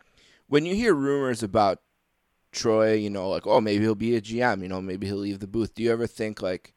When 0.47 0.65
you 0.65 0.76
hear 0.76 0.93
rumors 0.93 1.41
about 1.41 1.80
troy 2.54 2.93
you 2.93 3.10
know 3.10 3.30
like 3.30 3.45
oh 3.45 3.60
maybe 3.60 3.84
he'll 3.84 3.95
be 3.95 4.16
a 4.16 4.22
gm 4.22 4.62
you 4.62 4.68
know 4.68 4.82
maybe 4.82 5.08
he'll 5.08 5.18
leave 5.18 5.39
the 5.39 5.47
booth 5.47 5.74
do 5.74 5.84
you 5.84 5.91
ever 5.91 6.08
think 6.08 6.41
like 6.41 6.74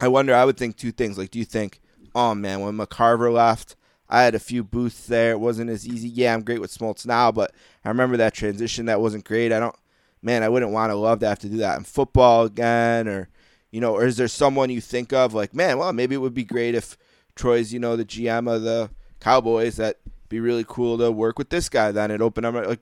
i 0.00 0.08
wonder 0.08 0.34
i 0.34 0.44
would 0.44 0.56
think 0.56 0.76
two 0.76 0.92
things 0.92 1.16
like 1.16 1.30
do 1.30 1.38
you 1.38 1.44
think 1.44 1.80
oh 2.14 2.34
man 2.34 2.60
when 2.60 2.76
mccarver 2.76 3.32
left 3.32 3.76
I 4.08 4.22
had 4.22 4.34
a 4.34 4.38
few 4.38 4.64
booths 4.64 5.06
there. 5.06 5.32
It 5.32 5.40
wasn't 5.40 5.68
as 5.68 5.86
easy. 5.86 6.08
Yeah, 6.08 6.32
I'm 6.32 6.42
great 6.42 6.62
with 6.62 6.76
Smoltz 6.76 7.04
now, 7.04 7.30
but 7.30 7.52
I 7.84 7.88
remember 7.88 8.16
that 8.16 8.32
transition. 8.32 8.86
That 8.86 9.02
wasn't 9.02 9.24
great. 9.24 9.52
I 9.52 9.60
don't 9.60 9.76
man, 10.22 10.42
I 10.42 10.48
wouldn't 10.48 10.72
want 10.72 10.90
to 10.90 10.96
love 10.96 11.20
to 11.20 11.28
have 11.28 11.38
to 11.40 11.48
do 11.48 11.58
that 11.58 11.78
in 11.78 11.84
football 11.84 12.44
again, 12.44 13.08
or 13.08 13.28
you 13.70 13.80
know, 13.80 13.94
or 13.94 14.06
is 14.06 14.16
there 14.16 14.28
someone 14.28 14.70
you 14.70 14.80
think 14.80 15.12
of 15.12 15.34
like, 15.34 15.54
man, 15.54 15.78
well, 15.78 15.92
maybe 15.92 16.14
it 16.14 16.18
would 16.18 16.34
be 16.34 16.44
great 16.44 16.74
if 16.74 16.96
Troy's, 17.34 17.72
you 17.72 17.78
know, 17.78 17.96
the 17.96 18.04
GM 18.04 18.52
of 18.52 18.62
the 18.62 18.90
Cowboys. 19.20 19.76
That 19.76 19.98
be 20.28 20.40
really 20.40 20.64
cool 20.66 20.98
to 20.98 21.10
work 21.10 21.38
with 21.38 21.50
this 21.50 21.68
guy. 21.68 21.92
Then 21.92 22.10
it 22.10 22.20
opened 22.20 22.46
up 22.46 22.54
like. 22.54 22.80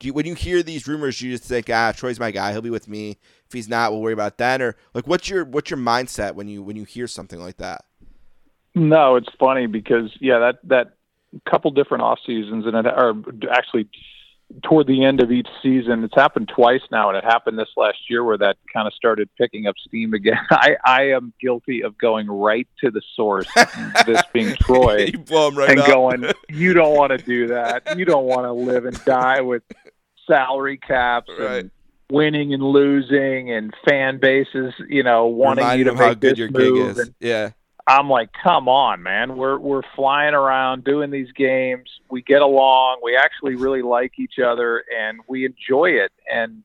You, 0.00 0.12
when 0.12 0.26
you 0.26 0.34
hear 0.34 0.62
these 0.62 0.86
rumors, 0.86 1.20
you 1.20 1.32
just 1.32 1.44
think, 1.44 1.68
ah, 1.70 1.92
Troy's 1.92 2.20
my 2.20 2.30
guy. 2.30 2.52
He'll 2.52 2.62
be 2.62 2.70
with 2.70 2.88
me. 2.88 3.18
If 3.46 3.52
he's 3.52 3.68
not, 3.68 3.90
we'll 3.90 4.00
worry 4.00 4.12
about 4.12 4.38
that. 4.38 4.62
Or 4.62 4.76
like, 4.94 5.06
what's 5.06 5.28
your 5.28 5.44
what's 5.44 5.70
your 5.70 5.78
mindset 5.78 6.34
when 6.34 6.48
you 6.48 6.62
when 6.62 6.76
you 6.76 6.84
hear 6.84 7.06
something 7.06 7.40
like 7.40 7.56
that? 7.56 7.84
No, 8.74 9.16
it's 9.16 9.28
funny 9.40 9.66
because 9.66 10.10
yeah, 10.20 10.38
that 10.38 10.58
that 10.64 10.94
couple 11.48 11.70
different 11.70 12.02
off 12.02 12.18
seasons 12.24 12.64
and 12.66 12.74
it 12.74 12.86
are 12.86 13.14
actually 13.50 13.88
toward 14.62 14.86
the 14.86 15.04
end 15.04 15.20
of 15.22 15.30
each 15.30 15.48
season. 15.62 16.04
It's 16.04 16.14
happened 16.14 16.50
twice 16.54 16.80
now, 16.90 17.08
and 17.08 17.18
it 17.18 17.24
happened 17.24 17.58
this 17.58 17.68
last 17.76 17.98
year 18.08 18.24
where 18.24 18.38
that 18.38 18.56
kind 18.72 18.86
of 18.86 18.94
started 18.94 19.28
picking 19.36 19.66
up 19.66 19.74
steam 19.86 20.14
again. 20.14 20.38
I, 20.50 20.76
I 20.84 21.02
am 21.10 21.32
guilty 21.40 21.82
of 21.82 21.98
going 21.98 22.26
right 22.28 22.66
to 22.82 22.90
the 22.90 23.02
source, 23.14 23.46
this 24.06 24.22
being 24.32 24.54
Troy, 24.60 25.10
right 25.30 25.70
and 25.70 25.80
up. 25.80 25.86
going, 25.86 26.24
"You 26.48 26.72
don't 26.72 26.96
want 26.96 27.10
to 27.10 27.18
do 27.18 27.48
that. 27.48 27.98
You 27.98 28.04
don't 28.04 28.24
want 28.24 28.44
to 28.44 28.52
live 28.52 28.84
and 28.84 29.02
die 29.04 29.40
with 29.40 29.62
salary 30.26 30.78
caps 30.78 31.30
right. 31.38 31.60
and." 31.64 31.70
Winning 32.10 32.54
and 32.54 32.62
losing, 32.62 33.52
and 33.52 33.74
fan 33.86 34.18
bases, 34.18 34.72
you 34.88 35.02
know, 35.02 35.26
wanting 35.26 35.62
Remind 35.62 35.78
you 35.80 35.84
to 35.84 35.90
him 35.90 35.96
how 35.98 36.08
make 36.08 36.20
good 36.20 36.30
this 36.30 36.38
your 36.38 36.50
move. 36.50 36.74
gig 36.74 36.96
is. 36.96 36.98
And, 37.00 37.14
Yeah. 37.20 37.50
I'm 37.88 38.10
like, 38.10 38.28
come 38.44 38.68
on, 38.68 39.02
man. 39.02 39.34
We're 39.36 39.58
we're 39.58 39.82
flying 39.96 40.34
around 40.34 40.84
doing 40.84 41.10
these 41.10 41.32
games. 41.32 41.88
We 42.10 42.20
get 42.20 42.42
along. 42.42 43.00
We 43.02 43.16
actually 43.16 43.54
really 43.54 43.80
like 43.80 44.18
each 44.18 44.38
other, 44.38 44.84
and 44.94 45.20
we 45.26 45.46
enjoy 45.46 45.92
it. 45.92 46.12
And 46.30 46.64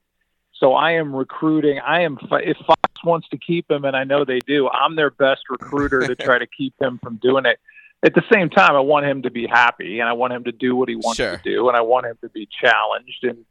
so 0.59 0.74
I 0.74 0.91
am 0.91 1.15
recruiting. 1.15 1.80
I 1.80 2.01
am 2.01 2.17
if 2.21 2.57
Fox 2.67 3.03
wants 3.05 3.30
to 3.30 3.38
keep 3.38 3.71
him, 3.71 3.86
and 3.86 3.95
I 3.95 4.03
know 4.03 4.26
they 4.26 4.39
do. 4.39 4.67
I'm 4.67 4.97
their 4.97 5.11
best 5.11 5.43
recruiter 5.49 6.05
to 6.05 6.13
try 6.15 6.39
to 6.39 6.45
keep 6.45 6.74
him 6.80 6.99
from 7.01 7.15
doing 7.15 7.45
it. 7.45 7.57
At 8.05 8.13
the 8.15 8.24
same 8.30 8.49
time, 8.49 8.76
I 8.76 8.82
want 8.82 9.05
him 9.05 9.21
to 9.21 9.32
be 9.32 9.47
happy, 9.47 10.01
and 10.01 10.09
I 10.09 10.13
want 10.13 10.34
him 10.34 10.43
to 10.43 10.51
do 10.51 10.76
what 10.76 10.89
he 10.89 10.95
wants 10.97 11.15
Sure. 11.15 11.38
to 11.38 11.41
do, 11.41 11.69
and 11.69 11.78
I 11.78 11.82
want 11.82 12.05
him 12.05 12.17
to 12.19 12.28
be 12.28 12.49
challenged. 12.61 13.24
And 13.24 13.45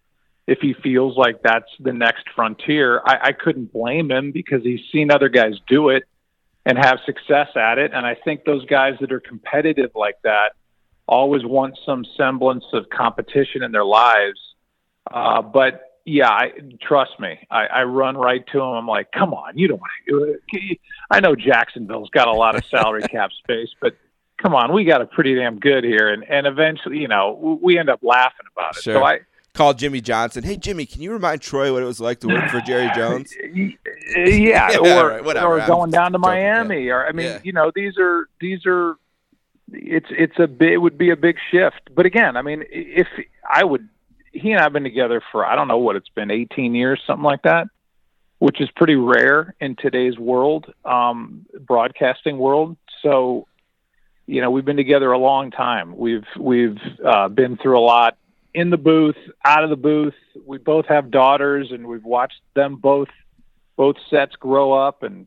if 0.47 0.59
he 0.59 0.75
feels 0.75 1.16
like 1.16 1.41
that's 1.43 1.70
the 1.81 1.95
next 1.95 2.29
frontier, 2.37 3.01
I, 3.07 3.29
I 3.29 3.33
couldn't 3.33 3.73
blame 3.73 4.11
him 4.11 4.31
because 4.31 4.62
he's 4.62 4.81
seen 4.93 5.11
other 5.11 5.31
guys 5.31 5.55
do 5.66 5.89
it 5.89 6.05
and 6.65 6.79
have 6.79 6.99
success 7.05 7.49
at 7.57 7.79
it. 7.79 7.93
And 7.93 8.07
I 8.07 8.15
think 8.15 8.45
those 8.45 8.65
guys 8.67 8.95
that 9.01 9.13
are 9.13 9.21
competitive 9.21 9.91
like 9.95 10.17
that 10.23 10.53
always 11.07 11.45
want 11.45 11.79
some 11.85 12.05
semblance 12.17 12.65
of 12.73 12.89
competition 12.89 13.63
in 13.63 13.73
their 13.73 13.85
lives. 13.85 14.39
Uh, 15.13 15.43
but 15.43 15.99
yeah, 16.05 16.31
I, 16.31 16.53
trust 16.81 17.19
me, 17.21 17.39
I, 17.51 17.67
I 17.67 17.83
run 17.85 18.17
right 18.17 18.45
to 18.53 18.59
them. 18.59 18.69
I'm 18.69 18.87
like, 18.87 19.11
come 19.13 19.35
on, 19.35 19.57
you 19.59 19.69
don't 19.69 19.81
want 19.81 20.39
to. 20.51 20.77
I 21.11 21.21
know 21.21 21.35
Jacksonville's 21.35 22.11
got 22.11 22.29
a 22.29 22.33
lot 22.33 22.57
of 22.57 22.65
salary 22.65 23.03
cap 23.03 23.31
space, 23.45 23.69
but 23.81 23.97
come 24.39 24.55
on, 24.55 24.73
we 24.73 24.85
got 24.85 25.01
it 25.01 25.11
pretty 25.11 25.35
damn 25.35 25.59
good 25.59 25.85
here. 25.85 26.09
And 26.09 26.25
and 26.29 26.47
eventually, 26.47 26.99
you 26.99 27.09
know, 27.09 27.59
we 27.63 27.79
end 27.79 27.89
up 27.89 28.01
laughing 28.03 28.47
about 28.57 28.77
it. 28.77 28.83
Sure. 28.83 28.95
So 28.95 29.05
I. 29.05 29.21
Call 29.55 29.75
Jimmy 29.75 30.01
Johnson. 30.01 30.43
Hey 30.45 30.57
Jimmy, 30.57 30.87
can 30.87 31.03
you 31.03 31.13
remind 31.13 31.43
Troy 31.43 31.73
what 31.73 31.83
it 31.83 31.87
was 31.87 32.01
like 32.01 32.21
to 32.21 32.29
work 32.29 32.49
for 32.51 32.61
Jerry 32.63 32.91
Jones? 32.97 33.35
yeah, 33.55 33.73
Yeah, 34.17 34.79
or 34.79 35.09
right, 35.09 35.25
whatever. 35.25 35.61
or 35.61 35.67
going 35.67 35.91
down 35.91 36.13
to 36.13 36.19
Miami, 36.19 36.89
or 36.89 37.07
I 37.07 37.13
mean, 37.13 37.27
Yeah. 37.27 37.39
you 37.45 37.53
know, 37.53 37.71
these 37.75 37.99
are 37.99 38.29
these 38.41 38.61
are 38.65 38.97
it's 39.71 40.07
it's 40.11 40.39
a 40.39 40.47
big 40.47 40.73
it 40.73 40.79
would 40.79 40.97
be 40.97 41.11
a 41.11 41.17
big 41.17 41.37
shift. 41.51 41.91
But 41.95 42.07
again, 42.07 42.37
I 42.39 42.43
mean, 42.43 42.65
if 42.71 43.07
I 43.49 43.63
would, 43.63 43.87
he 44.33 44.53
and 44.53 44.61
I've 44.61 44.73
been 44.73 44.85
together 44.85 45.21
for 45.31 45.45
I 45.45 45.55
don't 45.55 45.69
know 45.69 45.79
what 45.79 45.97
it's 45.97 46.09
been, 46.09 46.31
eighteen 46.31 46.75
years, 46.75 47.03
something 47.07 47.23
like 47.25 47.43
that, 47.43 47.69
which 48.39 48.59
is 48.59 48.71
pretty 48.71 48.97
rare 48.97 49.55
in 49.61 49.77
today's 49.77 50.19
world, 50.19 50.73
um, 50.87 51.45
broadcasting 51.61 52.39
world. 52.39 52.79
So, 53.03 53.47
you 54.27 54.41
know, 54.41 54.51
we've 54.51 54.65
been 54.65 54.77
together 54.79 55.13
a 55.13 55.19
long 55.19 55.51
time. 55.51 55.95
We've 55.95 56.25
we've 56.39 56.79
uh, 57.05 57.29
been 57.29 57.59
through 57.59 57.79
a 57.79 57.85
lot 57.85 58.17
in 58.55 58.71
the 58.71 58.77
booth, 58.77 59.17
out 59.45 59.65
of 59.65 59.71
the 59.71 59.77
booth. 59.77 60.15
We 60.45 60.59
both 60.59 60.87
have 60.87 61.11
daughters, 61.11 61.69
and 61.71 61.87
we've 61.87 62.05
watched 62.05 62.41
them 62.55 62.77
both 62.77 63.09
both 63.77 63.97
sets 64.11 64.37
grow 64.37 64.73
up 64.73 65.03
and 65.03 65.27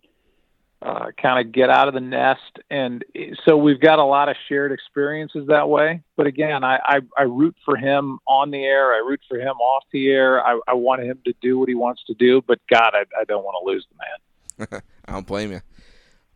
uh, 0.82 1.08
kind 1.20 1.46
of 1.46 1.52
get 1.52 1.70
out 1.70 1.88
of 1.88 1.94
the 1.94 2.00
nest. 2.00 2.60
And 2.70 3.04
so 3.44 3.58
we've 3.58 3.80
got 3.80 3.98
a 3.98 4.04
lot 4.04 4.30
of 4.30 4.36
shared 4.48 4.72
experiences 4.72 5.48
that 5.48 5.68
way. 5.68 6.04
But 6.16 6.28
again, 6.28 6.64
I, 6.64 6.78
I, 6.86 7.00
I 7.18 7.24
root 7.24 7.56
for 7.66 7.76
him 7.76 8.20
on 8.28 8.52
the 8.52 8.64
air. 8.64 8.94
I 8.94 9.00
root 9.00 9.22
for 9.28 9.40
him 9.40 9.56
off 9.58 9.84
the 9.92 10.10
air. 10.10 10.46
I, 10.46 10.60
I 10.68 10.74
want 10.74 11.02
him 11.02 11.20
to 11.26 11.34
do 11.42 11.58
what 11.58 11.70
he 11.70 11.76
wants 11.76 12.04
to 12.06 12.14
do. 12.14 12.42
But 12.46 12.60
God, 12.70 12.92
I, 12.94 13.06
I 13.20 13.24
don't 13.28 13.44
want 13.44 13.58
to 13.62 13.72
lose 13.72 13.86
the 13.90 14.68
man. 14.68 14.82
I 15.08 15.12
don't 15.14 15.26
blame 15.26 15.52
you. 15.52 15.62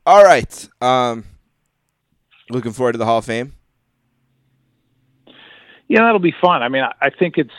All 0.06 0.24
right. 0.24 0.70
Um, 0.82 1.26
looking 2.50 2.72
forward 2.72 2.94
to 2.94 2.98
the 2.98 3.06
Hall 3.06 3.20
of 3.20 3.26
Fame. 3.26 3.54
Yeah, 5.90 6.04
that'll 6.04 6.20
be 6.20 6.34
fun. 6.40 6.64
I 6.64 6.70
mean, 6.70 6.84
I, 6.84 6.94
I 7.02 7.10
think 7.10 7.38
it's 7.38 7.50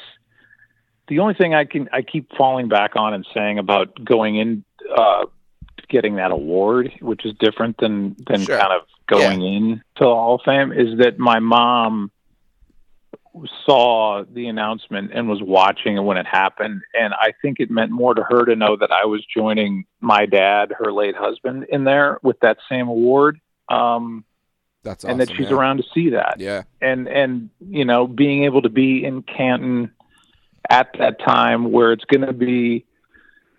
the 1.08 1.18
only 1.18 1.34
thing 1.34 1.52
I 1.52 1.64
can 1.64 1.88
I 1.92 2.02
keep 2.02 2.30
falling 2.38 2.68
back 2.68 2.96
on 2.96 3.12
and 3.12 3.26
saying 3.34 3.58
about 3.58 4.02
going 4.02 4.36
in 4.36 4.64
uh, 4.96 5.26
getting 5.88 6.16
that 6.16 6.30
award, 6.30 6.92
which 7.00 7.26
is 7.26 7.34
different 7.38 7.76
than 7.78 8.16
than 8.26 8.42
Sure. 8.42 8.58
kind 8.58 8.72
of 8.72 8.82
going 9.08 9.42
in 9.42 9.82
to 9.96 10.04
the 10.04 10.06
Hall 10.06 10.36
of 10.36 10.42
Fame, 10.44 10.72
is 10.72 10.98
that 11.00 11.18
my 11.18 11.40
mom 11.40 12.12
saw 13.66 14.24
the 14.32 14.46
announcement 14.46 15.10
and 15.12 15.28
was 15.28 15.40
watching 15.42 15.96
it 15.96 16.00
when 16.00 16.16
it 16.16 16.26
happened, 16.26 16.82
and 16.94 17.12
I 17.14 17.32
think 17.42 17.58
it 17.60 17.70
meant 17.70 17.90
more 17.90 18.14
to 18.14 18.22
her 18.22 18.44
to 18.44 18.56
know 18.56 18.76
that 18.76 18.90
I 18.92 19.06
was 19.06 19.24
joining 19.24 19.84
my 20.00 20.26
dad, 20.26 20.72
her 20.78 20.92
late 20.92 21.16
husband, 21.16 21.66
in 21.68 21.84
there 21.84 22.18
with 22.22 22.38
that 22.40 22.58
same 22.68 22.88
award. 22.88 23.40
Um, 23.68 24.24
That's 24.82 25.04
awesome. 25.04 25.12
and 25.12 25.20
that 25.20 25.36
she's 25.36 25.50
yeah. 25.50 25.56
around 25.56 25.76
to 25.78 25.84
see 25.94 26.10
that 26.10 26.36
Yeah. 26.38 26.62
and 26.80 27.06
and 27.08 27.50
you 27.60 27.84
know 27.84 28.06
being 28.06 28.44
able 28.44 28.62
to 28.62 28.68
be 28.70 29.04
in 29.04 29.22
Canton 29.22 29.90
at 30.68 30.88
that 30.98 31.18
time 31.20 31.70
where 31.72 31.92
it's 31.92 32.04
going 32.04 32.26
to 32.26 32.32
be 32.32 32.84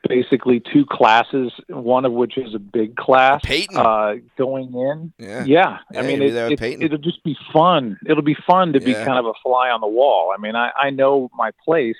basically 0.07 0.59
two 0.59 0.85
classes, 0.85 1.51
one 1.67 2.05
of 2.05 2.11
which 2.13 2.37
is 2.37 2.55
a 2.55 2.59
big 2.59 2.95
class 2.95 3.41
Peyton. 3.43 3.77
uh, 3.77 4.15
going 4.37 4.73
in. 4.73 5.13
Yeah. 5.19 5.43
Yeah, 5.45 5.77
Yeah, 5.91 5.99
I 5.99 6.01
mean, 6.03 6.21
it, 6.21 6.33
it, 6.33 6.81
it'll 6.81 6.97
just 6.97 7.23
be 7.23 7.37
fun. 7.53 7.99
It'll 8.07 8.23
be 8.23 8.37
fun 8.47 8.73
to 8.73 8.79
be 8.79 8.93
kind 8.93 9.19
of 9.19 9.25
a 9.25 9.33
fly 9.43 9.69
on 9.69 9.81
the 9.81 9.87
wall. 9.87 10.33
I 10.35 10.41
mean, 10.41 10.55
I, 10.55 10.71
I 10.75 10.89
know 10.89 11.29
my 11.35 11.51
place 11.63 11.97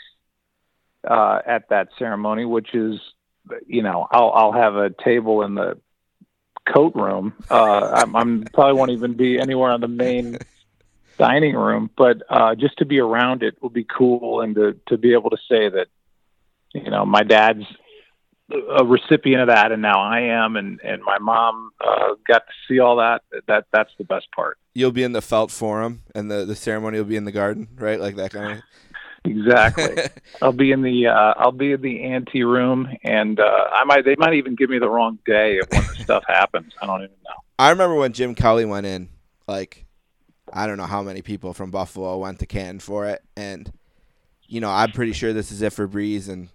uh, 1.08 1.42
at 1.46 1.70
that 1.70 1.90
ceremony, 2.00 2.46
which 2.46 2.74
is, 2.74 3.00
you 3.68 3.84
know, 3.84 4.08
I'll 4.12 4.32
I'll 4.32 4.52
have 4.54 4.76
a 4.76 4.90
table 5.04 5.44
in 5.44 5.56
the 5.56 5.78
coat 6.68 6.96
room. 6.96 7.34
Uh, 7.50 7.92
I'm, 7.94 8.16
I'm 8.16 8.44
probably 8.54 8.74
won't 8.74 8.92
even 8.92 9.14
be 9.14 9.40
anywhere 9.40 9.72
on 9.72 9.82
the 9.82 9.88
main 9.88 10.38
dining 11.18 11.56
room, 11.56 11.90
but 11.98 12.22
uh, 12.30 12.56
just 12.56 12.78
to 12.78 12.86
be 12.86 13.00
around 13.00 13.44
it 13.44 13.62
will 13.62 13.70
be 13.70 13.86
cool, 13.86 14.42
and 14.42 14.56
to 14.56 14.78
to 14.88 14.98
be 14.98 15.14
able 15.14 15.30
to 15.30 15.38
say 15.50 15.70
that, 15.70 15.88
you 16.74 16.90
know, 16.90 17.06
my 17.06 17.24
dad's 17.24 17.66
a 18.78 18.84
recipient 18.84 19.42
of 19.42 19.48
that, 19.48 19.72
and 19.72 19.82
now 19.82 20.02
I 20.02 20.22
am, 20.22 20.56
and 20.56 20.80
and 20.84 21.02
my 21.04 21.20
mom 21.20 21.72
uh, 21.80 22.16
got 22.28 22.44
to 22.48 22.54
see 22.68 22.80
all 22.80 22.98
that. 22.98 23.22
That 23.48 23.66
that's 23.72 23.92
the 23.98 24.04
best 24.04 24.28
part. 24.36 24.58
You'll 24.74 24.92
be 24.92 25.04
in 25.04 25.12
the 25.12 25.22
felt 25.22 25.52
forum, 25.52 26.04
and 26.16 26.30
the 26.30 26.46
the 26.46 26.56
ceremony 26.56 26.98
will 26.98 27.06
be 27.06 27.16
in 27.16 27.26
the 27.26 27.32
garden, 27.32 27.68
right? 27.76 28.00
Like 28.00 28.16
that 28.16 28.32
kind 28.32 28.54
of. 28.54 28.64
Exactly. 29.24 29.98
I'll 30.42 30.52
be 30.52 30.72
in 30.72 30.82
the 30.82 31.08
uh, 31.08 31.34
I'll 31.38 31.52
be 31.52 31.74
in 31.74 31.82
the 31.82 32.04
ante 32.04 32.44
room, 32.44 32.90
and 33.04 33.40
uh, 33.40 33.68
I 33.72 33.84
might 33.84 34.04
they 34.04 34.16
might 34.18 34.34
even 34.34 34.56
give 34.56 34.70
me 34.70 34.80
the 34.80 34.90
wrong 34.90 35.20
day 35.26 35.60
of 35.60 35.68
when 35.72 35.82
the 35.82 35.96
stuff 36.04 36.24
happens. 36.28 36.74
I 36.82 36.88
don't 36.88 37.04
even 37.04 37.16
know. 37.24 37.36
I 37.60 37.70
remember 37.70 37.96
when 37.96 38.14
Jim 38.14 38.34
Kelly 38.34 38.66
went 38.66 38.88
in, 38.88 39.10
like 39.48 39.86
I 40.52 40.66
don't 40.66 40.78
know 40.78 40.86
how 40.86 41.04
many 41.04 41.22
people 41.22 41.54
from 41.54 41.72
Buffalo 41.72 42.18
went 42.18 42.40
to 42.40 42.46
Canton 42.48 42.80
for 42.80 43.06
it, 43.06 43.22
and 43.36 43.72
you 44.48 44.60
know 44.60 44.72
I'm 44.72 44.92
pretty 44.92 45.14
sure 45.14 45.34
this 45.34 45.52
is 45.52 45.62
it 45.62 45.74
for 45.74 45.88
Brees, 45.88 46.28
and 46.28 46.50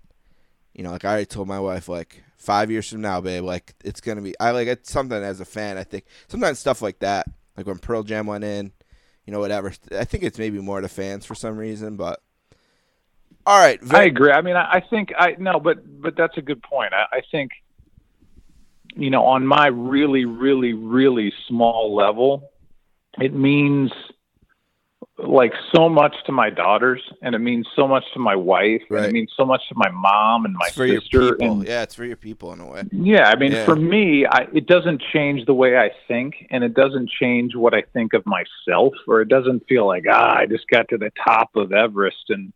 you 0.75 0.83
know 0.83 0.91
like 0.91 1.05
I 1.05 1.11
already 1.11 1.27
told 1.27 1.47
my 1.47 1.61
wife 1.61 1.89
like 1.89 2.25
five 2.37 2.71
years 2.71 2.91
from 2.91 3.01
now, 3.01 3.21
babe, 3.21 3.45
like 3.45 3.75
it's 3.85 4.01
gonna 4.01 4.23
be 4.23 4.35
I 4.41 4.51
like 4.51 4.67
it's 4.67 4.91
something 4.91 5.23
as 5.23 5.41
a 5.41 5.45
fan. 5.45 5.79
I 5.79 5.85
think 5.85 6.05
sometimes 6.27 6.59
stuff 6.59 6.83
like 6.83 6.99
that, 6.99 7.27
like 7.57 7.67
when 7.67 7.79
Pearl 7.79 8.03
Jam 8.03 8.27
went 8.27 8.43
in, 8.43 8.73
you 9.25 9.33
know 9.33 9.39
whatever. 9.41 9.73
I 9.93 10.05
think 10.05 10.25
it's 10.25 10.39
maybe 10.39 10.61
more 10.61 10.81
to 10.81 10.89
fans 10.89 11.25
for 11.25 11.37
some 11.37 11.57
reason, 11.57 11.97
but 11.97 12.21
all 13.47 13.59
right. 13.59 13.81
Very- 13.83 14.03
I 14.03 14.07
agree. 14.07 14.33
I 14.33 14.43
mean, 14.43 14.57
I, 14.57 14.73
I 14.73 14.81
think 14.81 15.13
I 15.19 15.37
no, 15.39 15.61
but 15.61 15.79
but 16.03 16.17
that's 16.17 16.37
a 16.37 16.43
good 16.43 16.63
point. 16.63 16.93
I, 16.93 17.19
I 17.19 17.21
think 17.31 17.53
you 18.97 19.11
know 19.11 19.25
on 19.25 19.47
my 19.47 19.67
really 19.67 20.25
really 20.25 20.73
really 20.73 21.33
small 21.47 21.95
level 21.95 22.51
it 23.19 23.35
means 23.35 23.91
like 25.19 25.53
so 25.75 25.89
much 25.89 26.15
to 26.27 26.33
my 26.33 26.51
daughters 26.51 27.01
and 27.23 27.35
it 27.35 27.39
means 27.39 27.67
so 27.75 27.89
much 27.89 28.05
to 28.13 28.19
my 28.19 28.37
wife 28.37 28.83
right. 28.91 29.05
and 29.05 29.09
it 29.09 29.13
means 29.13 29.33
so 29.37 29.45
much 29.45 29.63
to 29.69 29.75
my 29.75 29.91
mom 29.91 30.45
and 30.45 30.55
my 30.55 30.69
sister 30.69 31.35
and 31.41 31.67
yeah 31.67 31.83
it's 31.83 31.95
for 31.95 32.05
your 32.05 32.17
people 32.17 32.53
in 32.53 32.61
a 32.61 32.67
way 32.67 32.83
yeah 32.93 33.29
i 33.29 33.37
mean 33.37 33.53
yeah. 33.53 33.65
for 33.65 33.77
me 33.77 34.27
I, 34.27 34.47
it 34.53 34.67
doesn't 34.67 35.03
change 35.13 35.47
the 35.47 35.55
way 35.55 35.77
i 35.77 35.91
think 36.09 36.35
and 36.51 36.65
it 36.65 36.75
doesn't 36.75 37.09
change 37.09 37.55
what 37.55 37.75
i 37.75 37.83
think 37.93 38.13
of 38.13 38.25
myself 38.27 38.95
or 39.07 39.21
it 39.23 39.29
doesn't 39.29 39.67
feel 39.69 39.87
like 39.87 40.05
ah 40.11 40.37
i 40.39 40.47
just 40.47 40.69
got 40.69 40.89
to 40.89 40.99
the 40.99 41.11
top 41.25 41.51
of 41.57 41.73
everest 41.73 42.25
and 42.29 42.53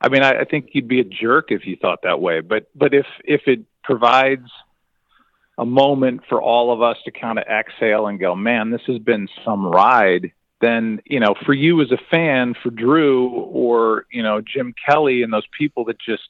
i 0.00 0.08
mean 0.08 0.22
I, 0.22 0.40
I 0.40 0.44
think 0.44 0.70
you'd 0.72 0.88
be 0.88 1.00
a 1.00 1.04
jerk 1.04 1.50
if 1.50 1.66
you 1.66 1.76
thought 1.76 2.00
that 2.02 2.20
way 2.20 2.40
but 2.40 2.66
but 2.74 2.94
if 2.94 3.06
if 3.24 3.42
it 3.46 3.60
provides 3.84 4.48
a 5.58 5.66
moment 5.66 6.22
for 6.28 6.40
all 6.40 6.72
of 6.72 6.82
us 6.82 6.96
to 7.04 7.10
kind 7.10 7.38
of 7.38 7.44
exhale 7.44 8.06
and 8.06 8.18
go, 8.18 8.34
man, 8.34 8.70
this 8.70 8.80
has 8.86 8.98
been 8.98 9.28
some 9.44 9.66
ride, 9.66 10.32
then, 10.60 11.00
you 11.04 11.20
know, 11.20 11.34
for 11.44 11.52
you 11.52 11.80
as 11.82 11.90
a 11.90 11.98
fan, 12.10 12.54
for 12.62 12.70
Drew 12.70 13.28
or, 13.28 14.06
you 14.10 14.22
know, 14.22 14.40
Jim 14.40 14.74
Kelly 14.86 15.22
and 15.22 15.32
those 15.32 15.46
people 15.56 15.84
that 15.86 16.00
just 16.00 16.22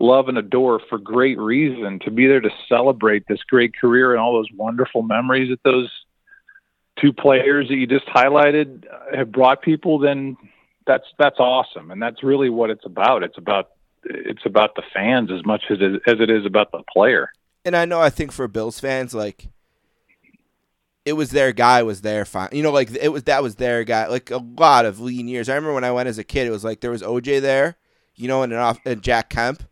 love 0.00 0.28
and 0.28 0.38
adore 0.38 0.80
for 0.88 0.98
great 0.98 1.38
reason 1.38 1.98
to 2.00 2.10
be 2.10 2.26
there 2.26 2.40
to 2.40 2.50
celebrate 2.68 3.26
this 3.26 3.42
great 3.48 3.76
career 3.76 4.12
and 4.12 4.20
all 4.20 4.34
those 4.34 4.50
wonderful 4.54 5.02
memories 5.02 5.50
that 5.50 5.62
those 5.62 5.90
two 7.00 7.12
players 7.12 7.68
that 7.68 7.76
you 7.76 7.86
just 7.86 8.06
highlighted 8.06 8.84
uh, 8.86 9.16
have 9.16 9.30
brought 9.30 9.62
people, 9.62 9.98
then 9.98 10.36
that's 10.88 11.06
that's 11.18 11.38
awesome. 11.38 11.92
And 11.92 12.02
that's 12.02 12.24
really 12.24 12.50
what 12.50 12.70
it's 12.70 12.84
about. 12.84 13.22
It's 13.22 13.38
about 13.38 13.70
it's 14.02 14.44
about 14.44 14.74
the 14.74 14.82
fans 14.92 15.30
as 15.30 15.44
much 15.46 15.62
as 15.70 15.78
it, 15.80 16.02
as 16.06 16.20
it 16.20 16.30
is 16.30 16.44
about 16.44 16.72
the 16.72 16.82
player 16.92 17.30
and 17.68 17.76
I 17.76 17.84
know 17.84 18.00
I 18.00 18.10
think 18.10 18.32
for 18.32 18.48
Bills 18.48 18.80
fans, 18.80 19.14
like 19.14 19.46
it 21.04 21.12
was 21.12 21.30
their 21.30 21.52
guy 21.52 21.82
was 21.82 22.00
there 22.00 22.24
fine. 22.24 22.48
You 22.52 22.62
know, 22.62 22.72
like 22.72 22.90
it 22.94 23.10
was 23.10 23.24
that 23.24 23.42
was 23.42 23.56
their 23.56 23.84
guy. 23.84 24.06
Like 24.06 24.30
a 24.30 24.38
lot 24.38 24.86
of 24.86 25.00
lean 25.00 25.28
years. 25.28 25.48
I 25.48 25.54
remember 25.54 25.74
when 25.74 25.84
I 25.84 25.92
went 25.92 26.08
as 26.08 26.18
a 26.18 26.24
kid, 26.24 26.46
it 26.46 26.50
was 26.50 26.64
like 26.64 26.80
there 26.80 26.90
was 26.90 27.02
OJ 27.02 27.40
there, 27.40 27.76
you 28.16 28.26
know, 28.26 28.42
and 28.42 28.52
an 28.52 28.58
off 28.58 28.78
and 28.84 29.02
Jack 29.02 29.30
Kemp, 29.30 29.62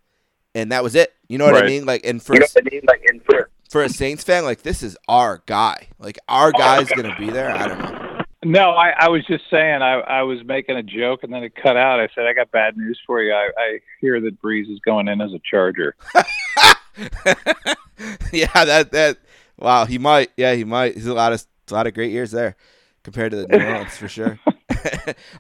and 0.55 0.73
that 0.73 0.83
was 0.83 0.95
it. 0.95 1.14
You 1.29 1.39
know 1.39 1.47
what 1.47 1.55
right. 1.55 1.64
I 1.64 1.67
mean? 1.67 1.87
Like 1.87 2.05
and 2.05 2.23
for 2.23 2.35
you 2.35 2.41
know 2.41 2.47
what 2.53 2.67
I 2.67 2.71
mean? 2.71 2.83
Like 2.87 3.03
and 3.09 3.25
for 3.25 3.51
for 3.71 3.83
a 3.83 3.89
Saints 3.89 4.23
fan, 4.23 4.45
like 4.45 4.62
this 4.62 4.83
is 4.83 4.97
our 5.09 5.43
guy. 5.47 5.89
Like 5.99 6.19
our 6.29 6.49
oh 6.55 6.59
guy's 6.59 6.89
gonna 6.91 7.17
be 7.19 7.31
there. 7.31 7.51
I 7.51 7.69
don't 7.69 7.79
know. 7.79 8.16
No, 8.45 8.70
I, 8.70 8.91
I 8.91 9.09
was 9.09 9.24
just 9.26 9.45
saying 9.51 9.82
I, 9.82 9.95
I 10.01 10.22
was 10.22 10.45
making 10.45 10.76
a 10.76 10.82
joke 10.82 11.22
and 11.22 11.32
then 11.32 11.43
it 11.43 11.55
cut 11.55 11.76
out. 11.76 12.01
I 12.01 12.09
said 12.14 12.26
I 12.26 12.34
got 12.34 12.51
bad 12.51 12.76
news 12.76 13.01
for 13.07 13.22
you. 13.22 13.32
I, 13.32 13.49
I 13.57 13.80
hear 14.01 14.20
that 14.20 14.41
Brees 14.41 14.70
is 14.70 14.78
going 14.80 15.09
in 15.09 15.20
as 15.20 15.32
a 15.32 15.41
Charger. 15.51 15.97
yeah, 18.32 18.64
that 18.64 18.91
that 18.93 19.18
wow, 19.59 19.87
he 19.87 19.99
might. 19.99 20.30
Yeah, 20.37 20.55
he 20.55 20.64
might. 20.64 20.95
He's 20.95 21.07
a 21.07 21.14
lot 21.14 21.32
of 21.32 21.45
a 21.70 21.74
lot 21.74 21.87
of 21.87 21.95
great 21.95 22.12
years 22.12 22.30
there 22.30 22.57
compared 23.03 23.32
to 23.32 23.39
the 23.39 23.49
New 23.49 23.64
Orleans 23.66 23.97
for 23.97 24.09
sure. 24.09 24.39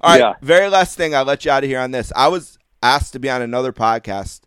All 0.00 0.12
right, 0.12 0.20
yeah. 0.20 0.34
very 0.40 0.68
last 0.68 0.96
thing. 0.96 1.14
I'll 1.14 1.24
let 1.24 1.44
you 1.44 1.50
out 1.50 1.64
of 1.64 1.70
here 1.70 1.80
on 1.80 1.90
this. 1.90 2.12
I 2.16 2.28
was 2.28 2.58
asked 2.82 3.12
to 3.12 3.18
be 3.18 3.28
on 3.28 3.42
another 3.42 3.72
podcast, 3.72 4.40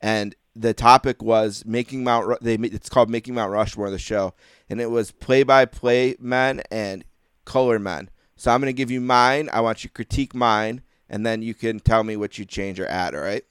and 0.00 0.34
the 0.56 0.72
topic 0.72 1.22
was 1.22 1.64
making 1.66 2.02
Mount. 2.02 2.42
They 2.42 2.54
it's 2.54 2.88
called 2.88 3.10
Making 3.10 3.34
Mount 3.34 3.52
Rushmore, 3.52 3.90
the 3.90 3.98
show, 3.98 4.34
and 4.68 4.80
it 4.80 4.90
was 4.90 5.10
play-by-play 5.10 6.16
men 6.18 6.62
and 6.70 7.04
color 7.50 7.80
men. 7.80 8.08
So 8.36 8.52
I'm 8.52 8.60
gonna 8.60 8.72
give 8.72 8.92
you 8.92 9.00
mine. 9.00 9.50
I 9.52 9.60
want 9.60 9.82
you 9.82 9.88
to 9.88 9.94
critique 9.94 10.34
mine, 10.34 10.82
and 11.08 11.26
then 11.26 11.42
you 11.42 11.52
can 11.52 11.80
tell 11.80 12.04
me 12.04 12.16
what 12.16 12.38
you 12.38 12.44
change 12.44 12.78
or 12.78 12.86
add. 12.86 13.14
All 13.14 13.20
right. 13.20 13.44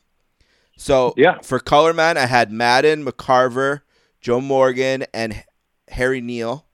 So 0.78 1.14
yeah, 1.18 1.40
for 1.42 1.60
color 1.60 1.94
man, 1.94 2.18
I 2.18 2.26
had 2.26 2.50
Madden, 2.50 3.04
McCarver, 3.04 3.82
Joe 4.22 4.40
Morgan, 4.40 5.06
and 5.14 5.44
Harry 5.90 6.22
Neale. 6.22 6.66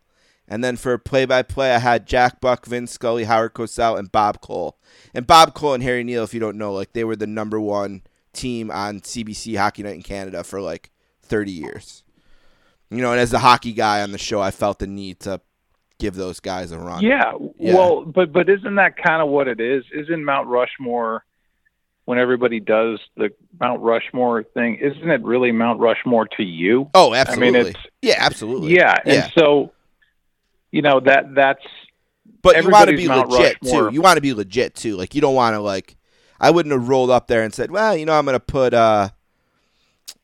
And 0.47 0.63
then 0.63 0.77
for 0.77 0.95
play 0.99 1.25
by 1.25 1.41
play, 1.41 1.73
I 1.73 1.79
had 1.79 2.05
Jack 2.05 2.39
Buck, 2.39 2.67
Vin 2.67 2.85
Scully, 2.85 3.23
Howard 3.23 3.55
Cosell, 3.55 3.97
and 3.97 4.11
Bob 4.11 4.41
Cole. 4.41 4.77
And 5.11 5.25
Bob 5.25 5.55
Cole 5.55 5.73
and 5.73 5.81
Harry 5.81 6.03
Neale, 6.03 6.23
if 6.23 6.35
you 6.35 6.39
don't 6.39 6.59
know, 6.59 6.71
like 6.71 6.93
they 6.93 7.03
were 7.03 7.15
the 7.15 7.25
number 7.25 7.59
one 7.59 8.03
team 8.33 8.69
on 8.69 9.01
CBC 9.01 9.57
Hockey 9.57 9.81
Night 9.81 9.95
in 9.95 10.03
Canada 10.03 10.43
for 10.43 10.61
like 10.61 10.91
30 11.23 11.51
years. 11.51 12.03
You 12.91 13.01
know, 13.01 13.11
and 13.11 13.19
as 13.19 13.33
a 13.33 13.39
hockey 13.39 13.73
guy 13.73 14.03
on 14.03 14.11
the 14.11 14.19
show, 14.19 14.39
I 14.39 14.51
felt 14.51 14.77
the 14.77 14.85
need 14.85 15.19
to 15.21 15.41
give 15.99 16.15
those 16.15 16.39
guys 16.39 16.71
a 16.71 16.79
run. 16.79 17.03
Yeah, 17.03 17.33
yeah. 17.57 17.73
well, 17.73 18.05
but 18.05 18.31
but 18.31 18.49
isn't 18.49 18.75
that 18.75 18.97
kind 18.97 19.21
of 19.21 19.29
what 19.29 19.47
it 19.47 19.59
is? 19.59 19.83
Isn't 19.93 20.23
Mount 20.23 20.47
Rushmore 20.47 21.23
when 22.05 22.19
everybody 22.19 22.59
does 22.59 22.99
the 23.17 23.31
Mount 23.59 23.81
Rushmore 23.81 24.43
thing, 24.43 24.77
isn't 24.77 25.09
it 25.09 25.23
really 25.23 25.51
Mount 25.51 25.79
Rushmore 25.79 26.27
to 26.37 26.43
you? 26.43 26.89
Oh, 26.93 27.13
absolutely. 27.13 27.47
I 27.47 27.51
mean, 27.51 27.71
it's 27.71 27.79
yeah, 28.01 28.15
absolutely. 28.19 28.75
Yeah, 28.75 28.95
yeah. 29.05 29.13
and 29.13 29.33
so 29.37 29.73
you 30.71 30.81
know 30.81 30.99
that 31.01 31.35
that's. 31.35 31.63
But 32.41 32.63
you 32.63 32.69
want 32.69 32.89
to 32.89 32.95
be 32.95 33.07
Mount 33.07 33.29
legit 33.29 33.57
Rushmore. 33.63 33.89
too. 33.89 33.93
You 33.95 34.01
want 34.01 34.17
to 34.17 34.21
be 34.21 34.33
legit 34.33 34.75
too. 34.75 34.95
Like 34.95 35.15
you 35.15 35.21
don't 35.21 35.35
want 35.35 35.55
to 35.55 35.59
like. 35.59 35.97
I 36.39 36.51
wouldn't 36.51 36.73
have 36.73 36.89
rolled 36.89 37.09
up 37.09 37.27
there 37.27 37.43
and 37.43 37.53
said, 37.53 37.71
"Well, 37.71 37.97
you 37.97 38.05
know, 38.05 38.13
I'm 38.13 38.25
going 38.25 38.33
to 38.33 38.39
put, 38.41 38.73
uh, 38.73 39.09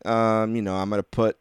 um, 0.06 0.56
you 0.56 0.62
know, 0.62 0.76
I'm 0.76 0.90
going 0.90 1.00
to 1.00 1.04
put 1.04 1.38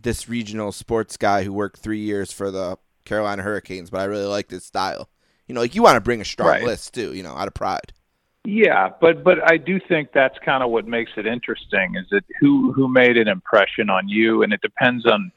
this 0.00 0.28
regional 0.28 0.72
sports 0.72 1.16
guy 1.16 1.42
who 1.42 1.52
worked 1.52 1.80
three 1.80 2.00
years 2.00 2.32
for 2.32 2.50
the 2.50 2.78
Carolina 3.04 3.42
Hurricanes, 3.42 3.90
but 3.90 4.00
I 4.00 4.04
really 4.04 4.26
like 4.26 4.48
this 4.48 4.64
style." 4.64 5.08
You 5.46 5.54
know, 5.54 5.60
like 5.60 5.74
you 5.74 5.82
want 5.82 5.96
to 5.96 6.00
bring 6.00 6.20
a 6.20 6.24
strong 6.24 6.48
right. 6.48 6.62
list 6.62 6.94
too. 6.94 7.14
You 7.14 7.22
know, 7.22 7.34
out 7.34 7.48
of 7.48 7.54
pride. 7.54 7.92
Yeah, 8.44 8.88
but 9.00 9.22
but 9.22 9.38
I 9.50 9.56
do 9.56 9.78
think 9.78 10.10
that's 10.12 10.36
kind 10.44 10.62
of 10.64 10.70
what 10.70 10.86
makes 10.86 11.12
it 11.16 11.26
interesting 11.26 11.94
is 11.94 12.06
that 12.10 12.24
who 12.40 12.72
who 12.72 12.88
made 12.88 13.16
an 13.16 13.28
impression 13.28 13.88
on 13.88 14.08
you, 14.08 14.42
and 14.42 14.52
it 14.52 14.60
depends 14.60 15.06
on 15.06 15.30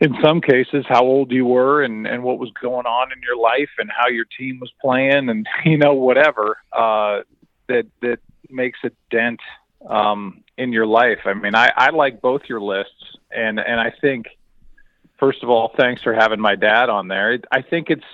in 0.00 0.14
some 0.22 0.42
cases 0.42 0.84
how 0.86 1.02
old 1.02 1.32
you 1.32 1.46
were 1.46 1.82
and 1.82 2.06
and 2.06 2.22
what 2.22 2.38
was 2.38 2.50
going 2.60 2.84
on 2.84 3.10
in 3.10 3.22
your 3.22 3.38
life 3.38 3.70
and 3.78 3.90
how 3.96 4.08
your 4.08 4.26
team 4.38 4.58
was 4.60 4.70
playing 4.82 5.30
and 5.30 5.46
you 5.64 5.78
know 5.78 5.94
whatever 5.94 6.58
uh, 6.72 7.20
that 7.68 7.86
that 8.02 8.18
makes 8.50 8.78
a 8.84 8.90
dent 9.10 9.40
um, 9.88 10.42
in 10.58 10.72
your 10.72 10.86
life. 10.86 11.20
I 11.24 11.32
mean, 11.32 11.54
I 11.54 11.72
I 11.74 11.90
like 11.90 12.20
both 12.20 12.42
your 12.48 12.60
lists, 12.60 13.16
and 13.30 13.58
and 13.58 13.80
I 13.80 13.92
think 14.00 14.26
first 15.18 15.42
of 15.42 15.48
all, 15.48 15.72
thanks 15.76 16.02
for 16.02 16.14
having 16.14 16.40
my 16.40 16.56
dad 16.56 16.88
on 16.88 17.08
there. 17.08 17.38
I 17.50 17.62
think 17.62 17.90
it's 17.90 18.04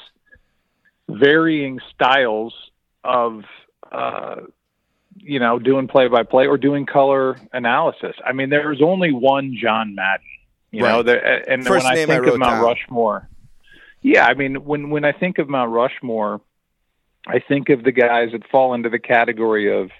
varying 1.08 1.80
styles 1.94 2.54
of 3.04 3.44
uh, 3.90 4.36
you 5.16 5.38
know 5.38 5.58
doing 5.58 5.88
play 5.88 6.08
by 6.08 6.22
play 6.22 6.46
or 6.46 6.56
doing 6.56 6.86
color 6.86 7.38
analysis. 7.52 8.16
I 8.24 8.32
mean, 8.32 8.50
there 8.50 8.72
is 8.72 8.80
only 8.82 9.12
one 9.12 9.56
John 9.60 9.94
Madden. 9.94 10.26
You 10.70 10.84
right. 10.84 10.92
know, 10.92 11.02
there, 11.02 11.50
and 11.50 11.66
First 11.66 11.84
when 11.84 11.92
I 11.92 12.06
think 12.06 12.26
I 12.26 12.30
of 12.30 12.38
Mount 12.38 12.52
down. 12.56 12.64
Rushmore, 12.64 13.28
yeah, 14.00 14.24
I 14.24 14.34
mean 14.34 14.64
when 14.64 14.90
when 14.90 15.04
I 15.04 15.12
think 15.12 15.38
of 15.38 15.48
Mount 15.48 15.70
Rushmore, 15.70 16.40
I 17.26 17.40
think 17.40 17.68
of 17.68 17.84
the 17.84 17.92
guys 17.92 18.30
that 18.32 18.48
fall 18.50 18.74
into 18.74 18.88
the 18.88 18.98
category 18.98 19.74
of 19.78 19.90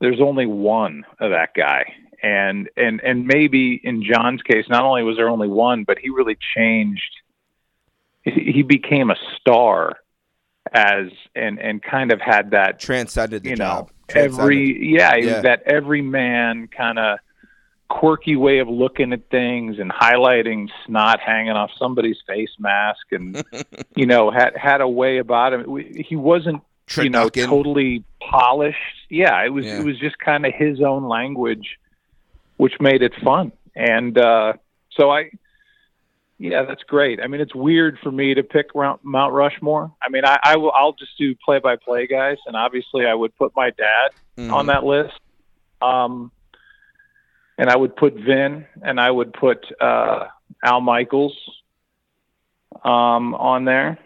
there's 0.00 0.20
only 0.20 0.46
one 0.46 1.04
of 1.18 1.30
that 1.30 1.50
guy. 1.56 1.94
And 2.26 2.68
and 2.76 3.00
and 3.02 3.26
maybe 3.26 3.80
in 3.84 4.02
John's 4.02 4.42
case, 4.42 4.64
not 4.68 4.82
only 4.84 5.02
was 5.02 5.16
there 5.16 5.28
only 5.28 5.48
one, 5.48 5.84
but 5.84 5.98
he 5.98 6.10
really 6.10 6.36
changed. 6.56 7.20
He 8.22 8.62
became 8.62 9.10
a 9.10 9.16
star 9.38 9.92
as 10.72 11.06
and 11.34 11.60
and 11.60 11.82
kind 11.82 12.10
of 12.10 12.20
had 12.20 12.50
that 12.50 12.80
transcended 12.80 13.44
the 13.44 13.50
you 13.50 13.56
job. 13.56 13.90
know 14.08 14.20
every 14.20 14.92
yeah, 14.94 15.14
yeah. 15.14 15.40
that 15.40 15.62
every 15.66 16.02
man 16.02 16.68
kind 16.68 16.98
of 16.98 17.18
quirky 17.88 18.34
way 18.34 18.58
of 18.58 18.68
looking 18.68 19.12
at 19.12 19.30
things 19.30 19.78
and 19.78 19.92
highlighting 19.92 20.68
snot 20.84 21.20
hanging 21.20 21.52
off 21.52 21.70
somebody's 21.78 22.16
face 22.26 22.50
mask 22.58 23.06
and 23.12 23.44
you 23.94 24.06
know 24.06 24.30
had 24.30 24.56
had 24.56 24.80
a 24.80 24.88
way 24.88 25.18
about 25.18 25.52
him 25.52 25.76
he 25.94 26.16
wasn't 26.16 26.60
you 26.96 27.10
know 27.10 27.28
totally 27.28 28.02
polished 28.20 28.78
yeah 29.08 29.44
it 29.44 29.50
was 29.50 29.64
yeah. 29.64 29.78
it 29.78 29.84
was 29.84 29.96
just 30.00 30.18
kind 30.18 30.44
of 30.44 30.52
his 30.52 30.80
own 30.80 31.06
language 31.08 31.78
which 32.56 32.74
made 32.80 33.02
it 33.02 33.12
fun. 33.22 33.52
And 33.74 34.16
uh 34.18 34.54
so 34.92 35.10
i 35.10 35.30
yeah 36.38 36.64
that's 36.64 36.82
great. 36.82 37.20
I 37.20 37.26
mean 37.26 37.40
it's 37.40 37.54
weird 37.54 37.98
for 38.02 38.10
me 38.10 38.34
to 38.34 38.42
pick 38.42 38.74
mount 38.74 39.32
rushmore. 39.32 39.92
I 40.02 40.08
mean 40.08 40.24
i, 40.24 40.38
I 40.42 40.56
will 40.56 40.72
i'll 40.72 40.92
just 40.94 41.16
do 41.18 41.34
play 41.44 41.58
by 41.58 41.76
play 41.76 42.06
guys 42.06 42.38
and 42.46 42.56
obviously 42.56 43.06
i 43.06 43.14
would 43.14 43.34
put 43.36 43.52
my 43.56 43.70
dad 43.70 44.10
mm-hmm. 44.36 44.52
on 44.52 44.66
that 44.66 44.84
list. 44.84 45.18
Um 45.82 46.30
and 47.58 47.70
I 47.70 47.76
would 47.76 47.96
put 47.96 48.14
Vin 48.14 48.66
and 48.82 49.00
I 49.00 49.10
would 49.10 49.32
put 49.32 49.66
uh, 49.80 50.26
Al 50.62 50.80
Michaels 50.80 51.36
um, 52.84 53.34
on 53.34 53.64
there, 53.64 53.98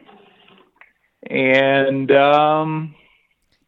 and 1.29 2.11
um, 2.13 2.95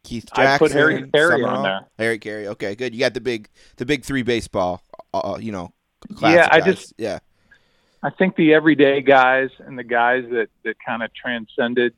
Keith 0.03 0.25
Jackson. 0.35 0.45
I 0.45 0.57
put 0.57 0.71
Harry 0.71 1.09
Caray 1.11 1.43
on 1.43 1.63
there. 1.63 1.87
Harry 1.97 2.19
Caray. 2.19 2.47
Okay, 2.47 2.75
good. 2.75 2.93
You 2.93 2.99
got 2.99 3.13
the 3.13 3.21
big 3.21 3.49
the 3.77 3.85
big 3.85 4.03
three 4.03 4.23
baseball. 4.23 4.83
Uh, 5.13 5.33
uh 5.33 5.37
you 5.37 5.51
know. 5.51 5.73
Yeah, 6.21 6.49
I 6.51 6.59
guys. 6.59 6.75
just 6.75 6.93
yeah. 6.97 7.19
I 8.01 8.09
think 8.09 8.35
the 8.35 8.53
everyday 8.53 9.01
guys 9.01 9.49
and 9.59 9.79
the 9.79 9.83
guys 9.83 10.25
that 10.31 10.49
that 10.63 10.75
kind 10.85 11.03
of 11.03 11.13
transcended 11.13 11.93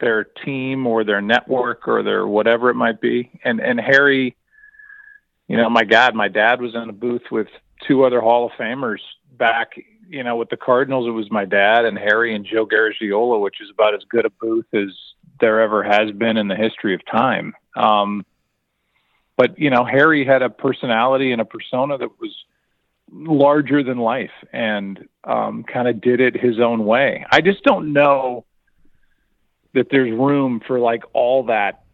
their 0.00 0.24
team 0.24 0.86
or 0.86 1.04
their 1.04 1.20
network 1.20 1.86
or 1.86 2.02
their 2.02 2.26
whatever 2.26 2.70
it 2.70 2.74
might 2.74 3.00
be, 3.00 3.30
and 3.44 3.60
and 3.60 3.78
Harry 3.78 4.36
you 5.48 5.56
know, 5.56 5.68
my 5.68 5.84
God, 5.84 6.14
my 6.14 6.28
dad 6.28 6.60
was 6.60 6.74
in 6.74 6.88
a 6.88 6.92
booth 6.92 7.30
with 7.30 7.48
two 7.86 8.04
other 8.04 8.20
Hall 8.20 8.46
of 8.46 8.52
Famers 8.52 9.00
back, 9.32 9.72
you 10.08 10.22
know, 10.22 10.36
with 10.36 10.48
the 10.48 10.56
Cardinals. 10.56 11.06
It 11.06 11.10
was 11.10 11.30
my 11.30 11.44
dad 11.44 11.84
and 11.84 11.98
Harry 11.98 12.34
and 12.34 12.46
Joe 12.46 12.66
Garagiola, 12.66 13.40
which 13.40 13.60
is 13.60 13.70
about 13.70 13.94
as 13.94 14.02
good 14.08 14.24
a 14.24 14.30
booth 14.30 14.66
as 14.72 14.88
there 15.40 15.60
ever 15.60 15.82
has 15.82 16.10
been 16.12 16.36
in 16.36 16.48
the 16.48 16.56
history 16.56 16.94
of 16.94 17.00
time. 17.06 17.54
Um, 17.76 18.24
but 19.36 19.58
you 19.58 19.70
know, 19.70 19.84
Harry 19.84 20.24
had 20.24 20.42
a 20.42 20.50
personality 20.50 21.32
and 21.32 21.40
a 21.40 21.44
persona 21.44 21.98
that 21.98 22.20
was 22.20 22.32
larger 23.12 23.82
than 23.82 23.98
life, 23.98 24.30
and 24.52 25.08
um, 25.24 25.64
kind 25.64 25.88
of 25.88 26.00
did 26.00 26.20
it 26.20 26.36
his 26.36 26.60
own 26.60 26.84
way. 26.84 27.26
I 27.30 27.40
just 27.40 27.62
don't 27.64 27.92
know 27.92 28.44
that 29.74 29.88
there's 29.90 30.12
room 30.12 30.60
for 30.66 30.78
like 30.78 31.02
all 31.12 31.44
that 31.44 31.84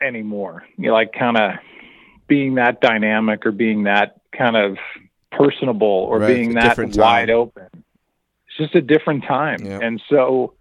anymore. 0.00 0.64
You 0.76 0.88
know, 0.88 0.92
like 0.92 1.12
kind 1.12 1.36
of 1.36 1.52
being 2.28 2.54
that 2.54 2.80
dynamic 2.80 3.44
or 3.44 3.52
being 3.52 3.84
that 3.84 4.20
kind 4.36 4.56
of 4.56 4.78
personable 5.32 5.86
or 5.86 6.20
right, 6.20 6.34
being 6.34 6.54
that 6.54 6.78
wide 6.96 7.30
open. 7.30 7.68
It's 8.46 8.56
just 8.56 8.74
a 8.74 8.80
different 8.80 9.24
time. 9.24 9.64
Yep. 9.64 9.82
And 9.82 10.02
so 10.08 10.54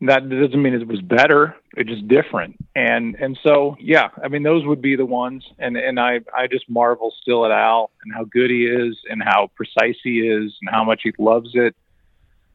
that 0.00 0.28
doesn't 0.28 0.60
mean 0.60 0.74
it 0.74 0.86
was 0.86 1.00
better. 1.00 1.56
It's 1.76 1.88
just 1.88 2.06
different. 2.08 2.56
And 2.74 3.14
and 3.16 3.38
so 3.42 3.76
yeah, 3.80 4.08
I 4.22 4.28
mean 4.28 4.42
those 4.42 4.64
would 4.66 4.82
be 4.82 4.96
the 4.96 5.06
ones. 5.06 5.44
And 5.58 5.76
and 5.76 5.98
I 5.98 6.20
I 6.36 6.46
just 6.46 6.68
marvel 6.68 7.12
still 7.22 7.44
at 7.44 7.50
Al 7.50 7.90
and 8.04 8.12
how 8.14 8.24
good 8.24 8.50
he 8.50 8.64
is 8.66 8.96
and 9.08 9.22
how 9.22 9.50
precise 9.54 9.96
he 10.02 10.20
is 10.20 10.54
and 10.60 10.70
how 10.70 10.84
much 10.84 11.00
he 11.04 11.12
loves 11.18 11.50
it. 11.54 11.74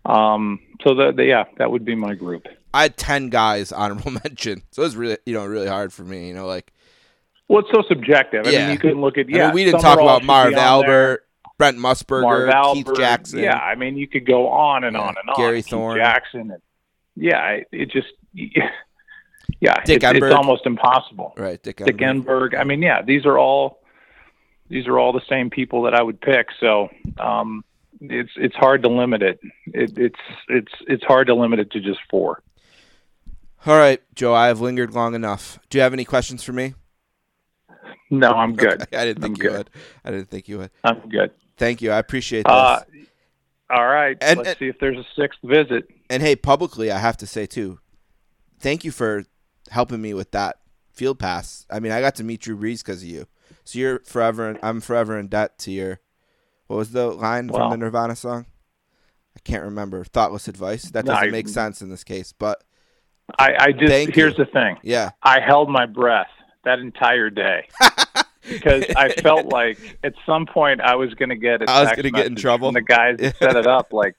Um. 0.06 0.60
So 0.82 0.96
the, 0.96 1.12
the 1.12 1.26
yeah, 1.26 1.46
that 1.58 1.72
would 1.72 1.84
be 1.84 1.96
my 1.96 2.16
group. 2.16 2.48
I 2.74 2.84
had 2.84 2.98
ten 2.98 3.30
guys 3.30 3.72
honorable 3.72 4.12
mention, 4.24 4.64
so 4.72 4.84
it 4.84 4.86
was 4.86 4.96
really 4.96 5.18
you 5.26 5.34
know 5.34 5.46
really 5.46 5.68
hard 5.68 5.92
for 5.92 6.04
me. 6.04 6.28
You 6.28 6.34
know 6.34 6.48
like 6.48 6.72
well, 7.50 7.60
it's 7.60 7.70
so 7.74 7.84
subjective. 7.88 8.46
I 8.46 8.52
yeah. 8.52 8.60
mean, 8.68 8.74
you 8.74 8.80
can 8.80 9.02
look 9.02 9.18
at 9.18 9.28
yeah. 9.28 9.46
I 9.46 9.48
mean, 9.48 9.56
we 9.56 9.66
didn't 9.66 9.82
talk 9.82 10.00
about 10.00 10.24
Marv 10.24 10.54
Albert, 10.54 11.28
Brent 11.58 11.78
Musburger, 11.78 12.22
Marv 12.22 12.50
Albert, 12.50 12.76
Keith 12.76 12.96
Jackson. 12.96 13.40
Yeah, 13.40 13.58
I 13.58 13.74
mean, 13.74 13.98
you 13.98 14.08
could 14.08 14.26
go 14.26 14.48
on 14.48 14.84
and 14.84 14.96
yeah. 14.96 15.02
on 15.02 15.16
and 15.20 15.30
on. 15.30 15.36
Gary 15.36 15.64
Thorne, 15.64 15.98
Jackson. 15.98 16.52
And, 16.52 16.62
yeah, 17.20 17.60
it, 17.72 17.92
just 17.92 18.08
yeah, 18.34 19.84
Dick 19.84 20.04
it, 20.04 20.16
it's 20.16 20.36
almost 20.36 20.66
impossible. 20.66 21.34
Right, 21.38 21.62
Dick, 21.62 21.78
Dick 21.78 21.98
Enberg. 21.98 22.58
I 22.58 22.64
mean, 22.64 22.82
yeah, 22.82 23.02
these 23.02 23.26
are 23.26 23.38
all 23.38 23.82
these 24.70 24.88
are 24.88 24.98
all 24.98 25.12
the 25.12 25.22
same 25.30 25.50
people 25.50 25.84
that 25.84 25.94
I 25.94 26.02
would 26.02 26.22
pick. 26.22 26.48
So 26.60 26.90
um, 27.18 27.64
it's 28.02 28.32
it's 28.38 28.56
hard 28.56 28.84
to 28.84 28.90
limit 28.90 29.22
it. 29.22 29.40
it. 29.68 29.98
It's 29.98 30.20
it's 30.48 30.72
it's 30.88 31.04
hard 31.04 31.28
to 31.28 31.36
limit 31.36 31.60
it 31.60 31.72
to 31.72 31.82
just 31.82 32.00
four. 32.10 32.42
All 33.66 33.78
right, 33.78 34.02
Joe. 34.16 34.34
I 34.34 34.48
have 34.48 34.62
lingered 34.62 34.94
long 34.94 35.16
enough. 35.16 35.60
Do 35.70 35.78
you 35.78 35.82
have 35.82 35.94
any 35.94 36.06
questions 36.06 36.44
for 36.44 36.54
me? 36.54 36.76
No, 38.10 38.32
I'm 38.32 38.56
good. 38.56 38.82
Okay. 38.84 38.98
I 38.98 39.06
didn't 39.06 39.22
think 39.22 39.38
I'm 39.38 39.44
you 39.44 39.50
good. 39.50 39.58
would. 39.58 39.70
I 40.06 40.12
didn't 40.12 40.30
think 40.30 40.48
you 40.48 40.60
would. 40.60 40.72
I'm 40.84 41.10
good. 41.10 41.32
Thank 41.58 41.82
you. 41.82 41.92
I 41.92 42.00
appreciate 42.00 42.46
this. 42.46 42.52
Uh, 42.52 42.82
all 43.70 43.86
right. 43.86 44.18
And, 44.22 44.38
Let's 44.38 44.50
and, 44.50 44.58
see 44.58 44.68
if 44.68 44.80
there's 44.80 44.98
a 44.98 45.06
sixth 45.16 45.40
visit. 45.44 45.90
And 46.10 46.24
hey, 46.24 46.36
publicly, 46.36 46.92
I 46.92 47.00
have 47.00 47.18
to 47.18 47.28
say 47.28 47.46
too, 47.46 47.80
thank 48.60 48.84
you 48.84 48.92
for 48.92 49.26
helping 49.70 50.02
me 50.02 50.14
with 50.14 50.32
that 50.32 50.58
field 50.92 51.20
pass. 51.20 51.66
I 51.70 51.80
mean, 51.80 51.92
I 51.92 52.02
got 52.02 52.16
to 52.16 52.24
meet 52.24 52.42
Drew 52.42 52.58
Brees 52.58 52.84
because 52.84 53.04
of 53.04 53.10
you. 53.10 53.28
So 53.64 53.80
you're 53.80 54.00
forever. 54.00 54.50
In, 54.50 54.60
I'm 54.64 54.82
forever 54.82 55.18
in 55.18 55.28
debt 55.28 55.58
to 55.60 55.72
your. 55.72 56.00
What 56.68 56.78
was 56.78 56.92
the 56.92 57.08
line 57.08 57.50
from 57.50 57.72
the 57.72 57.78
Nirvana 57.78 58.16
song? 58.16 58.46
I 59.36 59.40
can't 59.44 59.64
remember. 59.64 60.04
Thoughtless 60.04 60.48
advice. 60.48 60.92
That 60.92 61.06
doesn't 61.06 61.28
no, 61.28 61.32
make 61.32 61.48
sense 61.48 61.82
in 61.82 61.90
this 61.90 62.04
case, 62.04 62.32
but 62.32 62.64
I, 63.38 63.56
I 63.60 63.72
just 63.72 64.16
here's 64.16 64.38
you. 64.38 64.46
the 64.46 64.52
thing. 64.52 64.78
Yeah, 64.84 65.12
I 65.24 65.40
held 65.40 65.70
my 65.70 65.86
breath 65.86 66.30
that 66.64 66.80
entire 66.80 67.30
day 67.30 67.68
because 68.50 68.86
I 68.96 69.10
felt 69.10 69.48
like 69.48 70.00
at 70.04 70.14
some 70.26 70.46
point 70.46 70.82
I 70.82 70.96
was 70.96 71.14
going 71.14 71.30
to 71.30 71.36
get 71.36 71.68
I 71.68 71.84
was 71.84 71.92
going 71.92 72.04
to 72.04 72.12
get 72.12 72.28
in 72.28 72.36
trouble. 72.36 72.68
And 72.68 72.76
the 72.76 72.82
guys 72.82 73.18
that 73.20 73.38
set 73.38 73.56
it 73.56 73.68
up, 73.68 73.94
like, 73.94 74.16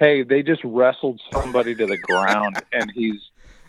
hey, 0.00 0.22
they 0.24 0.42
just 0.42 0.62
wrestled 0.64 1.20
somebody 1.30 1.74
to 1.76 1.86
the 1.86 1.98
ground, 1.98 2.60
and 2.72 2.90
he's 2.92 3.20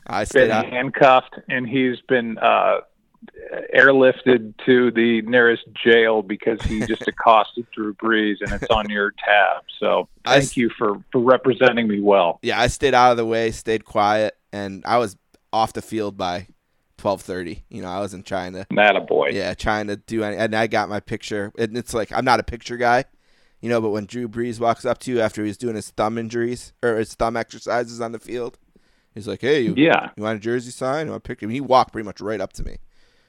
I 0.07 0.25
been 0.25 0.49
handcuffed, 0.49 1.35
and 1.47 1.67
he's 1.67 1.99
been 2.07 2.39
uh, 2.39 2.77
airlifted 3.75 4.55
to 4.65 4.89
the 4.91 5.21
nearest 5.23 5.65
jail 5.83 6.23
because 6.23 6.59
he 6.63 6.79
just 6.87 7.03
accosted 7.07 7.67
Drew 7.75 7.93
Brees, 7.93 8.37
and 8.41 8.51
it's 8.51 8.71
on 8.71 8.89
your 8.89 9.11
tab. 9.11 9.63
So 9.79 10.07
thank 10.25 10.57
you 10.57 10.71
for 10.75 11.03
for 11.11 11.21
representing 11.21 11.87
me 11.87 11.99
well. 11.99 12.39
Yeah, 12.41 12.59
I 12.59 12.67
stayed 12.67 12.95
out 12.95 13.11
of 13.11 13.17
the 13.17 13.25
way, 13.25 13.51
stayed 13.51 13.85
quiet, 13.85 14.35
and 14.51 14.83
I 14.85 14.97
was 14.97 15.17
off 15.53 15.73
the 15.73 15.81
field 15.81 16.17
by 16.17 16.47
twelve 16.97 17.21
thirty. 17.21 17.63
You 17.69 17.81
know, 17.83 17.89
I 17.89 17.99
wasn't 17.99 18.25
trying 18.25 18.53
to. 18.53 18.65
Not 18.71 18.95
a 18.95 19.01
boy. 19.01 19.29
Yeah, 19.33 19.53
trying 19.53 19.87
to 19.87 19.97
do 19.97 20.23
any, 20.23 20.37
and 20.37 20.55
I 20.55 20.67
got 20.67 20.89
my 20.89 20.99
picture. 20.99 21.51
And 21.59 21.77
it's 21.77 21.93
like 21.93 22.11
I'm 22.11 22.25
not 22.25 22.39
a 22.39 22.43
picture 22.43 22.77
guy, 22.77 23.05
you 23.61 23.69
know. 23.69 23.81
But 23.81 23.89
when 23.89 24.05
Drew 24.05 24.27
Brees 24.27 24.59
walks 24.59 24.85
up 24.85 24.99
to 24.99 25.11
you 25.11 25.21
after 25.21 25.43
he's 25.43 25.57
doing 25.57 25.75
his 25.75 25.89
thumb 25.89 26.17
injuries 26.17 26.73
or 26.83 26.97
his 26.97 27.13
thumb 27.13 27.37
exercises 27.37 28.01
on 28.01 28.11
the 28.11 28.19
field, 28.19 28.57
he's 29.13 29.27
like, 29.27 29.41
"Hey, 29.41 29.61
you, 29.61 29.73
yeah, 29.77 30.09
you 30.15 30.23
want 30.23 30.37
a 30.37 30.39
jersey 30.39 30.71
sign? 30.71 31.07
You 31.07 31.11
want 31.11 31.23
a 31.23 31.27
picture?" 31.27 31.47
he 31.49 31.61
walked 31.61 31.93
pretty 31.93 32.05
much 32.05 32.21
right 32.21 32.41
up 32.41 32.53
to 32.53 32.63
me 32.63 32.77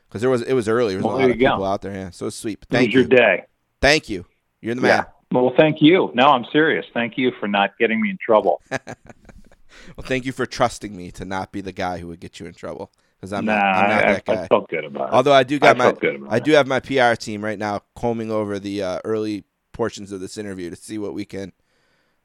because 0.08 0.20
there 0.20 0.30
was 0.30 0.42
it 0.42 0.54
was 0.54 0.68
early. 0.68 0.94
There 0.94 0.98
was 0.98 1.04
well, 1.04 1.16
a 1.16 1.20
lot 1.20 1.30
of 1.30 1.36
people 1.36 1.58
go. 1.58 1.64
out 1.64 1.82
there. 1.82 1.92
Yeah, 1.92 2.10
so 2.10 2.30
sweet. 2.30 2.64
Thank 2.70 2.92
you. 2.92 3.00
your 3.00 3.08
day. 3.08 3.44
Thank 3.80 4.08
you. 4.08 4.26
You're 4.60 4.72
in 4.72 4.78
the 4.78 4.82
man. 4.82 4.98
Yeah. 4.98 5.40
Well, 5.40 5.52
thank 5.56 5.80
you. 5.80 6.10
No, 6.14 6.26
I'm 6.26 6.44
serious. 6.52 6.84
Thank 6.92 7.16
you 7.16 7.32
for 7.40 7.48
not 7.48 7.78
getting 7.78 8.00
me 8.00 8.10
in 8.10 8.18
trouble. 8.24 8.60
well, 8.70 10.04
thank 10.04 10.26
you 10.26 10.32
for 10.32 10.44
trusting 10.44 10.94
me 10.94 11.10
to 11.12 11.24
not 11.24 11.52
be 11.52 11.62
the 11.62 11.72
guy 11.72 11.98
who 11.98 12.08
would 12.08 12.20
get 12.20 12.38
you 12.38 12.46
in 12.46 12.52
trouble 12.52 12.92
because 13.18 13.32
I'm, 13.32 13.46
nah, 13.46 13.54
not, 13.54 13.64
I'm 13.64 13.88
not 13.88 14.04
I, 14.04 14.12
that 14.12 14.24
guy. 14.24 14.42
I 14.42 14.48
felt 14.48 14.68
good 14.68 14.84
about 14.84 15.08
it. 15.08 15.14
Although 15.14 15.32
I 15.32 15.42
do 15.42 15.58
got 15.58 15.80
I 15.80 15.90
my 15.90 16.28
I 16.28 16.38
do 16.38 16.52
have 16.52 16.66
my 16.66 16.80
PR 16.80 17.14
team 17.14 17.42
right 17.42 17.58
now 17.58 17.80
combing 17.96 18.30
over 18.30 18.58
the 18.58 18.82
uh, 18.82 18.98
early 19.04 19.44
portions 19.72 20.12
of 20.12 20.20
this 20.20 20.38
interview 20.38 20.70
to 20.70 20.76
see 20.76 20.98
what 20.98 21.14
we 21.14 21.24
can 21.24 21.52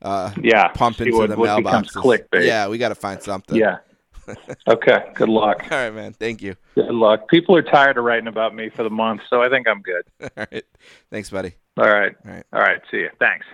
uh, 0.01 0.31
yeah 0.41 0.67
pump 0.69 1.01
into 1.01 1.17
what, 1.17 1.29
the 1.29 1.37
what 1.37 1.49
mailboxes. 1.49 2.23
Yeah, 2.33 2.67
we 2.67 2.77
got 2.77 2.89
to 2.89 2.95
find 2.95 3.21
something. 3.21 3.57
Yeah. 3.57 3.77
okay. 4.67 5.05
Good 5.13 5.29
luck. 5.29 5.63
All 5.71 5.77
right, 5.77 5.93
man. 5.93 6.13
Thank 6.13 6.41
you. 6.41 6.55
Good 6.75 6.93
luck. 6.93 7.29
People 7.29 7.55
are 7.55 7.61
tired 7.61 7.97
of 7.97 8.03
writing 8.03 8.27
about 8.27 8.53
me 8.53 8.69
for 8.69 8.83
the 8.83 8.89
month, 8.89 9.21
so 9.29 9.41
I 9.41 9.49
think 9.49 9.67
I'm 9.67 9.81
good. 9.81 10.03
All 10.37 10.45
right. 10.51 10.65
Thanks, 11.09 11.29
buddy. 11.29 11.53
All 11.77 11.89
right. 11.89 12.13
All 12.25 12.31
right. 12.31 12.45
All 12.53 12.59
right. 12.59 12.81
See 12.91 12.97
you. 12.97 13.09
Thanks. 13.19 13.45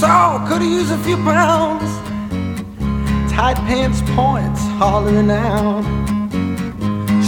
saw, 0.00 0.38
could 0.48 0.62
have 0.62 0.70
used 0.70 0.90
a 0.90 0.96
few 1.04 1.16
pounds. 1.16 1.90
Tight 3.30 3.56
pants, 3.68 4.00
points, 4.16 4.62
hollering 4.80 5.30
out. 5.30 5.84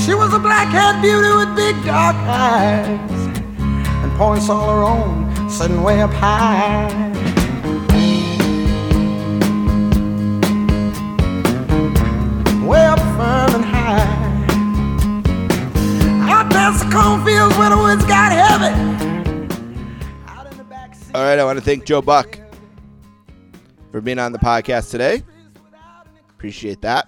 She 0.02 0.14
was 0.14 0.32
a 0.32 0.38
black-haired 0.38 1.02
beauty 1.02 1.28
with 1.36 1.54
big 1.54 1.76
dark 1.84 2.16
eyes 2.16 3.10
and 4.02 4.10
points 4.16 4.48
all 4.48 4.70
her 4.70 4.82
own, 4.84 5.50
sitting 5.50 5.82
way 5.82 6.00
up 6.00 6.12
high. 6.12 6.88
Way 12.66 12.86
up 12.86 13.00
firm 13.18 13.54
and 13.60 13.64
high. 13.66 14.08
Out 16.32 16.50
past 16.50 16.86
the 16.86 16.90
cornfields 16.90 17.54
where 17.58 17.68
the 17.68 17.76
woods 17.76 18.04
got 18.06 18.32
heavy. 18.32 18.72
All 21.14 21.22
right, 21.22 21.38
I 21.38 21.44
want 21.44 21.58
to 21.58 21.64
thank 21.64 21.84
Joe 21.84 22.00
Buck 22.00 22.41
for 23.93 24.01
being 24.01 24.19
on 24.19 24.32
the 24.32 24.39
podcast 24.39 24.90
today. 24.90 25.23
Appreciate 26.31 26.81
that. 26.81 27.06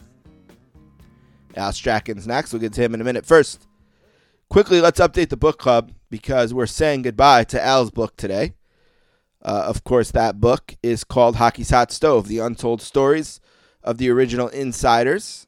Al 1.56 1.73
Strachan's 1.73 2.27
next. 2.27 2.52
We'll 2.52 2.61
get 2.61 2.74
to 2.74 2.82
him 2.82 2.94
in 2.94 3.01
a 3.01 3.05
minute. 3.05 3.27
First, 3.27 3.66
quickly, 4.51 4.81
let's 4.81 5.01
update 5.01 5.31
the 5.31 5.36
book 5.36 5.59
club 5.59 5.93
because 6.11 6.52
we're 6.52 6.66
saying 6.66 7.02
goodbye 7.02 7.44
to 7.44 7.65
Al's 7.65 7.90
book 7.90 8.16
today. 8.16 8.55
Uh, 9.43 9.65
of 9.66 9.82
course, 9.82 10.11
that 10.11 10.40
book 10.40 10.77
is 10.82 11.05
called 11.05 11.36
Hockey's 11.36 11.70
Hot 11.70 11.90
Stove 11.90 12.28
The 12.28 12.39
Untold 12.39 12.81
Stories 12.82 13.40
of 13.82 13.98
the 13.98 14.11
Original 14.11 14.48
Insiders. 14.48 15.47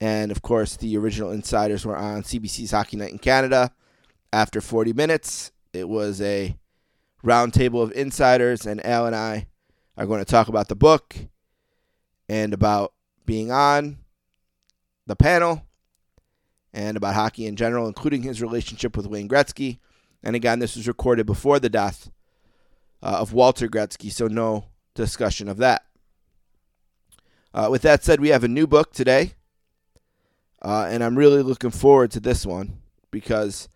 And 0.00 0.30
of 0.30 0.42
course, 0.42 0.76
the 0.76 0.96
original 0.96 1.30
insiders 1.30 1.86
were 1.86 1.96
on 1.96 2.22
CBC's 2.22 2.72
Hockey 2.72 2.96
Night 2.96 3.12
in 3.12 3.18
Canada. 3.18 3.72
After 4.32 4.60
40 4.60 4.92
minutes, 4.92 5.52
it 5.72 5.88
was 5.88 6.20
a 6.20 6.56
roundtable 7.24 7.82
of 7.82 7.92
insiders, 7.92 8.66
and 8.66 8.84
Al 8.84 9.06
and 9.06 9.16
I 9.16 9.46
are 9.96 10.06
going 10.06 10.20
to 10.20 10.24
talk 10.24 10.48
about 10.48 10.68
the 10.68 10.74
book 10.74 11.16
and 12.28 12.52
about 12.52 12.92
being 13.26 13.50
on 13.50 13.98
the 15.06 15.16
panel 15.16 15.62
and 16.72 16.96
about 16.96 17.14
hockey 17.14 17.46
in 17.46 17.56
general, 17.56 17.86
including 17.86 18.22
his 18.22 18.42
relationship 18.42 18.96
with 18.96 19.06
Wayne 19.06 19.28
Gretzky. 19.28 19.78
And 20.22 20.34
again, 20.34 20.58
this 20.58 20.76
was 20.76 20.88
recorded 20.88 21.26
before 21.26 21.60
the 21.60 21.68
death 21.68 22.10
uh, 23.02 23.18
of 23.20 23.32
Walter 23.32 23.68
Gretzky, 23.68 24.10
so 24.10 24.26
no 24.26 24.66
discussion 24.94 25.48
of 25.48 25.58
that. 25.58 25.84
Uh, 27.52 27.68
with 27.70 27.82
that 27.82 28.02
said, 28.02 28.20
we 28.20 28.30
have 28.30 28.42
a 28.42 28.48
new 28.48 28.66
book 28.66 28.92
today, 28.92 29.34
uh, 30.62 30.88
and 30.90 31.04
I'm 31.04 31.16
really 31.16 31.42
looking 31.42 31.70
forward 31.70 32.10
to 32.12 32.20
this 32.20 32.44
one 32.44 32.78
because 33.12 33.68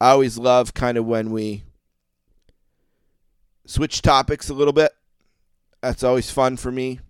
I 0.00 0.10
always 0.10 0.36
love 0.36 0.74
kind 0.74 0.98
of 0.98 1.04
when 1.04 1.30
we 1.30 1.62
switch 3.66 4.02
topics 4.02 4.48
a 4.48 4.54
little 4.54 4.72
bit. 4.72 4.92
That's 5.84 6.02
always 6.02 6.30
fun 6.30 6.56
for 6.56 6.72
me, 6.72 7.00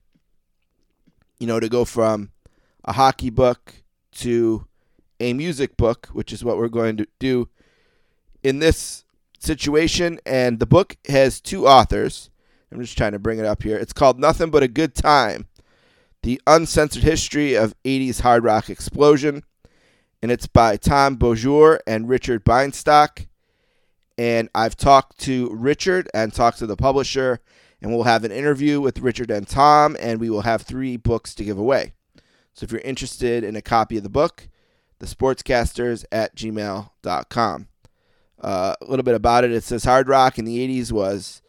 you 1.38 1.46
know, 1.46 1.60
to 1.60 1.68
go 1.68 1.84
from 1.84 2.32
a 2.84 2.92
hockey 2.92 3.30
book 3.30 3.72
to 4.16 4.66
a 5.20 5.32
music 5.32 5.76
book, 5.76 6.08
which 6.12 6.32
is 6.32 6.42
what 6.42 6.56
we're 6.56 6.66
going 6.66 6.96
to 6.96 7.06
do 7.20 7.48
in 8.42 8.58
this 8.58 9.04
situation. 9.38 10.18
And 10.26 10.58
the 10.58 10.66
book 10.66 10.96
has 11.08 11.40
two 11.40 11.68
authors. 11.68 12.30
I'm 12.72 12.80
just 12.80 12.98
trying 12.98 13.12
to 13.12 13.20
bring 13.20 13.38
it 13.38 13.44
up 13.44 13.62
here. 13.62 13.76
It's 13.76 13.92
called 13.92 14.18
Nothing 14.18 14.50
But 14.50 14.64
a 14.64 14.68
Good 14.68 14.96
Time 14.96 15.46
The 16.24 16.42
Uncensored 16.44 17.04
History 17.04 17.54
of 17.54 17.80
80s 17.84 18.22
Hard 18.22 18.42
Rock 18.42 18.68
Explosion. 18.68 19.44
And 20.20 20.32
it's 20.32 20.48
by 20.48 20.78
Tom 20.78 21.16
Beaujour 21.16 21.78
and 21.86 22.08
Richard 22.08 22.44
Bienstock. 22.44 23.28
And 24.18 24.48
I've 24.52 24.76
talked 24.76 25.18
to 25.20 25.48
Richard 25.54 26.08
and 26.12 26.34
talked 26.34 26.58
to 26.58 26.66
the 26.66 26.76
publisher. 26.76 27.38
And 27.80 27.92
we'll 27.92 28.04
have 28.04 28.24
an 28.24 28.32
interview 28.32 28.80
with 28.80 29.00
Richard 29.00 29.30
and 29.30 29.46
Tom. 29.46 29.96
And 30.00 30.20
we 30.20 30.30
will 30.30 30.42
have 30.42 30.62
three 30.62 30.96
books 30.96 31.34
to 31.34 31.44
give 31.44 31.58
away. 31.58 31.92
So 32.54 32.64
if 32.64 32.72
you're 32.72 32.80
interested 32.80 33.44
in 33.44 33.56
a 33.56 33.62
copy 33.62 33.96
of 33.96 34.02
the 34.02 34.08
book, 34.08 34.48
the 35.00 35.06
sportscasters 35.06 36.04
at 36.12 36.36
gmail.com. 36.36 37.68
Uh, 38.40 38.74
a 38.80 38.84
little 38.84 39.02
bit 39.02 39.14
about 39.14 39.44
it. 39.44 39.52
It 39.52 39.64
says 39.64 39.84
hard 39.84 40.08
rock 40.08 40.38
in 40.38 40.44
the 40.44 40.58
80s 40.66 40.92
was 40.92 41.42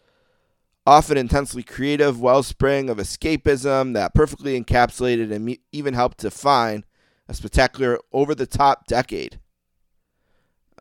often 0.87 1.17
intensely 1.17 1.63
creative 1.63 2.21
wellspring 2.21 2.89
of 2.89 2.97
escapism 2.97 3.93
that 3.93 4.13
perfectly 4.13 4.59
encapsulated 4.59 5.31
and 5.31 5.57
even 5.71 5.93
helped 5.93 6.19
define 6.19 6.85
a 7.27 7.33
spectacular 7.33 7.99
over 8.11 8.35
the 8.35 8.45
top 8.45 8.85
decade. 8.87 9.39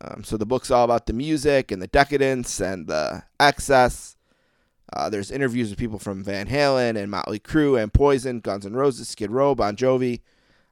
Um, 0.01 0.25
so 0.25 0.37
the 0.37 0.47
book's 0.47 0.71
all 0.71 0.85
about 0.85 1.07
the 1.07 1.13
music 1.13 1.71
and 1.71 1.81
the 1.81 1.87
decadence 1.87 2.61
and 2.61 2.87
the 2.87 3.23
excess. 3.41 4.14
Uh, 4.95 5.11
there's 5.11 5.33
interviews 5.33 5.71
with 5.71 5.79
people 5.79 5.99
from 5.99 6.23
Van 6.23 6.47
Halen 6.47 6.97
and 6.97 7.11
Motley 7.11 7.41
Crue 7.41 7.83
and 7.83 7.93
Poison, 7.93 8.39
Guns 8.39 8.65
N' 8.65 8.75
Roses, 8.75 9.09
Skid 9.09 9.33
Row, 9.33 9.55
Bon 9.55 9.75
Jovi. 9.75 10.21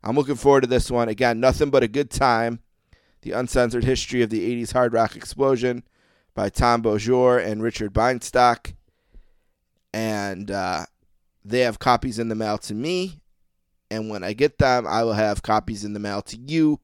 I'm 0.05 0.15
looking 0.15 0.37
forward 0.37 0.61
to 0.61 0.69
this 0.69 0.93
one. 0.93 1.09
Again, 1.09 1.41
nothing 1.41 1.71
but 1.71 1.83
a 1.83 1.89
good 1.89 2.09
time. 2.09 2.61
The 3.23 3.33
Uncensored 3.33 3.83
History 3.83 4.23
of 4.23 4.31
the 4.31 4.63
80s 4.63 4.73
Hard 4.73 4.93
Rock 4.93 5.17
Explosion 5.17 5.83
by 6.35 6.51
Tom 6.51 6.83
Beaujour 6.83 7.45
and 7.45 7.63
Richard 7.63 7.93
Bienstock. 7.93 8.75
And 9.93 10.53
uh, 10.53 10.87
they 11.45 11.61
have 11.61 11.81
copies 11.81 12.21
in 12.21 12.29
the 12.29 12.35
mail 12.37 12.59
to 12.59 12.75
me. 12.75 13.21
And 13.91 14.09
when 14.09 14.23
I 14.23 14.35
get 14.35 14.59
them, 14.59 14.87
I 14.87 15.03
will 15.03 15.13
have 15.13 15.43
copies 15.43 15.85
in 15.85 15.95
the 15.95 16.01
mail 16.01 16.23
to 16.23 16.37
you. 16.37 16.81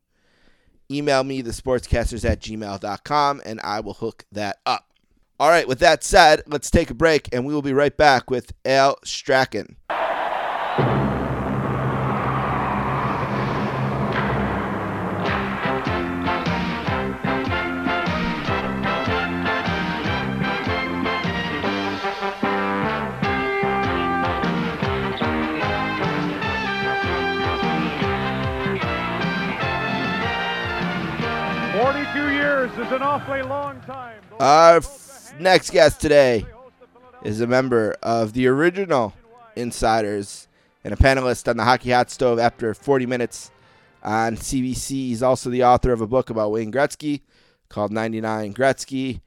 Email 0.90 1.22
me, 1.22 1.40
the 1.40 1.50
sportscasters 1.50 2.28
at 2.28 2.40
gmail.com, 2.40 3.42
and 3.44 3.60
I 3.62 3.80
will 3.80 3.94
hook 3.94 4.24
that 4.32 4.58
up. 4.66 4.87
All 5.40 5.50
right, 5.50 5.68
with 5.68 5.78
that 5.78 6.02
said, 6.02 6.42
let's 6.48 6.68
take 6.68 6.90
a 6.90 6.94
break, 6.94 7.28
and 7.32 7.46
we 7.46 7.54
will 7.54 7.62
be 7.62 7.72
right 7.72 7.96
back 7.96 8.28
with 8.28 8.52
Al 8.64 8.98
Strachan. 9.04 9.76
42 31.80 32.32
years 32.32 32.72
is 32.72 32.90
an 32.90 33.02
awfully 33.02 33.42
long 33.42 33.80
time. 33.82 34.20
Our 34.40 34.80
next 35.40 35.70
guest 35.70 36.00
today 36.00 36.44
is 37.22 37.40
a 37.40 37.46
member 37.46 37.96
of 38.02 38.32
the 38.32 38.46
original 38.46 39.14
Insiders 39.56 40.48
and 40.84 40.92
a 40.92 40.96
panelist 40.96 41.48
on 41.48 41.56
the 41.56 41.64
Hockey 41.64 41.90
Hot 41.90 42.10
Stove 42.10 42.38
after 42.38 42.74
40 42.74 43.06
minutes 43.06 43.50
on 44.02 44.36
CBC. 44.36 44.90
He's 44.90 45.22
also 45.22 45.50
the 45.50 45.64
author 45.64 45.92
of 45.92 46.00
a 46.00 46.06
book 46.06 46.30
about 46.30 46.52
Wayne 46.52 46.72
Gretzky 46.72 47.22
called 47.68 47.92
99 47.92 48.54
Gretzky 48.54 49.20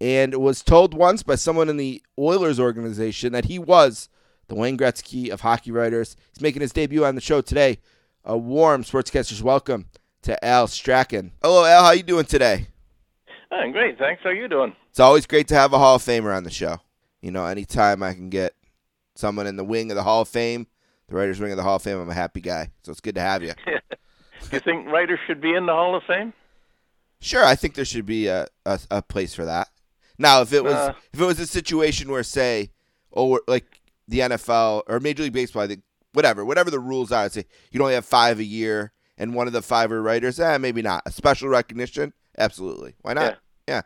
and 0.00 0.34
was 0.36 0.62
told 0.62 0.94
once 0.94 1.22
by 1.22 1.34
someone 1.34 1.68
in 1.68 1.76
the 1.76 2.02
Oilers 2.18 2.60
organization 2.60 3.32
that 3.32 3.46
he 3.46 3.58
was 3.58 4.08
the 4.48 4.54
Wayne 4.54 4.76
Gretzky 4.76 5.30
of 5.30 5.40
hockey 5.40 5.72
writers. 5.72 6.16
He's 6.32 6.42
making 6.42 6.62
his 6.62 6.72
debut 6.72 7.04
on 7.04 7.14
the 7.14 7.20
show 7.20 7.40
today. 7.40 7.78
A 8.24 8.36
warm 8.36 8.82
sportscasters 8.82 9.42
welcome 9.42 9.86
to 10.22 10.44
Al 10.44 10.66
Strachan. 10.66 11.32
Hello, 11.42 11.64
Al. 11.64 11.84
How 11.84 11.92
you 11.92 12.02
doing 12.02 12.24
today? 12.24 12.66
I'm 13.50 13.72
great, 13.72 13.98
thanks. 13.98 14.22
How 14.22 14.30
are 14.30 14.34
you 14.34 14.48
doing? 14.48 14.74
It's 14.96 15.00
always 15.02 15.26
great 15.26 15.46
to 15.48 15.54
have 15.54 15.74
a 15.74 15.78
Hall 15.78 15.96
of 15.96 16.02
Famer 16.02 16.34
on 16.34 16.44
the 16.44 16.50
show. 16.50 16.80
You 17.20 17.30
know, 17.30 17.44
anytime 17.44 18.02
I 18.02 18.14
can 18.14 18.30
get 18.30 18.54
someone 19.14 19.46
in 19.46 19.56
the 19.56 19.62
wing 19.62 19.90
of 19.90 19.94
the 19.94 20.02
Hall 20.02 20.22
of 20.22 20.28
Fame, 20.28 20.66
the 21.08 21.16
writers' 21.16 21.38
wing 21.38 21.50
of 21.50 21.58
the 21.58 21.62
Hall 21.62 21.76
of 21.76 21.82
Fame, 21.82 21.98
I'm 21.98 22.08
a 22.08 22.14
happy 22.14 22.40
guy. 22.40 22.70
So 22.82 22.92
it's 22.92 23.02
good 23.02 23.16
to 23.16 23.20
have 23.20 23.42
you. 23.42 23.52
you 24.52 24.58
think 24.58 24.86
writers 24.86 25.18
should 25.26 25.42
be 25.42 25.52
in 25.54 25.66
the 25.66 25.72
Hall 25.74 25.94
of 25.94 26.02
Fame? 26.04 26.32
Sure, 27.20 27.44
I 27.44 27.56
think 27.56 27.74
there 27.74 27.84
should 27.84 28.06
be 28.06 28.28
a, 28.28 28.46
a, 28.64 28.80
a 28.90 29.02
place 29.02 29.34
for 29.34 29.44
that. 29.44 29.68
Now, 30.16 30.40
if 30.40 30.54
it 30.54 30.64
was 30.64 30.72
Uh. 30.72 30.94
if 31.12 31.20
it 31.20 31.26
was 31.26 31.40
a 31.40 31.46
situation 31.46 32.10
where, 32.10 32.22
say, 32.22 32.70
oh, 33.14 33.38
like 33.46 33.82
the 34.08 34.20
NFL 34.20 34.84
or 34.86 34.98
Major 34.98 35.24
League 35.24 35.34
Baseball, 35.34 35.60
I 35.64 35.66
think 35.66 35.82
whatever, 36.14 36.42
whatever 36.42 36.70
the 36.70 36.80
rules 36.80 37.12
are, 37.12 37.24
I'd 37.24 37.32
say 37.32 37.44
you 37.70 37.82
only 37.82 37.92
have 37.92 38.06
five 38.06 38.38
a 38.38 38.44
year, 38.44 38.92
and 39.18 39.34
one 39.34 39.46
of 39.46 39.52
the 39.52 39.60
five 39.60 39.92
are 39.92 40.00
writers, 40.00 40.40
eh, 40.40 40.56
maybe 40.56 40.80
not. 40.80 41.02
A 41.04 41.12
special 41.12 41.50
recognition, 41.50 42.14
absolutely. 42.38 42.94
Why 43.02 43.12
not? 43.12 43.24
Yeah. 43.68 43.82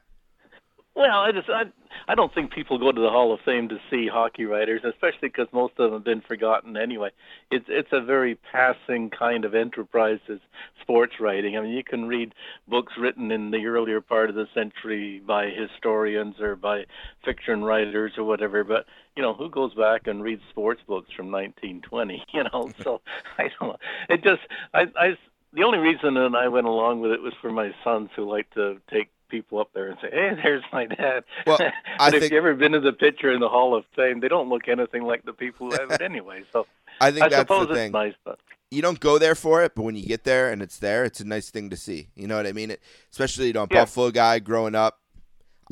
Well, 0.94 1.20
I 1.20 1.32
just 1.32 1.48
I 1.48 1.64
I 2.08 2.14
don't 2.14 2.34
think 2.34 2.52
people 2.52 2.78
go 2.78 2.90
to 2.90 3.00
the 3.00 3.10
Hall 3.10 3.32
of 3.32 3.40
Fame 3.44 3.68
to 3.68 3.78
see 3.90 4.08
hockey 4.08 4.44
writers, 4.44 4.82
especially 4.84 5.28
because 5.28 5.46
most 5.52 5.72
of 5.78 5.84
them 5.84 5.92
have 5.92 6.04
been 6.04 6.20
forgotten 6.20 6.76
anyway. 6.76 7.10
It's 7.50 7.66
it's 7.68 7.92
a 7.92 8.00
very 8.00 8.36
passing 8.52 9.10
kind 9.10 9.44
of 9.44 9.54
enterprise 9.54 10.18
as 10.28 10.38
sports 10.80 11.14
writing. 11.20 11.56
I 11.56 11.60
mean, 11.60 11.72
you 11.72 11.84
can 11.84 12.06
read 12.06 12.34
books 12.66 12.94
written 12.98 13.30
in 13.30 13.52
the 13.52 13.66
earlier 13.66 14.00
part 14.00 14.30
of 14.30 14.34
the 14.34 14.48
century 14.52 15.22
by 15.24 15.50
historians 15.50 16.40
or 16.40 16.56
by 16.56 16.86
fiction 17.24 17.62
writers 17.62 18.12
or 18.18 18.24
whatever, 18.24 18.64
but 18.64 18.86
you 19.16 19.22
know, 19.22 19.34
who 19.34 19.48
goes 19.48 19.72
back 19.74 20.08
and 20.08 20.22
reads 20.22 20.42
sports 20.50 20.82
books 20.86 21.10
from 21.16 21.30
1920? 21.30 22.24
You 22.32 22.44
know, 22.44 22.70
so 22.82 23.00
I 23.38 23.50
don't 23.58 23.68
know. 23.70 23.76
It 24.08 24.24
just 24.24 24.42
I 24.74 24.86
I 24.96 25.16
the 25.52 25.62
only 25.62 25.78
reason 25.78 26.14
that 26.14 26.34
I 26.34 26.48
went 26.48 26.66
along 26.66 27.00
with 27.00 27.12
it 27.12 27.22
was 27.22 27.32
for 27.40 27.50
my 27.50 27.72
sons 27.84 28.10
who 28.16 28.28
like 28.28 28.50
to 28.54 28.80
take 28.90 29.10
people 29.30 29.60
up 29.60 29.70
there 29.72 29.88
and 29.88 29.98
say, 30.02 30.08
"Hey, 30.10 30.30
there's 30.42 30.62
my 30.72 30.86
dad." 30.86 31.24
Well, 31.46 31.56
but 31.58 31.72
I 31.98 32.08
if 32.08 32.20
think- 32.20 32.32
you 32.32 32.38
ever 32.38 32.54
been 32.54 32.72
to 32.72 32.80
the 32.80 32.92
picture 32.92 33.32
in 33.32 33.40
the 33.40 33.48
Hall 33.48 33.74
of 33.74 33.84
Fame, 33.96 34.20
they 34.20 34.28
don't 34.28 34.48
look 34.48 34.68
anything 34.68 35.04
like 35.04 35.24
the 35.24 35.32
people 35.32 35.70
who 35.70 35.78
have 35.80 35.90
it 35.92 36.00
anyway. 36.02 36.42
So 36.52 36.66
I 37.00 37.10
think 37.10 37.24
I 37.24 37.28
that's 37.30 37.40
suppose 37.42 37.66
the 37.68 37.72
it's 37.72 37.78
thing. 37.80 37.92
nice, 37.92 38.14
but 38.24 38.38
you 38.70 38.82
don't 38.82 39.00
go 39.00 39.18
there 39.18 39.34
for 39.34 39.62
it, 39.64 39.72
but 39.74 39.82
when 39.82 39.96
you 39.96 40.04
get 40.06 40.24
there 40.24 40.50
and 40.52 40.60
it's 40.62 40.78
there, 40.78 41.04
it's 41.04 41.20
a 41.20 41.24
nice 41.24 41.50
thing 41.50 41.70
to 41.70 41.76
see. 41.76 42.08
You 42.14 42.26
know 42.28 42.36
what 42.36 42.46
I 42.46 42.52
mean? 42.52 42.70
It, 42.72 42.80
especially 43.10 43.46
you 43.48 43.52
know, 43.54 43.66
Yeah. 43.70 43.80
Buffalo 43.82 44.10
guy 44.10 44.38
growing 44.38 44.74
up. 44.74 44.98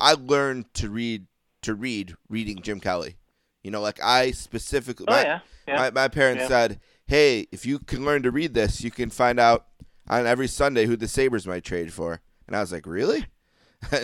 I 0.01 0.13
learned 0.13 0.73
to 0.75 0.89
read 0.89 1.27
to 1.61 1.75
read 1.75 2.15
reading 2.29 2.61
Jim 2.61 2.79
Kelley. 2.79 3.17
You 3.63 3.71
know, 3.71 3.81
like 3.81 4.01
I 4.01 4.31
specifically. 4.31 5.05
oh 5.09 5.13
my, 5.13 5.21
yeah, 5.23 5.39
yeah. 5.67 5.75
my, 5.75 5.91
my 5.91 6.07
parents 6.07 6.47
said, 6.47 6.79
"Hey, 7.07 7.47
if 7.51 7.65
you 7.65 7.79
can 7.79 8.05
learn 8.05 8.23
to 8.23 8.31
read 8.31 8.53
this, 8.53 8.81
you 8.83 8.91
can 8.91 9.09
find 9.09 9.39
out 9.39 9.65
on 10.07 10.25
every 10.25 10.47
Sunday 10.47 10.85
who 10.85 10.95
the 10.95 11.07
Sabres 11.09 11.45
might 11.45 11.63
trade 11.65 11.91
for." 11.93 12.21
And 12.47 12.55
I 12.55 12.61
was 12.61 12.71
like, 12.71 12.85
"Really?" 12.87 13.25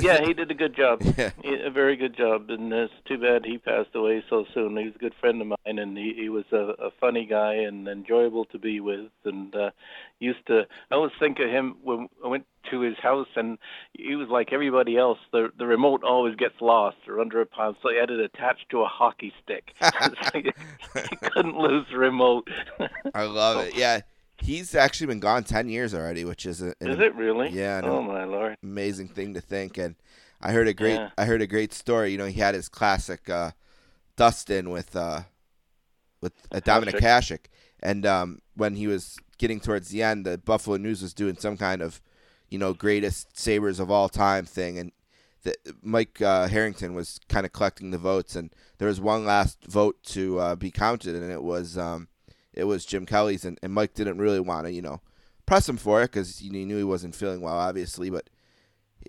Yeah, 0.01 0.25
he 0.25 0.33
did 0.33 0.49
a 0.51 0.53
good 0.55 0.75
job. 0.75 1.01
Yeah. 1.17 1.31
He- 1.43 1.61
A 1.65 1.69
very 1.71 1.95
good 1.95 2.15
job, 2.15 2.49
and 2.49 2.71
it's 2.73 2.93
too 3.07 3.17
bad 3.17 3.45
he 3.45 3.57
passed 3.57 3.93
away 3.95 4.23
so 4.29 4.45
soon. 4.53 4.77
He 4.77 4.85
was 4.85 4.95
a 4.95 4.99
good 4.99 5.13
friend 5.19 5.41
of 5.41 5.47
mine, 5.47 5.79
and 5.79 5.97
he, 5.97 6.13
he 6.15 6.29
was 6.29 6.45
a, 6.51 6.73
a 6.79 6.91
funny 6.99 7.25
guy 7.25 7.53
and 7.55 7.87
enjoyable 7.87 8.45
to 8.45 8.59
be 8.59 8.79
with. 8.79 9.07
And 9.23 9.55
uh, 9.55 9.71
used 10.19 10.45
to, 10.47 10.65
I 10.91 10.95
always 10.95 11.11
think 11.19 11.39
of 11.39 11.49
him 11.49 11.77
when 11.83 12.07
I 12.23 12.27
went 12.27 12.45
to 12.71 12.81
his 12.81 12.97
house, 12.97 13.27
and 13.35 13.57
he 13.93 14.15
was 14.15 14.27
like 14.29 14.53
everybody 14.53 14.97
else. 14.97 15.19
The 15.31 15.49
the 15.57 15.65
remote 15.65 16.03
always 16.03 16.35
gets 16.35 16.55
lost 16.61 16.97
or 17.07 17.19
under 17.19 17.41
a 17.41 17.45
pile, 17.45 17.75
so 17.81 17.89
he 17.89 17.97
had 17.97 18.09
it 18.11 18.19
attached 18.19 18.69
to 18.71 18.81
a 18.81 18.87
hockey 18.87 19.33
stick. 19.43 19.73
so 19.81 20.37
you, 20.39 20.51
you 20.95 21.17
couldn't 21.31 21.57
lose 21.57 21.85
the 21.91 21.97
remote. 21.97 22.47
I 23.13 23.23
love 23.23 23.65
it. 23.67 23.75
Yeah, 23.75 24.01
he's 24.45 24.75
actually 24.75 25.07
been 25.07 25.19
gone 25.19 25.43
ten 25.43 25.67
years 25.69 25.93
already, 25.93 26.23
which 26.25 26.45
is 26.45 26.61
a, 26.61 26.73
an 26.79 26.91
Is 26.91 26.99
it 26.99 27.15
really? 27.15 27.49
Yeah, 27.49 27.81
Oh 27.83 28.01
my 28.01 28.23
lord. 28.23 28.57
amazing 28.63 29.09
thing 29.09 29.33
to 29.33 29.41
think. 29.41 29.77
And 29.77 29.95
I 30.41 30.51
heard 30.51 30.67
a 30.67 30.73
great 30.73 30.95
Yeah. 30.95 31.09
I 31.17 31.25
heard 31.25 31.41
a 31.41 31.47
great 31.47 31.73
story. 31.73 32.11
You 32.11 32.17
know, 32.17 32.25
he 32.25 32.39
had 32.39 32.55
his 32.55 32.69
classic 32.69 33.29
uh, 33.29 33.51
Dustin 34.15 34.69
with 34.69 34.95
uh, 34.95 35.21
with 36.21 36.33
uh, 36.51 36.59
Dominik 36.61 36.99
Hasek, 36.99 37.45
and 37.81 38.05
um, 38.05 38.39
when 38.55 38.75
he 38.75 38.87
was 38.87 39.17
getting 39.37 39.59
towards 39.59 39.89
the 39.89 40.01
end, 40.01 40.25
the 40.25 40.37
Buffalo 40.37 40.77
News 40.77 41.01
was 41.01 41.13
doing 41.13 41.37
some 41.37 41.57
kind 41.57 41.81
of 41.81 42.01
you 42.49 42.57
know 42.57 42.73
greatest 42.73 43.37
Sabres 43.37 43.79
of 43.79 43.91
all 43.91 44.09
time 44.09 44.45
thing, 44.45 44.77
and 44.79 44.91
the, 45.43 45.55
Mike 45.81 46.21
uh, 46.21 46.47
Harrington 46.47 46.93
was 46.95 47.19
kind 47.29 47.45
of 47.45 47.53
collecting 47.53 47.91
the 47.91 47.97
votes, 47.97 48.35
and 48.35 48.51
there 48.77 48.87
was 48.87 48.99
one 49.01 49.25
last 49.25 49.65
vote 49.65 50.01
to 50.03 50.39
uh, 50.39 50.55
be 50.55 50.71
counted, 50.71 51.15
and 51.15 51.31
it 51.31 51.43
was 51.43 51.77
um, 51.77 52.07
it 52.55 52.63
was 52.63 52.85
Jim 52.85 53.05
Kelley's, 53.05 53.45
and, 53.45 53.59
and 53.61 53.73
Mike 53.73 53.93
didn't 53.93 54.17
really 54.17 54.39
want 54.39 54.65
to 54.65 54.71
you 54.71 54.81
know 54.81 55.01
press 55.45 55.69
him 55.69 55.77
for 55.77 56.01
it 56.01 56.11
because 56.11 56.39
he 56.39 56.49
knew 56.49 56.77
he 56.77 56.83
wasn't 56.83 57.15
feeling 57.15 57.41
well, 57.41 57.57
obviously, 57.57 58.09
but 58.09 58.29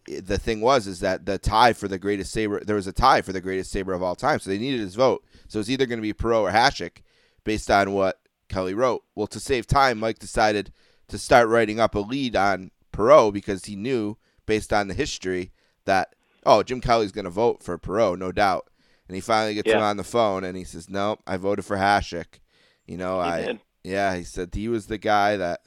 the 0.06 0.38
thing 0.38 0.60
was 0.60 0.86
is 0.86 1.00
that 1.00 1.26
the 1.26 1.38
tie 1.38 1.72
for 1.72 1.88
the 1.88 1.98
greatest 1.98 2.32
Sabre 2.32 2.60
there 2.64 2.76
was 2.76 2.86
a 2.86 2.92
tie 2.92 3.22
for 3.22 3.32
the 3.32 3.40
greatest 3.40 3.70
Sabre 3.70 3.94
of 3.94 4.02
all 4.02 4.14
time 4.14 4.38
so 4.38 4.50
they 4.50 4.58
needed 4.58 4.80
his 4.80 4.94
vote. 4.94 5.24
So 5.48 5.58
it's 5.58 5.70
either 5.70 5.86
going 5.86 5.98
to 5.98 6.02
be 6.02 6.12
Perreault 6.12 6.42
or 6.42 6.52
Hasek 6.52 6.98
based 7.44 7.70
on 7.70 7.92
what 7.92 8.20
Kelley 8.48 8.74
wrote. 8.74 9.04
Well 9.14 9.26
to 9.28 9.40
save 9.40 9.66
time 9.66 9.98
Mike 9.98 10.18
decided 10.18 10.72
to 11.08 11.18
start 11.18 11.48
writing 11.48 11.80
up 11.80 11.94
a 11.94 12.00
lead 12.00 12.36
on 12.36 12.72
Perreault 12.92 13.32
because 13.32 13.64
he 13.64 13.76
knew 13.76 14.16
based 14.44 14.72
on 14.72 14.88
the 14.88 14.94
history 14.94 15.52
that 15.86 16.14
oh 16.44 16.62
Jim 16.62 16.80
Kelley's 16.80 17.12
going 17.12 17.24
to 17.24 17.30
vote 17.30 17.62
for 17.62 17.78
Perreault 17.78 18.18
no 18.18 18.32
doubt. 18.32 18.68
And 19.08 19.14
he 19.14 19.20
finally 19.20 19.54
gets 19.54 19.70
him 19.70 19.80
on 19.80 19.96
the 19.96 20.04
phone 20.04 20.42
and 20.44 20.56
he 20.56 20.64
says 20.64 20.90
"Nope, 20.90 21.22
I 21.26 21.36
voted 21.36 21.64
for 21.64 21.76
Hasek 21.76 22.40
you 22.86 22.96
know 22.96 23.20
He 23.22 23.28
I 23.28 23.42
did. 23.44 23.60
yeah 23.84 24.14
he 24.16 24.24
said 24.24 24.54
he 24.54 24.68
was 24.68 24.86
the 24.86 24.98
guy 24.98 25.36
that 25.36 25.60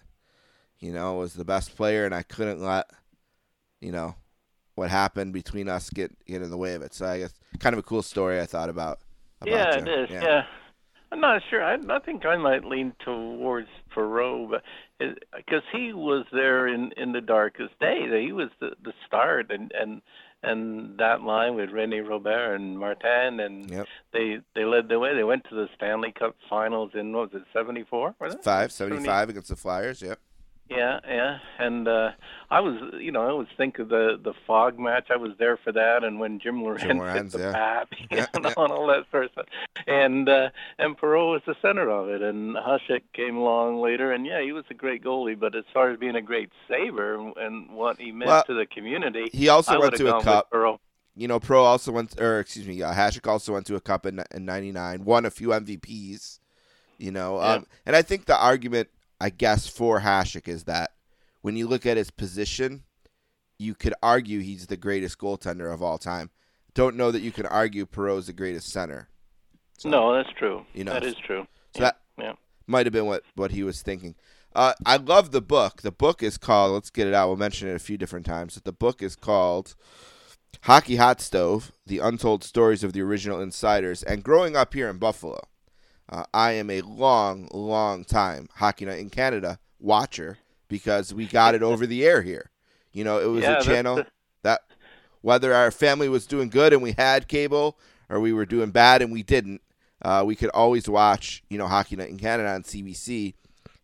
you 0.79 0.91
know 0.91 1.15
was 1.15 1.33
the 1.33 1.45
best 1.45 1.75
player 1.75 2.05
and 2.05 2.13
I 2.15 2.23
couldn't 2.23 2.61
let 2.61 2.89
you 3.81 3.91
know 3.91 4.15
what 4.75 4.89
happened 4.89 5.33
between 5.33 5.67
us 5.69 5.89
get 5.89 6.11
get 6.25 6.41
in 6.41 6.49
the 6.49 6.57
way 6.57 6.73
of 6.73 6.81
it. 6.81 6.93
So 6.93 7.05
I 7.05 7.19
guess 7.19 7.33
kind 7.59 7.73
of 7.73 7.79
a 7.79 7.83
cool 7.83 8.01
story 8.01 8.39
I 8.39 8.45
thought 8.45 8.69
about. 8.69 8.99
about 9.41 9.51
Yeah, 9.53 9.75
Jim. 9.75 9.87
it 9.87 9.99
is. 10.03 10.09
Yeah. 10.09 10.43
I'm 11.11 11.19
not 11.21 11.41
sure. 11.49 11.63
I, 11.63 11.73
I 11.73 11.99
think 12.05 12.23
I 12.25 12.37
might 12.37 12.63
lean 12.63 12.93
towards 13.03 13.67
Perreault, 13.95 14.51
but 14.51 14.63
because 15.35 15.63
he 15.73 15.91
was 15.91 16.25
there 16.31 16.67
in 16.67 16.91
in 16.97 17.11
the 17.13 17.21
darkest 17.21 17.77
day. 17.79 18.05
He 18.23 18.31
was 18.31 18.49
the 18.59 18.71
the 18.83 18.93
start, 19.07 19.49
and 19.49 19.71
and 19.73 20.01
and 20.43 20.97
that 20.99 21.21
line 21.21 21.55
with 21.55 21.69
Rene 21.71 21.99
Robert 21.99 22.55
and 22.55 22.77
Martin, 22.79 23.39
and 23.39 23.69
Yep. 23.69 23.87
they 24.13 24.37
they 24.55 24.65
led 24.65 24.87
the 24.89 24.99
way. 24.99 25.13
They 25.15 25.23
went 25.23 25.43
to 25.49 25.55
the 25.55 25.67
Stanley 25.75 26.11
Cup 26.17 26.35
Finals 26.49 26.91
in 26.93 27.11
what 27.13 27.33
was 27.33 27.41
it 27.41 27.47
'74? 27.53 28.15
Was 28.19 28.35
it? 28.35 28.43
Five 28.43 28.71
seventy 28.71 29.05
five 29.05 29.29
against 29.29 29.49
the 29.49 29.55
Flyers. 29.55 30.01
Yep. 30.01 30.19
Yeah, 30.69 30.99
yeah, 31.07 31.39
and 31.57 31.87
uh 31.87 32.11
I 32.51 32.61
was, 32.61 32.75
you 32.99 33.11
know, 33.11 33.21
I 33.21 33.29
always 33.29 33.47
think 33.57 33.79
of 33.79 33.89
the 33.89 34.19
the 34.23 34.33
fog 34.47 34.79
match. 34.79 35.07
I 35.11 35.17
was 35.17 35.31
there 35.37 35.57
for 35.57 35.71
that, 35.71 36.03
and 36.03 36.19
when 36.19 36.39
Jim 36.39 36.61
Lorentz 36.61 36.83
hit 36.83 36.95
Lorentz, 36.95 37.33
the 37.33 37.39
yeah. 37.39 37.51
bat, 37.51 37.87
you 37.97 38.07
Yeah, 38.11 38.25
know, 38.35 38.49
yeah. 38.49 38.53
and 38.57 38.71
all 38.71 38.87
that 38.87 39.05
sort 39.11 39.25
of 39.25 39.31
stuff. 39.31 39.45
And 39.87 40.27
uh, 40.29 40.49
and 40.77 40.97
Perreault 40.97 41.33
was 41.33 41.41
the 41.45 41.55
center 41.61 41.89
of 41.89 42.09
it, 42.09 42.21
and 42.21 42.55
Hasek 42.55 43.01
came 43.13 43.35
along 43.37 43.81
later, 43.81 44.11
and 44.11 44.25
yeah, 44.25 44.41
he 44.41 44.51
was 44.51 44.65
a 44.69 44.73
great 44.73 45.03
goalie. 45.03 45.39
But 45.39 45.55
as 45.55 45.63
far 45.73 45.91
as 45.91 45.99
being 45.99 46.15
a 46.15 46.21
great 46.21 46.49
saver 46.67 47.15
and, 47.37 47.69
what 47.71 47.99
he 47.99 48.11
meant 48.11 48.29
Well, 48.29 48.43
to 48.45 48.53
the 48.53 48.65
community, 48.65 49.29
He 49.31 49.49
also 49.49 49.73
I 49.73 49.77
went 49.77 49.95
to 49.95 50.15
a 50.15 50.21
cup. 50.23 50.49
You 51.15 51.27
know, 51.27 51.39
Pro 51.39 51.63
also 51.63 51.91
went, 51.91 52.19
or 52.19 52.39
excuse 52.39 52.67
me, 52.67 52.81
uh, 52.81 52.93
Hasek 52.93 53.27
also 53.27 53.53
went 53.53 53.65
to 53.67 53.75
a 53.75 53.81
cup 53.81 54.05
in 54.05 54.23
in 54.33 54.45
'99. 54.45 55.03
Won 55.03 55.25
a 55.25 55.31
few 55.31 55.49
MVPs. 55.49 56.39
You 56.97 57.11
know, 57.11 57.39
um, 57.41 57.65
and 57.85 57.95
I 57.95 58.01
think 58.01 58.25
the 58.25 58.37
argument, 58.37 58.89
I 59.19 59.29
guess, 59.29 59.67
for 59.67 60.01
Hasek 60.01 60.47
is 60.47 60.63
that 60.65 60.91
when 61.41 61.55
you 61.55 61.67
look 61.67 61.85
at 61.85 61.97
his 61.97 62.11
position, 62.11 62.83
you 63.57 63.75
could 63.75 63.93
argue 64.01 64.39
he's 64.39 64.67
the 64.67 64.77
greatest 64.77 65.17
goaltender 65.17 65.73
of 65.73 65.83
all 65.83 65.97
time. 65.97 66.29
Don't 66.73 66.95
know 66.95 67.11
that 67.11 67.21
you 67.21 67.31
can 67.31 67.45
argue 67.45 67.85
Perreault's 67.85 68.27
the 68.27 68.33
greatest 68.33 68.69
center. 68.69 69.09
So- 69.77 69.89
no, 69.89 70.13
that's 70.13 70.31
true. 70.37 70.65
you 70.73 70.83
know, 70.83 70.93
that 70.93 71.03
is 71.03 71.15
true. 71.15 71.47
So 71.75 71.81
yeah, 71.81 71.91
that 71.91 71.99
yeah. 72.17 72.33
might 72.67 72.85
have 72.85 72.93
been 72.93 73.05
what, 73.05 73.23
what 73.35 73.51
he 73.51 73.63
was 73.63 73.81
thinking. 73.81 74.15
Uh, 74.55 74.73
I 74.85 74.97
love 74.97 75.31
the 75.31 75.41
book. 75.41 75.81
The 75.83 75.91
book 75.91 76.23
is 76.23 76.37
called, 76.37 76.73
let's 76.73 76.89
get 76.89 77.07
it 77.07 77.13
out. 77.13 77.27
We'll 77.27 77.37
mention 77.37 77.67
it 77.67 77.75
a 77.75 77.79
few 77.79 77.97
different 77.97 78.25
times. 78.25 78.55
But 78.55 78.63
the 78.63 78.71
book 78.71 79.01
is 79.03 79.15
called 79.15 79.75
Hockey 80.61 80.95
Hot 80.95 81.21
Stove 81.21 81.71
The 81.85 81.99
Untold 81.99 82.43
Stories 82.43 82.83
of 82.83 82.93
the 82.93 83.01
Original 83.01 83.41
Insiders. 83.41 84.01
And 84.03 84.23
growing 84.23 84.55
up 84.55 84.73
here 84.73 84.89
in 84.89 84.97
Buffalo, 84.97 85.41
uh, 86.09 86.23
I 86.33 86.53
am 86.53 86.69
a 86.69 86.81
long, 86.81 87.47
long 87.53 88.03
time 88.03 88.49
Hockey 88.55 88.85
Night 88.85 88.99
in 88.99 89.09
Canada 89.09 89.59
watcher 89.79 90.37
because 90.67 91.13
we 91.13 91.25
got 91.25 91.55
it 91.55 91.63
over 91.63 91.85
the 91.85 92.05
air 92.05 92.21
here. 92.21 92.49
You 92.91 93.03
know, 93.03 93.19
it 93.19 93.25
was 93.27 93.43
Yeah, 93.43 93.59
a 93.59 93.63
channel 93.63 93.95
the- 93.97 94.07
that 94.43 94.61
whether 95.21 95.53
our 95.53 95.71
family 95.71 96.09
was 96.09 96.25
doing 96.25 96.49
good 96.49 96.73
and 96.73 96.81
we 96.81 96.93
had 96.93 97.27
cable 97.27 97.77
or 98.09 98.19
we 98.19 98.33
were 98.33 98.45
doing 98.45 98.71
bad 98.71 99.01
and 99.01 99.11
we 99.11 99.21
didn't, 99.23 99.61
uh, 100.01 100.23
we 100.25 100.35
could 100.35 100.49
always 100.49 100.87
watch, 100.89 101.43
you 101.49 101.57
know, 101.57 101.67
Hockey 101.67 101.95
Night 101.95 102.09
in 102.09 102.17
Canada 102.17 102.49
on 102.49 102.63
CBC. 102.63 103.33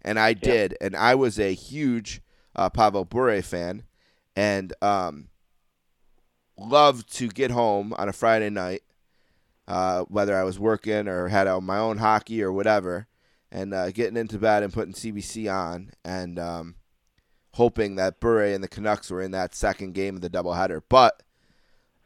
And 0.02 0.18
I 0.20 0.34
did. 0.34 0.78
And 0.82 0.96
I 0.96 1.14
was 1.16 1.40
a 1.40 1.54
huge 1.54 2.22
uh, 2.56 2.70
Pavel 2.70 3.06
Bure 3.06 3.42
fan 3.42 3.84
and 4.36 4.74
um, 4.82 5.28
loved 6.58 7.14
to 7.16 7.28
get 7.28 7.52
home 7.52 7.94
on 7.98 8.08
a 8.10 8.14
Friday 8.14 8.50
night, 8.50 8.84
uh, 9.68 10.04
whether 10.04 10.36
I 10.36 10.44
was 10.44 10.60
working 10.60 11.08
or 11.08 11.28
had 11.28 11.48
out 11.48 11.64
my 11.64 11.78
own 11.78 11.98
hockey 11.98 12.44
or 12.44 12.52
whatever, 12.52 13.08
and 13.52 13.74
uh, 13.74 13.92
getting 13.92 14.18
into 14.18 14.38
bed 14.38 14.64
and 14.64 14.74
putting 14.74 14.94
CBC 14.94 15.52
on 15.52 15.92
and 16.04 16.38
um, 16.38 16.76
hoping 17.54 17.96
that 17.96 18.20
Bure 18.20 18.44
and 18.44 18.64
the 18.64 18.68
Canucks 18.68 19.10
were 19.10 19.22
in 19.22 19.32
that 19.32 19.56
second 19.56 19.94
game 19.94 20.16
of 20.16 20.22
the 20.22 20.30
doubleheader. 20.30 20.82
But 20.90 21.24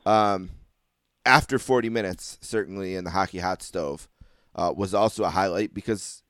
um, 0.05 0.51
after 1.25 1.59
40 1.59 1.89
minutes, 1.89 2.37
certainly 2.41 2.95
in 2.95 3.03
the 3.03 3.11
hockey 3.11 3.39
hot 3.39 3.61
stove, 3.61 4.07
uh, 4.55 4.73
was 4.75 4.93
also 4.93 5.23
a 5.23 5.29
highlight 5.29 5.73
because, 5.73 6.23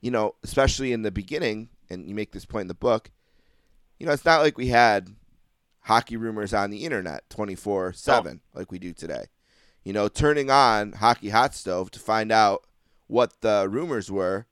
you 0.00 0.10
know, 0.10 0.34
especially 0.42 0.92
in 0.92 1.02
the 1.02 1.10
beginning, 1.10 1.68
and 1.90 2.08
you 2.08 2.14
make 2.14 2.32
this 2.32 2.44
point 2.44 2.62
in 2.62 2.68
the 2.68 2.74
book, 2.74 3.10
you 3.98 4.06
know, 4.06 4.12
it's 4.12 4.24
not 4.24 4.40
like 4.40 4.56
we 4.56 4.68
had 4.68 5.14
hockey 5.82 6.16
rumors 6.16 6.52
on 6.52 6.70
the 6.70 6.84
internet 6.84 7.28
24 7.30 7.94
7 7.94 8.40
like 8.54 8.70
we 8.70 8.78
do 8.78 8.92
today. 8.92 9.24
You 9.84 9.92
know, 9.92 10.08
turning 10.08 10.50
on 10.50 10.92
Hockey 10.92 11.30
Hot 11.30 11.54
Stove 11.54 11.90
to 11.92 12.00
find 12.00 12.30
out 12.30 12.66
what 13.06 13.40
the 13.40 13.66
rumors 13.70 14.10
were 14.10 14.46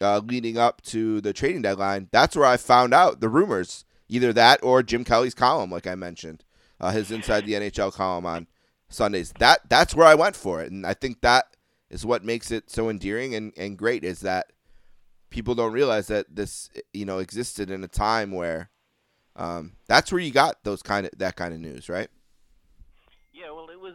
uh, 0.00 0.20
leading 0.24 0.56
up 0.56 0.82
to 0.82 1.20
the 1.20 1.32
trading 1.32 1.62
deadline, 1.62 2.08
that's 2.12 2.36
where 2.36 2.46
I 2.46 2.56
found 2.56 2.94
out 2.94 3.20
the 3.20 3.28
rumors. 3.28 3.84
Either 4.08 4.32
that 4.32 4.60
or 4.62 4.82
Jim 4.82 5.04
Kelley's 5.04 5.34
column, 5.34 5.70
like 5.70 5.86
I 5.86 5.94
mentioned, 5.94 6.44
uh, 6.80 6.92
his 6.92 7.10
Inside 7.10 7.44
the 7.44 7.52
NHL 7.52 7.92
column 7.92 8.24
on 8.24 8.46
Sundays. 8.88 9.34
That 9.38 9.68
That's 9.68 9.94
where 9.94 10.06
I 10.06 10.14
went 10.14 10.34
for 10.34 10.62
it. 10.62 10.72
And 10.72 10.86
I 10.86 10.94
think 10.94 11.20
that 11.20 11.56
is 11.90 12.06
what 12.06 12.24
makes 12.24 12.50
it 12.50 12.70
so 12.70 12.88
endearing 12.88 13.34
and, 13.34 13.52
and 13.56 13.76
great 13.76 14.04
is 14.04 14.20
that 14.20 14.52
people 15.30 15.54
don't 15.54 15.72
realize 15.72 16.06
that 16.06 16.34
this, 16.34 16.70
you 16.94 17.04
know, 17.04 17.18
existed 17.18 17.70
in 17.70 17.84
a 17.84 17.88
time 17.88 18.32
where 18.32 18.70
um, 19.36 19.72
that's 19.86 20.10
where 20.10 20.20
you 20.20 20.32
got 20.32 20.64
those 20.64 20.82
kind 20.82 21.06
of 21.06 21.12
that 21.18 21.36
kind 21.36 21.54
of 21.54 21.60
news, 21.60 21.88
right? 21.88 22.08
Yeah, 23.32 23.50
well, 23.52 23.68
it 23.70 23.80
was. 23.80 23.94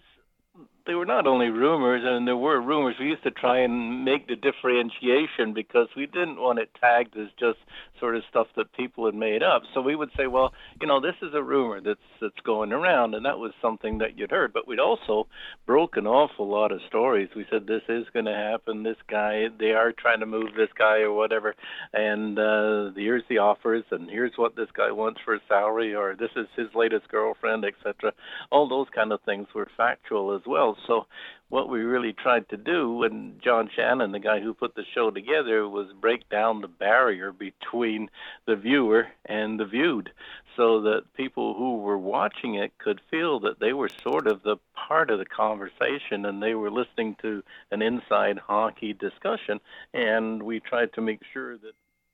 They 0.86 0.96
were 0.96 1.06
not 1.06 1.28
only 1.28 1.50
rumors, 1.50 2.04
and 2.06 2.28
there 2.28 2.36
were 2.36 2.60
rumors. 2.60 2.96
We 3.00 3.08
used 3.08 3.24
to 3.24 3.32
try 3.32 3.60
and 3.60 4.04
make 4.04 4.28
the 4.28 4.36
differentiation 4.36 5.54
because 5.54 5.88
we 5.96 6.08
didn't 6.08 6.42
want 6.42 6.60
it 6.60 6.70
tagged 6.80 7.16
as 7.18 7.30
just 7.40 7.60
sort 8.04 8.16
of 8.18 8.24
stuff 8.30 8.48
that 8.58 8.74
people 8.74 9.06
had 9.06 9.16
made 9.16 9.42
up. 9.42 9.62
So 9.74 9.82
we 9.82 9.96
would 9.96 10.10
say, 10.18 10.28
well, 10.28 10.52
you 10.82 10.88
know, 10.88 11.00
this 11.00 11.16
is 11.22 11.34
a 11.34 11.42
rumor 11.42 11.80
that's 11.80 12.00
that's 12.20 12.40
going 12.44 12.74
around, 12.74 13.16
and 13.16 13.26
that 13.26 13.40
was 13.40 13.54
something 13.62 14.00
that 14.00 14.18
you'd 14.18 14.32
heard. 14.32 14.52
But 14.52 14.68
we'd 14.68 14.80
also 14.80 15.28
broke 15.66 15.96
an 15.98 16.08
awful 16.08 16.50
lot 16.50 16.72
of 16.72 16.80
stories. 16.88 17.30
We 17.36 17.46
said 17.50 17.68
this 17.68 17.84
is 17.88 18.06
going 18.14 18.26
to 18.26 18.34
happen. 18.34 18.84
This 18.84 18.98
guy, 19.10 19.46
they 19.58 19.72
are 19.72 19.94
trying 19.94 20.20
to 20.20 20.26
move 20.26 20.50
this 20.58 20.74
guy 20.78 20.98
or 21.00 21.14
whatever, 21.14 21.56
and 21.94 22.38
uh, 22.38 22.92
here's 22.96 23.24
the 23.30 23.38
offers, 23.38 23.86
and 23.92 24.10
here's 24.10 24.34
what 24.36 24.56
this 24.56 24.70
guy 24.76 24.92
wants 24.92 25.22
for 25.24 25.36
a 25.36 25.40
salary, 25.48 25.96
or 25.96 26.16
this 26.16 26.32
is 26.36 26.48
his 26.58 26.68
latest 26.76 27.08
girlfriend, 27.10 27.64
etc. 27.64 28.12
All 28.52 28.68
those 28.68 28.88
kind 28.94 29.12
of 29.12 29.22
things 29.22 29.48
were 29.54 29.68
factual 29.78 30.36
as 30.36 30.42
well. 30.46 30.54
well. 30.54 30.78
So 30.88 31.06
what 31.50 31.70
we 31.70 31.82
really 31.82 32.14
tried 32.14 32.50
to 32.50 32.58
do, 32.58 33.04
and 33.04 33.42
John 33.42 33.70
Shannon, 33.76 34.12
the 34.12 34.20
guy 34.20 34.40
who 34.40 34.54
put 34.54 34.76
the 34.76 34.86
show 34.94 35.12
together, 35.12 35.68
was 35.68 35.94
break 36.00 36.28
down 36.30 36.62
the 36.62 36.68
barrier 36.68 37.32
between 37.32 38.10
the 38.46 38.56
viewer 38.56 39.08
and 39.26 39.60
the 39.60 39.66
viewed, 39.66 40.12
so 40.56 40.82
that 40.82 41.14
people 41.16 41.54
who 41.54 41.78
were 41.78 41.98
watching 41.98 42.56
it 42.56 42.78
could 42.78 43.02
feel 43.12 43.40
that 43.42 43.60
they 43.60 43.74
were 43.74 43.90
sort 43.90 44.28
of 44.28 44.44
the 44.44 44.58
part 44.76 45.10
of 45.10 45.20
the 45.20 45.26
conversation 45.26 46.26
and 46.26 46.42
they 46.42 46.56
were 46.56 46.72
listening 46.72 47.16
to 47.22 47.44
an 47.72 47.82
inside 47.82 48.38
hockey 48.38 48.94
discussion. 48.94 49.60
And 49.94 50.44
we 50.44 50.60
tried 50.60 50.94
to 50.94 51.02
make 51.02 51.22
sure 51.34 51.58
that 51.58 51.74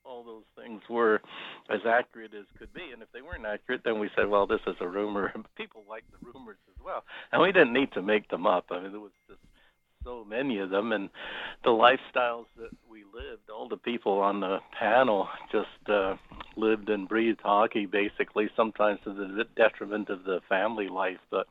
all 0.09 0.23
those 0.23 0.43
things 0.61 0.81
were 0.89 1.21
as 1.69 1.81
accurate 1.87 2.33
as 2.33 2.45
could 2.57 2.73
be. 2.73 2.91
And 2.91 3.01
if 3.01 3.11
they 3.13 3.21
weren't 3.21 3.45
accurate, 3.45 3.81
then 3.85 3.99
we 3.99 4.09
said, 4.15 4.27
well, 4.27 4.47
this 4.47 4.61
is 4.65 4.75
a 4.81 4.87
rumor. 4.87 5.31
people 5.55 5.83
like 5.87 6.03
the 6.11 6.25
rumors 6.25 6.57
as 6.69 6.83
well. 6.83 7.03
And 7.31 7.41
we 7.41 7.51
didn't 7.51 7.73
need 7.73 7.91
to 7.93 8.01
make 8.01 8.27
them 8.29 8.47
up. 8.47 8.65
I 8.71 8.81
mean, 8.81 8.91
there 8.91 8.99
was 8.99 9.11
just 9.27 9.39
so 10.03 10.25
many 10.27 10.57
of 10.59 10.71
them. 10.71 10.91
And 10.91 11.09
the 11.63 11.69
lifestyles 11.69 12.45
that 12.57 12.71
we 12.89 13.03
lived, 13.13 13.49
all 13.53 13.69
the 13.69 13.77
people 13.77 14.19
on 14.19 14.39
the 14.39 14.57
panel 14.77 15.27
just 15.51 15.89
uh, 15.89 16.15
lived 16.55 16.89
and 16.89 17.07
breathed 17.07 17.41
hockey, 17.43 17.85
basically, 17.85 18.49
sometimes 18.55 18.99
to 19.03 19.13
the 19.13 19.45
detriment 19.55 20.09
of 20.09 20.23
the 20.23 20.39
family 20.49 20.87
life. 20.87 21.19
But 21.29 21.45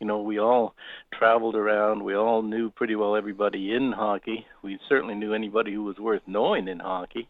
you 0.00 0.08
know, 0.08 0.20
we 0.20 0.40
all 0.40 0.74
traveled 1.16 1.54
around. 1.54 2.02
We 2.02 2.16
all 2.16 2.42
knew 2.42 2.68
pretty 2.68 2.96
well 2.96 3.14
everybody 3.14 3.72
in 3.72 3.92
hockey. 3.92 4.44
We 4.60 4.78
certainly 4.88 5.14
knew 5.14 5.32
anybody 5.32 5.72
who 5.72 5.84
was 5.84 5.98
worth 5.98 6.22
knowing 6.26 6.66
in 6.66 6.80
hockey 6.80 7.28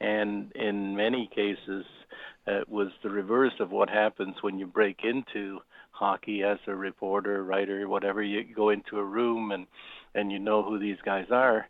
and 0.00 0.52
in 0.52 0.96
many 0.96 1.28
cases 1.34 1.84
uh, 2.48 2.60
it 2.60 2.68
was 2.68 2.88
the 3.02 3.10
reverse 3.10 3.54
of 3.60 3.70
what 3.70 3.88
happens 3.88 4.34
when 4.42 4.58
you 4.58 4.66
break 4.66 5.00
into 5.04 5.58
hockey 5.90 6.42
as 6.42 6.58
a 6.66 6.74
reporter, 6.74 7.42
writer, 7.42 7.88
whatever. 7.88 8.22
You 8.22 8.44
go 8.54 8.70
into 8.70 8.98
a 8.98 9.04
room 9.04 9.52
and 9.52 9.66
and 10.14 10.32
you 10.32 10.38
know 10.38 10.62
who 10.62 10.78
these 10.78 10.96
guys 11.04 11.26
are, 11.30 11.66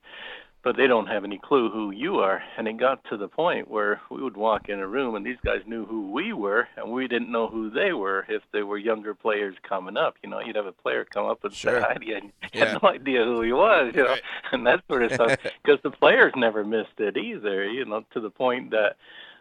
but 0.67 0.77
they 0.77 0.89
don't 0.89 1.07
have 1.07 1.23
any 1.23 1.39
clue 1.39 1.71
who 1.71 1.93
you 1.93 2.17
are. 2.17 2.43
And 2.59 2.67
it 2.67 2.77
got 2.77 2.99
to 3.05 3.17
the 3.17 3.29
point 3.29 3.71
where 3.71 4.01
we 4.11 4.21
would 4.21 4.37
walk 4.37 4.69
in 4.69 4.81
a 4.81 4.87
room 4.89 5.15
and 5.15 5.25
these 5.25 5.37
guys 5.45 5.61
knew 5.65 5.87
who 5.87 6.11
we 6.11 6.33
were, 6.33 6.67
and 6.77 6.91
we 6.91 7.07
didn't 7.07 7.31
know 7.31 7.47
who 7.47 7.71
they 7.71 7.93
were 7.93 8.27
if 8.29 8.43
they 8.53 8.65
were 8.65 8.77
younger 8.77 9.15
players 9.15 9.55
coming 9.63 9.97
up. 9.97 10.17
You 10.25 10.29
know, 10.31 10.41
you'd 10.41 10.57
have 10.57 10.67
a 10.67 10.73
player 10.73 11.05
come 11.05 11.25
up 11.27 11.45
and 11.45 11.55
Sure. 11.55 11.81
say 11.81 11.87
hi 11.87 11.95
to 11.95 12.05
you, 12.05 12.17
and 12.17 12.33
you 12.43 12.49
Yeah. 12.61 12.65
had 12.73 12.83
no 12.83 12.89
idea 12.89 13.25
who 13.25 13.43
he 13.43 13.53
was, 13.53 13.93
you 13.95 14.03
know, 14.03 14.09
Right. 14.09 14.23
and 14.53 14.67
that 14.67 14.83
sort 14.89 15.05
of 15.05 15.13
stuff. 15.13 15.39
Because 15.63 15.81
the 15.85 15.91
players 15.93 16.33
never 16.35 16.65
missed 16.65 16.99
it 16.99 17.17
either, 17.17 17.65
you 17.71 17.85
know, 17.85 18.05
to 18.13 18.19
the 18.19 18.31
point 18.31 18.73
that 18.73 18.97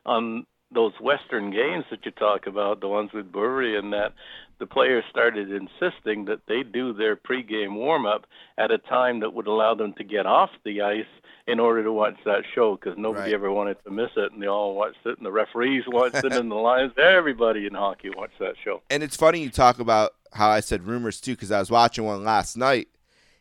on 0.06 0.45
those 0.72 0.94
Western 1.00 1.52
games 1.52 1.86
that 1.92 2.06
you 2.06 2.12
talk 2.12 2.48
about, 2.48 2.82
the 2.82 2.88
ones 2.88 3.12
with 3.14 3.32
Bure 3.32 3.78
and 3.78 3.94
that, 3.94 4.14
the 4.60 4.66
players 4.66 5.04
started 5.10 5.50
insisting 5.52 6.26
that 6.26 6.40
they 6.48 6.64
do 6.64 6.94
their 6.94 7.16
pregame 7.16 7.76
warm 7.76 8.06
up 8.06 8.26
at 8.58 8.72
a 8.72 8.78
time 8.78 9.20
that 9.20 9.34
would 9.34 9.48
allow 9.48 9.76
them 9.76 9.94
to 9.98 10.04
get 10.04 10.26
off 10.26 10.50
the 10.64 10.82
ice 10.82 11.06
in 11.48 11.60
order 11.60 11.84
to 11.84 11.92
watch 11.92 12.16
that 12.26 12.42
show 12.56 12.76
because 12.76 12.98
nobody 12.98 13.32
Right. 13.32 13.34
ever 13.34 13.52
wanted 13.52 13.78
to 13.84 13.92
miss 13.92 14.10
it 14.16 14.32
and 14.32 14.42
they 14.42 14.48
all 14.48 14.74
watched 14.76 15.06
it 15.06 15.18
and 15.18 15.26
the 15.26 15.32
referees 15.32 15.84
watched 15.88 16.16
it 16.16 16.34
and 16.34 16.50
the 16.50 16.56
Lions 16.56 16.94
everybody 16.98 17.68
in 17.68 17.74
hockey 17.76 18.10
watched 18.10 18.40
that 18.40 18.56
show. 18.64 18.82
and 18.90 19.04
it's 19.04 19.16
funny 19.18 19.44
you 19.44 19.50
talk 19.50 19.80
about 19.80 20.14
how 20.34 20.50
I 20.50 20.62
said 20.62 20.84
rumors 20.88 21.22
too, 21.22 21.34
because 21.34 21.52
I 21.52 21.60
was 21.60 21.70
watching 21.70 22.04
one 22.06 22.24
last 22.24 22.58
night, 22.58 22.88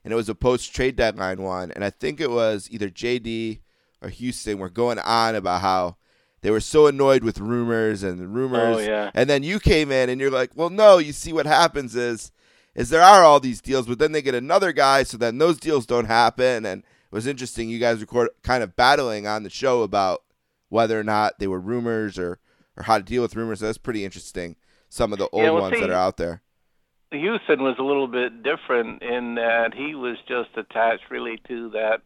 and 0.04 0.12
it 0.12 0.16
was 0.16 0.28
a 0.28 0.34
post 0.34 0.74
trade 0.74 0.96
deadline 0.96 1.42
one, 1.42 1.70
and 1.72 1.82
I 1.84 1.90
think 1.90 2.20
it 2.20 2.30
was 2.30 2.68
either 2.70 2.88
JD 2.90 3.60
or 4.02 4.10
Hughson 4.10 4.58
were 4.58 4.68
going 4.68 4.98
on 4.98 5.34
about 5.34 5.60
how 5.62 5.96
they 6.44 6.50
were 6.50 6.60
so 6.60 6.86
annoyed 6.86 7.24
with 7.24 7.38
rumors 7.40 8.02
and 8.02 8.34
rumors, 8.34 8.76
Oh, 8.76 8.78
yeah. 8.78 9.10
and 9.14 9.30
then 9.30 9.42
you 9.42 9.58
came 9.58 9.90
in 9.90 10.10
and 10.10 10.20
you're 10.20 10.30
like, 10.30 10.50
well, 10.54 10.68
no, 10.68 10.98
you 10.98 11.12
see 11.12 11.32
what 11.32 11.46
happens 11.46 11.96
is, 11.96 12.32
is 12.74 12.90
there 12.90 13.00
are 13.02 13.24
all 13.24 13.40
these 13.40 13.62
deals, 13.62 13.86
but 13.86 13.98
then 13.98 14.12
they 14.12 14.20
get 14.20 14.34
another 14.34 14.70
guy, 14.70 15.04
so 15.04 15.16
then 15.16 15.38
those 15.38 15.56
deals 15.58 15.86
don't 15.86 16.04
happen, 16.04 16.66
and 16.66 16.82
it 16.82 16.86
was 17.10 17.26
interesting. 17.26 17.70
You 17.70 17.78
guys 17.78 18.02
record 18.02 18.28
kind 18.42 18.62
of 18.62 18.76
battling 18.76 19.26
on 19.26 19.42
the 19.42 19.48
show 19.48 19.82
about 19.82 20.22
whether 20.68 21.00
or 21.00 21.04
not 21.04 21.38
they 21.38 21.46
were 21.46 21.60
rumors 21.60 22.18
or 22.18 22.38
or 22.76 22.82
how 22.82 22.98
to 22.98 23.04
deal 23.04 23.22
with 23.22 23.36
rumors. 23.36 23.60
That's 23.60 23.78
pretty 23.78 24.04
interesting. 24.04 24.56
Some 24.90 25.12
of 25.14 25.18
the 25.18 25.28
old 25.30 25.44
Yeah, 25.44 25.50
well, 25.52 25.62
ones 25.62 25.80
that 25.80 25.88
are 25.90 25.94
out 25.94 26.18
there. 26.18 26.42
Hughson 27.12 27.60
was 27.60 27.76
a 27.78 27.82
little 27.84 28.08
bit 28.08 28.42
different 28.42 29.00
in 29.02 29.36
that 29.36 29.72
he 29.74 29.94
was 29.94 30.16
just 30.28 30.50
attached 30.56 31.04
really 31.10 31.40
to 31.48 31.70
that 31.70 32.02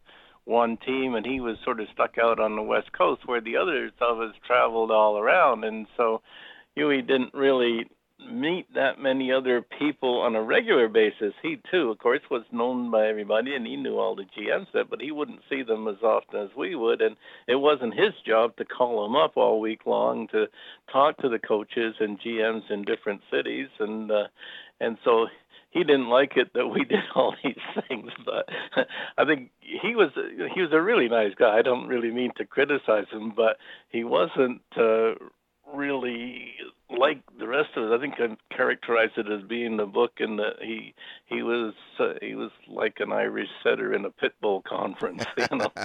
one 0.49 0.77
team, 0.77 1.15
and 1.15 1.25
he 1.25 1.39
was 1.39 1.57
sort 1.63 1.79
of 1.79 1.87
stuck 1.93 2.17
out 2.17 2.39
on 2.39 2.55
the 2.55 2.61
West 2.61 2.91
Coast, 2.91 3.21
where 3.25 3.39
the 3.39 3.55
others 3.55 3.91
of 4.01 4.19
us 4.19 4.33
traveled 4.45 4.91
all 4.91 5.17
around, 5.17 5.63
and 5.63 5.87
so 5.95 6.21
Huey 6.75 7.01
didn't 7.01 7.33
really 7.33 7.85
meet 8.29 8.73
that 8.73 8.99
many 8.99 9.31
other 9.31 9.61
people 9.61 10.19
on 10.21 10.35
a 10.35 10.41
regular 10.41 10.89
basis. 10.89 11.33
He 11.41 11.57
too, 11.71 11.89
of 11.89 11.99
course, 11.99 12.21
was 12.29 12.43
known 12.51 12.91
by 12.91 13.07
everybody, 13.07 13.55
and 13.55 13.65
he 13.65 13.75
knew 13.75 13.97
all 13.97 14.15
the 14.15 14.25
GMs 14.37 14.67
there, 14.73 14.85
but 14.85 15.01
he 15.01 15.11
wouldn't 15.11 15.41
see 15.49 15.63
them 15.63 15.87
as 15.87 16.01
often 16.03 16.41
as 16.41 16.49
we 16.57 16.75
would, 16.75 17.01
and 17.01 17.15
it 17.47 17.55
wasn't 17.55 17.93
his 17.93 18.13
job 18.25 18.55
to 18.57 18.65
call 18.65 19.03
them 19.03 19.15
up 19.15 19.37
all 19.37 19.61
week 19.61 19.85
long 19.85 20.27
to 20.29 20.47
talk 20.91 21.17
to 21.17 21.29
the 21.29 21.39
coaches 21.39 21.95
and 21.99 22.19
GMs 22.19 22.69
in 22.69 22.83
different 22.83 23.21
cities, 23.31 23.69
and 23.79 24.11
uh, 24.11 24.27
and 24.81 24.97
so 25.03 25.27
he 25.69 25.83
didn't 25.83 26.09
like 26.09 26.33
it 26.35 26.53
that 26.53 26.67
we 26.67 26.83
did 26.89 27.03
all 27.15 27.35
these 27.43 27.55
things. 27.87 28.11
But 28.25 28.49
I 29.17 29.25
think 29.25 29.51
he 29.59 29.95
was 29.95 30.11
he 30.53 30.61
was 30.61 30.71
a 30.73 30.81
really 30.81 31.07
nice 31.07 31.33
guy. 31.37 31.57
I 31.57 31.61
don't 31.61 31.87
really 31.87 32.11
mean 32.11 32.31
to 32.37 32.45
criticize 32.45 33.07
him, 33.11 33.33
but 33.35 33.57
he 33.89 34.03
wasn't 34.03 34.61
uh, 34.77 35.13
really 35.73 36.53
like 36.89 37.21
the 37.37 37.47
rest 37.47 37.69
of 37.75 37.83
us. 37.83 37.97
I 37.97 38.01
think 38.01 38.15
I 38.19 38.55
characterized 38.55 39.17
it 39.17 39.31
as 39.31 39.47
being 39.47 39.77
the 39.77 39.85
book, 39.85 40.13
and 40.19 40.39
that 40.39 40.55
he 40.61 40.93
he 41.25 41.43
was 41.43 41.73
uh, 41.99 42.13
he 42.21 42.35
was 42.35 42.51
like 42.67 42.97
an 42.99 43.11
Irish 43.11 43.49
setter 43.63 43.93
in 43.93 44.05
a 44.05 44.11
pit 44.11 44.33
bull 44.41 44.63
conference. 44.67 45.23
You 45.37 45.57
know. 45.57 45.71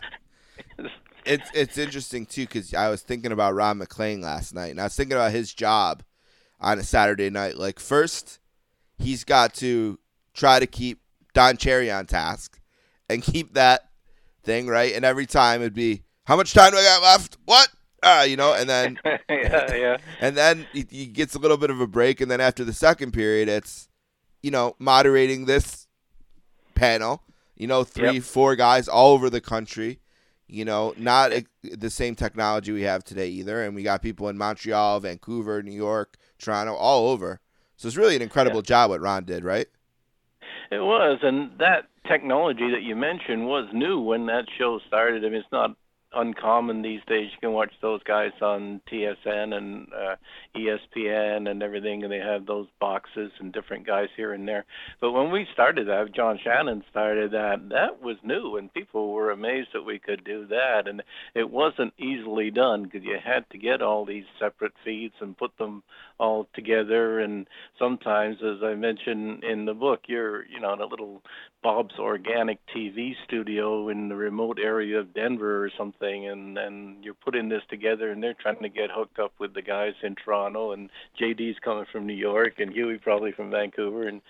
It's 1.26 1.50
it's 1.54 1.78
interesting 1.78 2.26
too 2.26 2.42
because 2.42 2.74
I 2.74 2.90
was 2.90 3.00
thinking 3.00 3.32
about 3.32 3.54
Ron 3.54 3.78
MacLean 3.78 4.20
last 4.20 4.54
night, 4.54 4.70
and 4.70 4.78
I 4.78 4.84
was 4.84 4.94
thinking 4.94 5.16
about 5.16 5.32
his 5.32 5.54
job 5.54 6.02
on 6.60 6.78
a 6.78 6.82
Saturday 6.82 7.30
night. 7.30 7.56
Like 7.56 7.80
first, 7.80 8.40
he's 8.98 9.24
got 9.24 9.54
to 9.54 9.98
try 10.34 10.58
to 10.60 10.66
keep 10.66 11.00
Don 11.32 11.56
Cherry 11.56 11.90
on 11.90 12.06
task 12.06 12.60
and 13.08 13.22
keep 13.22 13.54
that 13.54 13.88
thing 14.42 14.66
right. 14.66 14.94
And 14.94 15.04
every 15.04 15.26
time 15.26 15.60
it'd 15.60 15.74
be, 15.74 16.02
how 16.26 16.36
much 16.36 16.52
time 16.54 16.70
do 16.72 16.78
I 16.78 16.82
got 16.84 17.02
left? 17.02 17.36
What? 17.44 17.68
Ah, 18.02 18.22
you 18.24 18.36
know, 18.36 18.52
and 18.54 18.68
then 18.68 18.98
yeah, 19.28 19.74
yeah. 19.74 19.96
and 20.20 20.36
then 20.36 20.66
he, 20.72 20.86
he 20.90 21.06
gets 21.06 21.34
a 21.34 21.38
little 21.38 21.56
bit 21.56 21.70
of 21.70 21.80
a 21.80 21.86
break, 21.86 22.20
and 22.20 22.30
then 22.30 22.40
after 22.40 22.62
the 22.64 22.72
second 22.74 23.12
period, 23.12 23.48
it's 23.48 23.88
you 24.42 24.50
know 24.50 24.76
moderating 24.78 25.46
this 25.46 25.86
panel. 26.74 27.22
You 27.56 27.66
know, 27.66 27.84
three, 27.84 28.14
Yep. 28.14 28.22
four 28.24 28.56
guys 28.56 28.88
all 28.88 29.12
over 29.12 29.30
the 29.30 29.40
country. 29.40 30.00
You 30.48 30.64
know, 30.66 30.92
not 30.98 31.32
ex- 31.32 31.48
the 31.62 31.88
same 31.88 32.14
technology 32.14 32.72
we 32.72 32.82
have 32.82 33.04
today 33.04 33.28
either, 33.28 33.62
and 33.62 33.74
we 33.74 33.82
got 33.82 34.02
people 34.02 34.28
in 34.28 34.36
Montreal, 34.36 35.00
Vancouver, 35.00 35.62
New 35.62 35.72
York, 35.72 36.18
Toronto, 36.38 36.74
all 36.74 37.08
over. 37.08 37.40
So 37.84 37.88
it's 37.88 37.98
really 37.98 38.16
an 38.16 38.22
incredible 38.22 38.62
job 38.62 38.88
what 38.88 39.02
Ron 39.02 39.24
did, 39.24 39.44
right? 39.44 39.66
It 40.70 40.78
was, 40.78 41.18
and 41.20 41.50
that 41.58 41.84
technology 42.08 42.70
that 42.70 42.82
you 42.82 42.96
mentioned 42.96 43.46
was 43.46 43.68
new 43.74 44.00
when 44.00 44.24
that 44.24 44.46
show 44.56 44.80
started. 44.86 45.22
I 45.22 45.28
mean, 45.28 45.40
it's 45.40 45.52
not 45.52 45.76
uncommon 46.14 46.82
these 46.82 47.00
days. 47.06 47.30
You 47.32 47.38
can 47.40 47.52
watch 47.52 47.72
those 47.82 48.02
guys 48.04 48.32
on 48.40 48.80
TSN 48.90 49.54
and 49.54 49.88
uh, 49.92 50.16
ESPN 50.56 51.50
and 51.50 51.62
everything, 51.62 52.02
and 52.02 52.12
they 52.12 52.18
have 52.18 52.46
those 52.46 52.66
boxes 52.80 53.32
and 53.38 53.52
different 53.52 53.86
guys 53.86 54.08
here 54.16 54.32
and 54.32 54.46
there. 54.46 54.64
But 55.00 55.12
when 55.12 55.30
we 55.30 55.46
started 55.52 55.88
that, 55.88 56.14
John 56.14 56.38
Shannon 56.42 56.84
started 56.90 57.32
that, 57.32 57.68
that 57.70 58.02
was 58.02 58.16
new, 58.22 58.56
and 58.56 58.72
people 58.72 59.12
were 59.12 59.30
amazed 59.30 59.68
that 59.74 59.82
we 59.82 59.98
could 59.98 60.24
do 60.24 60.46
that. 60.46 60.88
And 60.88 61.02
it 61.34 61.50
wasn't 61.50 61.92
easily 61.98 62.50
done 62.50 62.84
because 62.84 63.02
you 63.02 63.18
had 63.22 63.48
to 63.50 63.58
get 63.58 63.82
all 63.82 64.04
these 64.04 64.24
separate 64.38 64.74
feeds 64.84 65.14
and 65.20 65.36
put 65.36 65.56
them 65.58 65.82
all 66.18 66.48
together. 66.54 67.20
And 67.20 67.48
sometimes, 67.78 68.36
as 68.42 68.62
I 68.62 68.74
mentioned 68.74 69.44
in 69.44 69.64
the 69.64 69.74
book, 69.74 70.02
you're, 70.06 70.46
you 70.46 70.60
know, 70.60 70.72
in 70.72 70.80
a 70.80 70.86
little 70.86 71.22
Bob's 71.62 71.94
Organic 71.98 72.58
TV 72.76 73.14
studio 73.24 73.88
in 73.88 74.10
the 74.10 74.14
remote 74.14 74.58
area 74.62 74.98
of 74.98 75.14
Denver 75.14 75.64
or 75.64 75.70
something, 75.78 76.28
and 76.28 76.58
and 76.58 77.02
you're 77.02 77.14
putting 77.14 77.48
this 77.48 77.62
together, 77.70 78.10
and 78.10 78.22
they're 78.22 78.34
trying 78.34 78.60
to 78.60 78.68
get 78.68 78.90
hooked 78.92 79.18
up 79.18 79.32
with 79.38 79.54
the 79.54 79.62
guys 79.62 79.94
in 80.02 80.14
Toronto, 80.14 80.72
and 80.72 80.90
JD's 81.18 81.58
coming 81.64 81.86
from 81.90 82.06
New 82.06 82.14
York, 82.14 82.54
and 82.58 82.70
Huey 82.70 82.98
probably 82.98 83.32
from 83.32 83.50
Vancouver, 83.50 84.06
and 84.06 84.20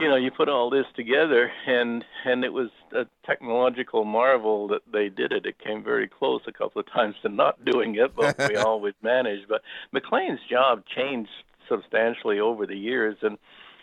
you 0.00 0.08
know, 0.08 0.16
you 0.16 0.30
put 0.30 0.48
all 0.48 0.68
this 0.68 0.86
together, 0.96 1.50
and 1.68 2.04
and 2.24 2.44
it 2.44 2.52
was 2.52 2.70
a 2.92 3.06
technological 3.24 4.04
marvel 4.04 4.68
that 4.68 4.82
they 4.92 5.08
did 5.08 5.32
it. 5.32 5.46
It 5.46 5.58
came 5.64 5.84
very 5.84 6.08
close 6.08 6.42
a 6.48 6.52
couple 6.52 6.80
of 6.80 6.92
times 6.92 7.14
to 7.22 7.28
not 7.28 7.64
doing 7.64 7.94
it, 7.94 8.14
but 8.16 8.36
we 8.48 8.56
always 8.56 8.94
managed. 9.02 9.46
But 9.48 9.62
MacLean's 9.92 10.40
job 10.50 10.82
changed 10.94 11.05
substantially 11.68 12.40
over 12.40 12.66
the 12.66 12.76
years, 12.76 13.16
and 13.22 13.38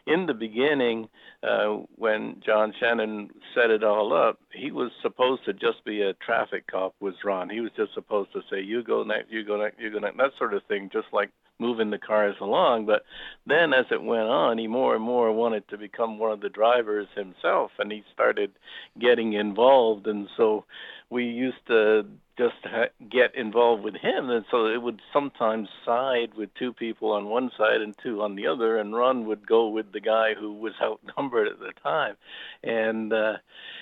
in 0.06 0.26
the 0.26 0.34
beginning, 0.34 1.08
uh, 1.44 1.78
when 1.95 2.41
John 2.45 2.74
Shannon 2.78 3.30
set 3.56 3.70
it 3.70 3.84
all 3.84 4.14
up, 4.14 4.38
he 4.52 4.72
was 4.72 4.91
supposed 5.02 5.45
to 5.45 5.54
just 5.54 5.84
be 5.86 6.02
a 6.02 6.14
traffic 6.14 6.68
cop. 6.68 6.94
Was 7.00 7.16
Ron? 7.24 7.50
He 7.50 7.62
was 7.62 7.72
just 7.78 7.94
supposed 7.94 8.34
to 8.34 8.41
say, 8.50 8.62
"You 8.62 8.84
go 8.84 9.04
next, 9.04 9.32
you 9.32 9.44
go 9.44 9.58
next, 9.58 9.80
you 9.80 9.90
go 9.90 10.00
next," 10.00 10.18
that 10.18 10.32
sort 10.38 10.54
of 10.54 10.64
thing, 10.64 10.90
just 10.91 11.08
like 11.14 11.30
moving 11.60 11.90
the 11.90 11.98
cars 11.98 12.36
along. 12.41 12.86
But 12.86 13.04
then, 13.45 13.74
as 13.74 13.86
it 13.91 14.02
went 14.02 14.28
on, 14.28 14.58
he 14.58 14.68
more 14.68 14.95
and 14.95 15.04
more 15.04 15.32
wanted 15.32 15.68
to 15.70 15.78
become 15.78 16.20
one 16.20 16.32
of 16.32 16.41
the 16.41 16.50
drivers 16.50 17.08
himself, 17.16 17.72
and 17.80 17.91
he 17.91 18.04
started 18.14 18.52
getting 19.00 19.34
involved. 19.34 20.08
And 20.08 20.28
so 20.36 20.66
we 21.10 21.26
used 21.26 21.66
to 21.68 22.06
just 22.38 22.55
ha- 22.64 22.89
get 23.11 23.35
involved 23.35 23.84
with 23.84 23.95
him, 23.95 24.30
and 24.30 24.45
so 24.49 24.65
it 24.68 24.81
would 24.81 25.01
sometimes 25.11 25.69
side 25.85 26.34
with 26.35 26.53
two 26.55 26.73
people 26.73 27.11
on 27.11 27.26
one 27.26 27.51
side 27.57 27.81
and 27.81 27.95
two 28.01 28.22
on 28.22 28.35
the 28.35 28.47
other, 28.47 28.77
and 28.77 28.95
Ron 28.95 29.27
would 29.27 29.45
go 29.47 29.68
with 29.68 29.91
the 29.91 29.99
guy 29.99 30.34
who 30.34 30.53
was 30.53 30.73
outnumbered 30.81 31.47
at 31.47 31.60
the 31.60 31.72
time, 31.81 32.15
and 32.64 33.14
uh, 33.14 33.34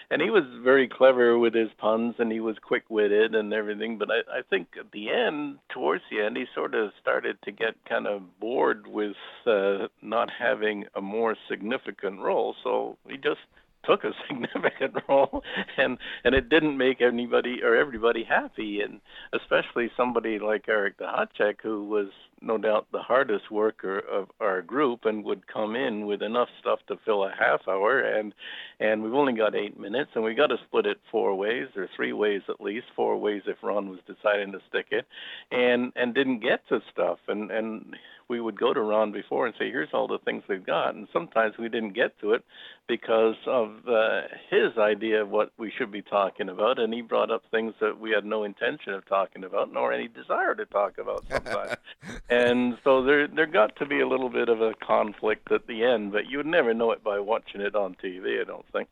and 0.09 0.21
he 0.21 0.29
was 0.29 0.43
very 0.63 0.89
clever 0.89 1.37
with 1.37 1.53
his 1.53 1.69
puns, 1.77 2.15
and 2.19 2.31
he 2.31 2.41
was 2.41 2.57
quick-witted 2.61 3.33
and 3.33 3.53
everything. 3.53 3.97
But 3.97 4.09
I, 4.11 4.39
I 4.39 4.41
think 4.49 4.67
at 4.77 4.91
the 4.91 5.09
end, 5.09 5.59
towards 5.69 6.03
the 6.11 6.21
end, 6.21 6.35
he 6.35 6.45
sort 6.53 6.75
of 6.75 6.91
started 7.01 7.37
to 7.43 7.51
get 7.51 7.75
kind 7.87 8.07
of 8.07 8.21
bored 8.39 8.85
with 8.87 9.15
uh, 9.45 9.87
not 10.01 10.29
having 10.37 10.85
a 10.95 11.01
more 11.01 11.37
significant 11.49 12.19
role, 12.19 12.55
so 12.63 12.97
he 13.07 13.15
just 13.15 13.39
took 13.83 14.03
a 14.03 14.11
significant 14.27 14.95
role 15.07 15.43
and 15.77 15.97
and 16.23 16.35
it 16.35 16.49
didn't 16.49 16.77
make 16.77 17.01
anybody 17.01 17.61
or 17.63 17.75
everybody 17.75 18.23
happy 18.23 18.81
and 18.81 19.01
especially 19.33 19.89
somebody 19.95 20.39
like 20.39 20.65
Eric 20.67 20.97
Duhatschek 20.97 21.61
who 21.61 21.85
was 21.85 22.09
no 22.41 22.57
doubt 22.57 22.87
the 22.91 23.01
hardest 23.01 23.51
worker 23.51 23.99
of 23.99 24.27
our 24.39 24.61
group 24.61 25.05
and 25.05 25.23
would 25.23 25.47
come 25.47 25.75
in 25.75 26.05
with 26.05 26.21
enough 26.21 26.49
stuff 26.59 26.79
to 26.87 26.97
fill 27.05 27.23
a 27.23 27.31
half 27.37 27.61
hour 27.67 27.99
and 27.99 28.33
and 28.79 29.03
we've 29.03 29.13
only 29.13 29.33
got 29.33 29.55
eight 29.55 29.79
minutes 29.79 30.11
and 30.15 30.23
we 30.23 30.33
got 30.33 30.47
to 30.47 30.57
split 30.67 30.85
it 30.85 30.97
four 31.11 31.35
ways 31.35 31.67
or 31.75 31.87
three 31.95 32.13
ways 32.13 32.41
at 32.49 32.59
least 32.59 32.87
four 32.95 33.17
ways 33.17 33.43
if 33.45 33.57
Ron 33.61 33.89
was 33.89 33.99
deciding 34.07 34.51
to 34.51 34.59
stick 34.69 34.87
it 34.91 35.05
and 35.51 35.91
and 35.95 36.13
didn't 36.13 36.39
get 36.39 36.67
to 36.69 36.81
stuff 36.91 37.19
and 37.27 37.51
and 37.51 37.95
we 38.31 38.39
would 38.39 38.57
go 38.57 38.73
to 38.73 38.79
Ron 38.79 39.11
before 39.11 39.45
and 39.45 39.53
say, 39.59 39.69
"Here's 39.69 39.89
all 39.93 40.07
the 40.07 40.17
things 40.19 40.43
we've 40.47 40.65
got," 40.65 40.95
and 40.95 41.05
sometimes 41.11 41.57
we 41.57 41.67
didn't 41.67 41.91
get 41.91 42.17
to 42.21 42.31
it 42.31 42.45
because 42.87 43.35
of 43.45 43.85
uh, 43.85 44.21
his 44.49 44.77
idea 44.77 45.21
of 45.21 45.29
what 45.29 45.51
we 45.57 45.69
should 45.77 45.91
be 45.91 46.01
talking 46.01 46.47
about, 46.47 46.79
and 46.79 46.93
he 46.93 47.01
brought 47.01 47.29
up 47.29 47.43
things 47.51 47.73
that 47.81 47.99
we 47.99 48.11
had 48.11 48.23
no 48.23 48.45
intention 48.45 48.93
of 48.93 49.05
talking 49.05 49.43
about, 49.43 49.73
nor 49.73 49.91
any 49.91 50.07
desire 50.07 50.55
to 50.55 50.65
talk 50.65 50.97
about 50.97 51.25
sometimes. 51.29 51.75
and 52.31 52.77
so 52.83 53.03
there 53.03 53.27
there 53.27 53.45
got 53.45 53.75
to 53.75 53.85
be 53.85 53.99
a 53.99 54.07
little 54.07 54.29
bit 54.29 54.49
of 54.49 54.61
a 54.61 54.73
conflict 54.81 55.51
at 55.51 55.67
the 55.67 55.83
end, 55.83 56.11
but 56.11 56.27
you 56.27 56.37
would 56.37 56.45
never 56.47 56.73
know 56.73 56.91
it 56.91 57.03
by 57.03 57.19
watching 57.19 57.61
it 57.61 57.75
on 57.75 57.95
TV. 58.03 58.41
I 58.41 58.45
don't 58.45 58.65
think. 58.71 58.87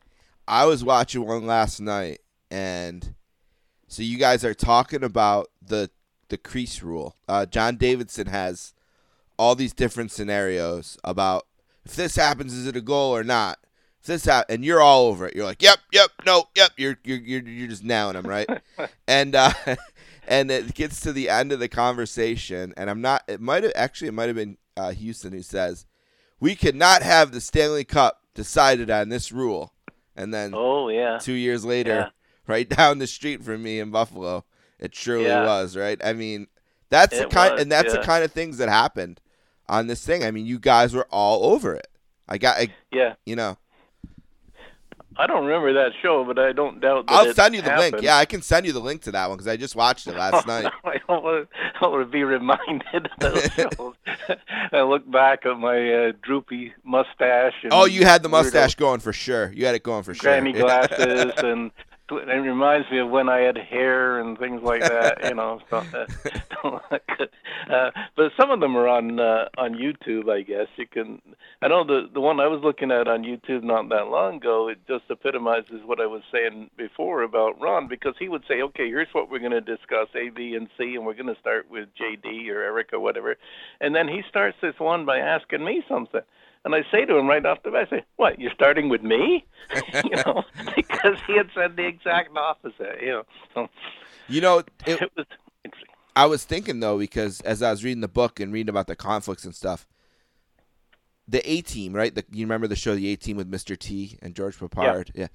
I 0.46 0.66
was 0.66 0.84
watching 0.84 1.26
one 1.26 1.46
last 1.46 1.80
night, 1.80 2.20
and 2.50 3.14
so 3.88 4.02
you 4.02 4.18
guys 4.18 4.44
are 4.44 4.54
talking 4.54 5.02
about 5.02 5.48
the 5.62 5.90
the 6.28 6.36
crease 6.36 6.82
rule. 6.82 7.16
Uh, 7.26 7.46
John 7.46 7.76
Davidson 7.76 8.26
has 8.26 8.74
all 9.38 9.54
these 9.54 9.72
different 9.72 10.12
scenarios 10.12 10.98
about 11.02 11.46
if 11.84 11.96
this 11.96 12.16
happens, 12.16 12.52
is 12.52 12.66
it 12.66 12.76
a 12.76 12.80
goal 12.80 13.16
or 13.16 13.24
not? 13.24 13.58
If 14.00 14.06
this 14.06 14.26
ha- 14.26 14.44
and 14.48 14.64
you're 14.64 14.80
all 14.80 15.06
over 15.06 15.26
it. 15.26 15.34
You're 15.34 15.44
like, 15.44 15.62
yep, 15.62 15.78
yep, 15.92 16.10
no, 16.24 16.44
yep. 16.54 16.72
You're 16.76 16.98
you're 17.04 17.18
you're, 17.18 17.42
you're 17.42 17.68
just 17.68 17.84
nailing 17.84 18.14
them, 18.14 18.26
right? 18.26 18.48
and 19.08 19.34
uh, 19.34 19.52
and 20.30 20.48
it 20.50 20.74
gets 20.74 21.00
to 21.00 21.12
the 21.12 21.28
end 21.28 21.50
of 21.50 21.58
the 21.58 21.68
conversation, 21.68 22.72
and 22.76 22.88
I'm 22.88 23.00
not. 23.02 23.24
It 23.28 23.40
might 23.40 23.64
have 23.64 23.72
actually 23.74 24.08
it 24.08 24.14
might 24.14 24.28
have 24.28 24.36
been 24.36 24.56
uh, 24.76 24.92
Hughson 24.92 25.32
who 25.32 25.42
says, 25.42 25.84
"We 26.38 26.54
could 26.54 26.76
not 26.76 27.02
have 27.02 27.32
the 27.32 27.40
Stanley 27.40 27.84
Cup 27.84 28.22
decided 28.32 28.90
on 28.90 29.08
this 29.08 29.32
rule." 29.32 29.74
And 30.16 30.32
then, 30.32 30.52
oh 30.54 30.88
yeah, 30.88 31.18
two 31.18 31.32
years 31.32 31.64
later, 31.64 31.90
yeah. 31.90 32.08
right 32.46 32.68
down 32.68 32.98
the 32.98 33.08
street 33.08 33.42
from 33.42 33.62
me 33.62 33.80
in 33.80 33.90
Buffalo, 33.90 34.44
it 34.78 34.94
surely 34.94 35.26
Yeah. 35.26 35.44
was, 35.44 35.76
right? 35.76 36.00
I 36.02 36.12
mean, 36.12 36.46
that's 36.88 37.18
the 37.18 37.26
kind, 37.26 37.54
was, 37.54 37.62
and 37.62 37.72
that's 37.72 37.92
the 37.92 38.02
kind 38.02 38.24
of 38.24 38.32
things 38.32 38.58
that 38.58 38.68
happened 38.68 39.20
on 39.68 39.88
this 39.88 40.04
thing. 40.06 40.24
I 40.24 40.30
mean, 40.30 40.46
you 40.46 40.58
guys 40.60 40.94
were 40.94 41.06
all 41.10 41.52
over 41.52 41.74
it. 41.74 41.88
I 42.28 42.38
got, 42.38 42.58
I, 42.58 42.68
yeah. 42.92 43.14
you 43.26 43.34
know, 43.34 43.58
I 45.20 45.26
don't 45.26 45.44
remember 45.44 45.74
that 45.74 45.92
show, 46.00 46.24
but 46.24 46.38
I 46.38 46.52
don't 46.52 46.80
doubt 46.80 47.06
that 47.06 47.12
I'll 47.12 47.34
send 47.34 47.54
you 47.54 47.60
the 47.60 47.76
link. 47.76 48.00
Yeah, 48.00 48.16
I 48.16 48.24
can 48.24 48.40
send 48.40 48.64
you 48.64 48.72
the 48.72 48.80
link 48.80 49.02
to 49.02 49.12
that 49.12 49.28
one 49.28 49.36
because 49.36 49.48
I 49.48 49.58
just 49.58 49.76
watched 49.76 50.06
it 50.06 50.16
last 50.16 50.46
night. 50.46 50.64
I 50.84 50.98
don't 51.06 51.22
want 51.22 51.50
to, 51.50 51.56
don't 51.78 51.92
want 51.92 52.06
to 52.06 52.10
be 52.10 52.24
reminded 52.24 53.06
of 53.06 53.18
those 53.20 53.42
shows. 53.52 53.94
I 54.72 54.80
look 54.80 55.08
back 55.10 55.44
at 55.44 55.58
my 55.58 55.92
uh, 55.92 56.12
droopy 56.22 56.72
mustache. 56.84 57.52
And 57.62 57.70
Oh, 57.70 57.84
you 57.84 58.06
had 58.06 58.22
the 58.22 58.30
weirdo 58.30 58.44
mustache 58.44 58.76
going 58.76 59.00
for 59.00 59.12
sure. 59.12 59.52
You 59.52 59.66
had 59.66 59.74
it 59.74 59.82
going 59.82 60.04
for 60.04 60.14
sure. 60.14 60.22
granny 60.22 60.52
glasses, 60.52 61.32
and 61.36 61.70
it 62.18 62.26
reminds 62.26 62.90
me 62.90 62.98
of 62.98 63.10
when 63.10 63.28
I 63.28 63.38
had 63.38 63.56
hair 63.56 64.20
and 64.20 64.38
things 64.38 64.62
like 64.62 64.82
that. 64.82 65.24
You 65.24 65.34
know, 65.34 65.60
so, 65.68 65.78
uh, 65.78 65.82
don't 66.62 66.82
look 66.90 67.02
good. 67.18 67.30
uh, 67.72 67.90
but 68.16 68.32
some 68.38 68.50
of 68.50 68.60
them 68.60 68.76
are 68.76 68.88
on 68.88 69.18
uh, 69.20 69.48
on 69.58 69.74
YouTube. 69.74 70.30
I 70.30 70.42
guess 70.42 70.66
you 70.76 70.86
can. 70.86 71.20
I 71.62 71.68
know 71.68 71.84
the 71.84 72.08
the 72.12 72.20
one 72.20 72.40
I 72.40 72.46
was 72.46 72.60
looking 72.62 72.90
at 72.90 73.08
on 73.08 73.22
YouTube 73.22 73.62
not 73.62 73.88
that 73.90 74.08
long 74.08 74.36
ago. 74.36 74.68
It 74.68 74.78
just 74.86 75.04
epitomizes 75.10 75.82
what 75.84 76.00
I 76.00 76.06
was 76.06 76.22
saying 76.32 76.70
before 76.76 77.22
about 77.22 77.60
Ron 77.60 77.88
because 77.88 78.14
he 78.18 78.28
would 78.28 78.44
say, 78.48 78.62
"Okay, 78.62 78.88
here's 78.88 79.12
what 79.12 79.30
we're 79.30 79.38
going 79.38 79.52
to 79.52 79.60
discuss 79.60 80.08
A, 80.14 80.30
B, 80.30 80.54
and 80.54 80.68
C, 80.78 80.94
and 80.94 81.06
we're 81.06 81.14
going 81.14 81.34
to 81.34 81.40
start 81.40 81.70
with 81.70 81.88
JD 82.00 82.48
or 82.50 82.62
Eric 82.62 82.92
or 82.92 83.00
whatever," 83.00 83.36
and 83.80 83.94
then 83.94 84.08
he 84.08 84.22
starts 84.28 84.56
this 84.60 84.78
one 84.78 85.04
by 85.04 85.18
asking 85.18 85.64
me 85.64 85.82
something. 85.88 86.22
And 86.64 86.74
I 86.74 86.84
say 86.90 87.06
to 87.06 87.16
him 87.16 87.26
right 87.26 87.44
off 87.44 87.62
the 87.62 87.70
bat, 87.70 87.88
I 87.90 87.96
say, 87.98 88.04
"What? 88.16 88.38
You're 88.38 88.52
starting 88.52 88.88
with 88.88 89.02
me?" 89.02 89.46
you 90.04 90.16
know, 90.24 90.42
because 90.76 91.16
he 91.26 91.36
had 91.36 91.48
said 91.54 91.76
the 91.76 91.86
exact 91.86 92.36
opposite. 92.36 92.98
You 93.00 93.08
know, 93.08 93.22
so 93.54 93.68
You 94.28 94.40
know, 94.40 94.58
it, 94.58 94.68
it 94.86 95.10
was. 95.16 95.26
I 96.16 96.26
was 96.26 96.44
thinking 96.44 96.80
though 96.80 96.98
because 96.98 97.40
as 97.42 97.62
I 97.62 97.70
was 97.70 97.84
reading 97.84 98.00
the 98.00 98.08
book 98.08 98.40
and 98.40 98.52
reading 98.52 98.68
about 98.68 98.88
the 98.88 98.96
conflicts 98.96 99.44
and 99.44 99.54
stuff, 99.54 99.86
the 101.26 101.48
A 101.50 101.62
Team, 101.62 101.94
right? 101.94 102.14
The, 102.14 102.24
you 102.30 102.44
remember 102.44 102.66
the 102.66 102.76
show 102.76 102.94
The 102.94 103.12
A 103.12 103.16
Team 103.16 103.36
with 103.36 103.50
Mr. 103.50 103.78
T 103.78 104.18
and 104.20 104.34
George 104.34 104.58
Peppard? 104.58 105.10
Yeah. 105.14 105.28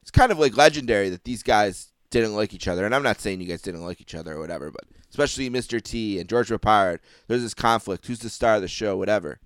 It's 0.00 0.10
kind 0.10 0.32
of 0.32 0.38
like 0.38 0.56
legendary 0.56 1.10
that 1.10 1.24
these 1.24 1.42
guys 1.42 1.92
didn't 2.10 2.34
like 2.34 2.54
each 2.54 2.66
other. 2.66 2.84
And 2.84 2.94
I'm 2.94 3.02
not 3.02 3.20
saying 3.20 3.40
you 3.40 3.46
guys 3.46 3.62
didn't 3.62 3.84
like 3.84 4.00
each 4.00 4.14
other 4.14 4.34
or 4.34 4.38
whatever, 4.40 4.70
but 4.70 4.84
especially 5.10 5.48
Mr. 5.50 5.80
T 5.82 6.18
and 6.18 6.28
George 6.28 6.48
Peppard, 6.48 6.98
there's 7.28 7.42
this 7.42 7.54
conflict. 7.54 8.06
Who's 8.06 8.20
the 8.20 8.30
star 8.30 8.56
of 8.56 8.62
the 8.62 8.68
show? 8.68 8.96
Whatever. 8.96 9.38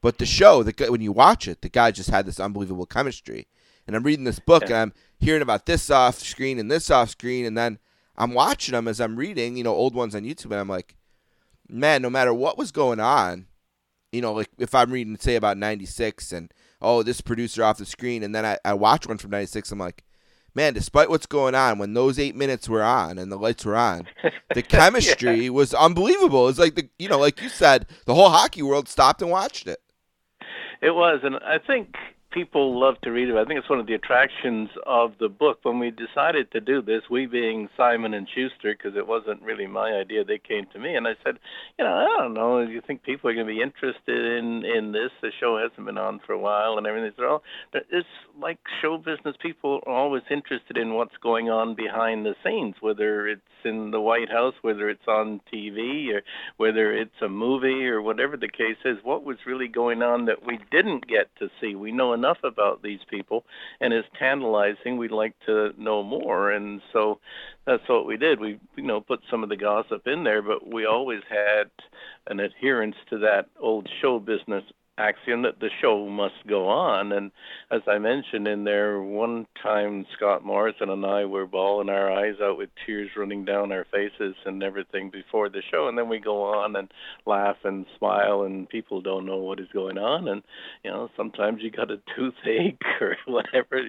But 0.00 0.18
the 0.18 0.26
show, 0.26 0.62
the 0.62 0.90
when 0.90 1.00
you 1.00 1.12
watch 1.12 1.48
it, 1.48 1.62
the 1.62 1.68
guy 1.68 1.90
just 1.90 2.10
had 2.10 2.26
this 2.26 2.40
unbelievable 2.40 2.86
chemistry. 2.86 3.48
And 3.86 3.94
I'm 3.94 4.02
reading 4.02 4.24
this 4.24 4.38
book 4.38 4.64
and 4.64 4.74
I'm 4.74 4.92
hearing 5.18 5.42
about 5.42 5.66
this 5.66 5.90
off 5.90 6.18
screen 6.18 6.58
and 6.58 6.70
this 6.70 6.90
off 6.90 7.10
screen, 7.10 7.46
and 7.46 7.56
then 7.56 7.78
I'm 8.16 8.34
watching 8.34 8.72
them 8.72 8.88
as 8.88 9.00
I'm 9.00 9.16
reading, 9.16 9.56
you 9.56 9.64
know, 9.64 9.74
old 9.74 9.94
ones 9.94 10.14
on 10.14 10.24
YouTube, 10.24 10.46
and 10.46 10.54
I'm 10.54 10.68
like, 10.68 10.96
man, 11.68 12.02
no 12.02 12.10
matter 12.10 12.32
what 12.34 12.58
was 12.58 12.72
going 12.72 13.00
on, 13.00 13.46
you 14.12 14.20
know, 14.20 14.32
like 14.32 14.50
if 14.58 14.74
I'm 14.74 14.90
reading, 14.92 15.16
say, 15.18 15.36
about 15.36 15.58
96 15.58 16.32
and, 16.32 16.52
oh, 16.80 17.02
this 17.02 17.20
producer 17.20 17.62
off 17.62 17.78
the 17.78 17.86
screen, 17.86 18.22
and 18.22 18.34
then 18.34 18.44
I, 18.44 18.58
I 18.64 18.74
watch 18.74 19.06
one 19.06 19.18
from 19.18 19.30
96, 19.30 19.70
I'm 19.72 19.78
like, 19.78 20.04
man, 20.54 20.72
despite 20.72 21.10
what's 21.10 21.26
going 21.26 21.54
on, 21.54 21.78
when 21.78 21.92
those 21.92 22.18
eight 22.18 22.34
minutes 22.34 22.68
were 22.68 22.82
on 22.82 23.18
and 23.18 23.30
the 23.30 23.36
lights 23.36 23.64
were 23.64 23.76
on, 23.76 24.06
the 24.54 24.62
chemistry 24.68 25.50
was 25.50 25.74
unbelievable. 25.74 26.48
It's 26.48 26.58
like, 26.58 26.74
the 26.74 26.88
you 26.98 27.08
know, 27.08 27.18
like 27.18 27.42
you 27.42 27.50
said, 27.50 27.86
the 28.06 28.14
whole 28.14 28.30
hockey 28.30 28.62
world 28.62 28.88
stopped 28.88 29.20
and 29.20 29.30
watched 29.30 29.66
it. 29.66 29.80
It 30.82 30.90
was, 30.90 31.20
and 31.22 31.36
I 31.36 31.58
think 31.64 31.94
people 32.36 32.78
love 32.78 32.96
to 33.02 33.10
read 33.10 33.30
it. 33.30 33.34
I 33.34 33.46
think 33.46 33.58
it's 33.58 33.70
one 33.70 33.80
of 33.80 33.86
the 33.86 33.94
attractions 33.94 34.68
of 34.84 35.12
the 35.18 35.28
book. 35.30 35.60
When 35.62 35.78
we 35.78 35.90
decided 35.90 36.52
to 36.52 36.60
do 36.60 36.82
this, 36.82 37.00
we 37.10 37.24
being 37.24 37.70
Simon 37.78 38.12
and 38.12 38.28
Schuster, 38.28 38.76
because 38.76 38.94
it 38.94 39.06
wasn't 39.06 39.40
really 39.40 39.66
my 39.66 39.92
idea, 39.92 40.22
they 40.22 40.38
came 40.38 40.66
to 40.74 40.78
me, 40.78 40.96
and 40.96 41.08
I 41.08 41.12
said, 41.24 41.38
you 41.78 41.84
know, 41.86 41.94
I 41.94 42.20
don't 42.20 42.34
know. 42.34 42.60
You 42.60 42.82
think 42.86 43.04
people 43.04 43.30
are 43.30 43.34
going 43.34 43.46
to 43.46 43.52
be 43.54 43.62
interested 43.62 44.38
in 44.38 44.66
in 44.66 44.92
this? 44.92 45.10
The 45.22 45.30
show 45.40 45.56
hasn't 45.56 45.86
been 45.86 45.96
on 45.96 46.20
for 46.26 46.34
a 46.34 46.38
while, 46.38 46.76
and 46.76 46.86
everything. 46.86 47.10
They're 47.16 47.26
oh, 47.26 47.40
all, 47.40 47.42
it's 47.72 48.06
like 48.38 48.58
show 48.82 48.98
business. 48.98 49.36
People 49.40 49.80
are 49.86 49.94
always 49.94 50.22
interested 50.30 50.76
in 50.76 50.92
what's 50.92 51.16
going 51.22 51.48
on 51.48 51.74
behind 51.74 52.26
the 52.26 52.34
scenes, 52.44 52.74
whether 52.80 53.28
it's 53.28 53.40
in 53.64 53.90
the 53.90 54.00
White 54.00 54.30
House, 54.30 54.54
whether 54.60 54.90
it's 54.90 55.08
on 55.08 55.40
TV, 55.52 56.14
or 56.14 56.20
whether 56.58 56.92
it's 56.92 57.22
a 57.22 57.28
movie, 57.28 57.86
or 57.86 58.02
whatever 58.02 58.36
the 58.36 58.48
case 58.48 58.76
is. 58.84 58.98
What 59.02 59.24
was 59.24 59.38
really 59.46 59.68
going 59.68 60.02
on 60.02 60.26
that 60.26 60.46
we 60.46 60.58
didn't 60.70 61.08
get 61.08 61.34
to 61.38 61.48
see? 61.60 61.74
We 61.74 61.92
know 61.92 62.12
enough 62.12 62.25
about 62.42 62.82
these 62.82 63.00
people, 63.08 63.44
and 63.80 63.92
it's 63.92 64.08
tantalizing. 64.18 64.96
We'd 64.96 65.10
like 65.10 65.34
to 65.46 65.72
know 65.78 66.02
more, 66.02 66.50
and 66.50 66.80
so 66.92 67.18
that's 67.66 67.88
what 67.88 68.06
we 68.06 68.16
did. 68.16 68.40
We, 68.40 68.58
you 68.76 68.82
know, 68.82 69.00
put 69.00 69.20
some 69.30 69.42
of 69.42 69.48
the 69.48 69.56
gossip 69.56 70.06
in 70.06 70.24
there, 70.24 70.42
but 70.42 70.72
we 70.72 70.86
always 70.86 71.22
had 71.28 71.70
an 72.28 72.40
adherence 72.40 72.96
to 73.10 73.18
that 73.18 73.46
old 73.60 73.88
show 74.00 74.18
business 74.18 74.64
axiom 74.98 75.42
that 75.42 75.60
the 75.60 75.70
show 75.80 76.08
must 76.08 76.46
go 76.46 76.68
on. 76.68 77.12
And 77.12 77.30
as 77.70 77.82
I 77.86 77.98
mentioned 77.98 78.48
in 78.48 78.64
there, 78.64 79.00
one 79.00 79.46
time 79.62 80.06
Scott 80.16 80.44
Morrison 80.44 80.90
and 80.90 81.04
I 81.04 81.24
were 81.24 81.46
bawling 81.46 81.88
our 81.88 82.10
eyes 82.10 82.36
out 82.42 82.58
with 82.58 82.70
tears 82.84 83.10
running 83.16 83.44
down 83.44 83.72
our 83.72 83.86
faces 83.92 84.34
and 84.44 84.62
everything 84.62 85.10
before 85.10 85.48
the 85.48 85.62
show, 85.70 85.88
and 85.88 85.96
then 85.98 86.08
we 86.08 86.18
go 86.18 86.42
on 86.42 86.76
and 86.76 86.90
laugh 87.26 87.56
and 87.64 87.86
smile, 87.98 88.42
and 88.42 88.68
people 88.68 89.00
don't 89.00 89.26
know 89.26 89.38
what 89.38 89.60
is 89.60 89.68
going 89.72 89.98
on. 89.98 90.28
And 90.28 90.42
you 90.84 90.90
know, 90.90 91.10
sometimes 91.16 91.62
you 91.62 91.70
got 91.70 91.90
a 91.90 92.00
toothache 92.16 92.80
or 93.00 93.16
whatever. 93.26 93.82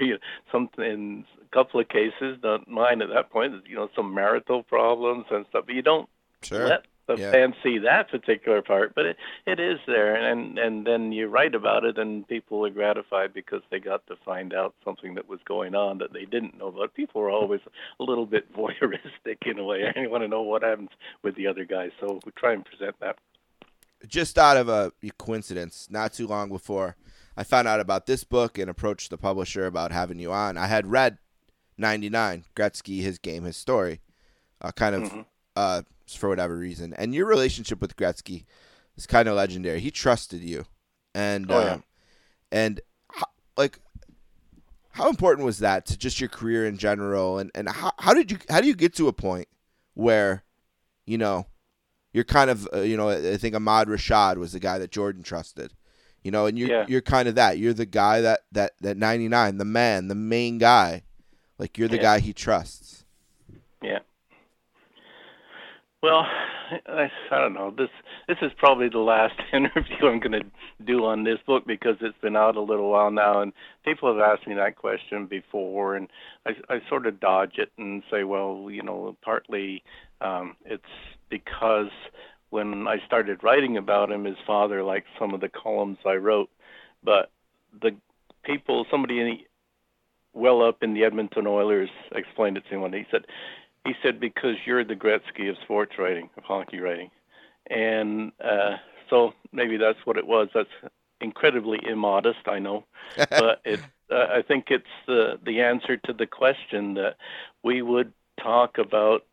You 0.00 0.12
know, 0.12 0.18
something. 0.50 0.84
In 0.84 1.24
a 1.40 1.54
couple 1.54 1.80
of 1.80 1.88
cases, 1.88 2.38
not 2.42 2.68
mine 2.68 3.00
at 3.02 3.08
that 3.14 3.30
point. 3.30 3.52
You 3.66 3.76
know, 3.76 3.88
some 3.94 4.14
marital 4.14 4.62
problems 4.62 5.26
and 5.30 5.46
stuff. 5.50 5.64
But 5.66 5.74
you 5.74 5.82
don't 5.82 6.08
Sure. 6.42 6.68
let 6.68 6.84
the 7.06 7.16
Yeah. 7.16 7.30
fans 7.32 7.54
see 7.62 7.78
that 7.78 8.10
particular 8.10 8.62
part, 8.62 8.94
but 8.94 9.04
it, 9.06 9.16
it 9.46 9.60
is 9.60 9.78
there, 9.86 10.14
and 10.14 10.58
and 10.58 10.86
then 10.86 11.12
you 11.12 11.28
write 11.28 11.54
about 11.54 11.84
it, 11.84 11.98
and 11.98 12.26
people 12.26 12.64
are 12.64 12.70
gratified 12.70 13.32
because 13.34 13.62
they 13.70 13.78
got 13.78 14.06
to 14.06 14.16
find 14.24 14.54
out 14.54 14.74
something 14.84 15.14
that 15.14 15.28
was 15.28 15.40
going 15.44 15.74
on 15.74 15.98
that 15.98 16.12
they 16.12 16.24
didn't 16.24 16.56
know 16.58 16.68
about. 16.68 16.94
People 16.94 17.20
are 17.22 17.30
always 17.30 17.60
a 18.00 18.02
little 18.02 18.26
bit 18.26 18.50
voyeuristic 18.56 19.38
in 19.46 19.58
a 19.58 19.64
way. 19.64 19.92
They 19.94 20.06
want 20.06 20.22
to 20.24 20.28
know 20.28 20.42
what 20.42 20.62
happens 20.62 20.90
with 21.22 21.34
the 21.36 21.46
other 21.46 21.64
guys, 21.64 21.90
so 22.00 22.20
we 22.24 22.32
try 22.36 22.52
and 22.54 22.64
present 22.64 22.96
that. 23.00 23.16
just 24.08 24.36
out 24.38 24.56
of 24.56 24.68
a 24.68 24.92
coincidence, 25.18 25.88
not 25.90 26.12
too 26.12 26.26
long 26.26 26.48
before 26.48 26.96
I 27.36 27.42
found 27.44 27.66
out 27.66 27.80
about 27.80 28.06
this 28.06 28.22
book 28.22 28.58
and 28.58 28.68
approached 28.70 29.10
the 29.10 29.18
publisher 29.18 29.66
about 29.66 29.92
having 29.92 30.18
you 30.18 30.30
on, 30.32 30.56
I 30.56 30.66
had 30.66 30.86
read 30.86 31.18
99, 31.78 32.44
Gretzky, 32.54 33.00
his 33.00 33.18
game, 33.18 33.44
his 33.44 33.56
story, 33.56 34.00
uh, 34.60 34.70
kind 34.72 34.94
of 34.94 35.02
Mhm. 35.02 35.24
Uh, 35.56 35.82
for 36.08 36.28
whatever 36.28 36.56
reason. 36.56 36.94
And 36.94 37.14
your 37.14 37.26
relationship 37.26 37.80
with 37.80 37.96
Gretzky 37.96 38.44
is 38.96 39.06
kind 39.06 39.28
of 39.28 39.36
legendary. 39.36 39.80
He 39.80 39.90
trusted 39.90 40.42
you. 40.42 40.64
And, 41.14 41.50
Oh, 41.50 41.60
yeah. 41.60 41.72
um, 41.74 41.84
and 42.52 42.80
like, 43.56 43.78
how 44.90 45.08
important 45.08 45.44
was 45.46 45.58
that 45.58 45.86
to 45.86 45.98
just 45.98 46.20
your 46.20 46.28
career 46.28 46.66
in 46.66 46.76
general? 46.78 47.38
And, 47.38 47.50
and 47.54 47.68
how, 47.68 47.92
how 47.98 48.14
did 48.14 48.30
you, 48.30 48.38
how 48.48 48.60
do 48.60 48.66
you 48.68 48.74
get 48.76 48.94
to 48.96 49.08
a 49.08 49.12
point 49.12 49.48
where, 49.94 50.44
you 51.06 51.18
know, 51.18 51.46
you're 52.12 52.22
kind 52.22 52.48
of 52.48 52.68
uh, 52.72 52.82
you 52.82 52.96
know 52.96 53.08
I 53.10 53.36
think 53.38 53.56
Ahmad 53.56 53.88
Rashad 53.88 54.36
was 54.36 54.52
the 54.52 54.60
guy 54.60 54.78
that 54.78 54.92
Jordan 54.92 55.24
trusted. 55.24 55.72
You 56.22 56.30
know, 56.30 56.46
and 56.46 56.56
you're 56.56 56.68
Yeah. 56.68 56.84
you're 56.88 57.00
kind 57.00 57.26
of 57.28 57.34
that. 57.34 57.58
You're 57.58 57.72
the 57.74 57.86
guy 57.86 58.20
that 58.20 58.42
that 58.52 58.74
that 58.82 58.96
99, 58.96 59.58
the 59.58 59.64
man, 59.64 60.06
the 60.06 60.14
main 60.14 60.58
guy. 60.58 61.02
Like 61.58 61.76
you're 61.76 61.88
the 61.88 61.96
Yeah. 61.96 62.02
guy 62.02 62.20
he 62.20 62.32
trusts. 62.32 63.04
Yeah. 63.82 63.98
Well, 66.04 66.26
I, 66.86 67.10
I 67.30 67.38
don't 67.38 67.54
know. 67.54 67.70
This 67.70 67.88
this 68.28 68.36
is 68.42 68.52
probably 68.58 68.90
the 68.90 68.98
last 68.98 69.40
interview 69.54 70.06
I'm 70.06 70.20
going 70.20 70.32
to 70.32 70.44
do 70.84 71.06
on 71.06 71.24
this 71.24 71.38
book 71.46 71.66
because 71.66 71.96
it's 72.02 72.18
been 72.20 72.36
out 72.36 72.56
a 72.56 72.60
little 72.60 72.90
while 72.90 73.10
now, 73.10 73.40
and 73.40 73.54
people 73.86 74.12
have 74.12 74.20
asked 74.20 74.46
me 74.46 74.54
that 74.54 74.76
question 74.76 75.24
before, 75.24 75.96
and 75.96 76.08
I, 76.44 76.50
I 76.68 76.80
sort 76.90 77.06
of 77.06 77.20
dodge 77.20 77.54
it 77.56 77.72
and 77.78 78.02
say, 78.10 78.22
well, 78.22 78.68
you 78.70 78.82
know, 78.82 79.16
partly 79.22 79.82
um, 80.20 80.56
it's 80.66 80.82
because 81.30 81.88
when 82.50 82.86
I 82.86 82.96
started 83.06 83.42
writing 83.42 83.78
about 83.78 84.12
him, 84.12 84.26
his 84.26 84.36
father 84.46 84.82
liked 84.82 85.06
some 85.18 85.32
of 85.32 85.40
the 85.40 85.48
columns 85.48 85.96
I 86.04 86.16
wrote, 86.16 86.50
but 87.02 87.30
the 87.80 87.92
people, 88.44 88.84
somebody 88.90 89.20
in 89.20 89.26
the, 89.26 89.38
well 90.38 90.62
up 90.62 90.82
in 90.82 90.92
the 90.92 91.04
Edmonton 91.04 91.46
Oilers 91.46 91.88
explained 92.12 92.58
it 92.58 92.64
to 92.68 92.74
me 92.74 92.80
one. 92.82 92.92
He 92.92 93.06
said, 93.10 93.24
he 93.84 93.94
said 94.02 94.20
because 94.20 94.56
you're 94.64 94.84
the 94.84 94.94
Gretzky 94.94 95.48
of 95.50 95.56
sports 95.62 95.92
writing, 95.98 96.30
of 96.36 96.44
hockey 96.44 96.80
writing, 96.80 97.10
and 97.70 98.32
uh, 98.42 98.76
so 99.10 99.32
maybe 99.52 99.76
that's 99.76 99.98
what 100.04 100.16
it 100.16 100.26
was. 100.26 100.48
That's 100.54 100.68
incredibly 101.20 101.78
immodest, 101.86 102.46
I 102.46 102.58
know, 102.58 102.84
but 103.16 103.60
it. 103.64 103.80
Uh, 104.10 104.26
I 104.36 104.42
think 104.42 104.66
it's 104.68 104.84
the 105.06 105.38
the 105.44 105.62
answer 105.62 105.96
to 105.96 106.12
the 106.12 106.26
question 106.26 106.94
that 106.94 107.16
we 107.62 107.80
would 107.80 108.12
talk 108.42 108.76
about 108.78 109.24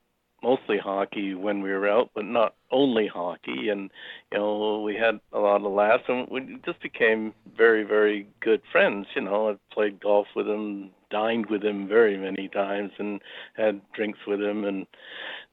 mostly 0.43 0.77
hockey 0.77 1.34
when 1.34 1.61
we 1.61 1.72
were 1.72 1.88
out, 1.88 2.09
but 2.15 2.26
not 2.26 2.55
only 2.72 3.07
hockey. 3.07 3.69
And 3.69 3.91
you 4.31 4.38
know, 4.39 4.81
we 4.81 4.95
had 4.95 5.19
a 5.34 5.39
lot 5.39 5.63
of 5.63 5.72
laughs, 5.72 6.03
and 6.07 6.27
we 6.30 6.57
just 6.65 6.81
became 6.81 7.34
very, 7.55 7.84
very 7.84 8.27
good 8.41 8.61
friends. 8.72 9.07
You 9.15 9.22
know, 9.22 9.49
I 9.49 9.73
played 9.73 10.01
golf 10.01 10.27
with 10.35 10.47
him, 10.47 10.91
dined 11.09 11.47
with 11.47 11.63
him 11.63 11.88
very 11.88 12.18
many 12.18 12.47
times, 12.47 12.91
and 12.97 13.22
had 13.55 13.81
drinks 13.93 14.19
with 14.27 14.41
him, 14.41 14.65
and 14.65 14.88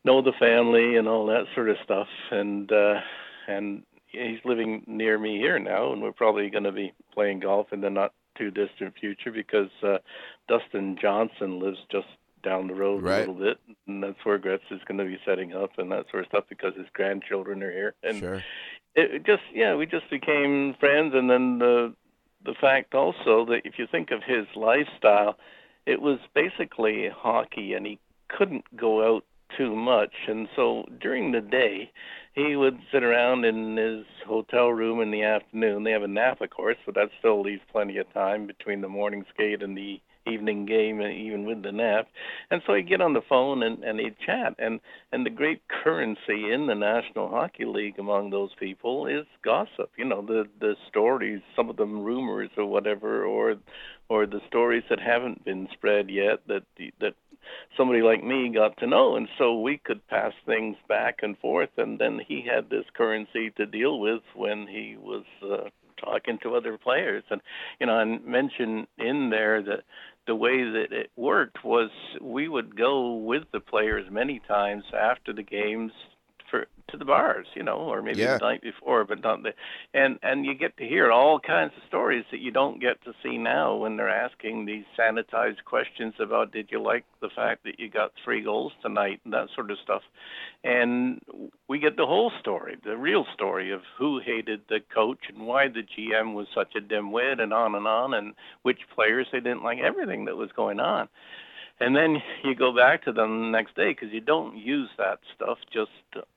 know 0.04 0.22
the 0.22 0.32
family 0.38 0.96
and 0.96 1.08
all 1.08 1.26
that 1.26 1.46
sort 1.54 1.70
of 1.70 1.76
stuff. 1.84 2.08
And 2.30 2.70
uh, 2.72 3.00
and 3.46 3.82
he's 4.06 4.40
living 4.44 4.82
near 4.86 5.18
me 5.18 5.38
here 5.38 5.58
now, 5.58 5.92
and 5.92 6.02
we're 6.02 6.12
probably 6.12 6.50
going 6.50 6.64
to 6.64 6.72
be 6.72 6.92
playing 7.12 7.40
golf 7.40 7.72
in 7.72 7.80
the 7.80 7.90
not 7.90 8.12
too 8.36 8.50
distant 8.50 8.94
future 8.98 9.32
because 9.32 9.70
uh, 9.82 9.98
Dustin 10.48 10.96
Johnson 11.00 11.58
lives 11.58 11.78
just 11.90 12.06
down 12.42 12.68
the 12.68 12.74
road 12.74 13.02
Right. 13.02 13.16
a 13.16 13.18
little 13.20 13.34
bit, 13.34 13.58
and 13.86 14.02
that's 14.02 14.24
where 14.24 14.38
Gretz 14.38 14.64
is 14.70 14.80
going 14.86 14.98
to 14.98 15.04
be 15.04 15.18
setting 15.24 15.54
up 15.54 15.78
and 15.78 15.90
that 15.92 16.06
sort 16.10 16.24
of 16.24 16.28
stuff 16.28 16.44
because 16.48 16.74
his 16.76 16.86
grandchildren 16.92 17.62
are 17.62 17.70
here. 17.72 17.94
And 18.02 18.18
sure. 18.18 18.34
it, 18.94 19.14
it 19.14 19.26
just 19.26 19.42
yeah, 19.52 19.74
we 19.74 19.86
just 19.86 20.08
became 20.10 20.74
friends, 20.80 21.14
and 21.14 21.28
then 21.30 21.58
the 21.58 21.94
the 22.44 22.54
fact 22.60 22.94
also 22.94 23.44
that 23.46 23.62
if 23.64 23.78
you 23.78 23.86
think 23.86 24.10
of 24.10 24.22
his 24.22 24.46
lifestyle, 24.54 25.36
it 25.86 26.00
was 26.00 26.18
basically 26.34 27.08
hockey, 27.08 27.74
and 27.74 27.86
he 27.86 27.98
couldn't 28.28 28.64
go 28.76 29.16
out 29.16 29.24
too 29.56 29.74
much, 29.74 30.12
and 30.28 30.48
so 30.54 30.84
during 31.00 31.32
the 31.32 31.40
day. 31.40 31.90
He 32.34 32.54
would 32.54 32.78
sit 32.92 33.02
around 33.02 33.44
in 33.44 33.76
his 33.76 34.04
hotel 34.24 34.68
room 34.68 35.00
in 35.00 35.10
the 35.10 35.24
afternoon. 35.24 35.82
They 35.82 35.90
have 35.90 36.04
a 36.04 36.06
nap, 36.08 36.40
of 36.40 36.50
course, 36.50 36.76
but 36.86 36.94
that 36.94 37.10
still 37.18 37.42
leaves 37.42 37.62
plenty 37.72 37.96
of 37.96 38.12
time 38.14 38.46
between 38.46 38.80
the 38.80 38.88
morning 38.88 39.24
skate 39.34 39.60
and 39.60 39.76
the 39.76 40.00
evening 40.30 40.66
game, 40.66 41.00
even 41.00 41.44
with 41.44 41.62
the 41.62 41.72
nap. 41.72 42.08
And 42.50 42.62
so 42.66 42.74
he'd 42.74 42.88
get 42.88 43.00
on 43.00 43.14
the 43.14 43.22
phone 43.28 43.62
and, 43.62 43.82
and 43.84 43.98
he'd 44.00 44.18
chat. 44.24 44.54
And 44.58 44.80
and 45.12 45.24
the 45.24 45.30
great 45.30 45.62
currency 45.68 46.52
in 46.52 46.66
the 46.66 46.74
National 46.74 47.28
Hockey 47.28 47.64
League 47.64 47.98
among 47.98 48.30
those 48.30 48.50
people 48.58 49.06
is 49.06 49.26
gossip. 49.44 49.90
You 49.96 50.04
know, 50.04 50.22
the 50.22 50.44
the 50.60 50.74
stories, 50.88 51.40
some 51.56 51.70
of 51.70 51.76
them 51.76 52.02
rumors 52.02 52.50
or 52.56 52.66
whatever, 52.66 53.24
or 53.24 53.56
or 54.08 54.26
the 54.26 54.40
stories 54.46 54.84
that 54.90 55.00
haven't 55.00 55.44
been 55.44 55.68
spread 55.72 56.10
yet 56.10 56.40
that 56.48 56.64
that 57.00 57.14
somebody 57.76 58.02
like 58.02 58.22
me 58.22 58.50
got 58.54 58.76
to 58.78 58.86
know 58.86 59.16
and 59.16 59.28
so 59.38 59.58
we 59.60 59.78
could 59.78 60.06
pass 60.08 60.32
things 60.44 60.76
back 60.88 61.20
and 61.22 61.38
forth 61.38 61.70
and 61.76 61.98
then 61.98 62.20
he 62.26 62.42
had 62.42 62.68
this 62.68 62.84
currency 62.94 63.50
to 63.56 63.66
deal 63.66 63.98
with 64.00 64.22
when 64.34 64.66
he 64.66 64.96
was 64.98 65.24
uh, 65.42 65.68
talking 66.02 66.38
to 66.42 66.54
other 66.54 66.78
players 66.78 67.24
and 67.30 67.40
you 67.80 67.86
know 67.86 67.98
and 67.98 68.24
mention 68.24 68.86
in 68.98 69.30
there 69.30 69.62
that 69.62 69.82
the 70.28 70.34
way 70.36 70.62
that 70.62 70.92
it 70.92 71.10
worked 71.16 71.64
was 71.64 71.90
we 72.20 72.48
would 72.48 72.76
go 72.76 73.14
with 73.14 73.44
the 73.50 73.60
players 73.60 74.04
many 74.10 74.40
times 74.46 74.84
after 74.96 75.32
the 75.32 75.42
games 75.42 75.90
for 76.50 76.66
to 76.88 76.96
the 76.96 77.04
bars, 77.04 77.46
you 77.54 77.62
know, 77.62 77.76
or 77.76 78.00
maybe 78.02 78.20
Yeah. 78.20 78.38
the 78.38 78.44
night 78.44 78.62
before, 78.62 79.04
but 79.04 79.22
not 79.22 79.42
the 79.42 79.52
and 79.94 80.18
and 80.22 80.46
you 80.46 80.54
get 80.54 80.76
to 80.78 80.86
hear 80.88 81.10
all 81.12 81.38
kinds 81.38 81.72
of 81.76 81.82
stories 81.88 82.24
that 82.30 82.40
you 82.40 82.50
don't 82.50 82.80
get 82.80 83.02
to 83.04 83.12
see 83.22 83.36
now 83.38 83.74
when 83.74 83.96
they're 83.96 84.08
asking 84.08 84.64
these 84.64 84.84
sanitized 84.98 85.64
questions 85.64 86.14
about 86.18 86.52
did 86.52 86.70
you 86.70 86.80
like 86.80 87.04
the 87.20 87.28
fact 87.30 87.64
that 87.64 87.78
you 87.78 87.88
got 87.88 88.12
three 88.24 88.40
goals 88.42 88.72
tonight 88.82 89.20
and 89.24 89.32
that 89.32 89.48
sort 89.54 89.70
of 89.70 89.78
stuff. 89.82 90.02
And 90.64 91.20
we 91.68 91.78
get 91.78 91.96
the 91.96 92.06
whole 92.06 92.32
story, 92.40 92.76
the 92.84 92.96
real 92.96 93.26
story 93.34 93.70
of 93.70 93.82
who 93.96 94.20
hated 94.20 94.62
the 94.68 94.80
coach 94.94 95.20
and 95.28 95.46
why 95.46 95.68
the 95.68 95.82
GM 95.82 96.34
was 96.34 96.46
such 96.54 96.74
a 96.76 96.80
dimwit 96.80 97.40
and 97.40 97.52
on 97.52 97.74
and 97.74 97.86
on 97.86 98.14
and 98.14 98.34
which 98.62 98.80
players 98.94 99.26
they 99.32 99.40
didn't 99.40 99.62
like, 99.62 99.78
everything 99.78 100.24
that 100.24 100.36
was 100.36 100.50
going 100.52 100.80
on. 100.80 101.08
And 101.80 101.94
then 101.94 102.22
you 102.44 102.54
go 102.54 102.74
back 102.74 103.04
to 103.04 103.12
them 103.12 103.40
the 103.40 103.58
next 103.58 103.74
day 103.76 103.90
because 103.90 104.12
you 104.12 104.20
don't 104.20 104.56
use 104.56 104.90
that 104.98 105.20
stuff 105.34 105.58
just 105.72 105.90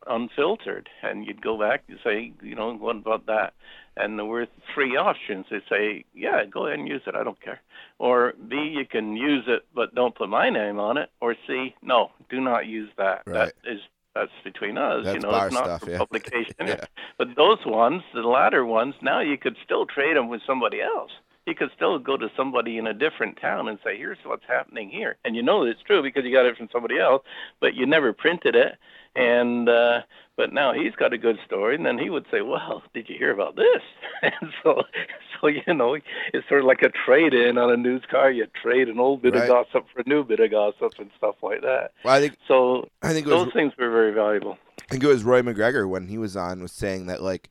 unfiltered. 0.08 0.90
And 1.04 1.26
you'd 1.26 1.42
go 1.42 1.60
back 1.60 1.84
and 1.88 2.00
say, 2.04 2.34
you 2.42 2.56
know, 2.56 2.74
what 2.74 2.96
about 2.96 3.26
that? 3.28 3.54
And 3.98 4.18
there 4.18 4.26
were 4.26 4.48
three 4.74 4.96
options. 4.96 5.46
They 5.52 5.62
say, 5.70 6.06
yeah, 6.14 6.46
go 6.46 6.68
ahead 6.68 6.80
and 6.80 6.88
use 6.88 7.02
it. 7.06 7.16
I 7.16 7.24
don't 7.24 7.42
care. 7.42 7.62
Or 8.00 8.34
B, 8.48 8.56
you 8.56 8.86
can 8.86 9.18
use 9.18 9.44
it, 9.48 9.66
but 9.76 9.94
don't 9.94 10.16
put 10.16 10.30
my 10.30 10.50
name 10.50 10.80
on 10.80 10.98
it. 10.98 11.10
Or 11.20 11.36
C, 11.48 11.76
no, 11.82 12.12
do 12.30 12.40
not 12.40 12.68
use 12.68 12.90
that. 12.98 13.24
Right. 13.26 13.54
That 13.64 13.72
is 13.72 13.82
that's 14.16 14.32
between 14.44 14.78
us. 14.78 15.06
That's 15.06 15.16
you 15.16 15.22
know, 15.22 15.36
it's 15.46 15.54
not 15.54 15.66
stuff, 15.66 15.82
for 15.82 15.92
yeah. 15.92 15.98
publication. 16.00 16.56
Yeah. 16.60 16.86
But 17.18 17.36
those 17.36 17.60
ones, 17.66 18.04
the 18.14 18.22
latter 18.22 18.66
ones, 18.66 18.96
now 19.02 19.22
you 19.22 19.38
could 19.38 19.56
still 19.64 19.86
trade 19.86 20.18
them 20.18 20.28
with 20.28 20.42
somebody 20.46 20.82
else. 20.82 21.12
You 21.48 21.56
could 21.56 21.72
still 21.76 21.98
go 21.98 22.18
to 22.18 22.30
somebody 22.38 22.78
in 22.78 22.86
a 22.86 22.94
different 22.94 23.40
town 23.42 23.68
and 23.68 23.80
say, 23.84 23.98
"Here's 23.98 24.18
what's 24.24 24.46
happening 24.48 24.90
here," 24.90 25.18
and 25.26 25.36
you 25.36 25.42
know 25.42 25.64
it's 25.64 25.82
true 25.82 26.04
because 26.04 26.24
you 26.24 26.32
got 26.32 26.46
it 26.46 26.56
from 26.56 26.70
somebody 26.72 27.00
else, 27.00 27.24
but 27.60 27.74
you 27.74 27.86
never 27.86 28.14
printed 28.14 28.56
it. 28.56 28.76
And 29.16 29.68
uh, 29.68 30.02
but 30.38 30.54
now 30.54 30.72
he's 30.72 30.94
got 30.96 31.14
a 31.14 31.18
good 31.18 31.38
story, 31.46 31.76
and 31.76 31.86
then 31.86 31.98
he 31.98 32.10
would 32.12 32.26
say, 32.32 32.42
"Well, 32.42 32.84
did 32.94 33.10
you 33.10 33.18
hear 33.18 33.32
about 33.32 33.56
this?" 33.56 33.82
and 34.22 34.54
so, 34.64 34.84
so 35.42 35.48
you 35.48 35.74
know, 35.74 35.96
it's 35.96 36.48
sort 36.48 36.62
of 36.62 36.68
like 36.68 36.84
a 36.84 36.90
trade-in 36.90 37.58
on 37.58 37.72
a 37.72 37.76
news 37.78 38.04
car. 38.10 38.30
You 38.32 38.46
trade 38.62 38.88
an 38.88 39.00
old 39.00 39.22
bit 39.24 39.34
Right. 39.34 39.50
of 39.50 39.50
gossip 39.50 39.88
for 39.94 40.02
a 40.02 40.08
new 40.08 40.24
bit 40.24 40.40
of 40.40 40.52
gossip 40.52 40.94
and 41.00 41.10
stuff 41.18 41.36
like 41.42 41.62
that. 41.62 41.92
Well, 42.06 42.14
I 42.14 42.20
think 42.22 42.38
So 42.48 42.88
I 43.02 43.14
think 43.14 43.26
was 43.26 43.46
those 43.46 43.54
things 43.54 43.74
were 43.78 43.90
very 43.90 44.12
valuable. 44.14 44.58
I 44.80 44.86
think 44.92 45.04
it 45.04 45.08
was 45.08 45.24
Roy 45.24 45.42
MacGregor 45.42 45.88
when 45.88 46.08
he 46.08 46.18
was 46.18 46.38
on 46.38 46.62
was 46.62 46.72
saying 46.72 47.08
that 47.08 47.22
like 47.22 47.50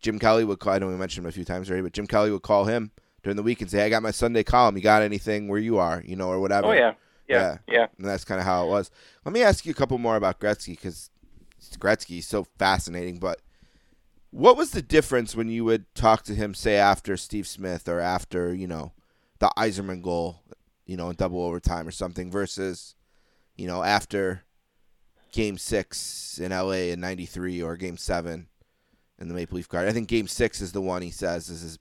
Jim 0.00 0.18
Kelley 0.20 0.44
would 0.44 0.60
call. 0.60 0.72
I 0.74 0.78
know 0.78 0.86
we 0.86 0.94
mentioned 0.94 1.24
him 1.24 1.28
a 1.28 1.32
few 1.32 1.44
times 1.44 1.68
already, 1.68 1.82
but 1.82 1.92
Jim 1.92 2.06
Kelley 2.06 2.30
would 2.30 2.42
call 2.42 2.64
him 2.66 2.92
during 3.24 3.36
the 3.36 3.42
week 3.42 3.60
and 3.60 3.70
say, 3.70 3.84
"I 3.84 3.88
got 3.88 4.02
my 4.02 4.12
Sunday 4.12 4.44
column. 4.44 4.76
You 4.76 4.82
got 4.82 5.02
anything 5.02 5.48
where 5.48 5.58
you 5.58 5.78
are? 5.78 6.02
You 6.06 6.14
know, 6.14 6.28
or 6.28 6.38
whatever." 6.38 6.68
Oh 6.68 6.72
yeah, 6.72 6.94
yeah, 7.28 7.58
yeah. 7.66 7.86
And 7.98 8.06
that's 8.06 8.24
kind 8.24 8.38
of 8.38 8.46
how 8.46 8.64
it 8.64 8.68
was. 8.68 8.90
Let 9.24 9.32
me 9.32 9.42
ask 9.42 9.66
you 9.66 9.72
a 9.72 9.74
couple 9.74 9.98
more 9.98 10.16
about 10.16 10.38
Gretzky 10.38 10.72
because 10.76 11.10
Gretzky 11.78 12.18
is 12.18 12.26
so 12.26 12.44
fascinating. 12.58 13.18
But 13.18 13.40
what 14.30 14.56
was 14.56 14.70
the 14.70 14.82
difference 14.82 15.34
when 15.34 15.48
you 15.48 15.64
would 15.64 15.92
talk 15.94 16.22
to 16.24 16.34
him, 16.34 16.54
say 16.54 16.76
after 16.76 17.16
Steve 17.16 17.46
Smith 17.46 17.88
or 17.88 17.98
after 17.98 18.54
you 18.54 18.66
know 18.66 18.92
the 19.38 19.50
Yzerman 19.56 20.02
goal, 20.02 20.42
you 20.86 20.96
know, 20.96 21.10
in 21.10 21.16
double 21.16 21.42
overtime 21.42 21.88
or 21.88 21.92
something, 21.92 22.30
versus 22.30 22.94
you 23.56 23.66
know 23.66 23.82
after 23.82 24.44
Game 25.32 25.58
Six 25.58 26.38
in 26.38 26.52
LA 26.52 26.92
in 26.92 27.00
'93 27.00 27.62
or 27.62 27.76
Game 27.76 27.96
Seven 27.96 28.48
in 29.18 29.28
the 29.28 29.34
Maple 29.34 29.56
Leaf 29.56 29.68
Garden. 29.68 29.88
I 29.88 29.92
think 29.92 30.08
Game 30.08 30.28
Six 30.28 30.60
is 30.60 30.72
the 30.72 30.82
one 30.82 31.02
he 31.02 31.10
says 31.10 31.48
is 31.48 31.62
his 31.62 31.78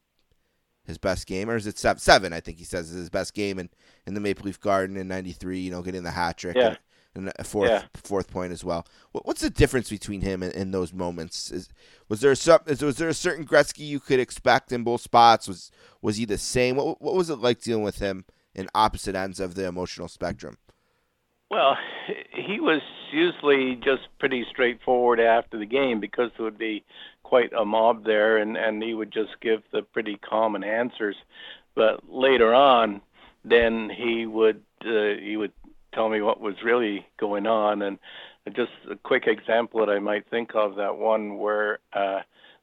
his 0.85 0.97
best 0.97 1.27
game, 1.27 1.49
or 1.49 1.55
is 1.55 1.67
it 1.67 1.77
seven? 1.77 1.99
Seven, 1.99 2.33
I 2.33 2.39
think 2.39 2.57
he 2.57 2.65
says 2.65 2.89
is 2.91 2.97
his 2.97 3.09
best 3.09 3.33
game 3.33 3.59
in, 3.59 3.69
in 4.05 4.13
the 4.13 4.19
Maple 4.19 4.45
Leaf 4.45 4.59
Garden 4.59 4.97
in 4.97 5.07
'93. 5.07 5.59
You 5.59 5.71
know, 5.71 5.81
getting 5.81 6.03
the 6.03 6.11
hat 6.11 6.37
trick. 6.37 6.55
Yeah. 6.55 6.75
And, 7.15 7.31
and 7.37 7.45
fourth 7.47 7.69
Yeah. 7.69 7.83
fourth 7.93 8.27
point 8.31 8.51
as 8.51 8.63
well. 8.63 8.87
What, 9.11 9.27
what's 9.27 9.41
the 9.41 9.51
difference 9.51 9.87
between 9.89 10.21
him 10.21 10.41
and, 10.41 10.51
and 10.55 10.73
those 10.73 10.91
moments? 10.91 11.51
Is 11.51 11.69
was 12.09 12.21
there 12.21 12.33
some 12.33 12.61
is, 12.65 12.81
was 12.81 12.97
there 12.97 13.09
a 13.09 13.13
certain 13.13 13.45
Gretzky 13.45 13.85
you 13.85 13.99
could 13.99 14.19
expect 14.19 14.71
in 14.71 14.83
both 14.83 15.01
spots? 15.01 15.47
Was 15.47 15.69
was 16.01 16.17
he 16.17 16.25
the 16.25 16.39
same? 16.39 16.75
What 16.75 16.99
what 17.01 17.13
was 17.13 17.29
it 17.29 17.35
like 17.37 17.61
dealing 17.61 17.83
with 17.83 17.99
him 17.99 18.25
in 18.55 18.67
opposite 18.73 19.15
ends 19.15 19.39
of 19.39 19.53
the 19.53 19.65
emotional 19.65 20.07
spectrum? 20.07 20.57
Well, 21.53 21.77
he 22.33 22.59
was 22.59 22.81
usually 23.11 23.75
just 23.75 24.07
pretty 24.17 24.43
straightforward 24.49 25.19
after 25.19 25.59
the 25.59 25.67
game 25.67 25.99
because 25.99 26.31
there 26.35 26.45
would 26.45 26.57
be 26.57 26.83
quite 27.21 27.53
a 27.53 27.63
mob 27.63 28.05
there, 28.05 28.37
and 28.37 28.57
and 28.57 28.81
he 28.81 28.95
would 28.95 29.11
just 29.11 29.39
give 29.39 29.61
the 29.71 29.83
pretty 29.83 30.15
common 30.15 30.63
answers. 30.63 31.15
But 31.75 32.09
later 32.09 32.55
on, 32.55 33.01
then 33.45 33.91
he 33.95 34.25
would 34.25 34.63
uh, 34.83 35.21
he 35.21 35.37
would 35.37 35.51
tell 35.93 36.09
me 36.09 36.21
what 36.21 36.41
was 36.41 36.55
really 36.63 37.05
going 37.19 37.45
on, 37.45 37.83
and 37.83 37.99
just 38.55 38.71
a 38.89 38.95
quick 38.95 39.27
example 39.27 39.85
that 39.85 39.91
I 39.91 39.99
might 39.99 40.27
think 40.31 40.55
of 40.55 40.77
that 40.77 40.97
one 40.97 41.37
where 41.37 41.77
uh, 41.93 42.21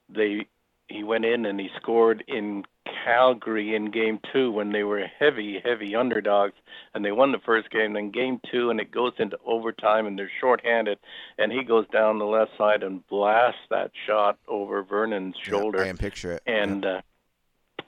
they 0.09 0.47
he 0.91 1.03
went 1.03 1.25
in 1.25 1.45
and 1.45 1.59
he 1.59 1.69
scored 1.77 2.23
in 2.27 2.63
Calgary 3.05 3.75
in 3.75 3.91
game 3.91 4.19
two 4.33 4.51
when 4.51 4.71
they 4.71 4.83
were 4.83 5.05
heavy, 5.19 5.59
heavy 5.63 5.95
underdogs 5.95 6.55
and 6.93 7.03
they 7.05 7.11
won 7.11 7.31
the 7.31 7.39
first 7.39 7.69
game. 7.69 7.93
Then 7.93 8.11
game 8.11 8.39
two, 8.51 8.69
and 8.69 8.79
it 8.79 8.91
goes 8.91 9.13
into 9.17 9.37
overtime, 9.45 10.05
and 10.07 10.17
they're 10.17 10.31
shorthanded, 10.39 10.99
and 11.37 11.51
he 11.51 11.63
goes 11.63 11.87
down 11.91 12.19
the 12.19 12.25
left 12.25 12.51
side 12.57 12.83
and 12.83 13.05
blasts 13.07 13.61
that 13.69 13.91
shot 14.07 14.37
over 14.47 14.83
Vernon's 14.83 15.35
shoulder, 15.41 15.79
Yeah, 15.79 15.83
I 15.85 15.87
can 15.87 15.97
picture 15.97 16.33
it. 16.33 16.43
and 16.45 16.85
uh, 16.85 17.01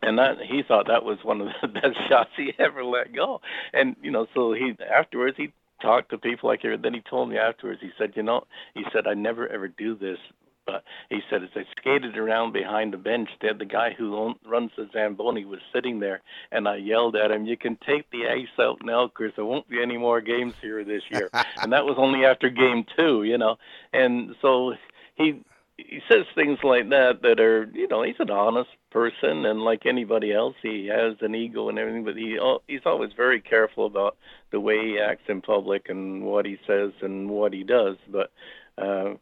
and 0.02 0.20
that 0.20 0.38
he 0.42 0.64
thought 0.64 0.88
that 0.88 1.04
was 1.04 1.18
one 1.24 1.42
of 1.42 1.48
the 1.62 1.68
best 1.82 1.98
shots 2.10 2.32
he 2.36 2.54
ever 2.60 2.84
let 2.84 3.14
go. 3.14 3.42
And 3.74 3.96
you 4.02 4.12
know, 4.12 4.28
so 4.34 4.54
he 4.54 4.76
afterwards 4.94 5.38
he 5.38 5.52
talked 5.82 6.10
to 6.12 6.18
people 6.18 6.50
like 6.50 6.62
here. 6.62 6.78
Then 6.78 6.94
he 6.94 7.02
told 7.02 7.30
me 7.30 7.38
afterwards. 7.38 7.82
He 7.82 7.92
said, 7.98 8.14
you 8.16 8.24
know, 8.24 8.46
he 8.74 8.84
said 8.94 9.08
I 9.08 9.14
never 9.14 9.48
ever 9.48 9.68
do 9.68 9.96
this. 9.96 10.18
But 10.66 10.84
he 11.10 11.20
said, 11.30 11.44
as 11.44 11.50
I 11.56 11.64
skated 11.78 12.18
around 12.18 12.54
behind 12.54 12.94
the 12.94 12.98
bench, 12.98 13.30
had 13.42 13.60
the 13.60 13.66
guy 13.66 13.94
who 13.98 14.34
runs 14.46 14.72
the 14.78 14.90
Zamboni 14.94 15.46
was 15.46 15.60
sitting 15.74 16.00
there, 16.00 16.22
and 16.52 16.68
I 16.68 16.78
yelled 16.78 17.16
at 17.16 17.32
him, 17.32 17.46
"You 17.46 17.58
can 17.58 17.78
take 17.86 18.10
the 18.12 18.28
ice 18.28 18.60
out 18.60 18.84
now, 18.84 19.08
because 19.08 19.34
there 19.36 19.46
won't 19.46 19.68
be 19.68 19.82
any 19.82 19.98
more 19.98 20.22
games 20.22 20.54
here 20.62 20.84
this 20.84 21.04
year." 21.10 21.30
and 21.62 21.74
that 21.74 21.86
was 21.86 21.96
only 21.98 22.26
after 22.26 22.50
game 22.50 22.86
two, 22.98 23.24
you 23.24 23.38
know. 23.38 23.58
And 23.92 24.36
so 24.42 24.74
he 25.16 25.44
he 25.78 26.00
says 26.10 26.26
things 26.36 26.60
like 26.64 26.90
that 26.90 27.22
that 27.24 27.40
are, 27.40 27.70
you 27.74 27.88
know, 27.88 28.04
he's 28.04 28.20
an 28.20 28.30
honest 28.30 28.70
person, 28.92 29.46
and 29.46 29.62
like 29.62 29.86
anybody 29.86 30.32
else, 30.32 30.56
he 30.62 30.88
has 30.88 31.16
an 31.22 31.34
ego 31.34 31.70
and 31.70 31.80
everything. 31.80 32.06
But 32.06 32.16
he 32.16 32.38
al- 32.38 32.64
he's 32.68 32.86
always 32.86 33.12
very 33.14 33.42
careful 33.42 33.86
about 33.86 34.18
the 34.52 34.60
way 34.60 34.78
he 34.86 35.00
acts 35.00 35.24
in 35.28 35.42
public 35.42 35.90
and 35.90 36.24
what 36.24 36.46
he 36.46 36.58
says 36.68 36.92
and 37.02 37.30
what 37.30 37.54
he 37.54 37.64
does. 37.64 37.98
But 38.08 38.32
uh, 38.78 39.16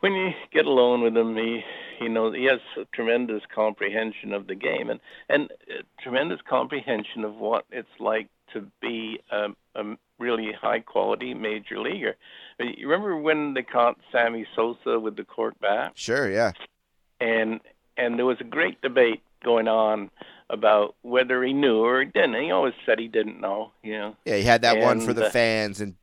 when 0.00 0.12
you 0.12 0.30
get 0.52 0.66
alone 0.66 1.02
with 1.02 1.16
him, 1.16 1.36
he 1.36 1.62
he 1.98 2.08
knows 2.08 2.34
he 2.34 2.44
has 2.44 2.60
a 2.78 2.84
tremendous 2.94 3.42
comprehension 3.54 4.32
of 4.32 4.46
the 4.46 4.54
game 4.54 4.90
and 4.90 5.00
and 5.28 5.50
a 5.68 6.02
tremendous 6.02 6.40
comprehension 6.48 7.24
of 7.24 7.34
what 7.36 7.64
it's 7.70 7.88
like 7.98 8.28
to 8.52 8.66
be 8.80 9.18
a, 9.30 9.48
a 9.74 9.96
really 10.18 10.52
high 10.52 10.80
quality 10.80 11.34
major 11.34 11.80
leaguer. 11.80 12.16
You 12.58 12.88
remember 12.88 13.16
when 13.16 13.54
they 13.54 13.62
caught 13.62 13.98
Sammy 14.12 14.46
Sosa 14.54 14.98
with 15.00 15.16
the 15.16 15.24
cork 15.24 15.54
bat? 15.60 15.92
Sure, 15.94 16.30
yeah. 16.30 16.52
and 17.20 17.60
and 17.96 18.18
there 18.18 18.26
was 18.26 18.38
a 18.40 18.44
great 18.44 18.80
debate 18.82 19.22
going 19.44 19.68
on 19.68 20.10
about 20.48 20.94
whether 21.02 21.42
he 21.42 21.52
knew 21.52 21.78
or 21.78 22.00
he 22.00 22.06
didn't. 22.06 22.42
He 22.42 22.50
always 22.50 22.74
said 22.84 22.98
he 22.98 23.08
didn't 23.08 23.40
know, 23.40 23.72
you 23.82 23.98
know. 23.98 24.16
Yeah, 24.24 24.36
he 24.36 24.42
had 24.42 24.62
that 24.62 24.78
one 24.78 25.00
for 25.00 25.12
the 25.12 25.26
uh, 25.26 25.30
fans 25.30 25.80
and 25.80 25.94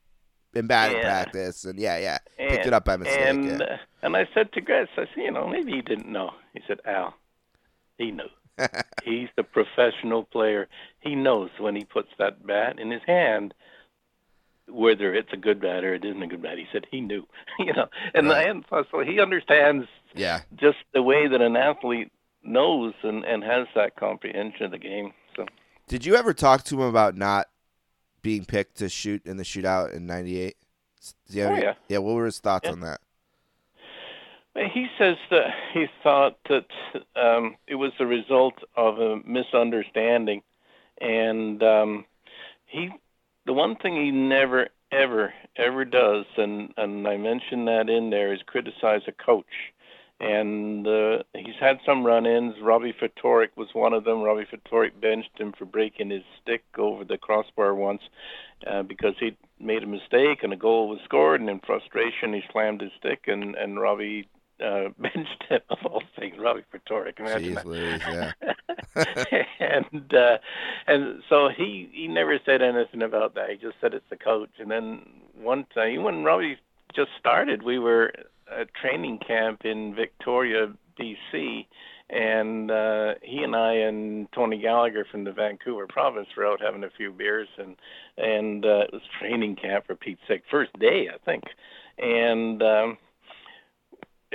in 0.53 0.67
batting 0.67 0.97
yeah. 0.97 1.03
practice, 1.03 1.65
and 1.65 1.79
yeah, 1.79 1.97
yeah, 1.97 2.17
picked 2.37 2.51
And- 2.51 2.67
it 2.67 2.73
up 2.73 2.85
by 2.85 2.97
mistake. 2.97 3.19
And 3.25 3.45
yeah. 3.45 3.65
uh, 3.65 3.77
and 4.01 4.15
I 4.15 4.27
said 4.33 4.51
to 4.53 4.61
Gretz, 4.61 4.89
I 4.97 5.05
said, 5.05 5.07
you 5.17 5.31
know, 5.31 5.47
maybe 5.47 5.71
he 5.71 5.81
didn't 5.81 6.11
know. 6.11 6.31
He 6.53 6.61
said, 6.67 6.79
Al, 6.85 7.13
he 7.97 8.11
knew. 8.11 8.27
He's 9.03 9.29
the 9.35 9.43
professional 9.43 10.23
player. 10.25 10.67
He 10.99 11.15
knows 11.15 11.49
when 11.59 11.75
he 11.75 11.85
puts 11.85 12.09
that 12.19 12.45
bat 12.45 12.79
in 12.79 12.91
his 12.91 13.01
hand 13.07 13.53
whether 14.69 15.13
it's 15.13 15.33
a 15.33 15.37
good 15.37 15.59
bat 15.59 15.83
or 15.83 15.93
it 15.93 16.05
isn't 16.05 16.23
a 16.23 16.27
good 16.27 16.41
bat. 16.41 16.57
He 16.57 16.65
said 16.71 16.85
he 16.89 17.01
knew, 17.01 17.27
you 17.59 17.73
know, 17.73 17.87
and 18.13 18.27
Right. 18.29 18.47
and 18.49 18.63
so 18.69 18.99
he 19.05 19.19
understands 19.19 19.87
yeah, 20.15 20.41
just 20.55 20.77
the 20.93 21.01
way 21.01 21.27
that 21.27 21.41
an 21.41 21.55
athlete 21.57 22.11
knows 22.43 22.93
and 23.03 23.23
and 23.25 23.43
has 23.43 23.67
that 23.75 23.95
comprehension 23.95 24.65
of 24.65 24.71
the 24.71 24.77
game. 24.77 25.13
So 25.35 25.45
Did 25.87 26.05
you 26.05 26.15
ever 26.15 26.33
talk 26.33 26.63
to 26.65 26.75
him 26.75 26.87
about 26.87 27.17
not 27.17 27.47
being 28.23 28.45
picked 28.45 28.77
to 28.77 28.89
shoot 28.89 29.23
in 29.27 29.37
the 29.37 29.43
shootout 29.43 29.93
in 29.93 30.07
'98? 30.07 30.55
Yeah, 31.27 31.49
Oh, 31.49 31.55
yeah. 31.55 31.73
yeah. 31.89 31.97
What 31.99 32.15
were 32.15 32.25
his 32.25 32.39
thoughts 32.39 32.65
Yeah. 32.65 32.71
on 32.71 32.79
that? 32.79 33.01
He 34.55 34.87
says 34.99 35.17
that 35.31 35.47
he 35.73 35.87
thought 36.03 36.37
that 36.47 36.65
um, 37.15 37.55
it 37.67 37.75
was 37.75 37.91
the 37.97 38.05
result 38.05 38.53
of 38.75 38.99
a 38.99 39.17
misunderstanding, 39.25 40.43
and 41.01 41.61
um, 41.63 42.05
he, 42.67 42.89
the 43.45 43.53
one 43.53 43.75
thing 43.77 43.95
he 43.95 44.11
never, 44.11 44.69
ever, 44.91 45.33
ever 45.57 45.85
does, 45.85 46.25
and 46.37 46.71
and 46.77 47.07
I 47.07 47.17
mentioned 47.17 47.67
that 47.67 47.89
in 47.89 48.11
there, 48.11 48.31
is 48.31 48.41
criticize 48.45 49.01
a 49.07 49.11
coach. 49.11 49.72
And 50.23 50.87
uh, 50.87 51.23
he's 51.35 51.59
had 51.59 51.79
some 51.85 52.05
run-ins. 52.05 52.55
Robbie 52.61 52.93
Ftorek 52.93 53.49
was 53.55 53.67
one 53.73 53.93
of 53.93 54.03
them. 54.03 54.21
Robbie 54.21 54.45
Ftorek 54.45 54.99
benched 55.01 55.37
him 55.37 55.53
for 55.57 55.65
breaking 55.65 56.09
his 56.09 56.23
stick 56.41 56.63
over 56.77 57.03
the 57.03 57.17
crossbar 57.17 57.75
once 57.75 58.01
uh, 58.65 58.83
because 58.83 59.15
he 59.19 59.35
made 59.59 59.83
a 59.83 59.87
mistake 59.87 60.43
and 60.43 60.53
a 60.53 60.57
goal 60.57 60.87
was 60.87 60.99
scored, 61.05 61.41
and 61.41 61.49
in 61.49 61.59
frustration 61.59 62.33
he 62.33 62.41
slammed 62.51 62.81
his 62.81 62.91
stick, 62.99 63.23
and 63.27 63.55
and 63.55 63.79
Robbie 63.79 64.27
uh, 64.63 64.89
benched 64.99 65.43
him 65.49 65.61
of 65.69 65.77
all 65.85 66.03
things. 66.17 66.35
Robbie 66.39 66.63
Ftorek, 66.73 67.19
imagine 67.19 67.55
Jeez 67.55 67.65
Louise, 67.65 68.01
yeah. 68.07 68.31
and 69.59 70.13
uh, 70.13 70.37
and 70.87 71.21
so 71.29 71.49
he 71.55 71.89
he 71.91 72.07
never 72.07 72.39
said 72.45 72.61
anything 72.61 73.01
about 73.01 73.35
that. 73.35 73.49
He 73.49 73.57
just 73.57 73.75
said 73.81 73.93
it's 73.93 74.09
the 74.09 74.17
coach. 74.17 74.51
And 74.59 74.71
then 74.71 75.01
one 75.35 75.65
time, 75.73 76.03
when 76.03 76.23
Robbie 76.23 76.57
just 76.95 77.11
started, 77.19 77.63
we 77.63 77.79
were 77.79 78.13
at 78.59 78.73
training 78.73 79.19
camp 79.25 79.61
in 79.65 79.95
Victoria, 79.95 80.73
BC, 80.99 81.65
and 82.09 82.69
uh, 82.69 83.13
he 83.21 83.43
and 83.43 83.55
I 83.55 83.73
and 83.73 84.27
Tony 84.33 84.59
Gallagher 84.59 85.05
from 85.09 85.23
the 85.23 85.31
Vancouver 85.31 85.87
province 85.87 86.27
were 86.35 86.45
out 86.45 86.61
having 86.61 86.83
a 86.83 86.89
few 86.95 87.11
beers, 87.11 87.47
and 87.57 87.75
and 88.17 88.65
uh, 88.65 88.81
it 88.81 88.93
was 88.93 89.01
training 89.19 89.55
camp 89.55 89.87
for 89.87 89.95
Pete's 89.95 90.21
sake, 90.27 90.43
first 90.49 90.71
day 90.79 91.09
I 91.13 91.17
think, 91.25 91.43
and. 91.97 92.61
um 92.61 92.97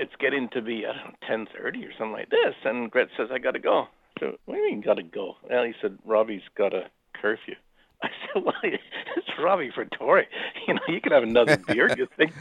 it's 0.01 0.15
getting 0.20 0.49
to 0.51 0.62
be 0.62 0.85
I 0.86 0.93
don't 0.93 1.07
know 1.07 1.16
ten 1.27 1.47
thirty 1.61 1.85
or 1.85 1.90
something 1.99 2.12
like 2.12 2.31
this, 2.31 2.55
and 2.65 2.89
Gret 2.90 3.09
says 3.16 3.28
I 3.32 3.39
got 3.39 3.53
to 3.53 3.59
go. 3.59 3.86
So 4.20 4.36
what 4.45 4.55
do 4.55 4.61
you 4.61 4.70
mean 4.70 4.81
got 4.81 4.95
to 4.95 5.03
go? 5.03 5.35
Well, 5.49 5.65
he 5.65 5.73
said 5.82 5.99
Robbie's 6.05 6.43
got 6.57 6.73
a 6.73 6.85
curfew. 7.20 7.55
I 8.02 8.08
said, 8.32 8.44
well, 8.44 8.54
it's 8.62 9.28
Robbie 9.42 9.70
Ftorek. 9.70 10.26
You 10.66 10.74
know, 10.74 10.80
you 10.88 11.00
can 11.00 11.12
have 11.12 11.22
another 11.22 11.56
beer. 11.56 11.88
You 11.96 12.06
think 12.18 12.32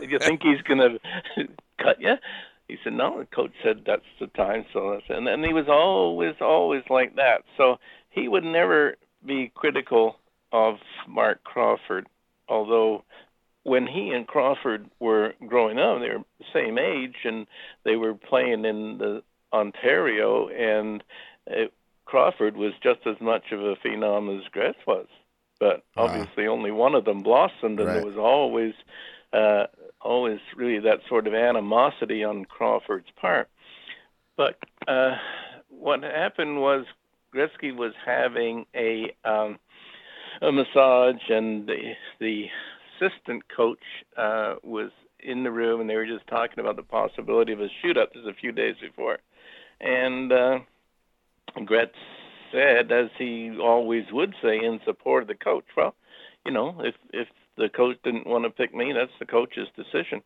you 0.00 0.18
think 0.18 0.42
he's 0.42 0.62
gonna 0.62 0.98
cut 1.78 2.00
you? 2.00 2.14
He 2.66 2.78
said, 2.82 2.94
no. 2.94 3.18
The 3.18 3.26
coach 3.26 3.52
said 3.62 3.82
that's 3.84 4.06
the 4.18 4.28
time. 4.28 4.64
So 4.72 4.92
that's 4.92 5.04
and 5.10 5.28
and 5.28 5.44
he 5.44 5.52
was 5.52 5.66
always 5.68 6.34
always 6.40 6.82
like 6.88 7.16
that. 7.16 7.42
So 7.58 7.76
he 8.08 8.26
would 8.26 8.44
never 8.44 8.96
be 9.26 9.52
critical 9.54 10.16
of 10.50 10.76
Marc 11.06 11.44
Crawford, 11.44 12.06
although 12.48 13.04
when 13.64 13.86
he 13.86 14.10
and 14.10 14.26
Crawford 14.26 14.88
were 15.00 15.34
growing 15.46 15.78
up, 15.78 16.00
they 16.00 16.10
were 16.10 16.24
the 16.38 16.44
same 16.52 16.78
age, 16.78 17.16
and 17.24 17.46
they 17.84 17.96
were 17.96 18.14
playing 18.14 18.64
in 18.64 18.98
the 18.98 19.22
Ontario, 19.52 20.48
and 20.48 21.02
uh, 21.50 21.66
Crawford 22.14 22.56
was 22.56 22.72
just 22.80 23.00
as 23.06 23.16
much 23.20 23.42
of 23.50 23.60
a 23.60 23.74
phenom 23.84 24.38
as 24.38 24.46
Gretz 24.52 24.78
was. 24.86 25.08
But 25.58 25.82
Wow. 25.96 26.04
obviously, 26.04 26.46
only 26.46 26.70
one 26.70 26.94
of 26.94 27.04
them 27.04 27.24
blossomed, 27.24 27.80
and 27.80 27.88
Right. 27.88 27.94
there 27.94 28.04
was 28.04 28.16
always, 28.16 28.72
uh, 29.32 29.66
always 30.00 30.38
really 30.54 30.78
that 30.78 31.00
sort 31.08 31.26
of 31.26 31.34
animosity 31.34 32.22
on 32.22 32.44
Crawford's 32.44 33.10
part. 33.16 33.48
But 34.36 34.60
uh, 34.86 35.16
what 35.68 36.04
happened 36.04 36.60
was 36.60 36.86
Gretzky 37.34 37.74
was 37.74 37.94
having 38.06 38.64
a 38.76 39.12
um, 39.24 39.58
a 40.40 40.52
massage, 40.52 41.28
and 41.30 41.66
the 41.66 41.96
the 42.20 42.48
assistant 42.94 43.42
coach 43.48 43.82
uh, 44.16 44.54
was 44.62 44.92
in 45.18 45.42
the 45.42 45.50
room, 45.50 45.80
and 45.80 45.90
they 45.90 45.96
were 45.96 46.06
just 46.06 46.28
talking 46.28 46.60
about 46.60 46.76
the 46.76 46.84
possibility 46.84 47.52
of 47.52 47.60
a 47.60 47.68
shootout. 47.82 48.12
This 48.14 48.22
is 48.22 48.28
a 48.28 48.34
few 48.34 48.52
days 48.52 48.76
before, 48.80 49.18
and 49.80 50.32
uh, 50.32 50.58
Gretz 51.64 51.94
said, 52.52 52.92
as 52.92 53.10
he 53.18 53.56
always 53.60 54.04
would 54.12 54.34
say, 54.42 54.58
in 54.58 54.80
support 54.84 55.22
of 55.22 55.28
the 55.28 55.34
coach, 55.34 55.64
"Well, 55.76 55.94
you 56.44 56.52
know, 56.52 56.80
if 56.80 56.94
if 57.12 57.28
the 57.56 57.68
coach 57.68 57.96
didn't 58.04 58.26
want 58.26 58.44
to 58.44 58.50
pick 58.50 58.74
me. 58.74 58.92
That's 58.92 59.12
the 59.18 59.26
coach's 59.26 59.68
decision. 59.76 60.22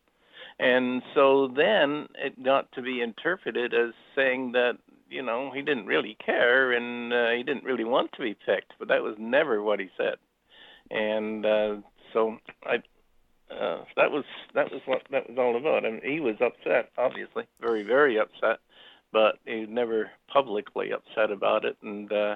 And 0.59 1.01
so 1.13 1.47
then 1.47 2.07
it 2.15 2.43
got 2.43 2.71
to 2.73 2.81
be 2.81 3.01
interpreted 3.01 3.73
as 3.73 3.93
saying 4.15 4.53
that 4.53 4.77
you 5.09 5.21
know 5.23 5.51
he 5.53 5.61
didn't 5.61 5.85
really 5.85 6.17
care 6.23 6.71
and 6.71 7.13
uh, 7.13 7.29
he 7.29 7.43
didn't 7.43 7.63
really 7.63 7.83
want 7.83 8.11
to 8.13 8.21
be 8.21 8.33
picked, 8.33 8.73
but 8.77 8.87
that 8.89 9.03
was 9.03 9.15
never 9.17 9.61
what 9.61 9.79
he 9.79 9.89
said. 9.97 10.15
And 10.91 11.45
uh, 11.45 11.75
so 12.13 12.37
I 12.65 12.75
uh, 13.53 13.83
that 13.95 14.11
was 14.11 14.25
that 14.53 14.71
was 14.71 14.81
what 14.85 15.03
that 15.11 15.29
was 15.29 15.37
all 15.37 15.55
about. 15.55 15.85
I 15.85 15.91
mean, 15.91 16.01
he 16.03 16.19
was 16.19 16.35
upset, 16.41 16.91
obviously, 16.97 17.45
very 17.61 17.83
very 17.83 18.19
upset, 18.19 18.59
but 19.11 19.39
he 19.45 19.65
never 19.65 20.11
publicly 20.31 20.91
upset 20.91 21.31
about 21.31 21.65
it, 21.65 21.77
and 21.81 22.11
uh, 22.11 22.35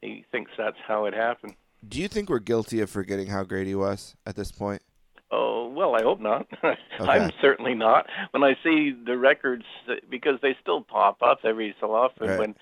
he 0.00 0.24
thinks 0.32 0.50
that's 0.56 0.76
how 0.86 1.04
it 1.06 1.14
happened. 1.14 1.54
Do 1.88 2.00
you 2.00 2.08
think 2.08 2.28
we're 2.28 2.38
guilty 2.40 2.80
of 2.80 2.90
forgetting 2.90 3.28
how 3.28 3.44
great 3.44 3.66
he 3.66 3.74
was 3.74 4.16
at 4.26 4.34
this 4.36 4.50
point? 4.50 4.82
Oh 5.30 5.68
well, 5.68 5.94
I 5.94 6.02
hope 6.02 6.20
not. 6.20 6.46
I'm 7.00 7.30
certainly 7.40 7.74
not. 7.74 8.06
When 8.30 8.42
I 8.44 8.54
see 8.62 8.92
the 9.06 9.18
records, 9.18 9.64
because 10.08 10.38
they 10.40 10.56
still 10.62 10.82
pop 10.82 11.20
up 11.22 11.40
every 11.44 11.74
so 11.80 11.92
often 11.94 12.28
Right. 12.28 12.38
when 12.38 12.54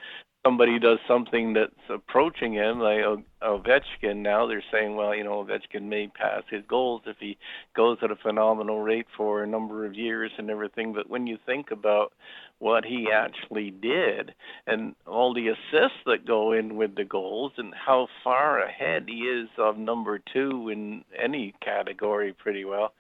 somebody 0.45 0.79
does 0.79 0.99
something 1.09 1.55
that's 1.55 1.73
approaching 1.89 2.53
him, 2.53 2.79
like 2.79 3.01
Ovechkin. 3.43 4.17
Now 4.17 4.47
they're 4.47 4.63
saying, 4.71 4.95
well, 4.95 5.15
you 5.15 5.25
know, 5.25 5.45
Ovechkin 5.45 5.85
may 5.85 6.09
pass 6.09 6.43
his 6.51 6.63
goals 6.69 7.03
if 7.07 7.17
he 7.19 7.39
goes 7.75 7.99
at 8.03 8.11
a 8.11 8.17
phenomenal 8.17 8.81
rate 8.81 9.07
for 9.17 9.43
a 9.43 9.47
number 9.47 9.87
of 9.87 9.95
years 9.95 10.31
and 10.37 10.51
everything. 10.51 10.93
But 10.93 11.09
when 11.09 11.27
you 11.27 11.39
think 11.47 11.71
about 11.71 12.13
what 12.59 12.85
he 12.85 13.09
actually 13.13 13.71
did 13.71 14.35
and 14.67 14.95
all 15.07 15.35
the 15.35 15.49
assists 15.49 15.99
that 16.07 16.27
go 16.27 16.53
in 16.53 16.77
with 16.77 16.95
the 16.95 17.05
goals 17.05 17.53
and 17.57 17.75
how 17.75 18.09
far 18.23 18.61
ahead 18.61 19.05
he 19.09 19.21
is 19.23 19.49
of 19.59 19.79
number 19.79 20.21
two 20.33 20.69
in 20.69 21.05
any 21.19 21.55
category, 21.63 22.33
pretty 22.33 22.65
well. 22.65 22.93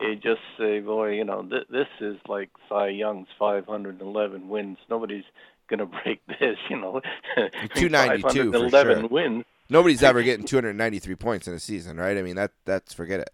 You 0.00 0.14
just 0.14 0.40
say, 0.56 0.78
boy, 0.78 1.14
you 1.14 1.24
know, 1.24 1.42
th- 1.42 1.66
this 1.70 1.88
is 2.00 2.16
like 2.28 2.50
Cy 2.68 2.88
Young's 2.88 3.26
511 3.36 4.48
wins. 4.48 4.78
Nobody's 4.88 5.24
going 5.68 5.78
to 5.80 5.86
break 5.86 6.20
this, 6.40 6.56
you 6.68 6.78
know. 6.80 7.00
292 7.74 8.52
for 8.52 8.70
511 8.70 8.98
sure. 9.00 9.08
wins. 9.08 9.44
Nobody's 9.70 10.02
ever 10.02 10.22
getting 10.24 10.46
293 10.46 11.14
points 11.16 11.46
in 11.48 11.54
a 11.54 11.58
season, 11.60 11.96
right? 11.98 12.16
I 12.16 12.22
mean, 12.22 12.36
that 12.36 12.52
that's 12.64 12.92
forget 12.94 13.20
it. 13.20 13.30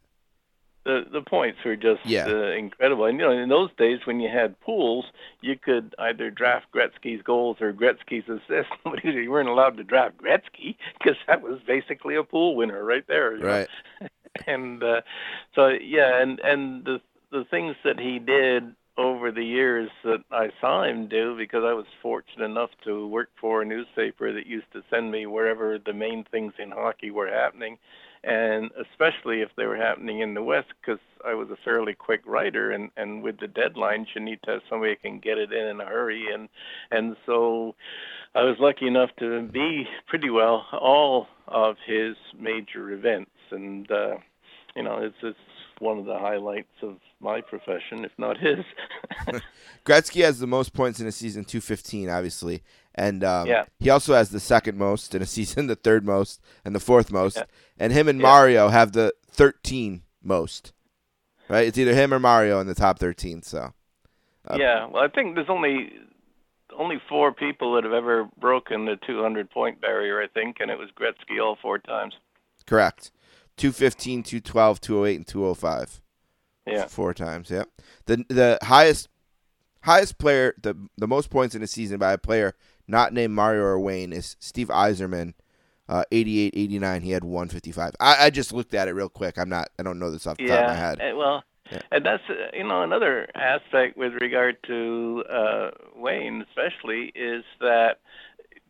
the 0.85 1.05
the 1.13 1.23
points 1.23 1.59
were 1.65 1.77
just 1.77 2.05
Yeah. 2.05 2.27
uh, 2.27 2.51
incredible. 2.51 3.05
And 3.07 3.19
you 3.19 3.25
know, 3.25 3.31
in 3.33 3.49
those 3.49 3.71
days 3.79 4.01
when 4.05 4.21
you 4.21 4.29
had 4.29 4.59
pools, 4.61 5.05
you 5.41 5.57
could 5.57 5.95
either 5.99 6.31
draft 6.31 6.67
Gretzky's 6.75 7.23
goals 7.23 7.59
or 7.61 7.73
Gretzky's 7.73 8.29
assists. 8.29 8.73
You 9.05 9.31
weren't 9.31 9.49
allowed 9.49 9.77
to 9.79 9.85
draft 9.85 10.19
Gretzky 10.19 10.77
because 10.99 11.17
that 11.27 11.41
was 11.41 11.61
basically 11.67 12.17
a 12.17 12.25
pool 12.25 12.57
winner 12.57 12.85
right 12.85 13.07
there. 13.07 13.37
you 13.37 13.43
know. 13.43 13.49
Right. 13.49 13.69
And 14.49 14.83
uh, 14.83 15.03
so 15.55 15.69
yeah, 15.69 16.21
and 16.21 16.41
and 16.41 16.85
the 16.85 17.01
the 17.31 17.45
things 17.51 17.77
that 17.85 17.99
he 18.01 18.19
did 18.19 18.75
over 18.97 19.33
the 19.33 19.45
years 19.45 19.91
that 20.05 20.23
I 20.31 20.51
saw 20.61 20.85
him 20.85 21.09
do 21.09 21.37
because 21.37 21.65
I 21.65 21.73
was 21.73 21.87
fortunate 22.01 22.45
enough 22.45 22.71
to 22.85 23.07
work 23.09 23.31
for 23.41 23.63
a 23.63 23.65
newspaper 23.65 24.33
that 24.33 24.47
used 24.47 24.73
to 24.73 24.83
send 24.91 25.11
me 25.11 25.27
wherever 25.27 25.79
the 25.79 25.93
main 25.93 26.25
things 26.31 26.53
in 26.59 26.71
hockey 26.71 27.11
were 27.11 27.29
happening 27.29 27.79
and 28.27 28.71
especially 28.81 29.43
if 29.43 29.51
they 29.57 29.67
were 29.67 29.77
happening 29.77 30.21
in 30.21 30.35
the 30.35 30.43
West, 30.43 30.69
because 30.81 31.01
I 31.25 31.35
was 31.35 31.51
a 31.51 31.57
fairly 31.65 31.95
quick 31.95 32.23
writer, 32.27 32.71
and 32.71 32.91
and 32.97 33.23
with 33.23 33.39
the 33.39 33.47
deadlines, 33.47 34.07
you 34.15 34.21
need 34.23 34.41
to 34.45 34.53
have 34.53 34.61
somebody 34.69 34.97
can 34.97 35.19
get 35.19 35.39
it 35.39 35.53
in 35.53 35.67
in 35.67 35.81
a 35.81 35.85
hurry, 35.85 36.33
and 36.33 36.49
and 36.91 37.17
so 37.27 37.75
I 38.35 38.43
was 38.43 38.57
lucky 38.59 38.87
enough 38.87 39.11
to 39.19 39.43
be 39.43 39.87
pretty 40.07 40.31
well 40.31 40.67
all 40.73 41.29
of 41.49 41.77
his 41.87 42.17
major 42.39 42.91
events, 42.93 43.31
and 43.51 43.91
uh, 43.91 44.17
you 44.75 44.83
know, 44.83 44.99
it's 45.03 45.17
it's 45.23 45.39
one 45.81 45.99
of 45.99 46.07
the 46.07 46.19
highlights 46.19 46.83
of 46.83 46.97
my 47.25 47.41
profession, 47.41 48.05
if 48.05 48.13
not 48.19 48.37
his. 48.39 48.65
Gretzky 49.85 50.23
has 50.23 50.39
the 50.39 50.47
most 50.47 50.73
points 50.73 51.01
in 51.01 51.07
a 51.07 51.13
season, 51.13 51.45
215, 51.45 52.09
obviously. 52.09 52.63
And 52.95 53.25
um, 53.25 53.49
Yeah. 53.49 53.65
he 53.81 53.91
also 53.91 54.15
has 54.15 54.31
the 54.31 54.39
second 54.39 54.79
most 54.79 55.15
in 55.15 55.23
a 55.23 55.27
season, 55.37 55.67
the 55.67 55.75
third 55.75 56.05
most, 56.05 56.41
and 56.65 56.75
the 56.75 56.81
fourth 56.81 57.11
most. 57.11 57.37
Yeah. 57.39 57.45
And 57.79 57.93
him 57.93 58.07
and 58.09 58.21
Yeah. 58.21 58.23
Mario 58.29 58.69
have 58.69 58.93
the 58.93 59.13
13 59.31 60.03
most. 60.23 60.73
Right? 61.49 61.67
It's 61.67 61.77
either 61.79 61.95
him 61.95 62.15
or 62.15 62.19
Mario 62.21 62.61
in 62.61 62.67
the 62.67 62.75
top 62.75 62.99
13. 62.99 63.43
So, 63.43 63.73
Uh, 64.47 64.57
yeah, 64.59 64.87
well, 64.87 65.03
I 65.03 65.09
think 65.09 65.35
there's 65.35 65.49
only 65.51 65.93
only 66.77 67.01
four 67.09 67.33
people 67.33 67.75
that 67.75 67.85
have 67.85 67.93
ever 67.93 68.29
broken 68.41 68.85
the 68.85 68.97
200 69.07 69.49
point 69.49 69.81
barrier, 69.81 70.21
I 70.21 70.27
think, 70.27 70.57
and 70.61 70.71
it 70.73 70.79
was 70.79 70.89
Gretzky 70.99 71.41
all 71.43 71.57
four 71.63 71.79
times. 71.79 72.15
correct. 72.67 73.11
215, 73.57 74.23
212, 74.25 74.81
208, 74.81 75.15
and 75.17 75.27
205. 75.27 76.01
Yeah. 76.67 76.87
Four 76.87 77.13
times, 77.15 77.51
yeah. 77.51 77.65
The 78.07 78.25
the 78.29 78.59
highest 78.63 79.09
highest 79.83 80.19
player, 80.19 80.55
the 80.63 80.75
the 80.97 81.07
most 81.07 81.31
points 81.31 81.55
in 81.55 81.63
a 81.63 81.67
season 81.67 81.99
by 81.99 82.13
a 82.13 82.19
player 82.19 82.55
not 82.87 83.13
named 83.13 83.35
Mario 83.35 83.63
or 83.63 83.81
Wayne 83.81 84.13
is 84.13 84.37
Steve 84.41 84.69
Yzerman, 84.69 85.33
uh, 85.89 86.05
88, 86.13 86.53
89. 86.55 87.01
He 87.01 87.11
had 87.13 87.25
155. 87.25 87.93
I, 87.99 88.27
I 88.27 88.31
just 88.31 88.53
looked 88.53 88.75
at 88.75 88.89
it 88.89 88.93
real 88.93 89.09
quick. 89.09 89.39
I'm 89.39 89.49
not, 89.49 89.69
I 89.79 89.83
don't 89.83 89.99
know 89.99 90.11
this 90.11 90.27
off 90.27 90.37
the 90.37 90.47
top 90.49 90.61
of 90.65 90.67
my 90.69 90.75
head. 90.75 90.99
eh, 91.01 91.13
well, 91.13 91.45
Yeah. 91.73 91.81
and 91.91 92.05
that's 92.05 92.23
uh, 92.29 92.35
you 92.53 92.65
know 92.65 92.83
another 92.83 93.27
aspect 93.35 93.97
with 93.97 94.13
regard 94.21 94.57
to 94.67 95.25
uh, 95.31 95.71
Wayne, 95.97 96.45
especially, 96.49 97.11
is 97.15 97.43
that 97.61 98.01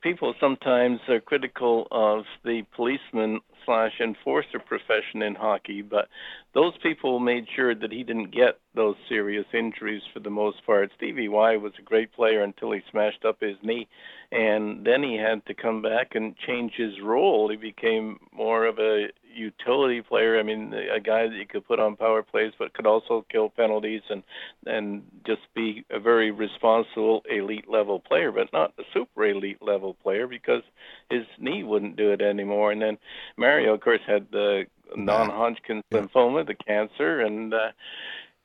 people 0.01 0.35
sometimes 0.39 1.01
are 1.09 1.21
critical 1.21 1.89
of 1.91 2.25
the 2.45 2.63
policeman 2.77 3.41
slash 3.65 3.93
enforcer 4.01 4.59
profession 4.59 5.23
in 5.23 5.35
hockey, 5.35 5.83
but 5.83 6.09
those 6.55 6.75
people 6.83 7.19
made 7.19 7.47
sure 7.55 7.75
that 7.75 7.93
he 7.93 8.03
didn't 8.03 8.31
get 8.31 8.59
those 8.75 8.97
serious 9.09 9.47
injuries 9.53 10.03
for 10.13 10.21
the 10.21 10.31
most 10.31 10.65
part. 10.67 10.91
Stevie 10.97 11.29
Y 11.29 11.57
was 11.57 11.73
a 11.79 11.83
great 11.83 12.13
player 12.13 12.43
until 12.43 12.73
he 12.73 12.81
smashed 12.91 13.25
up 13.25 13.41
his 13.41 13.57
knee, 13.63 13.87
and 14.33 14.85
then 14.85 15.03
he 15.03 15.17
had 15.17 15.45
to 15.47 15.55
come 15.55 15.83
back 15.83 16.15
and 16.15 16.37
change 16.37 16.73
his 16.77 17.01
role. 17.03 17.49
He 17.49 17.57
became 17.57 18.19
more 18.33 18.67
of 18.67 18.79
a 18.79 19.09
utility 19.35 20.01
player. 20.01 20.39
I 20.39 20.43
mean, 20.43 20.73
a 20.75 21.01
guy 21.01 21.27
that 21.29 21.35
you 21.35 21.47
could 21.47 21.67
put 21.67 21.81
on 21.81 21.97
power 21.97 22.23
plays, 22.23 22.53
but 22.59 22.73
could 22.73 22.87
also 22.87 23.25
kill 23.31 23.49
penalties 23.49 24.03
and 24.11 24.23
and 24.67 25.03
just 25.27 25.43
be 25.55 25.85
a 25.91 25.99
very 25.99 26.31
responsible 26.31 27.23
elite 27.31 27.69
level 27.69 28.01
player, 28.01 28.33
but 28.33 28.53
not 28.53 28.73
a 28.79 28.83
super 28.93 29.27
elite 29.27 29.63
level 29.63 29.95
player 30.03 30.27
because 30.27 30.63
his 31.11 31.25
knee 31.39 31.63
wouldn't 31.63 31.97
do 31.97 32.11
it 32.13 32.21
anymore. 32.21 32.73
And 32.73 32.83
then 32.83 32.99
Mario, 33.37 33.75
of 33.75 33.81
course, 33.81 34.01
had 34.07 34.27
the 34.31 34.67
non-Hodgkin's 34.97 35.83
Yeah. 35.91 36.01
lymphoma, 36.03 36.47
the 36.47 36.55
cancer, 36.55 37.21
and 37.21 37.53
uh, 37.53 37.73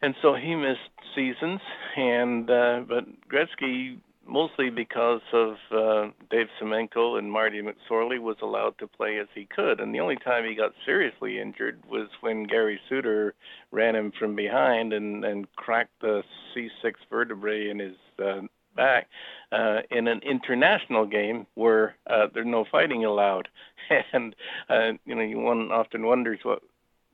and 0.02 0.16
so 0.22 0.36
he 0.36 0.56
missed 0.56 0.80
seasons. 1.16 1.62
And 1.96 2.50
uh, 2.50 2.82
but 2.88 3.06
Gretzky, 3.30 4.00
mostly 4.26 4.70
because 4.70 5.22
of 5.34 5.56
uh, 5.72 6.12
Dave 6.30 6.48
Semenko 6.62 7.18
and 7.18 7.32
Marty 7.32 7.62
McSorley, 7.62 8.20
was 8.20 8.38
allowed 8.42 8.78
to 8.80 8.88
play 8.88 9.18
as 9.18 9.28
he 9.34 9.46
could. 9.46 9.80
And 9.80 9.94
the 9.94 10.00
only 10.00 10.18
time 10.18 10.46
he 10.46 10.56
got 10.56 10.74
seriously 10.86 11.40
injured 11.40 11.82
was 11.90 12.08
when 12.22 12.44
Gary 12.44 12.80
Suter 12.88 13.34
ran 13.72 13.96
him 13.96 14.12
from 14.18 14.36
behind 14.36 14.94
and 14.94 15.26
and 15.26 15.54
cracked 15.56 16.00
the 16.02 16.24
C6 16.56 16.94
vertebrae 17.10 17.70
in 17.70 17.80
his 17.80 17.96
uh, 18.24 18.42
back 18.76 19.08
uh, 19.52 19.80
in 19.92 20.08
an 20.08 20.22
international 20.24 21.06
game 21.06 21.46
where 21.56 21.96
uh, 22.10 22.28
there's 22.34 22.48
no 22.48 22.66
fighting 22.72 23.04
allowed. 23.04 23.50
and 24.14 24.36
uh, 24.70 24.92
you 25.06 25.16
know, 25.16 25.22
you 25.22 25.40
one 25.40 25.72
often 25.72 26.06
wonders 26.06 26.40
what 26.44 26.62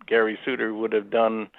Gary 0.06 0.38
Suter 0.46 0.74
would 0.74 0.94
have 0.94 1.10
done 1.10 1.50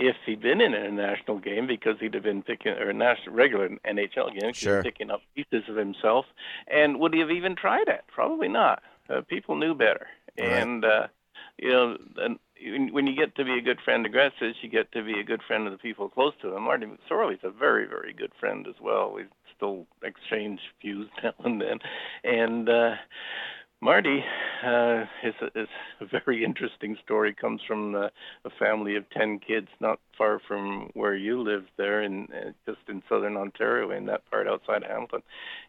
if 0.00 0.16
he'd 0.26 0.40
been 0.40 0.60
in 0.60 0.74
an 0.74 0.84
international 0.84 1.38
game 1.38 1.66
because 1.66 1.96
he'd 2.00 2.14
have 2.14 2.22
been 2.24 2.42
picking 2.42 2.72
or 2.72 2.90
a 2.90 2.94
national 2.94 3.34
regular 3.36 3.68
NHL 3.84 4.30
game, 4.32 4.46
he'd 4.48 4.56
Sure. 4.56 4.82
picking 4.82 5.10
up 5.10 5.20
pieces 5.36 5.68
of 5.68 5.76
himself. 5.76 6.26
And 6.66 6.98
would 6.98 7.12
he 7.14 7.20
have 7.20 7.30
even 7.30 7.54
tried 7.54 7.86
it? 7.88 8.02
Probably 8.08 8.48
not. 8.48 8.82
Uh, 9.08 9.20
people 9.22 9.54
knew 9.56 9.74
better. 9.74 10.08
Right. 10.38 10.48
And 10.48 10.84
uh, 10.84 11.06
you 11.58 11.68
know, 11.70 11.96
and 12.16 12.38
when- 12.62 12.92
when 12.92 13.06
you 13.06 13.14
get 13.14 13.34
to 13.36 13.44
be 13.44 13.56
a 13.58 13.60
good 13.62 13.80
friend 13.80 14.04
of 14.06 14.12
Gretz's, 14.12 14.56
you 14.62 14.68
get 14.68 14.92
to 14.92 15.02
be 15.02 15.18
a 15.18 15.24
good 15.24 15.42
friend 15.42 15.66
of 15.66 15.72
the 15.72 15.78
people 15.78 16.08
close 16.10 16.34
to 16.42 16.54
him. 16.54 16.62
Marty 16.64 16.86
McSorley's 16.86 17.42
a 17.42 17.50
very, 17.50 17.86
very 17.86 18.12
good 18.12 18.32
friend 18.38 18.66
as 18.66 18.74
well. 18.80 19.12
We 19.12 19.24
still 19.56 19.86
exchange 20.02 20.60
views 20.80 21.08
now 21.22 21.32
and 21.44 21.60
then, 21.60 21.78
and 22.24 22.68
uh, 22.68 22.94
Marty 23.82 24.22
uh, 24.62 25.04
is, 25.24 25.34
a, 25.40 25.58
is 25.58 25.68
a 26.00 26.06
very 26.06 26.44
interesting 26.44 26.96
story. 27.02 27.34
Comes 27.34 27.62
from 27.66 27.94
uh, 27.94 28.08
a 28.44 28.50
family 28.58 28.96
of 28.96 29.08
ten 29.10 29.38
kids, 29.38 29.68
not 29.80 29.98
far 30.18 30.40
from 30.46 30.90
where 30.92 31.16
you 31.16 31.40
live 31.40 31.64
there, 31.78 32.02
in 32.02 32.28
uh, 32.30 32.50
just 32.66 32.80
in 32.88 33.02
southern 33.08 33.36
Ontario, 33.36 33.90
in 33.90 34.04
that 34.06 34.28
part 34.30 34.46
outside 34.46 34.82
Hamilton. 34.86 35.22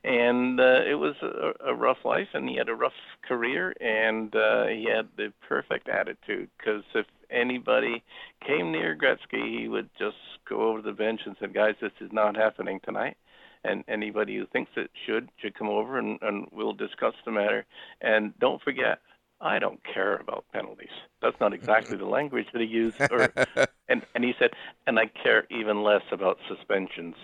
And 0.03 0.59
uh, 0.59 0.81
it 0.89 0.95
was 0.95 1.15
a, 1.21 1.69
a 1.69 1.73
rough 1.73 2.03
life, 2.03 2.27
and 2.33 2.49
he 2.49 2.57
had 2.57 2.67
a 2.67 2.75
rough 2.75 2.91
career, 3.25 3.73
and 3.79 4.35
uh, 4.35 4.67
he 4.67 4.87
had 4.93 5.07
the 5.15 5.31
perfect 5.47 5.87
attitude. 5.87 6.49
Because 6.57 6.83
if 6.93 7.05
anybody 7.29 8.03
came 8.45 8.73
near 8.73 8.97
Gretzky, 8.97 9.61
he 9.61 9.67
would 9.69 9.89
just 9.97 10.17
go 10.49 10.69
over 10.69 10.81
the 10.81 10.91
bench 10.91 11.21
and 11.25 11.37
said, 11.39 11.53
"Guys, 11.53 11.75
this 11.81 11.93
is 12.01 12.11
not 12.11 12.35
happening 12.35 12.81
tonight." 12.83 13.15
And 13.63 13.83
anybody 13.87 14.37
who 14.37 14.47
thinks 14.47 14.71
it 14.75 14.89
should 15.05 15.29
should 15.37 15.57
come 15.57 15.69
over 15.69 15.99
and, 15.99 16.17
and 16.21 16.47
we'll 16.51 16.73
discuss 16.73 17.13
the 17.25 17.31
matter. 17.31 17.65
And 18.01 18.33
don't 18.39 18.61
forget, 18.61 18.99
I 19.39 19.59
don't 19.59 19.79
care 19.83 20.17
about 20.17 20.45
penalties. 20.53 20.89
That's 21.21 21.39
not 21.39 21.53
exactly 21.53 21.97
the 21.97 22.05
language 22.05 22.47
that 22.53 22.61
he 22.61 22.67
used. 22.67 22.99
Or, 23.11 23.31
and, 23.89 24.03
and 24.15 24.23
he 24.23 24.33
said, 24.39 24.51
and 24.85 24.99
I 24.99 25.05
care 25.23 25.45
even 25.49 25.83
less 25.83 26.03
about 26.11 26.37
suspensions. 26.47 27.15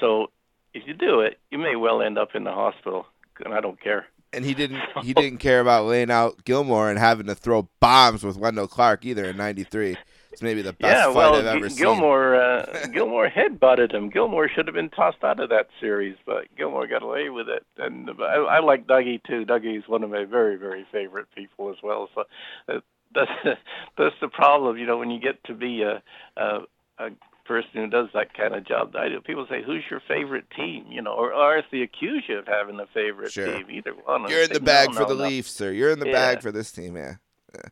So 0.00 0.28
if 0.74 0.86
you 0.86 0.94
do 0.94 1.20
it, 1.20 1.38
you 1.50 1.58
may 1.58 1.76
well 1.76 2.02
end 2.02 2.18
up 2.18 2.30
in 2.34 2.44
the 2.44 2.52
hospital, 2.52 3.06
and 3.44 3.52
I 3.54 3.60
don't 3.60 3.80
care. 3.80 4.06
And 4.32 4.44
he 4.44 4.54
didn't 4.54 4.80
he 5.02 5.12
didn't 5.14 5.38
care 5.38 5.60
about 5.60 5.84
laying 5.84 6.10
out 6.10 6.44
Gilmour 6.44 6.88
and 6.88 6.98
having 6.98 7.26
to 7.26 7.34
throw 7.34 7.68
bombs 7.80 8.24
with 8.24 8.38
Wendel 8.38 8.66
Clark 8.66 9.04
either 9.04 9.24
in 9.26 9.36
'93. 9.36 9.96
It's 10.32 10.42
maybe 10.42 10.62
the 10.62 10.72
best 10.72 11.08
yeah, 11.08 11.12
fight 11.12 11.34
I've 11.34 11.44
ever 11.46 11.68
G- 11.68 11.74
seen. 11.74 11.84
Gilmour 11.84 12.34
uh, 12.34 12.86
Gilmour 12.92 13.28
head 13.28 13.60
butted 13.60 13.92
him. 13.92 14.10
Gilmour 14.10 14.48
should 14.48 14.66
have 14.66 14.74
been 14.74 14.88
tossed 14.90 15.22
out 15.22 15.40
of 15.40 15.50
that 15.50 15.68
series, 15.80 16.16
but 16.24 16.46
Gilmour 16.56 16.86
got 16.88 17.02
away 17.02 17.28
with 17.28 17.48
it. 17.48 17.64
And 17.76 18.08
I, 18.20 18.36
I 18.36 18.60
like 18.60 18.86
Dougie 18.86 19.22
too. 19.24 19.44
Dougie's 19.44 19.86
one 19.86 20.02
of 20.02 20.10
my 20.10 20.24
very 20.24 20.56
very 20.56 20.86
favorite 20.90 21.26
people 21.34 21.70
as 21.70 21.76
well. 21.82 22.08
So 22.14 22.24
uh, 22.68 22.80
that's 23.14 23.30
that's 23.98 24.14
the 24.20 24.28
problem, 24.28 24.78
you 24.78 24.86
know, 24.86 24.98
when 24.98 25.10
you 25.10 25.20
get 25.20 25.42
to 25.44 25.54
be 25.54 25.82
a 25.82 26.02
a, 26.36 26.60
a 26.98 27.10
person 27.44 27.70
who 27.74 27.86
does 27.88 28.08
that 28.14 28.32
kind 28.34 28.54
of 28.54 28.66
job. 28.66 28.94
I 28.96 29.08
do. 29.08 29.20
People 29.20 29.46
say, 29.50 29.62
"Who's 29.62 29.82
your 29.90 30.00
favorite 30.08 30.44
team?" 30.56 30.86
You 30.88 31.02
know, 31.02 31.12
or, 31.12 31.34
or 31.34 31.58
if 31.58 31.66
they 31.70 31.82
accuse 31.82 32.24
you 32.28 32.38
of 32.38 32.46
having 32.46 32.78
a 32.80 32.86
favorite 32.94 33.32
Sure. 33.32 33.46
team, 33.46 33.66
either 33.70 33.92
one. 33.92 34.28
You're 34.30 34.42
in 34.42 34.48
say, 34.48 34.54
the 34.54 34.60
bag 34.60 34.88
no, 34.88 34.94
for 34.94 35.02
no, 35.02 35.08
the 35.08 35.14
no. 35.22 35.28
Leafs, 35.28 35.50
sir. 35.50 35.72
You're 35.72 35.90
in 35.90 35.98
the 35.98 36.06
Yeah. 36.06 36.12
bag 36.12 36.42
for 36.42 36.52
this 36.52 36.72
team, 36.72 36.96
yeah. 36.96 37.16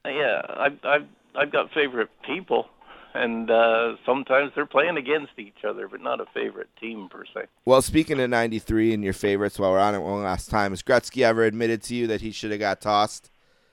Yeah, 0.05 0.43
I've 0.47 0.78
I've 0.85 1.07
I've 1.36 1.52
got 1.52 1.70
favorite 1.73 2.11
people, 2.27 2.66
and 3.15 3.51
uh, 3.51 3.97
sometimes 4.07 4.52
they're 4.55 4.66
playing 4.66 4.97
against 4.97 5.32
each 5.39 5.65
other, 5.69 5.89
but 5.89 6.01
not 6.01 6.20
a 6.20 6.27
favorite 6.35 6.69
team 6.81 7.09
per 7.11 7.24
se. 7.35 7.47
Well, 7.65 7.82
speaking 7.82 8.20
of 8.20 8.31
'93 8.31 8.94
and 8.94 9.02
your 9.05 9.12
favorites, 9.12 9.59
while 9.59 9.73
we're 9.73 9.78
on 9.78 9.94
it 9.94 10.01
one 10.01 10.23
last 10.23 10.51
time, 10.51 10.73
has 10.73 10.82
Gretzky 10.82 11.23
ever 11.24 11.44
admitted 11.44 11.82
to 11.85 11.94
you 11.94 12.07
that 12.09 12.20
he 12.20 12.31
should 12.31 12.51
have 12.51 12.61
got 12.61 12.81
tossed 12.81 13.31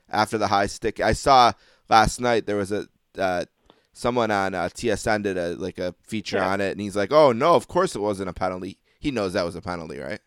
after 0.10 0.38
the 0.38 0.48
high 0.48 0.68
stick? 0.68 1.00
I 1.00 1.14
saw 1.14 1.54
last 1.90 2.20
night 2.20 2.46
there 2.46 2.58
was 2.58 2.72
a 2.72 2.88
uh, 3.18 3.46
someone 3.94 4.30
on 4.30 4.54
uh, 4.54 4.70
TSN 4.70 5.24
did 5.24 5.38
a 5.38 5.56
like 5.56 5.80
a 5.80 5.96
feature 6.04 6.38
Yeah. 6.38 6.50
on 6.50 6.62
it, 6.62 6.72
and 6.72 6.82
he's 6.82 6.96
like, 6.96 7.12
"Oh 7.12 7.32
no, 7.32 7.56
of 7.56 7.68
course 7.68 7.96
it 7.96 8.00
wasn't 8.00 8.30
a 8.30 8.34
penalty." 8.34 8.78
He 9.00 9.12
knows 9.12 9.34
that 9.34 9.46
was 9.46 9.56
a 9.56 9.62
penalty, 9.62 10.00
right? 10.00 10.20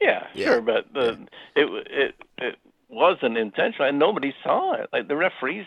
Yeah, 0.00 0.26
Yeah. 0.34 0.46
sure, 0.46 0.60
but 0.60 0.92
the, 0.92 1.26
it 1.54 1.66
it 1.90 2.14
it 2.38 2.56
wasn't 2.88 3.36
intentional, 3.38 3.88
and 3.88 3.98
nobody 3.98 4.34
saw 4.44 4.74
it. 4.74 4.88
Like 4.92 5.08
the 5.08 5.16
referees 5.16 5.66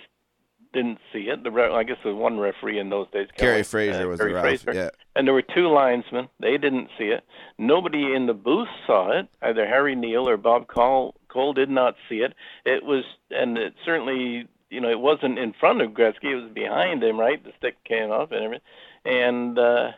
didn't 0.73 0.99
see 1.11 1.29
it. 1.29 1.43
The 1.43 1.51
re- 1.51 1.73
I 1.73 1.83
guess 1.83 1.97
there 2.03 2.13
was 2.13 2.21
one 2.21 2.39
referee 2.39 2.79
in 2.79 2.89
those 2.89 3.07
days. 3.11 3.27
Kerry, 3.37 3.63
Fraser 3.63 4.03
uh, 4.03 4.07
was 4.07 4.19
the. 4.19 4.39
Fraser. 4.39 4.73
Yeah, 4.73 4.89
and 5.15 5.27
there 5.27 5.33
were 5.33 5.41
two 5.41 5.67
linesmen. 5.69 6.29
They 6.39 6.57
didn't 6.57 6.89
see 6.97 7.05
it. 7.05 7.23
Nobody 7.57 8.13
in 8.13 8.27
the 8.27 8.33
booth 8.33 8.67
saw 8.85 9.17
it. 9.17 9.27
Either 9.41 9.65
Harry 9.65 9.95
Neale 9.95 10.29
or 10.29 10.37
Bob 10.37 10.67
Cole, 10.67 11.15
Cole 11.29 11.53
did 11.53 11.69
not 11.69 11.95
see 12.07 12.17
it. 12.17 12.33
It 12.65 12.83
was, 12.83 13.03
and 13.31 13.57
it 13.57 13.73
certainly, 13.85 14.47
you 14.69 14.81
know, 14.81 14.89
it 14.89 14.99
wasn't 14.99 15.39
in 15.39 15.53
front 15.59 15.81
of 15.81 15.91
Gretzky. 15.91 16.31
It 16.31 16.41
was 16.41 16.51
behind 16.53 17.03
him, 17.03 17.19
right? 17.19 17.43
The 17.43 17.51
stick 17.57 17.83
came 17.83 18.11
off 18.11 18.31
and 18.31 18.43
everything, 18.43 18.65
and 19.05 19.57
uh, 19.57 19.91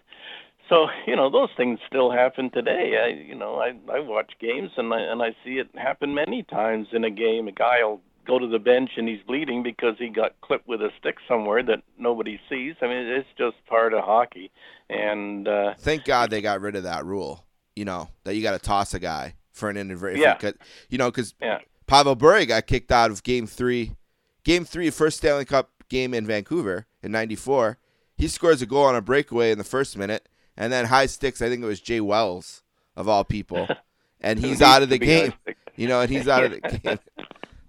so 0.69 0.87
you 1.05 1.15
know 1.15 1.29
those 1.29 1.49
things 1.57 1.79
still 1.85 2.11
happen 2.11 2.49
today. 2.49 2.97
I, 3.03 3.07
you 3.27 3.35
know, 3.35 3.55
I 3.55 3.73
I 3.91 3.99
watch 3.99 4.31
games 4.39 4.71
and 4.77 4.93
I 4.93 5.01
and 5.01 5.21
I 5.21 5.35
see 5.43 5.59
it 5.59 5.69
happen 5.75 6.13
many 6.13 6.43
times 6.43 6.87
in 6.93 7.03
a 7.03 7.09
game. 7.09 7.47
A 7.47 7.51
guy 7.51 7.83
will 7.83 8.01
go 8.25 8.39
to 8.39 8.47
the 8.47 8.59
bench 8.59 8.91
and 8.97 9.07
he's 9.07 9.21
bleeding 9.25 9.63
because 9.63 9.95
he 9.97 10.09
got 10.09 10.39
clipped 10.41 10.67
with 10.67 10.81
a 10.81 10.89
stick 10.99 11.17
somewhere 11.27 11.63
that 11.63 11.83
nobody 11.97 12.39
sees. 12.49 12.75
I 12.81 12.87
mean, 12.87 13.07
it's 13.07 13.27
just 13.37 13.55
part 13.67 13.93
of 13.93 14.03
hockey, 14.03 14.51
and 14.89 15.47
uh, 15.47 15.73
thank 15.77 16.05
God 16.05 16.29
they 16.29 16.41
got 16.41 16.61
rid 16.61 16.75
of 16.75 16.83
that 16.83 17.05
rule. 17.05 17.45
You 17.75 17.85
know 17.85 18.09
that 18.23 18.35
you 18.35 18.41
got 18.41 18.51
to 18.51 18.59
toss 18.59 18.93
a 18.93 18.99
guy 18.99 19.35
for 19.51 19.69
an 19.69 19.77
inadvertent. 19.77 20.21
Yeah. 20.21 20.35
Cause, 20.35 20.53
you 20.89 20.97
know, 20.97 21.09
because 21.09 21.33
yeah. 21.41 21.59
Pavel 21.87 22.15
Bure 22.15 22.45
got 22.45 22.67
kicked 22.67 22.91
out 22.91 23.11
of 23.11 23.23
Game 23.23 23.47
Three, 23.47 23.95
Game 24.43 24.65
Three, 24.65 24.89
first 24.89 25.17
Stanley 25.17 25.45
Cup 25.45 25.69
game 25.89 26.13
in 26.13 26.25
Vancouver 26.25 26.87
in 27.01 27.11
'94. 27.11 27.77
He 28.15 28.27
scores 28.27 28.61
a 28.61 28.65
goal 28.65 28.85
on 28.85 28.95
a 28.95 29.01
breakaway 29.01 29.51
in 29.51 29.57
the 29.57 29.63
first 29.63 29.97
minute, 29.97 30.27
and 30.55 30.71
then 30.71 30.85
high 30.85 31.05
sticks. 31.05 31.41
I 31.41 31.49
think 31.49 31.63
it 31.63 31.67
was 31.67 31.81
Jay 31.81 32.01
Wells 32.01 32.63
of 32.95 33.07
all 33.07 33.23
people, 33.23 33.67
and 34.21 34.39
he's 34.39 34.61
out 34.61 34.83
of 34.83 34.89
the 34.89 34.99
game. 34.99 35.33
You 35.75 35.87
know, 35.87 36.01
and 36.01 36.11
he's 36.11 36.27
out 36.27 36.43
of 36.43 36.51
the 36.51 36.59
game. 36.83 36.99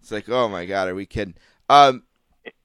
It's 0.03 0.11
like, 0.11 0.29
oh 0.29 0.49
my 0.49 0.67
God, 0.67 0.89
are 0.89 0.97
we 0.97 1.07
kidding? 1.07 1.35
Um, 1.69 2.03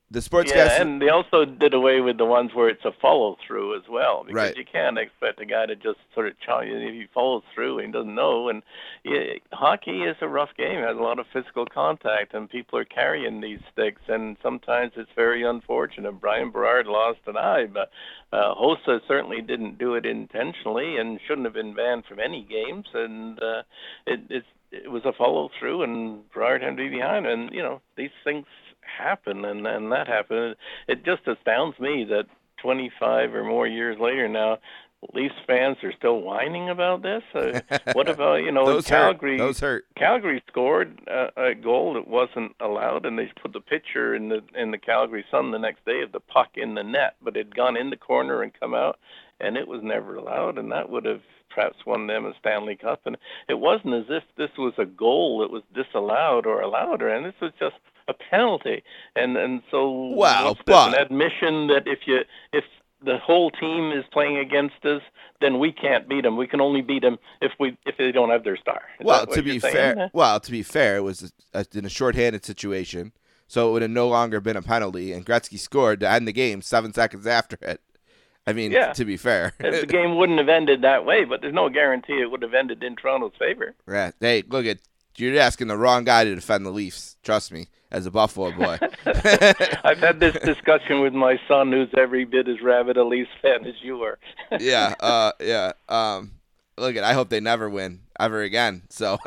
the 0.09 0.19
sportscaster. 0.19 0.55
Yeah, 0.55 0.81
and 0.81 1.01
they 1.01 1.09
also 1.09 1.43
did 1.43 1.73
away 1.73 1.99
with 1.99 2.17
the 2.17 2.25
ones 2.25 2.51
where 2.53 2.69
it's 2.69 2.85
a 2.85 2.93
follow 3.01 3.37
through 3.45 3.75
as 3.75 3.83
well, 3.89 4.23
because 4.23 4.35
Right. 4.35 4.57
you 4.57 4.63
can't 4.63 4.97
expect 4.97 5.41
a 5.41 5.45
guy 5.45 5.65
to 5.65 5.75
just 5.75 5.99
sort 6.13 6.27
of 6.27 6.33
you 6.65 6.77
if 6.77 6.93
he 6.93 7.07
follows 7.13 7.43
through 7.53 7.79
and 7.79 7.91
doesn't 7.91 8.15
know. 8.15 8.47
And 8.47 8.63
yeah, 9.03 9.33
hockey 9.51 10.03
is 10.03 10.15
a 10.21 10.27
rough 10.27 10.55
game; 10.57 10.79
it 10.79 10.87
has 10.87 10.97
a 10.97 11.01
lot 11.01 11.19
of 11.19 11.27
physical 11.33 11.65
contact, 11.65 12.33
and 12.33 12.49
people 12.49 12.79
are 12.79 12.85
carrying 12.85 13.41
these 13.41 13.59
sticks, 13.71 14.01
and 14.07 14.37
sometimes 14.41 14.93
it's 14.95 15.11
very 15.13 15.43
unfortunate. 15.43 16.13
Bryan 16.13 16.51
Berard 16.51 16.87
lost 16.87 17.19
an 17.27 17.35
eye, 17.35 17.65
but 17.65 17.91
uh, 18.31 18.55
Hossa 18.55 19.01
certainly 19.07 19.41
didn't 19.41 19.77
do 19.77 19.95
it 19.95 20.05
intentionally 20.05 20.97
and 20.97 21.19
shouldn't 21.27 21.45
have 21.45 21.53
been 21.53 21.73
banned 21.73 22.05
from 22.05 22.19
any 22.21 22.43
games. 22.43 22.87
And 22.93 23.41
uh, 23.43 23.63
it, 24.05 24.21
it's 24.29 24.47
it 24.71 24.91
was 24.91 25.03
a 25.05 25.13
follow 25.13 25.49
through, 25.59 25.83
and 25.83 26.29
Berard 26.31 26.61
had 26.61 26.77
to 26.77 26.89
be 26.89 26.89
behind. 26.89 27.25
And 27.25 27.51
you 27.53 27.61
know 27.61 27.81
these 27.95 28.11
things 28.23 28.45
happen, 28.81 29.45
and 29.45 29.65
and 29.65 29.91
that 29.91 30.07
happened. 30.07 30.55
It 30.87 31.05
just 31.05 31.27
astounds 31.27 31.79
me 31.79 32.05
that 32.09 32.25
25 32.61 33.33
or 33.33 33.43
more 33.43 33.67
years 33.67 33.99
later 33.99 34.27
now. 34.27 34.59
Leafs 35.13 35.35
fans 35.45 35.77
are 35.83 35.93
still 35.93 36.21
whining 36.21 36.69
about 36.69 37.03
this. 37.03 37.21
Uh, 37.33 37.61
what 37.93 38.09
about 38.09 38.37
you 38.37 38.51
know 38.51 38.65
those 38.65 38.87
Calgary? 38.87 39.37
hurt. 39.37 39.45
Those 39.45 39.59
hurt. 39.59 39.85
Calgary 39.95 40.43
scored 40.47 40.99
a, 41.07 41.49
a 41.49 41.55
goal 41.55 41.93
that 41.93 42.07
wasn't 42.07 42.55
allowed, 42.59 43.05
and 43.05 43.17
they 43.17 43.31
put 43.39 43.53
the 43.53 43.61
picture 43.61 44.15
in 44.15 44.29
the 44.29 44.41
in 44.55 44.71
the 44.71 44.77
Calgary 44.79 45.23
Sun 45.29 45.51
the 45.51 45.59
next 45.59 45.85
day 45.85 46.01
of 46.01 46.11
the 46.13 46.19
puck 46.19 46.49
in 46.55 46.73
the 46.73 46.83
net, 46.83 47.15
but 47.21 47.37
it 47.37 47.45
had 47.45 47.55
gone 47.55 47.77
in 47.77 47.91
the 47.91 47.95
corner 47.95 48.41
and 48.41 48.51
come 48.59 48.73
out, 48.73 48.97
and 49.39 49.57
it 49.57 49.67
was 49.67 49.81
never 49.83 50.15
allowed, 50.15 50.57
and 50.57 50.71
that 50.71 50.89
would 50.89 51.05
have 51.05 51.21
perhaps 51.53 51.77
won 51.85 52.07
them 52.07 52.25
a 52.25 52.33
Stanley 52.39 52.75
Cup. 52.75 53.01
And 53.05 53.17
it 53.49 53.59
wasn't 53.59 53.93
as 53.93 54.05
if 54.09 54.23
this 54.37 54.51
was 54.57 54.73
a 54.77 54.85
goal 54.85 55.39
that 55.39 55.51
was 55.51 55.63
disallowed 55.73 56.45
or 56.45 56.61
allowed, 56.61 57.01
or 57.01 57.09
and 57.09 57.25
this 57.25 57.39
was 57.41 57.51
just 57.59 57.75
a 58.07 58.13
penalty. 58.13 58.83
And 59.15 59.37
and 59.37 59.61
so 59.71 60.13
this, 60.55 60.63
but- 60.65 60.93
an 60.93 61.01
admission 61.01 61.67
that 61.67 61.83
if 61.85 61.99
you 62.05 62.19
if 62.53 62.63
the 63.03 63.17
whole 63.17 63.51
team 63.51 63.91
is 63.91 64.03
playing 64.11 64.37
against 64.37 64.83
us, 64.83 65.01
then 65.39 65.59
we 65.59 65.71
can't 65.71 66.09
beat 66.09 66.23
them. 66.23 66.35
We 66.35 66.47
can 66.47 66.59
only 66.59 66.81
beat 66.81 67.03
them 67.03 67.17
if 67.41 67.51
we 67.59 67.77
if 67.85 67.95
they 67.97 68.11
don't 68.11 68.29
have 68.31 68.43
their 68.43 68.57
star. 68.57 68.81
Is 68.99 69.05
Well, 69.05 69.27
to 69.27 69.41
be 69.43 69.59
saying? 69.59 69.73
fair, 69.73 69.99
uh, 69.99 70.09
well, 70.13 70.39
to 70.39 70.51
be 70.51 70.63
fair, 70.63 70.97
it 70.97 71.01
was 71.01 71.31
a, 71.53 71.65
in 71.75 71.85
a 71.85 71.89
shorthanded 71.89 72.43
situation, 72.43 73.11
so 73.47 73.69
it 73.69 73.73
would 73.73 73.81
have 73.83 73.91
no 73.91 74.07
longer 74.07 74.41
been 74.41 74.57
a 74.57 74.63
penalty, 74.63 75.13
and 75.13 75.25
Gretzky 75.25 75.59
scored 75.59 75.99
to 75.99 76.09
end 76.09 76.27
the 76.27 76.33
game 76.33 76.61
seven 76.63 76.91
seconds 76.91 77.27
after 77.27 77.57
it. 77.61 77.81
I 78.47 78.53
mean, 78.53 78.71
Yeah. 78.71 78.93
to 78.93 79.05
be 79.05 79.17
fair, 79.17 79.53
the 79.59 79.85
game 79.85 80.15
wouldn't 80.15 80.39
have 80.39 80.49
ended 80.49 80.81
that 80.81 81.05
way, 81.05 81.25
but 81.25 81.41
there's 81.41 81.53
no 81.53 81.69
guarantee 81.69 82.21
it 82.21 82.31
would 82.31 82.41
have 82.41 82.53
ended 82.53 82.81
in 82.83 82.95
Toronto's 82.95 83.33
favor. 83.37 83.75
Yeah. 83.87 84.11
Hey, 84.19 84.43
look 84.47 84.65
at 84.65 84.77
you're 85.17 85.39
asking 85.39 85.67
the 85.67 85.77
wrong 85.77 86.03
guy 86.03 86.23
to 86.23 86.33
defend 86.35 86.65
the 86.65 86.69
Leafs. 86.71 87.17
Trust 87.23 87.51
me, 87.51 87.67
as 87.91 88.05
a 88.05 88.11
Buffalo 88.11 88.51
boy. 88.51 88.77
I've 89.05 89.97
had 89.99 90.19
this 90.19 90.35
discussion 90.43 91.01
with 91.01 91.13
my 91.13 91.39
son, 91.47 91.71
who's 91.71 91.89
every 91.97 92.23
bit 92.23 92.47
as 92.47 92.61
rabid 92.61 92.97
a 92.97 93.03
Leafs 93.03 93.31
fan 93.41 93.65
as 93.65 93.73
you 93.81 94.01
are. 94.03 94.19
yeah, 94.59 94.93
uh, 94.99 95.31
yeah. 95.41 95.71
Um, 95.89 96.33
look 96.77 96.95
at. 96.95 97.03
I 97.03 97.13
hope 97.13 97.29
they 97.29 97.39
never 97.39 97.67
win 97.69 98.01
ever 98.19 98.41
again. 98.43 98.83
So, 98.89 99.17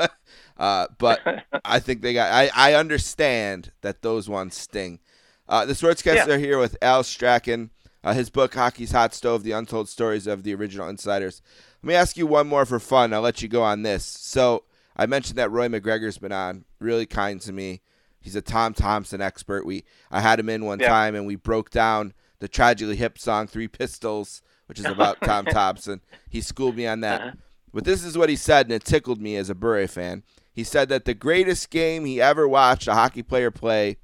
uh, 0.59 0.87
but 0.99 1.21
I 1.65 1.81
think 1.81 2.03
they 2.03 2.13
got. 2.15 2.33
I 2.33 2.51
I 2.55 2.75
understand 2.75 3.73
that 3.83 4.03
those 4.03 4.29
ones 4.29 4.55
sting. 4.57 5.01
Uh, 5.49 5.67
the 5.67 5.73
Sportscasters 5.73 6.29
Yeah. 6.29 6.35
are 6.35 6.39
here 6.39 6.59
with 6.59 6.77
Al 6.81 7.03
Strachan. 7.03 7.71
Uh, 8.03 8.15
his 8.15 8.31
book, 8.31 8.55
Hockey's 8.55 8.93
Hot 8.93 9.13
Stove: 9.15 9.43
The 9.43 9.53
Untold 9.53 9.89
Stories 9.89 10.27
of 10.27 10.43
the 10.43 10.55
Original 10.55 10.89
Insiders. 10.89 11.43
Let 11.83 11.89
me 11.89 11.95
ask 11.95 12.17
you 12.17 12.27
one 12.27 12.47
more 12.47 12.65
for 12.67 12.79
fun. 12.79 13.13
I'll 13.13 13.21
let 13.21 13.43
you 13.43 13.49
go 13.49 13.63
on 13.63 13.83
this. 13.83 14.05
So 14.05 14.65
I 14.97 15.07
mentioned 15.07 15.39
that 15.39 15.51
Roy 15.51 15.69
MacGregor's 15.69 16.19
been 16.19 16.33
on. 16.33 16.65
Really 16.79 17.07
kind 17.07 17.41
to 17.43 17.53
me. 17.53 17.83
He's 18.21 18.37
a 18.37 18.43
Tom 18.43 18.75
Thomson 18.75 19.21
expert. 19.21 19.65
We 19.67 19.85
I 20.11 20.21
had 20.21 20.39
him 20.41 20.49
in 20.49 20.65
one 20.65 20.81
Yeah. 20.81 20.89
time 20.89 21.15
and 21.15 21.27
we 21.27 21.37
broke 21.37 21.71
down 21.71 22.13
the 22.39 22.49
tragically 22.49 22.97
hip 22.97 23.19
song 23.19 23.47
Three 23.47 23.69
Pistols, 23.69 24.43
which 24.67 24.79
is 24.79 24.87
about 24.87 25.21
Tom 25.25 25.45
Thomson. 25.47 26.01
He 26.29 26.41
schooled 26.41 26.77
me 26.77 26.87
on 26.87 27.01
that. 27.01 27.21
Uh-huh. 27.21 27.31
But 27.73 27.85
this 27.85 28.03
is 28.03 28.19
what 28.19 28.29
he 28.29 28.35
said, 28.37 28.67
and 28.67 28.73
it 28.75 28.85
tickled 28.85 29.21
me 29.21 29.37
as 29.37 29.49
a 29.49 29.55
Bure 29.55 29.87
fan. 29.87 30.25
He 30.53 30.65
said 30.65 30.89
that 30.89 31.05
the 31.05 31.15
greatest 31.15 31.71
game 31.71 32.05
he 32.05 32.21
ever 32.21 32.49
watched 32.49 32.89
a 32.89 32.95
hockey 32.95 33.23
player 33.23 33.53
play 33.53 33.99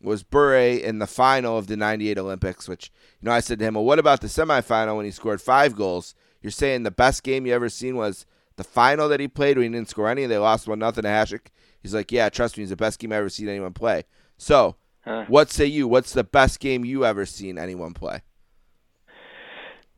was 0.00 0.22
Bure 0.22 0.56
in 0.56 0.98
the 1.00 1.06
final 1.06 1.58
of 1.58 1.66
the 1.66 1.76
98 1.76 2.16
Olympics, 2.16 2.66
which, 2.66 2.90
you 3.20 3.26
know, 3.26 3.32
I 3.32 3.40
said 3.40 3.58
to 3.58 3.64
him, 3.64 3.74
well, 3.74 3.84
what 3.84 3.98
about 3.98 4.20
the 4.20 4.26
semifinal 4.28 4.96
when 4.96 5.04
he 5.04 5.10
scored 5.10 5.40
five 5.42 5.76
goals? 5.76 6.14
You're 6.42 6.50
saying 6.50 6.82
the 6.84 6.90
best 6.90 7.22
game 7.22 7.46
you 7.46 7.52
ever 7.54 7.68
seen 7.68 7.96
was 7.96 8.24
the 8.56 8.64
final 8.64 9.08
that 9.08 9.20
he 9.20 9.28
played 9.28 9.56
when 9.58 9.72
he 9.72 9.76
didn't 9.78 9.90
score 9.90 10.08
any. 10.08 10.26
They 10.26 10.38
lost 10.38 10.66
1 10.68 10.78
nothing 10.78 11.02
to 11.02 11.08
Hasek. 11.08 11.48
He's 11.82 11.94
like, 11.94 12.10
yeah, 12.12 12.28
trust 12.28 12.56
me, 12.56 12.62
it's 12.64 12.70
the 12.70 12.76
best 12.76 12.98
game 12.98 13.12
I 13.12 13.16
ever 13.16 13.28
seen 13.28 13.48
anyone 13.48 13.72
play. 13.72 14.04
So, 14.38 14.76
Huh. 15.04 15.24
what 15.28 15.50
say 15.50 15.64
you? 15.64 15.88
What's 15.88 16.12
the 16.12 16.24
best 16.24 16.60
game 16.60 16.84
you 16.84 17.06
ever 17.06 17.24
seen 17.24 17.56
anyone 17.58 17.94
play? 17.94 18.20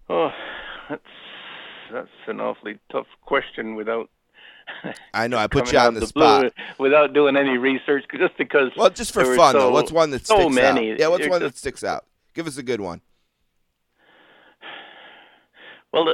Oh, 0.08 0.30
that's 0.88 1.02
that's 1.92 2.08
an 2.28 2.40
awfully 2.40 2.78
tough 2.90 3.06
question 3.22 3.74
without 3.74 4.10
I 5.14 5.26
know 5.26 5.38
I 5.38 5.48
put 5.48 5.72
you 5.72 5.78
on 5.78 5.94
the, 5.94 6.00
the 6.00 6.06
spot. 6.06 6.52
without 6.78 7.12
doing 7.14 7.36
any 7.36 7.58
research, 7.58 8.04
just 8.16 8.36
because. 8.38 8.70
Well, 8.76 8.90
just 8.90 9.12
for 9.12 9.24
fun 9.36 9.52
so, 9.54 9.58
though. 9.58 9.70
What's 9.72 9.90
one 9.92 10.10
that 10.10 10.24
so 10.26 10.38
sticks 10.38 10.54
many. 10.54 10.92
out? 10.92 11.00
Yeah, 11.00 11.08
what's 11.08 11.22
You're 11.22 11.30
one 11.30 11.40
just- 11.40 11.54
that 11.54 11.58
sticks 11.58 11.84
out? 11.84 12.04
Give 12.34 12.46
us 12.46 12.56
a 12.56 12.62
good 12.62 12.80
one. 12.80 13.00
Well, 15.92 16.08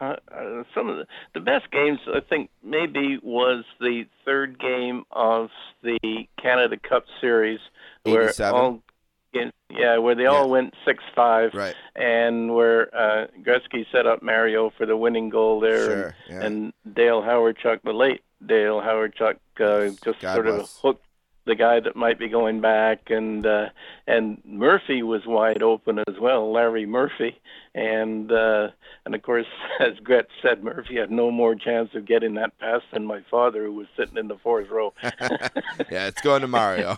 uh, 0.00 0.04
uh, 0.04 0.64
some 0.74 0.88
of 0.88 0.96
the, 0.98 1.06
the 1.34 1.40
best 1.40 1.70
games 1.70 1.98
I 2.06 2.20
think 2.20 2.50
maybe 2.62 3.18
was 3.22 3.64
the 3.80 4.04
third 4.24 4.58
game 4.58 5.04
of 5.10 5.50
the 5.82 5.98
Canada 6.40 6.76
Cup 6.76 7.04
Series, 7.20 7.60
where 8.04 8.32
all 8.52 8.82
yeah, 9.70 9.98
where 9.98 10.14
they 10.16 10.26
all 10.26 10.50
went 10.50 10.74
six 10.84 11.02
five, 11.14 11.54
Right. 11.54 11.74
and 11.94 12.54
where 12.54 12.94
uh, 12.94 13.26
Gretzky 13.42 13.86
set 13.92 14.04
up 14.06 14.22
Mario 14.22 14.70
for 14.76 14.84
the 14.86 14.96
winning 14.96 15.28
goal 15.28 15.60
there, 15.60 15.84
Sure. 15.86 16.02
and, 16.04 16.14
Yeah. 16.28 16.42
and 16.46 16.72
Dale 16.94 17.22
Hawerchuk, 17.22 17.80
the 17.84 17.92
late 17.92 18.22
Dale 18.44 18.80
Hawerchuk, 18.80 19.36
uh, 19.60 19.94
just 20.04 20.20
God 20.20 20.34
sort 20.34 20.46
of 20.48 20.68
hooked 20.82 21.04
the 21.50 21.56
guy 21.56 21.80
that 21.80 21.96
might 21.96 22.16
be 22.16 22.28
going 22.28 22.60
back, 22.60 23.10
and 23.10 23.44
uh, 23.44 23.66
and 24.06 24.40
Murphy 24.44 25.02
was 25.02 25.22
wide 25.26 25.62
open 25.62 25.98
as 25.98 26.14
well, 26.20 26.52
Larry 26.52 26.86
Murphy, 26.86 27.40
and 27.74 28.30
uh, 28.30 28.68
and 29.04 29.16
of 29.16 29.22
course, 29.22 29.48
as 29.80 29.98
Gret 30.04 30.28
said, 30.40 30.62
Murphy 30.62 30.96
had 30.96 31.10
no 31.10 31.32
more 31.32 31.56
chance 31.56 31.90
of 31.94 32.06
getting 32.06 32.34
that 32.34 32.56
pass 32.60 32.82
than 32.92 33.04
my 33.04 33.20
father, 33.28 33.64
who 33.64 33.72
was 33.72 33.88
sitting 33.96 34.16
in 34.16 34.28
the 34.28 34.38
fourth 34.38 34.68
row. 34.70 34.94
yeah, 35.02 36.06
it's 36.06 36.22
going 36.22 36.42
to 36.42 36.48
Mario. 36.48 36.94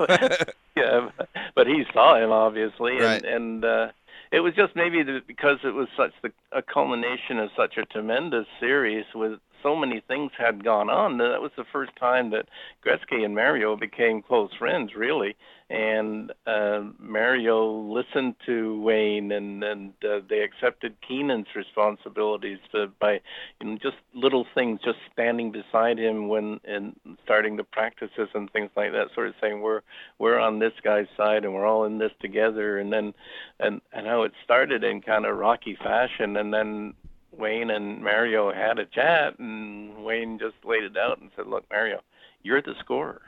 yeah, 0.76 1.08
but 1.54 1.66
he 1.66 1.84
saw 1.94 2.22
him 2.22 2.30
obviously, 2.30 2.98
and 2.98 3.24
and 3.24 3.64
uh, 3.64 3.88
it 4.30 4.40
was 4.40 4.52
just 4.54 4.76
maybe 4.76 5.02
the, 5.02 5.22
because 5.26 5.60
it 5.64 5.74
was 5.74 5.88
such 5.96 6.12
the 6.22 6.30
a 6.52 6.60
culmination 6.60 7.38
of 7.38 7.48
such 7.56 7.78
a 7.78 7.86
tremendous 7.86 8.46
series 8.60 9.06
with 9.14 9.40
so 9.62 9.76
many 9.76 10.00
things 10.06 10.32
had 10.36 10.64
gone 10.64 10.90
on. 10.90 11.18
That 11.18 11.40
was 11.40 11.52
the 11.56 11.64
first 11.72 11.92
time 11.98 12.30
that 12.30 12.48
Gretzky 12.84 13.24
and 13.24 13.34
Mario 13.34 13.76
became 13.76 14.22
close 14.22 14.50
friends, 14.58 14.94
really. 14.94 15.36
And 15.70 16.32
uh, 16.46 16.82
Mario 16.98 17.70
listened 17.70 18.34
to 18.44 18.78
Wayne, 18.82 19.32
and 19.32 19.64
and 19.64 19.92
uh, 20.04 20.20
they 20.28 20.40
accepted 20.40 20.96
Keenan's 21.06 21.46
responsibilities 21.54 22.58
to, 22.72 22.88
by 23.00 23.20
you 23.60 23.66
know 23.66 23.78
just 23.82 23.96
little 24.14 24.46
things, 24.54 24.80
just 24.84 24.98
standing 25.12 25.50
beside 25.50 25.98
him 25.98 26.28
when 26.28 26.60
and 26.64 26.94
starting 27.24 27.56
the 27.56 27.64
practices 27.64 28.28
and 28.34 28.52
things 28.52 28.70
like 28.76 28.92
that, 28.92 29.08
sort 29.14 29.28
of 29.28 29.34
saying 29.40 29.62
we're 29.62 29.80
we're 30.18 30.38
on 30.38 30.58
this 30.58 30.74
guy's 30.84 31.06
side 31.16 31.44
and 31.44 31.54
we're 31.54 31.66
all 31.66 31.84
in 31.84 31.96
this 31.96 32.12
together, 32.20 32.78
and 32.78 32.92
then 32.92 33.14
and 33.58 33.80
and 33.94 34.06
how 34.06 34.24
it 34.24 34.32
started 34.44 34.84
in 34.84 35.00
kind 35.00 35.24
of 35.24 35.38
rocky 35.38 35.76
fashion, 35.76 36.36
and 36.36 36.52
then 36.52 36.92
Wayne 37.36 37.70
and 37.70 38.02
Mario 38.02 38.52
had 38.52 38.78
a 38.78 38.86
chat, 38.86 39.38
and 39.38 40.04
Wayne 40.04 40.38
just 40.38 40.56
laid 40.64 40.84
it 40.84 40.96
out 40.96 41.20
and 41.20 41.30
said, 41.36 41.46
"Look, 41.46 41.64
Mario, 41.70 42.00
you're 42.42 42.62
the 42.62 42.74
scorer. 42.80 43.22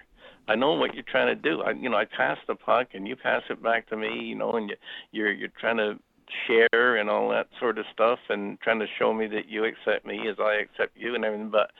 I 0.46 0.54
know 0.54 0.74
what 0.74 0.94
you're 0.94 1.04
trying 1.04 1.28
to 1.28 1.34
do. 1.34 1.62
I, 1.62 1.70
you 1.70 1.88
know, 1.88 1.96
I 1.96 2.04
pass 2.04 2.38
the 2.46 2.54
puck 2.54 2.88
and 2.92 3.08
you 3.08 3.16
pass 3.16 3.42
it 3.48 3.62
back 3.62 3.88
to 3.88 3.96
me. 3.96 4.24
You 4.24 4.34
know, 4.34 4.52
and 4.52 4.68
you, 4.68 4.76
you're 5.12 5.32
you're 5.32 5.48
trying 5.60 5.78
to 5.78 5.98
share 6.46 6.96
and 6.96 7.08
all 7.10 7.28
that 7.30 7.48
sort 7.58 7.78
of 7.78 7.86
stuff, 7.92 8.18
and 8.28 8.60
trying 8.60 8.80
to 8.80 8.86
show 8.98 9.12
me 9.12 9.26
that 9.28 9.48
you 9.48 9.64
accept 9.64 10.06
me 10.06 10.28
as 10.28 10.36
I 10.38 10.54
accept 10.54 10.96
you 10.96 11.14
and 11.14 11.24
everything. 11.24 11.50
But 11.50 11.70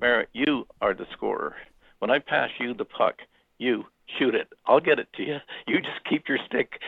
Mario, 0.00 0.26
you 0.32 0.66
are 0.80 0.94
the 0.94 1.06
scorer. 1.12 1.56
When 1.98 2.10
I 2.10 2.18
pass 2.18 2.50
you 2.58 2.74
the 2.74 2.84
puck, 2.84 3.16
you 3.58 3.84
shoot 4.18 4.34
it. 4.34 4.48
I'll 4.66 4.80
get 4.80 4.98
it 4.98 5.08
to 5.16 5.22
you. 5.22 5.36
You 5.66 5.80
just 5.80 6.04
keep 6.08 6.28
your 6.28 6.38
stick 6.46 6.80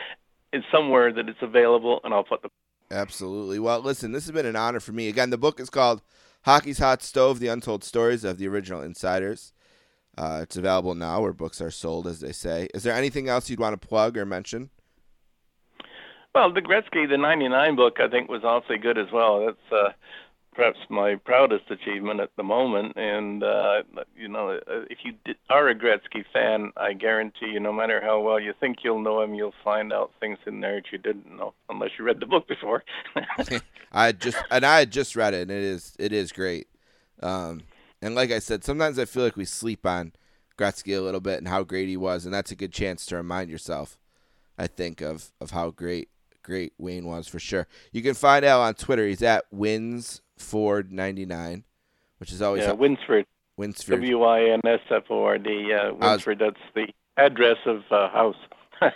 in 0.51 0.63
somewhere 0.71 1.11
that 1.13 1.29
it's 1.29 1.41
available, 1.41 1.99
and 2.03 2.13
I'll 2.13 2.23
put 2.23 2.41
the 2.41 2.49
Absolutely. 2.93 3.57
Well, 3.57 3.79
listen, 3.79 4.11
this 4.11 4.25
has 4.25 4.31
been 4.31 4.45
an 4.45 4.55
honor 4.55 4.79
for 4.79 4.91
me. 4.91 5.09
Again, 5.09 5.31
the 5.31 5.37
book 5.37 5.59
is 5.59 5.71
called 5.71 6.03
Hockey's 6.45 6.77
Hot 6.77 7.01
Stove: 7.01 7.39
The 7.39 7.47
Untold 7.47 7.83
Stories 7.83 8.23
of 8.23 8.37
the 8.37 8.47
Original 8.47 8.83
Insiders. 8.83 9.51
Uh, 10.15 10.41
it's 10.43 10.55
available 10.55 10.93
now 10.93 11.21
where 11.21 11.33
books 11.33 11.59
are 11.59 11.71
sold, 11.71 12.05
as 12.05 12.19
they 12.19 12.31
say. 12.31 12.67
Is 12.75 12.83
there 12.83 12.93
anything 12.93 13.27
else 13.27 13.49
you'd 13.49 13.59
want 13.59 13.79
to 13.79 13.87
plug 13.87 14.15
or 14.15 14.25
mention? 14.27 14.69
Well, 16.35 16.53
the 16.53 16.61
Gretzky, 16.61 17.09
the 17.09 17.17
'99 17.17 17.75
book, 17.75 17.99
I 17.99 18.07
think 18.07 18.29
was 18.29 18.43
awfully 18.43 18.77
good 18.77 18.99
as 18.99 19.11
well. 19.11 19.43
That's 19.43 19.71
uh, 19.71 19.93
perhaps 20.53 20.77
my 20.89 21.15
proudest 21.15 21.69
achievement 21.69 22.19
at 22.19 22.29
the 22.37 22.43
moment. 22.43 22.93
And 22.95 23.43
uh, 23.43 23.83
you 24.15 24.27
know, 24.27 24.59
uh, 24.67 24.85
if 24.89 24.99
you 25.03 25.13
are 25.49 25.69
a 25.69 25.75
Gretzky 25.75 26.23
fan, 26.31 26.71
I 26.77 26.93
guarantee 26.93 27.51
you, 27.53 27.59
no 27.59 27.73
matter 27.73 28.01
how 28.01 28.19
well 28.21 28.39
you 28.39 28.53
think 28.59 28.77
you'll 28.83 29.01
know 29.01 29.21
him, 29.21 29.33
you'll 29.33 29.53
find 29.63 29.91
out 29.91 30.11
things 30.19 30.37
in 30.45 30.61
there 30.61 30.75
that 30.75 30.91
you 30.91 30.97
didn't 30.97 31.35
know, 31.35 31.53
unless 31.69 31.91
you 31.97 32.05
read 32.05 32.19
the 32.19 32.25
book 32.25 32.47
before. 32.47 32.83
I 33.91 34.11
just 34.11 34.37
and 34.51 34.65
I 34.65 34.79
had 34.79 34.91
just 34.91 35.15
read 35.15 35.33
it, 35.33 35.43
and 35.43 35.51
it 35.51 35.63
is 35.63 35.95
it 35.99 36.11
is 36.11 36.31
great. 36.31 36.67
Um, 37.21 37.61
and 38.01 38.15
like 38.15 38.31
I 38.31 38.39
said, 38.39 38.63
sometimes 38.63 38.99
I 38.99 39.05
feel 39.05 39.23
like 39.23 39.37
we 39.37 39.45
sleep 39.45 39.85
on 39.85 40.13
Gretzky 40.57 40.97
a 40.97 41.01
little 41.01 41.21
bit 41.21 41.37
and 41.37 41.47
how 41.47 41.63
great 41.63 41.87
he 41.87 41.97
was, 41.97 42.25
and 42.25 42.33
that's 42.33 42.51
a 42.51 42.55
good 42.55 42.73
chance 42.73 43.05
to 43.07 43.15
remind 43.15 43.49
yourself. 43.49 43.97
I 44.57 44.67
think 44.67 45.01
of 45.01 45.31
of 45.39 45.51
how 45.51 45.71
great 45.71 46.09
great 46.43 46.73
Wayne 46.77 47.05
was 47.05 47.27
for 47.27 47.39
sure. 47.39 47.67
You 47.91 48.01
can 48.01 48.13
find 48.13 48.45
out 48.45 48.61
on 48.61 48.73
Twitter. 48.75 49.07
He's 49.07 49.23
at 49.23 49.45
winsford 49.51 50.22
ninety 50.91 51.25
nine, 51.25 51.63
which 52.17 52.31
is 52.31 52.41
always 52.41 52.63
yeah, 52.63 52.71
Winsford, 52.73 53.25
Winsford. 53.57 53.95
W 53.95 54.23
I 54.23 54.51
N 54.51 54.61
S 54.65 54.79
F 54.89 55.03
O 55.09 55.23
R 55.23 55.37
D. 55.37 55.73
Uh, 55.73 55.93
was- 55.93 55.99
Winsford. 55.99 56.39
That's 56.39 56.59
the 56.75 56.87
address 57.17 57.57
of 57.65 57.83
uh, 57.91 58.09
house, 58.09 58.35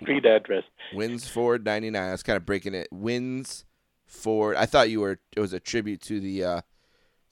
street 0.00 0.26
address. 0.26 0.64
Winsford 0.94 1.64
ninety 1.64 1.90
nine. 1.90 2.08
I 2.08 2.12
was 2.12 2.22
kind 2.22 2.36
of 2.36 2.46
breaking 2.46 2.74
it. 2.74 2.88
Wins 2.92 3.64
Ford. 4.06 4.56
I 4.56 4.66
thought 4.66 4.90
you 4.90 5.00
were. 5.00 5.18
It 5.36 5.40
was 5.40 5.52
a 5.52 5.60
tribute 5.60 6.00
to 6.02 6.20
the 6.20 6.44
uh, 6.44 6.60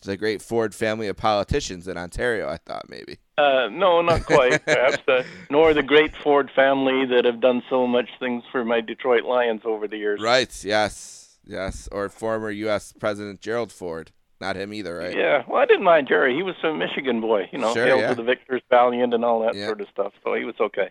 to 0.01 0.11
the 0.11 0.17
great 0.17 0.43
Ford 0.43 0.75
family 0.75 1.09
of 1.09 1.17
politicians 1.17 1.89
in 1.89 1.97
Ontario. 1.97 2.49
I 2.49 2.59
thought 2.59 2.89
maybe. 2.89 3.19
Uh, 3.37 3.69
no, 3.71 4.01
not 4.03 4.25
quite. 4.27 4.65
Perhaps, 4.65 4.99
uh, 5.09 5.23
nor 5.51 5.75
the 5.75 5.83
great 5.83 6.15
Ford 6.17 6.51
family 6.55 7.07
that 7.07 7.25
have 7.25 7.41
done 7.41 7.63
so 7.69 7.87
much 7.87 8.09
things 8.21 8.45
for 8.53 8.65
my 8.65 8.81
Detroit 8.81 9.25
Lions 9.25 9.63
over 9.65 9.89
the 9.89 9.97
years. 9.97 10.21
Right. 10.23 10.65
Yes. 10.65 11.24
Yes. 11.47 11.89
Or 11.93 12.09
former 12.09 12.51
U.S. 12.51 12.93
President 12.99 13.41
Gerald 13.41 13.71
Ford. 13.73 14.13
Not 14.41 14.57
him 14.57 14.75
either, 14.75 14.97
right? 14.99 15.17
Yeah, 15.17 15.45
well, 15.49 15.63
I 15.63 15.65
didn't 15.65 15.85
mind 15.85 16.09
Jerry. 16.09 16.35
He 16.35 16.43
was 16.43 16.57
a 16.65 16.75
Michigan 16.75 17.21
boy, 17.21 17.49
you 17.53 17.59
know, 17.59 17.73
Sure, 17.73 17.87
hail 17.87 17.99
yeah. 17.99 18.09
to 18.11 18.15
the 18.15 18.23
victors, 18.25 18.63
valiant, 18.69 19.15
and 19.15 19.25
all 19.25 19.41
that 19.41 19.55
Yeah. 19.55 19.67
sort 19.67 19.81
of 19.81 19.89
stuff. 19.89 20.13
So 20.25 20.35
he 20.35 20.45
was 20.45 20.57
okay. 20.61 20.91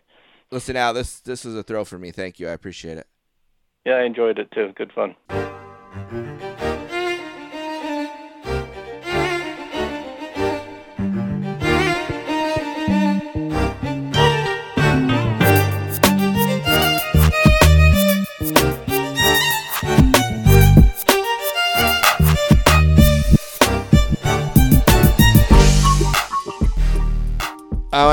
Listen, 0.50 0.76
Al. 0.78 0.94
This 0.94 1.20
this 1.20 1.44
was 1.46 1.56
a 1.56 1.62
thrill 1.64 1.86
for 1.86 2.00
me. 2.00 2.12
Thank 2.12 2.40
you. 2.40 2.48
I 2.48 2.52
appreciate 2.52 2.98
it. 2.98 3.08
Yeah, 3.86 3.96
I 3.96 4.04
enjoyed 4.04 4.40
it 4.40 4.50
too. 4.52 4.72
Good 4.76 4.92
fun. 4.94 5.16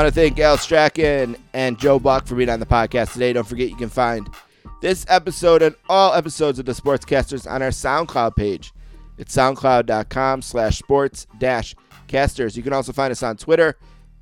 Want 0.01 0.15
to 0.15 0.19
thank 0.19 0.39
Al 0.39 0.57
Strachan 0.57 1.35
and 1.53 1.77
Joe 1.77 1.99
Buck 1.99 2.25
for 2.25 2.33
being 2.33 2.49
on 2.49 2.59
the 2.59 2.65
podcast 2.65 3.13
today. 3.13 3.33
Don't 3.33 3.45
forget 3.45 3.69
you 3.69 3.75
can 3.75 3.87
find 3.87 4.27
this 4.81 5.05
episode 5.07 5.61
and 5.61 5.75
all 5.89 6.15
episodes 6.15 6.57
of 6.57 6.65
the 6.65 6.71
Sportscasters 6.71 7.47
on 7.47 7.61
our 7.61 7.69
SoundCloud 7.69 8.35
page. 8.35 8.73
It's 9.19 9.35
soundcloud.com 9.35 10.41
slash 10.41 10.79
sports 10.79 11.27
dash 11.37 11.75
casters. 12.07 12.57
You 12.57 12.63
can 12.63 12.73
also 12.73 12.91
find 12.91 13.11
us 13.11 13.21
on 13.21 13.37
Twitter 13.37 13.77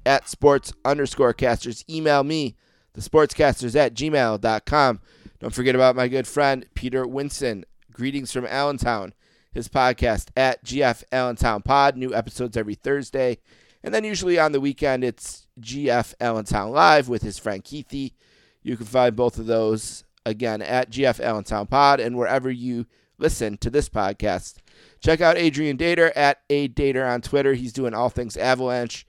at 0.06 0.28
sports 0.28 0.74
underscore 0.84 1.32
casters. 1.32 1.86
Email 1.90 2.26
me, 2.26 2.58
the 2.92 3.00
sportscasters 3.00 3.74
at 3.78 3.94
gmail.com. 3.94 5.00
Don't 5.40 5.54
forget 5.54 5.76
about 5.76 5.96
my 5.96 6.10
good 6.10 6.28
friend 6.28 6.66
Peter 6.74 7.06
Winson. 7.06 7.64
Greetings 7.94 8.34
from 8.34 8.46
Allentown. 8.48 9.14
His 9.54 9.70
podcast 9.70 10.28
at 10.36 10.62
GF 10.62 11.06
Allentown 11.14 11.62
Pod. 11.62 11.96
New 11.96 12.14
episodes 12.14 12.58
every 12.58 12.76
Thursday. 12.76 13.38
And 13.82 13.94
then 13.94 14.04
usually 14.04 14.38
on 14.38 14.52
the 14.52 14.60
weekend, 14.60 15.06
it's 15.06 15.48
GF 15.62 16.14
Allentown 16.20 16.72
Live 16.72 17.10
with 17.10 17.22
his 17.22 17.38
friend 17.38 17.64
Keithy. 17.64 18.14
You 18.62 18.78
can 18.78 18.86
find 18.86 19.16
both 19.16 19.38
of 19.38 19.46
those 19.46 20.04
again 20.26 20.62
at 20.62 20.92
GF 20.92 21.20
Allentown 21.20 21.68
Pod 21.68 22.00
and 22.00 22.18
wherever 22.18 22.50
you 22.50 22.86
listen 23.18 23.58
to 23.58 23.70
this 23.70 23.90
podcast. 23.90 24.58
Check 25.02 25.22
out 25.22 25.38
Adrian 25.38 25.78
Dater 25.78 26.12
at 26.16 26.40
A 26.50 26.68
Dater 26.68 27.10
on 27.10 27.22
Twitter. 27.22 27.54
He's 27.54 27.74
doing 27.74 27.94
all 27.94 28.10
things 28.10 28.38
Avalanche 28.38 29.06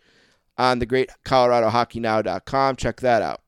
on 0.58 0.78
the 0.78 0.86
great 0.86 1.10
Colorado 1.24 1.70
Hockey 1.70 2.00
ColoradoHockeyNow.com. 2.00 2.76
Check 2.76 3.00
that 3.00 3.22
out. 3.22 3.40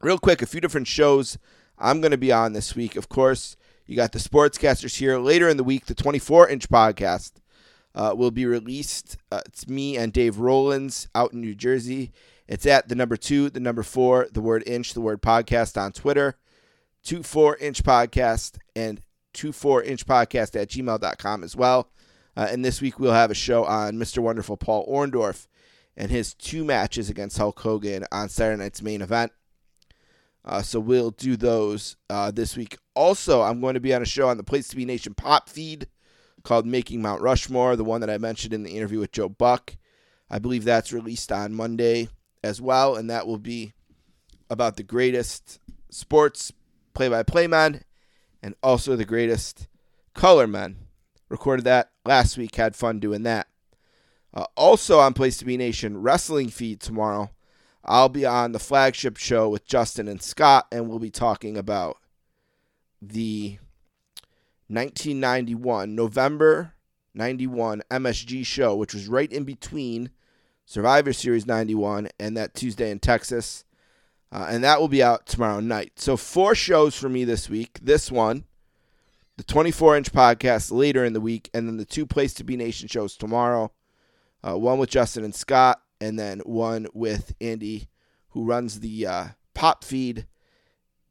Real 0.00 0.18
quick, 0.18 0.42
a 0.42 0.46
few 0.46 0.60
different 0.60 0.86
shows 0.86 1.38
I'm 1.78 2.00
going 2.00 2.10
to 2.10 2.18
be 2.18 2.32
on 2.32 2.52
this 2.52 2.74
week. 2.74 2.96
Of 2.96 3.08
course, 3.08 3.56
you 3.86 3.96
got 3.96 4.12
the 4.12 4.18
Sportscasters 4.18 4.96
here 4.96 5.18
later 5.18 5.48
in 5.48 5.56
the 5.56 5.64
week, 5.64 5.86
the 5.86 5.94
24 5.94 6.48
inch 6.48 6.68
podcast 6.68 7.32
uh, 7.94 8.14
will 8.16 8.30
be 8.30 8.46
released. 8.46 9.16
Uh, 9.30 9.40
it's 9.46 9.68
me 9.68 9.96
and 9.96 10.12
Dave 10.12 10.38
Rollins 10.38 11.08
out 11.14 11.32
in 11.32 11.40
New 11.40 11.54
Jersey. 11.54 12.12
It's 12.46 12.66
at 12.66 12.88
the 12.88 12.94
number 12.94 13.16
two, 13.16 13.50
the 13.50 13.60
number 13.60 13.82
four, 13.82 14.28
the 14.32 14.40
word 14.40 14.64
inch, 14.66 14.94
the 14.94 15.00
word 15.00 15.22
podcast 15.22 15.80
on 15.80 15.92
Twitter, 15.92 16.36
two 17.02 17.22
four 17.22 17.56
inch 17.56 17.82
podcast, 17.82 18.58
and 18.76 19.00
two 19.32 19.52
four 19.52 19.82
inch 19.82 20.06
podcast 20.06 20.60
at 20.60 20.68
gmail.com 20.68 21.42
as 21.44 21.56
well. 21.56 21.90
Uh, 22.36 22.48
and 22.50 22.64
this 22.64 22.80
week 22.80 22.98
we'll 22.98 23.12
have 23.12 23.30
a 23.30 23.34
show 23.34 23.64
on 23.64 23.94
Mr. 23.94 24.18
Wonderful 24.18 24.56
Paul 24.56 24.86
Orndorff 24.86 25.46
and 25.96 26.10
his 26.10 26.34
two 26.34 26.64
matches 26.64 27.08
against 27.08 27.38
Hulk 27.38 27.60
Hogan 27.60 28.04
on 28.10 28.28
Saturday 28.28 28.62
night's 28.62 28.82
main 28.82 29.00
event. 29.00 29.32
Uh, 30.44 30.60
so 30.60 30.78
we'll 30.78 31.12
do 31.12 31.36
those 31.36 31.96
uh, 32.10 32.30
this 32.30 32.56
week. 32.56 32.76
Also, 32.94 33.42
I'm 33.42 33.60
going 33.60 33.74
to 33.74 33.80
be 33.80 33.94
on 33.94 34.02
a 34.02 34.06
show 34.06 34.28
on 34.28 34.36
the 34.36 34.42
Place 34.42 34.68
to 34.68 34.76
Be 34.76 34.84
Nation 34.84 35.14
pop 35.14 35.48
feed 35.48 35.86
called 36.44 36.66
Making 36.66 37.02
Mount 37.02 37.22
Rushmore, 37.22 37.74
the 37.74 37.84
one 37.84 38.00
that 38.00 38.10
I 38.10 38.18
mentioned 38.18 38.54
in 38.54 38.62
the 38.62 38.76
interview 38.76 39.00
with 39.00 39.12
Joe 39.12 39.28
Buck. 39.28 39.76
I 40.30 40.38
believe 40.38 40.64
that's 40.64 40.92
released 40.92 41.32
on 41.32 41.54
Monday 41.54 42.08
as 42.42 42.60
well, 42.60 42.96
and 42.96 43.10
that 43.10 43.26
will 43.26 43.38
be 43.38 43.72
about 44.50 44.76
the 44.76 44.82
greatest 44.82 45.58
sports 45.90 46.52
play 46.92 47.08
by 47.08 47.22
play 47.22 47.46
men 47.46 47.82
and 48.42 48.54
also 48.62 48.94
the 48.94 49.04
greatest 49.04 49.68
color 50.14 50.46
men. 50.46 50.76
Recorded 51.28 51.64
that 51.64 51.90
last 52.04 52.36
week, 52.36 52.54
had 52.54 52.76
fun 52.76 53.00
doing 53.00 53.22
that. 53.22 53.48
Uh, 54.32 54.44
also 54.56 54.98
on 55.00 55.14
Place 55.14 55.38
to 55.38 55.44
Be 55.44 55.56
Nation 55.56 56.02
wrestling 56.02 56.48
feed 56.48 56.80
tomorrow, 56.80 57.30
I'll 57.84 58.08
be 58.08 58.26
on 58.26 58.52
the 58.52 58.58
flagship 58.58 59.16
show 59.16 59.48
with 59.48 59.66
Justin 59.66 60.08
and 60.08 60.20
Scott, 60.20 60.66
and 60.70 60.88
we'll 60.88 60.98
be 60.98 61.10
talking 61.10 61.56
about 61.56 61.96
the 63.00 63.58
1991, 64.68 65.94
November 65.94 66.74
91 67.14 67.82
MSG 67.90 68.44
show, 68.44 68.74
which 68.74 68.94
was 68.94 69.08
right 69.08 69.32
in 69.32 69.44
between 69.44 70.10
Survivor 70.66 71.12
Series 71.12 71.46
91 71.46 72.08
and 72.18 72.36
that 72.36 72.54
Tuesday 72.54 72.90
in 72.90 72.98
Texas. 72.98 73.64
Uh, 74.32 74.46
and 74.50 74.64
that 74.64 74.80
will 74.80 74.88
be 74.88 75.02
out 75.02 75.26
tomorrow 75.26 75.60
night. 75.60 75.92
So, 75.96 76.16
four 76.16 76.54
shows 76.54 76.96
for 76.96 77.08
me 77.08 77.24
this 77.24 77.48
week. 77.48 77.78
This 77.80 78.10
one, 78.10 78.44
the 79.36 79.44
24 79.44 79.96
inch 79.96 80.12
podcast 80.12 80.72
later 80.72 81.04
in 81.04 81.12
the 81.12 81.20
week, 81.20 81.50
and 81.54 81.68
then 81.68 81.76
the 81.76 81.84
two 81.84 82.04
Place 82.04 82.34
to 82.34 82.44
Be 82.44 82.56
Nation 82.56 82.88
shows 82.88 83.16
tomorrow. 83.16 83.70
Uh, 84.42 84.58
one 84.58 84.78
with 84.78 84.90
Justin 84.90 85.24
and 85.24 85.34
Scott, 85.34 85.80
and 86.00 86.18
then 86.18 86.40
one 86.40 86.88
with 86.92 87.34
Andy, 87.40 87.88
who 88.30 88.44
runs 88.44 88.80
the 88.80 89.06
uh, 89.06 89.26
pop 89.54 89.84
feed. 89.84 90.26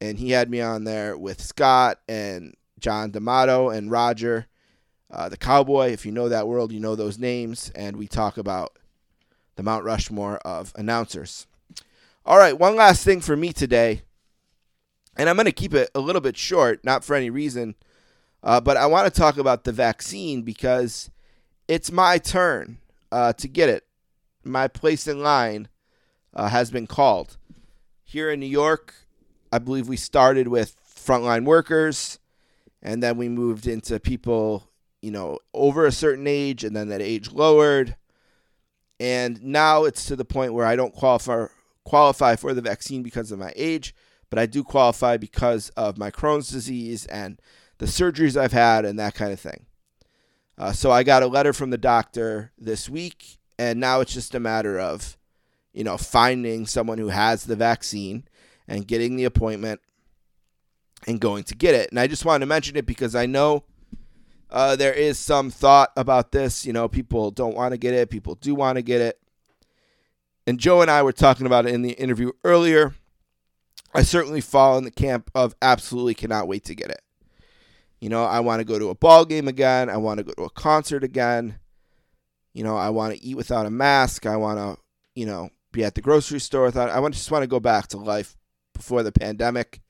And 0.00 0.18
he 0.18 0.32
had 0.32 0.50
me 0.50 0.60
on 0.60 0.84
there 0.84 1.16
with 1.16 1.40
Scott 1.40 2.00
and 2.06 2.54
John 2.78 3.10
D'Amato 3.10 3.70
and 3.70 3.90
Roger, 3.90 4.46
uh, 5.10 5.28
the 5.28 5.36
Cowboy. 5.36 5.90
If 5.90 6.04
you 6.04 6.12
know 6.12 6.28
that 6.28 6.48
world, 6.48 6.72
you 6.72 6.80
know 6.80 6.96
those 6.96 7.18
names. 7.18 7.70
And 7.74 7.96
we 7.96 8.06
talk 8.06 8.36
about 8.36 8.78
the 9.56 9.62
Mount 9.62 9.84
Rushmore 9.84 10.38
of 10.38 10.72
announcers. 10.76 11.46
All 12.26 12.38
right, 12.38 12.58
one 12.58 12.76
last 12.76 13.04
thing 13.04 13.20
for 13.20 13.36
me 13.36 13.52
today. 13.52 14.02
And 15.16 15.28
I'm 15.28 15.36
going 15.36 15.46
to 15.46 15.52
keep 15.52 15.74
it 15.74 15.90
a 15.94 16.00
little 16.00 16.20
bit 16.20 16.36
short, 16.36 16.84
not 16.84 17.04
for 17.04 17.14
any 17.14 17.30
reason, 17.30 17.76
uh, 18.42 18.60
but 18.60 18.76
I 18.76 18.86
want 18.86 19.12
to 19.12 19.20
talk 19.20 19.38
about 19.38 19.64
the 19.64 19.72
vaccine 19.72 20.42
because 20.42 21.10
it's 21.68 21.92
my 21.92 22.18
turn 22.18 22.78
uh, 23.12 23.32
to 23.34 23.48
get 23.48 23.68
it. 23.68 23.86
My 24.42 24.68
place 24.68 25.06
in 25.06 25.22
line 25.22 25.68
uh, 26.34 26.48
has 26.48 26.70
been 26.70 26.86
called. 26.86 27.36
Here 28.02 28.30
in 28.30 28.40
New 28.40 28.46
York, 28.46 28.94
I 29.52 29.58
believe 29.58 29.88
we 29.88 29.96
started 29.96 30.48
with 30.48 30.76
frontline 30.84 31.44
workers, 31.44 32.18
and 32.84 33.02
then 33.02 33.16
we 33.16 33.28
moved 33.28 33.66
into 33.66 33.98
people, 33.98 34.68
you 35.00 35.10
know, 35.10 35.38
over 35.54 35.86
a 35.86 35.92
certain 35.92 36.26
age, 36.26 36.62
and 36.62 36.76
then 36.76 36.88
that 36.88 37.00
age 37.00 37.32
lowered. 37.32 37.96
And 39.00 39.42
now 39.42 39.84
it's 39.84 40.06
to 40.06 40.16
the 40.16 40.24
point 40.24 40.54
where 40.54 40.66
I 40.66 40.76
don't 40.76 40.94
qualify 40.94 41.46
qualify 41.84 42.36
for 42.36 42.54
the 42.54 42.62
vaccine 42.62 43.02
because 43.02 43.30
of 43.30 43.38
my 43.38 43.52
age, 43.56 43.94
but 44.30 44.38
I 44.38 44.46
do 44.46 44.64
qualify 44.64 45.16
because 45.16 45.68
of 45.70 45.98
my 45.98 46.10
Crohn's 46.10 46.48
disease 46.48 47.04
and 47.06 47.40
the 47.78 47.86
surgeries 47.86 48.40
I've 48.40 48.52
had 48.52 48.84
and 48.84 48.98
that 48.98 49.14
kind 49.14 49.32
of 49.32 49.40
thing. 49.40 49.66
Uh, 50.56 50.72
so 50.72 50.90
I 50.90 51.02
got 51.02 51.22
a 51.22 51.26
letter 51.26 51.52
from 51.52 51.70
the 51.70 51.78
doctor 51.78 52.52
this 52.56 52.88
week, 52.88 53.38
and 53.58 53.80
now 53.80 54.00
it's 54.00 54.14
just 54.14 54.34
a 54.34 54.40
matter 54.40 54.78
of, 54.78 55.18
you 55.72 55.84
know, 55.84 55.98
finding 55.98 56.66
someone 56.66 56.98
who 56.98 57.08
has 57.08 57.44
the 57.44 57.56
vaccine 57.56 58.24
and 58.68 58.86
getting 58.86 59.16
the 59.16 59.24
appointment 59.24 59.80
and 61.06 61.20
going 61.20 61.44
to 61.44 61.54
get 61.54 61.74
it. 61.74 61.90
And 61.90 61.98
I 62.00 62.06
just 62.06 62.24
wanted 62.24 62.40
to 62.40 62.46
mention 62.46 62.76
it 62.76 62.86
because 62.86 63.14
I 63.14 63.26
know 63.26 63.64
uh, 64.50 64.76
there 64.76 64.92
is 64.92 65.18
some 65.18 65.50
thought 65.50 65.90
about 65.96 66.32
this. 66.32 66.64
You 66.64 66.72
know, 66.72 66.88
people 66.88 67.30
don't 67.30 67.54
want 67.54 67.72
to 67.72 67.78
get 67.78 67.94
it, 67.94 68.10
people 68.10 68.34
do 68.36 68.54
want 68.54 68.76
to 68.76 68.82
get 68.82 69.00
it. 69.00 69.18
And 70.46 70.60
Joe 70.60 70.82
and 70.82 70.90
I 70.90 71.02
were 71.02 71.12
talking 71.12 71.46
about 71.46 71.66
it 71.66 71.74
in 71.74 71.82
the 71.82 71.92
interview 71.92 72.32
earlier. 72.44 72.94
I 73.94 74.02
certainly 74.02 74.40
fall 74.40 74.76
in 74.76 74.84
the 74.84 74.90
camp 74.90 75.30
of 75.34 75.54
absolutely 75.62 76.14
cannot 76.14 76.48
wait 76.48 76.64
to 76.64 76.74
get 76.74 76.90
it. 76.90 77.00
You 78.00 78.10
know, 78.10 78.24
I 78.24 78.40
want 78.40 78.60
to 78.60 78.64
go 78.64 78.78
to 78.78 78.90
a 78.90 78.94
ball 78.94 79.24
game 79.24 79.48
again. 79.48 79.88
I 79.88 79.96
want 79.96 80.18
to 80.18 80.24
go 80.24 80.32
to 80.34 80.42
a 80.42 80.50
concert 80.50 81.04
again. 81.04 81.58
You 82.52 82.62
know, 82.62 82.76
I 82.76 82.90
want 82.90 83.14
to 83.14 83.24
eat 83.24 83.36
without 83.36 83.66
a 83.66 83.70
mask. 83.70 84.26
I 84.26 84.36
want 84.36 84.58
to, 84.58 84.82
you 85.14 85.24
know, 85.24 85.48
be 85.72 85.84
at 85.84 85.94
the 85.94 86.02
grocery 86.02 86.40
store 86.40 86.64
without. 86.64 86.90
I 86.90 87.00
want 87.00 87.14
just 87.14 87.30
want 87.30 87.44
to 87.44 87.48
go 87.48 87.60
back 87.60 87.88
to 87.88 87.96
life 87.96 88.36
before 88.74 89.02
the 89.02 89.12
pandemic. 89.12 89.80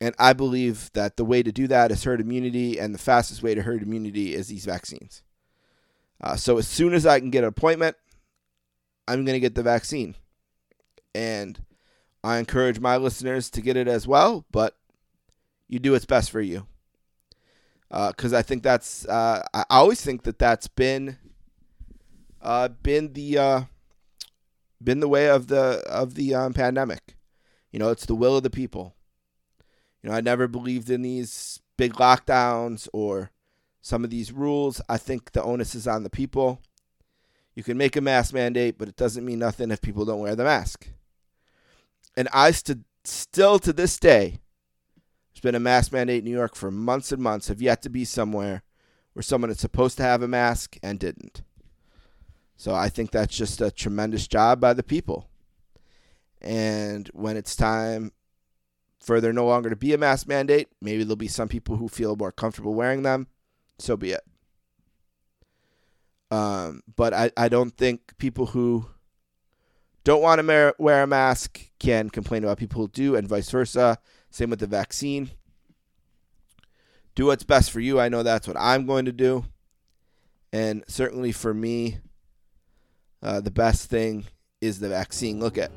And 0.00 0.14
I 0.18 0.32
believe 0.32 0.90
that 0.94 1.16
the 1.16 1.24
way 1.24 1.42
to 1.42 1.52
do 1.52 1.66
that 1.66 1.90
is 1.90 2.04
herd 2.04 2.20
immunity, 2.20 2.78
and 2.78 2.94
the 2.94 2.98
fastest 2.98 3.42
way 3.42 3.54
to 3.54 3.62
herd 3.62 3.82
immunity 3.82 4.34
is 4.34 4.48
these 4.48 4.64
vaccines. 4.64 5.22
Uh, 6.22 6.36
so 6.36 6.58
as 6.58 6.66
soon 6.66 6.94
as 6.94 7.04
I 7.04 7.20
can 7.20 7.30
get 7.30 7.44
an 7.44 7.48
appointment, 7.48 7.96
I'm 9.06 9.24
going 9.24 9.36
to 9.36 9.40
get 9.40 9.54
the 9.54 9.62
vaccine. 9.62 10.14
And 11.14 11.62
I 12.22 12.38
encourage 12.38 12.80
my 12.80 12.96
listeners 12.96 13.50
to 13.50 13.60
get 13.60 13.76
it 13.76 13.88
as 13.88 14.06
well, 14.06 14.46
but 14.50 14.76
you 15.68 15.78
do 15.78 15.92
what's 15.92 16.06
best 16.06 16.30
for 16.30 16.40
you. 16.40 16.66
Because 17.90 18.32
uh, 18.32 18.38
I 18.38 18.42
think 18.42 18.62
that's, 18.62 19.04
uh, 19.06 19.42
I 19.52 19.64
always 19.68 20.00
think 20.00 20.22
that 20.22 20.38
that's 20.38 20.68
been, 20.68 21.18
uh, 22.40 22.68
been 22.68 23.12
the, 23.12 23.38
uh, 23.38 23.60
been 24.82 25.00
the 25.00 25.08
way 25.08 25.28
of 25.28 25.48
the 25.48 25.82
of 25.88 26.14
the 26.14 26.34
um, 26.34 26.52
pandemic. 26.52 27.16
You 27.70 27.78
know, 27.78 27.90
it's 27.90 28.06
the 28.06 28.14
will 28.14 28.36
of 28.36 28.42
the 28.42 28.50
people. 28.50 28.94
You 30.02 30.10
know, 30.10 30.16
I 30.16 30.20
never 30.20 30.48
believed 30.48 30.90
in 30.90 31.02
these 31.02 31.60
big 31.76 31.94
lockdowns 31.94 32.88
or 32.92 33.30
some 33.80 34.04
of 34.04 34.10
these 34.10 34.32
rules. 34.32 34.80
I 34.88 34.96
think 34.96 35.32
the 35.32 35.42
onus 35.42 35.74
is 35.74 35.86
on 35.86 36.02
the 36.02 36.10
people. 36.10 36.60
You 37.54 37.62
can 37.62 37.76
make 37.76 37.96
a 37.96 38.00
mask 38.00 38.32
mandate, 38.32 38.78
but 38.78 38.88
it 38.88 38.96
doesn't 38.96 39.24
mean 39.24 39.38
nothing 39.38 39.70
if 39.70 39.82
people 39.82 40.04
don't 40.04 40.20
wear 40.20 40.36
the 40.36 40.44
mask. 40.44 40.88
And 42.16 42.28
I 42.32 42.50
st- 42.52 42.84
still 43.04 43.58
to 43.58 43.72
this 43.72 43.98
day, 43.98 44.40
there's 45.32 45.42
been 45.42 45.54
a 45.54 45.60
mask 45.60 45.92
mandate 45.92 46.18
in 46.20 46.24
New 46.24 46.36
York 46.36 46.54
for 46.54 46.70
months 46.70 47.12
and 47.12 47.22
months, 47.22 47.48
have 47.48 47.62
yet 47.62 47.82
to 47.82 47.90
be 47.90 48.04
somewhere 48.04 48.62
where 49.12 49.22
someone 49.22 49.50
is 49.50 49.60
supposed 49.60 49.96
to 49.96 50.02
have 50.02 50.22
a 50.22 50.28
mask 50.28 50.76
and 50.82 50.98
didn't. 50.98 51.42
So 52.56 52.74
I 52.74 52.88
think 52.88 53.10
that's 53.10 53.36
just 53.36 53.60
a 53.60 53.70
tremendous 53.70 54.28
job 54.28 54.60
by 54.60 54.74
the 54.74 54.82
people. 54.82 55.28
And 56.40 57.08
when 57.12 57.36
it's 57.36 57.56
time 57.56 58.12
for 59.00 59.20
there 59.20 59.32
no 59.32 59.46
longer 59.46 59.70
to 59.70 59.76
be 59.76 59.94
a 59.94 59.98
mask 59.98 60.28
mandate, 60.28 60.68
maybe 60.80 61.02
there'll 61.02 61.16
be 61.16 61.28
some 61.28 61.48
people 61.48 61.76
who 61.76 61.88
feel 61.88 62.16
more 62.16 62.32
comfortable 62.32 62.74
wearing 62.74 63.02
them. 63.02 63.26
So 63.78 63.96
be 63.96 64.12
it. 64.12 64.20
Um, 66.30 66.82
but 66.96 67.12
I, 67.12 67.30
I 67.36 67.48
don't 67.48 67.76
think 67.76 68.16
people 68.18 68.46
who 68.46 68.86
don't 70.04 70.22
want 70.22 70.40
to 70.40 70.74
wear 70.78 71.02
a 71.02 71.06
mask 71.06 71.60
can 71.78 72.10
complain 72.10 72.44
about 72.44 72.58
people 72.58 72.82
who 72.82 72.88
do, 72.88 73.16
and 73.16 73.26
vice 73.26 73.50
versa. 73.50 73.98
Same 74.30 74.50
with 74.50 74.60
the 74.60 74.66
vaccine. 74.66 75.30
Do 77.14 77.26
what's 77.26 77.42
best 77.42 77.70
for 77.70 77.80
you. 77.80 77.98
I 77.98 78.08
know 78.08 78.22
that's 78.22 78.46
what 78.46 78.56
I'm 78.58 78.86
going 78.86 79.06
to 79.06 79.12
do. 79.12 79.44
And 80.52 80.84
certainly 80.88 81.32
for 81.32 81.52
me, 81.52 81.98
uh, 83.22 83.40
the 83.40 83.50
best 83.50 83.90
thing 83.90 84.26
is 84.60 84.78
the 84.78 84.88
vaccine. 84.88 85.40
Look 85.40 85.58
at 85.58 85.70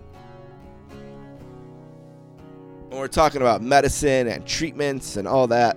when 2.93 2.99
we're 2.99 3.07
talking 3.07 3.41
about 3.41 3.59
medicine 3.59 4.27
and 4.27 4.45
treatments 4.45 5.17
and 5.17 5.27
all 5.27 5.47
that 5.47 5.75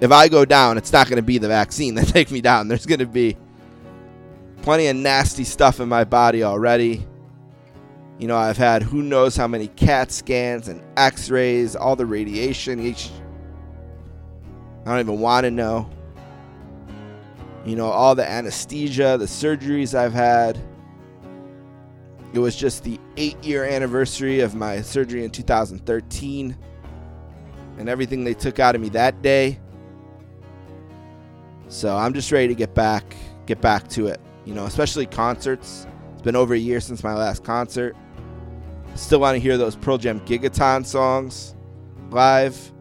if 0.00 0.12
I 0.12 0.28
go 0.28 0.44
down, 0.44 0.78
it's 0.78 0.92
not 0.92 1.08
going 1.08 1.16
to 1.16 1.22
be 1.22 1.38
the 1.38 1.48
vaccine 1.48 1.94
that 1.96 2.06
take 2.06 2.30
me 2.30 2.40
down. 2.40 2.68
There's 2.68 2.86
going 2.86 3.00
to 3.00 3.06
be 3.06 3.36
plenty 4.62 4.86
of 4.86 4.94
nasty 4.94 5.42
stuff 5.42 5.80
in 5.80 5.88
my 5.88 6.04
body 6.04 6.44
already. 6.44 7.04
You 8.20 8.28
know, 8.28 8.36
I've 8.36 8.56
had 8.56 8.84
who 8.84 9.02
knows 9.02 9.34
how 9.34 9.48
many 9.48 9.66
CAT 9.66 10.12
scans 10.12 10.68
and 10.68 10.80
x 10.96 11.28
rays, 11.28 11.74
all 11.74 11.96
the 11.96 12.06
radiation. 12.06 12.78
Each, 12.78 13.10
I 14.86 14.90
don't 14.90 15.00
even 15.00 15.18
want 15.18 15.42
to 15.42 15.50
know. 15.50 15.90
You 17.64 17.74
know, 17.74 17.86
all 17.86 18.14
the 18.14 18.28
anesthesia, 18.28 19.16
the 19.18 19.26
surgeries 19.26 19.92
I've 19.92 20.12
had. 20.12 20.56
It 22.32 22.38
was 22.38 22.54
just 22.54 22.84
the 22.84 23.00
eight 23.16 23.42
year 23.42 23.64
anniversary 23.64 24.40
of 24.40 24.54
my 24.54 24.82
surgery 24.82 25.24
in 25.24 25.30
2013 25.30 26.56
and 27.78 27.88
everything 27.88 28.24
they 28.24 28.34
took 28.34 28.58
out 28.58 28.74
of 28.74 28.80
me 28.80 28.88
that 28.90 29.22
day. 29.22 29.58
So 31.68 31.96
I'm 31.96 32.12
just 32.12 32.30
ready 32.32 32.48
to 32.48 32.54
get 32.54 32.74
back, 32.74 33.16
get 33.46 33.60
back 33.60 33.88
to 33.88 34.08
it. 34.08 34.20
You 34.44 34.54
know, 34.54 34.64
especially 34.64 35.06
concerts. 35.06 35.86
It's 36.12 36.22
been 36.22 36.36
over 36.36 36.54
a 36.54 36.58
year 36.58 36.80
since 36.80 37.04
my 37.04 37.14
last 37.14 37.44
concert. 37.44 37.96
Still 38.94 39.20
want 39.20 39.36
to 39.36 39.38
hear 39.38 39.56
those 39.56 39.76
Pearl 39.76 39.98
Jam 39.98 40.20
Gigaton 40.20 40.84
songs 40.84 41.54
live. 42.10 42.72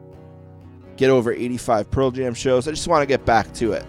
Get 0.95 1.09
over 1.09 1.31
85 1.31 1.91
Pearl 1.91 2.11
Jam 2.11 2.33
shows. 2.33 2.67
I 2.67 2.71
just 2.71 2.87
want 2.87 3.03
to 3.03 3.05
get 3.05 3.25
back 3.25 3.53
to 3.55 3.73
it. 3.73 3.85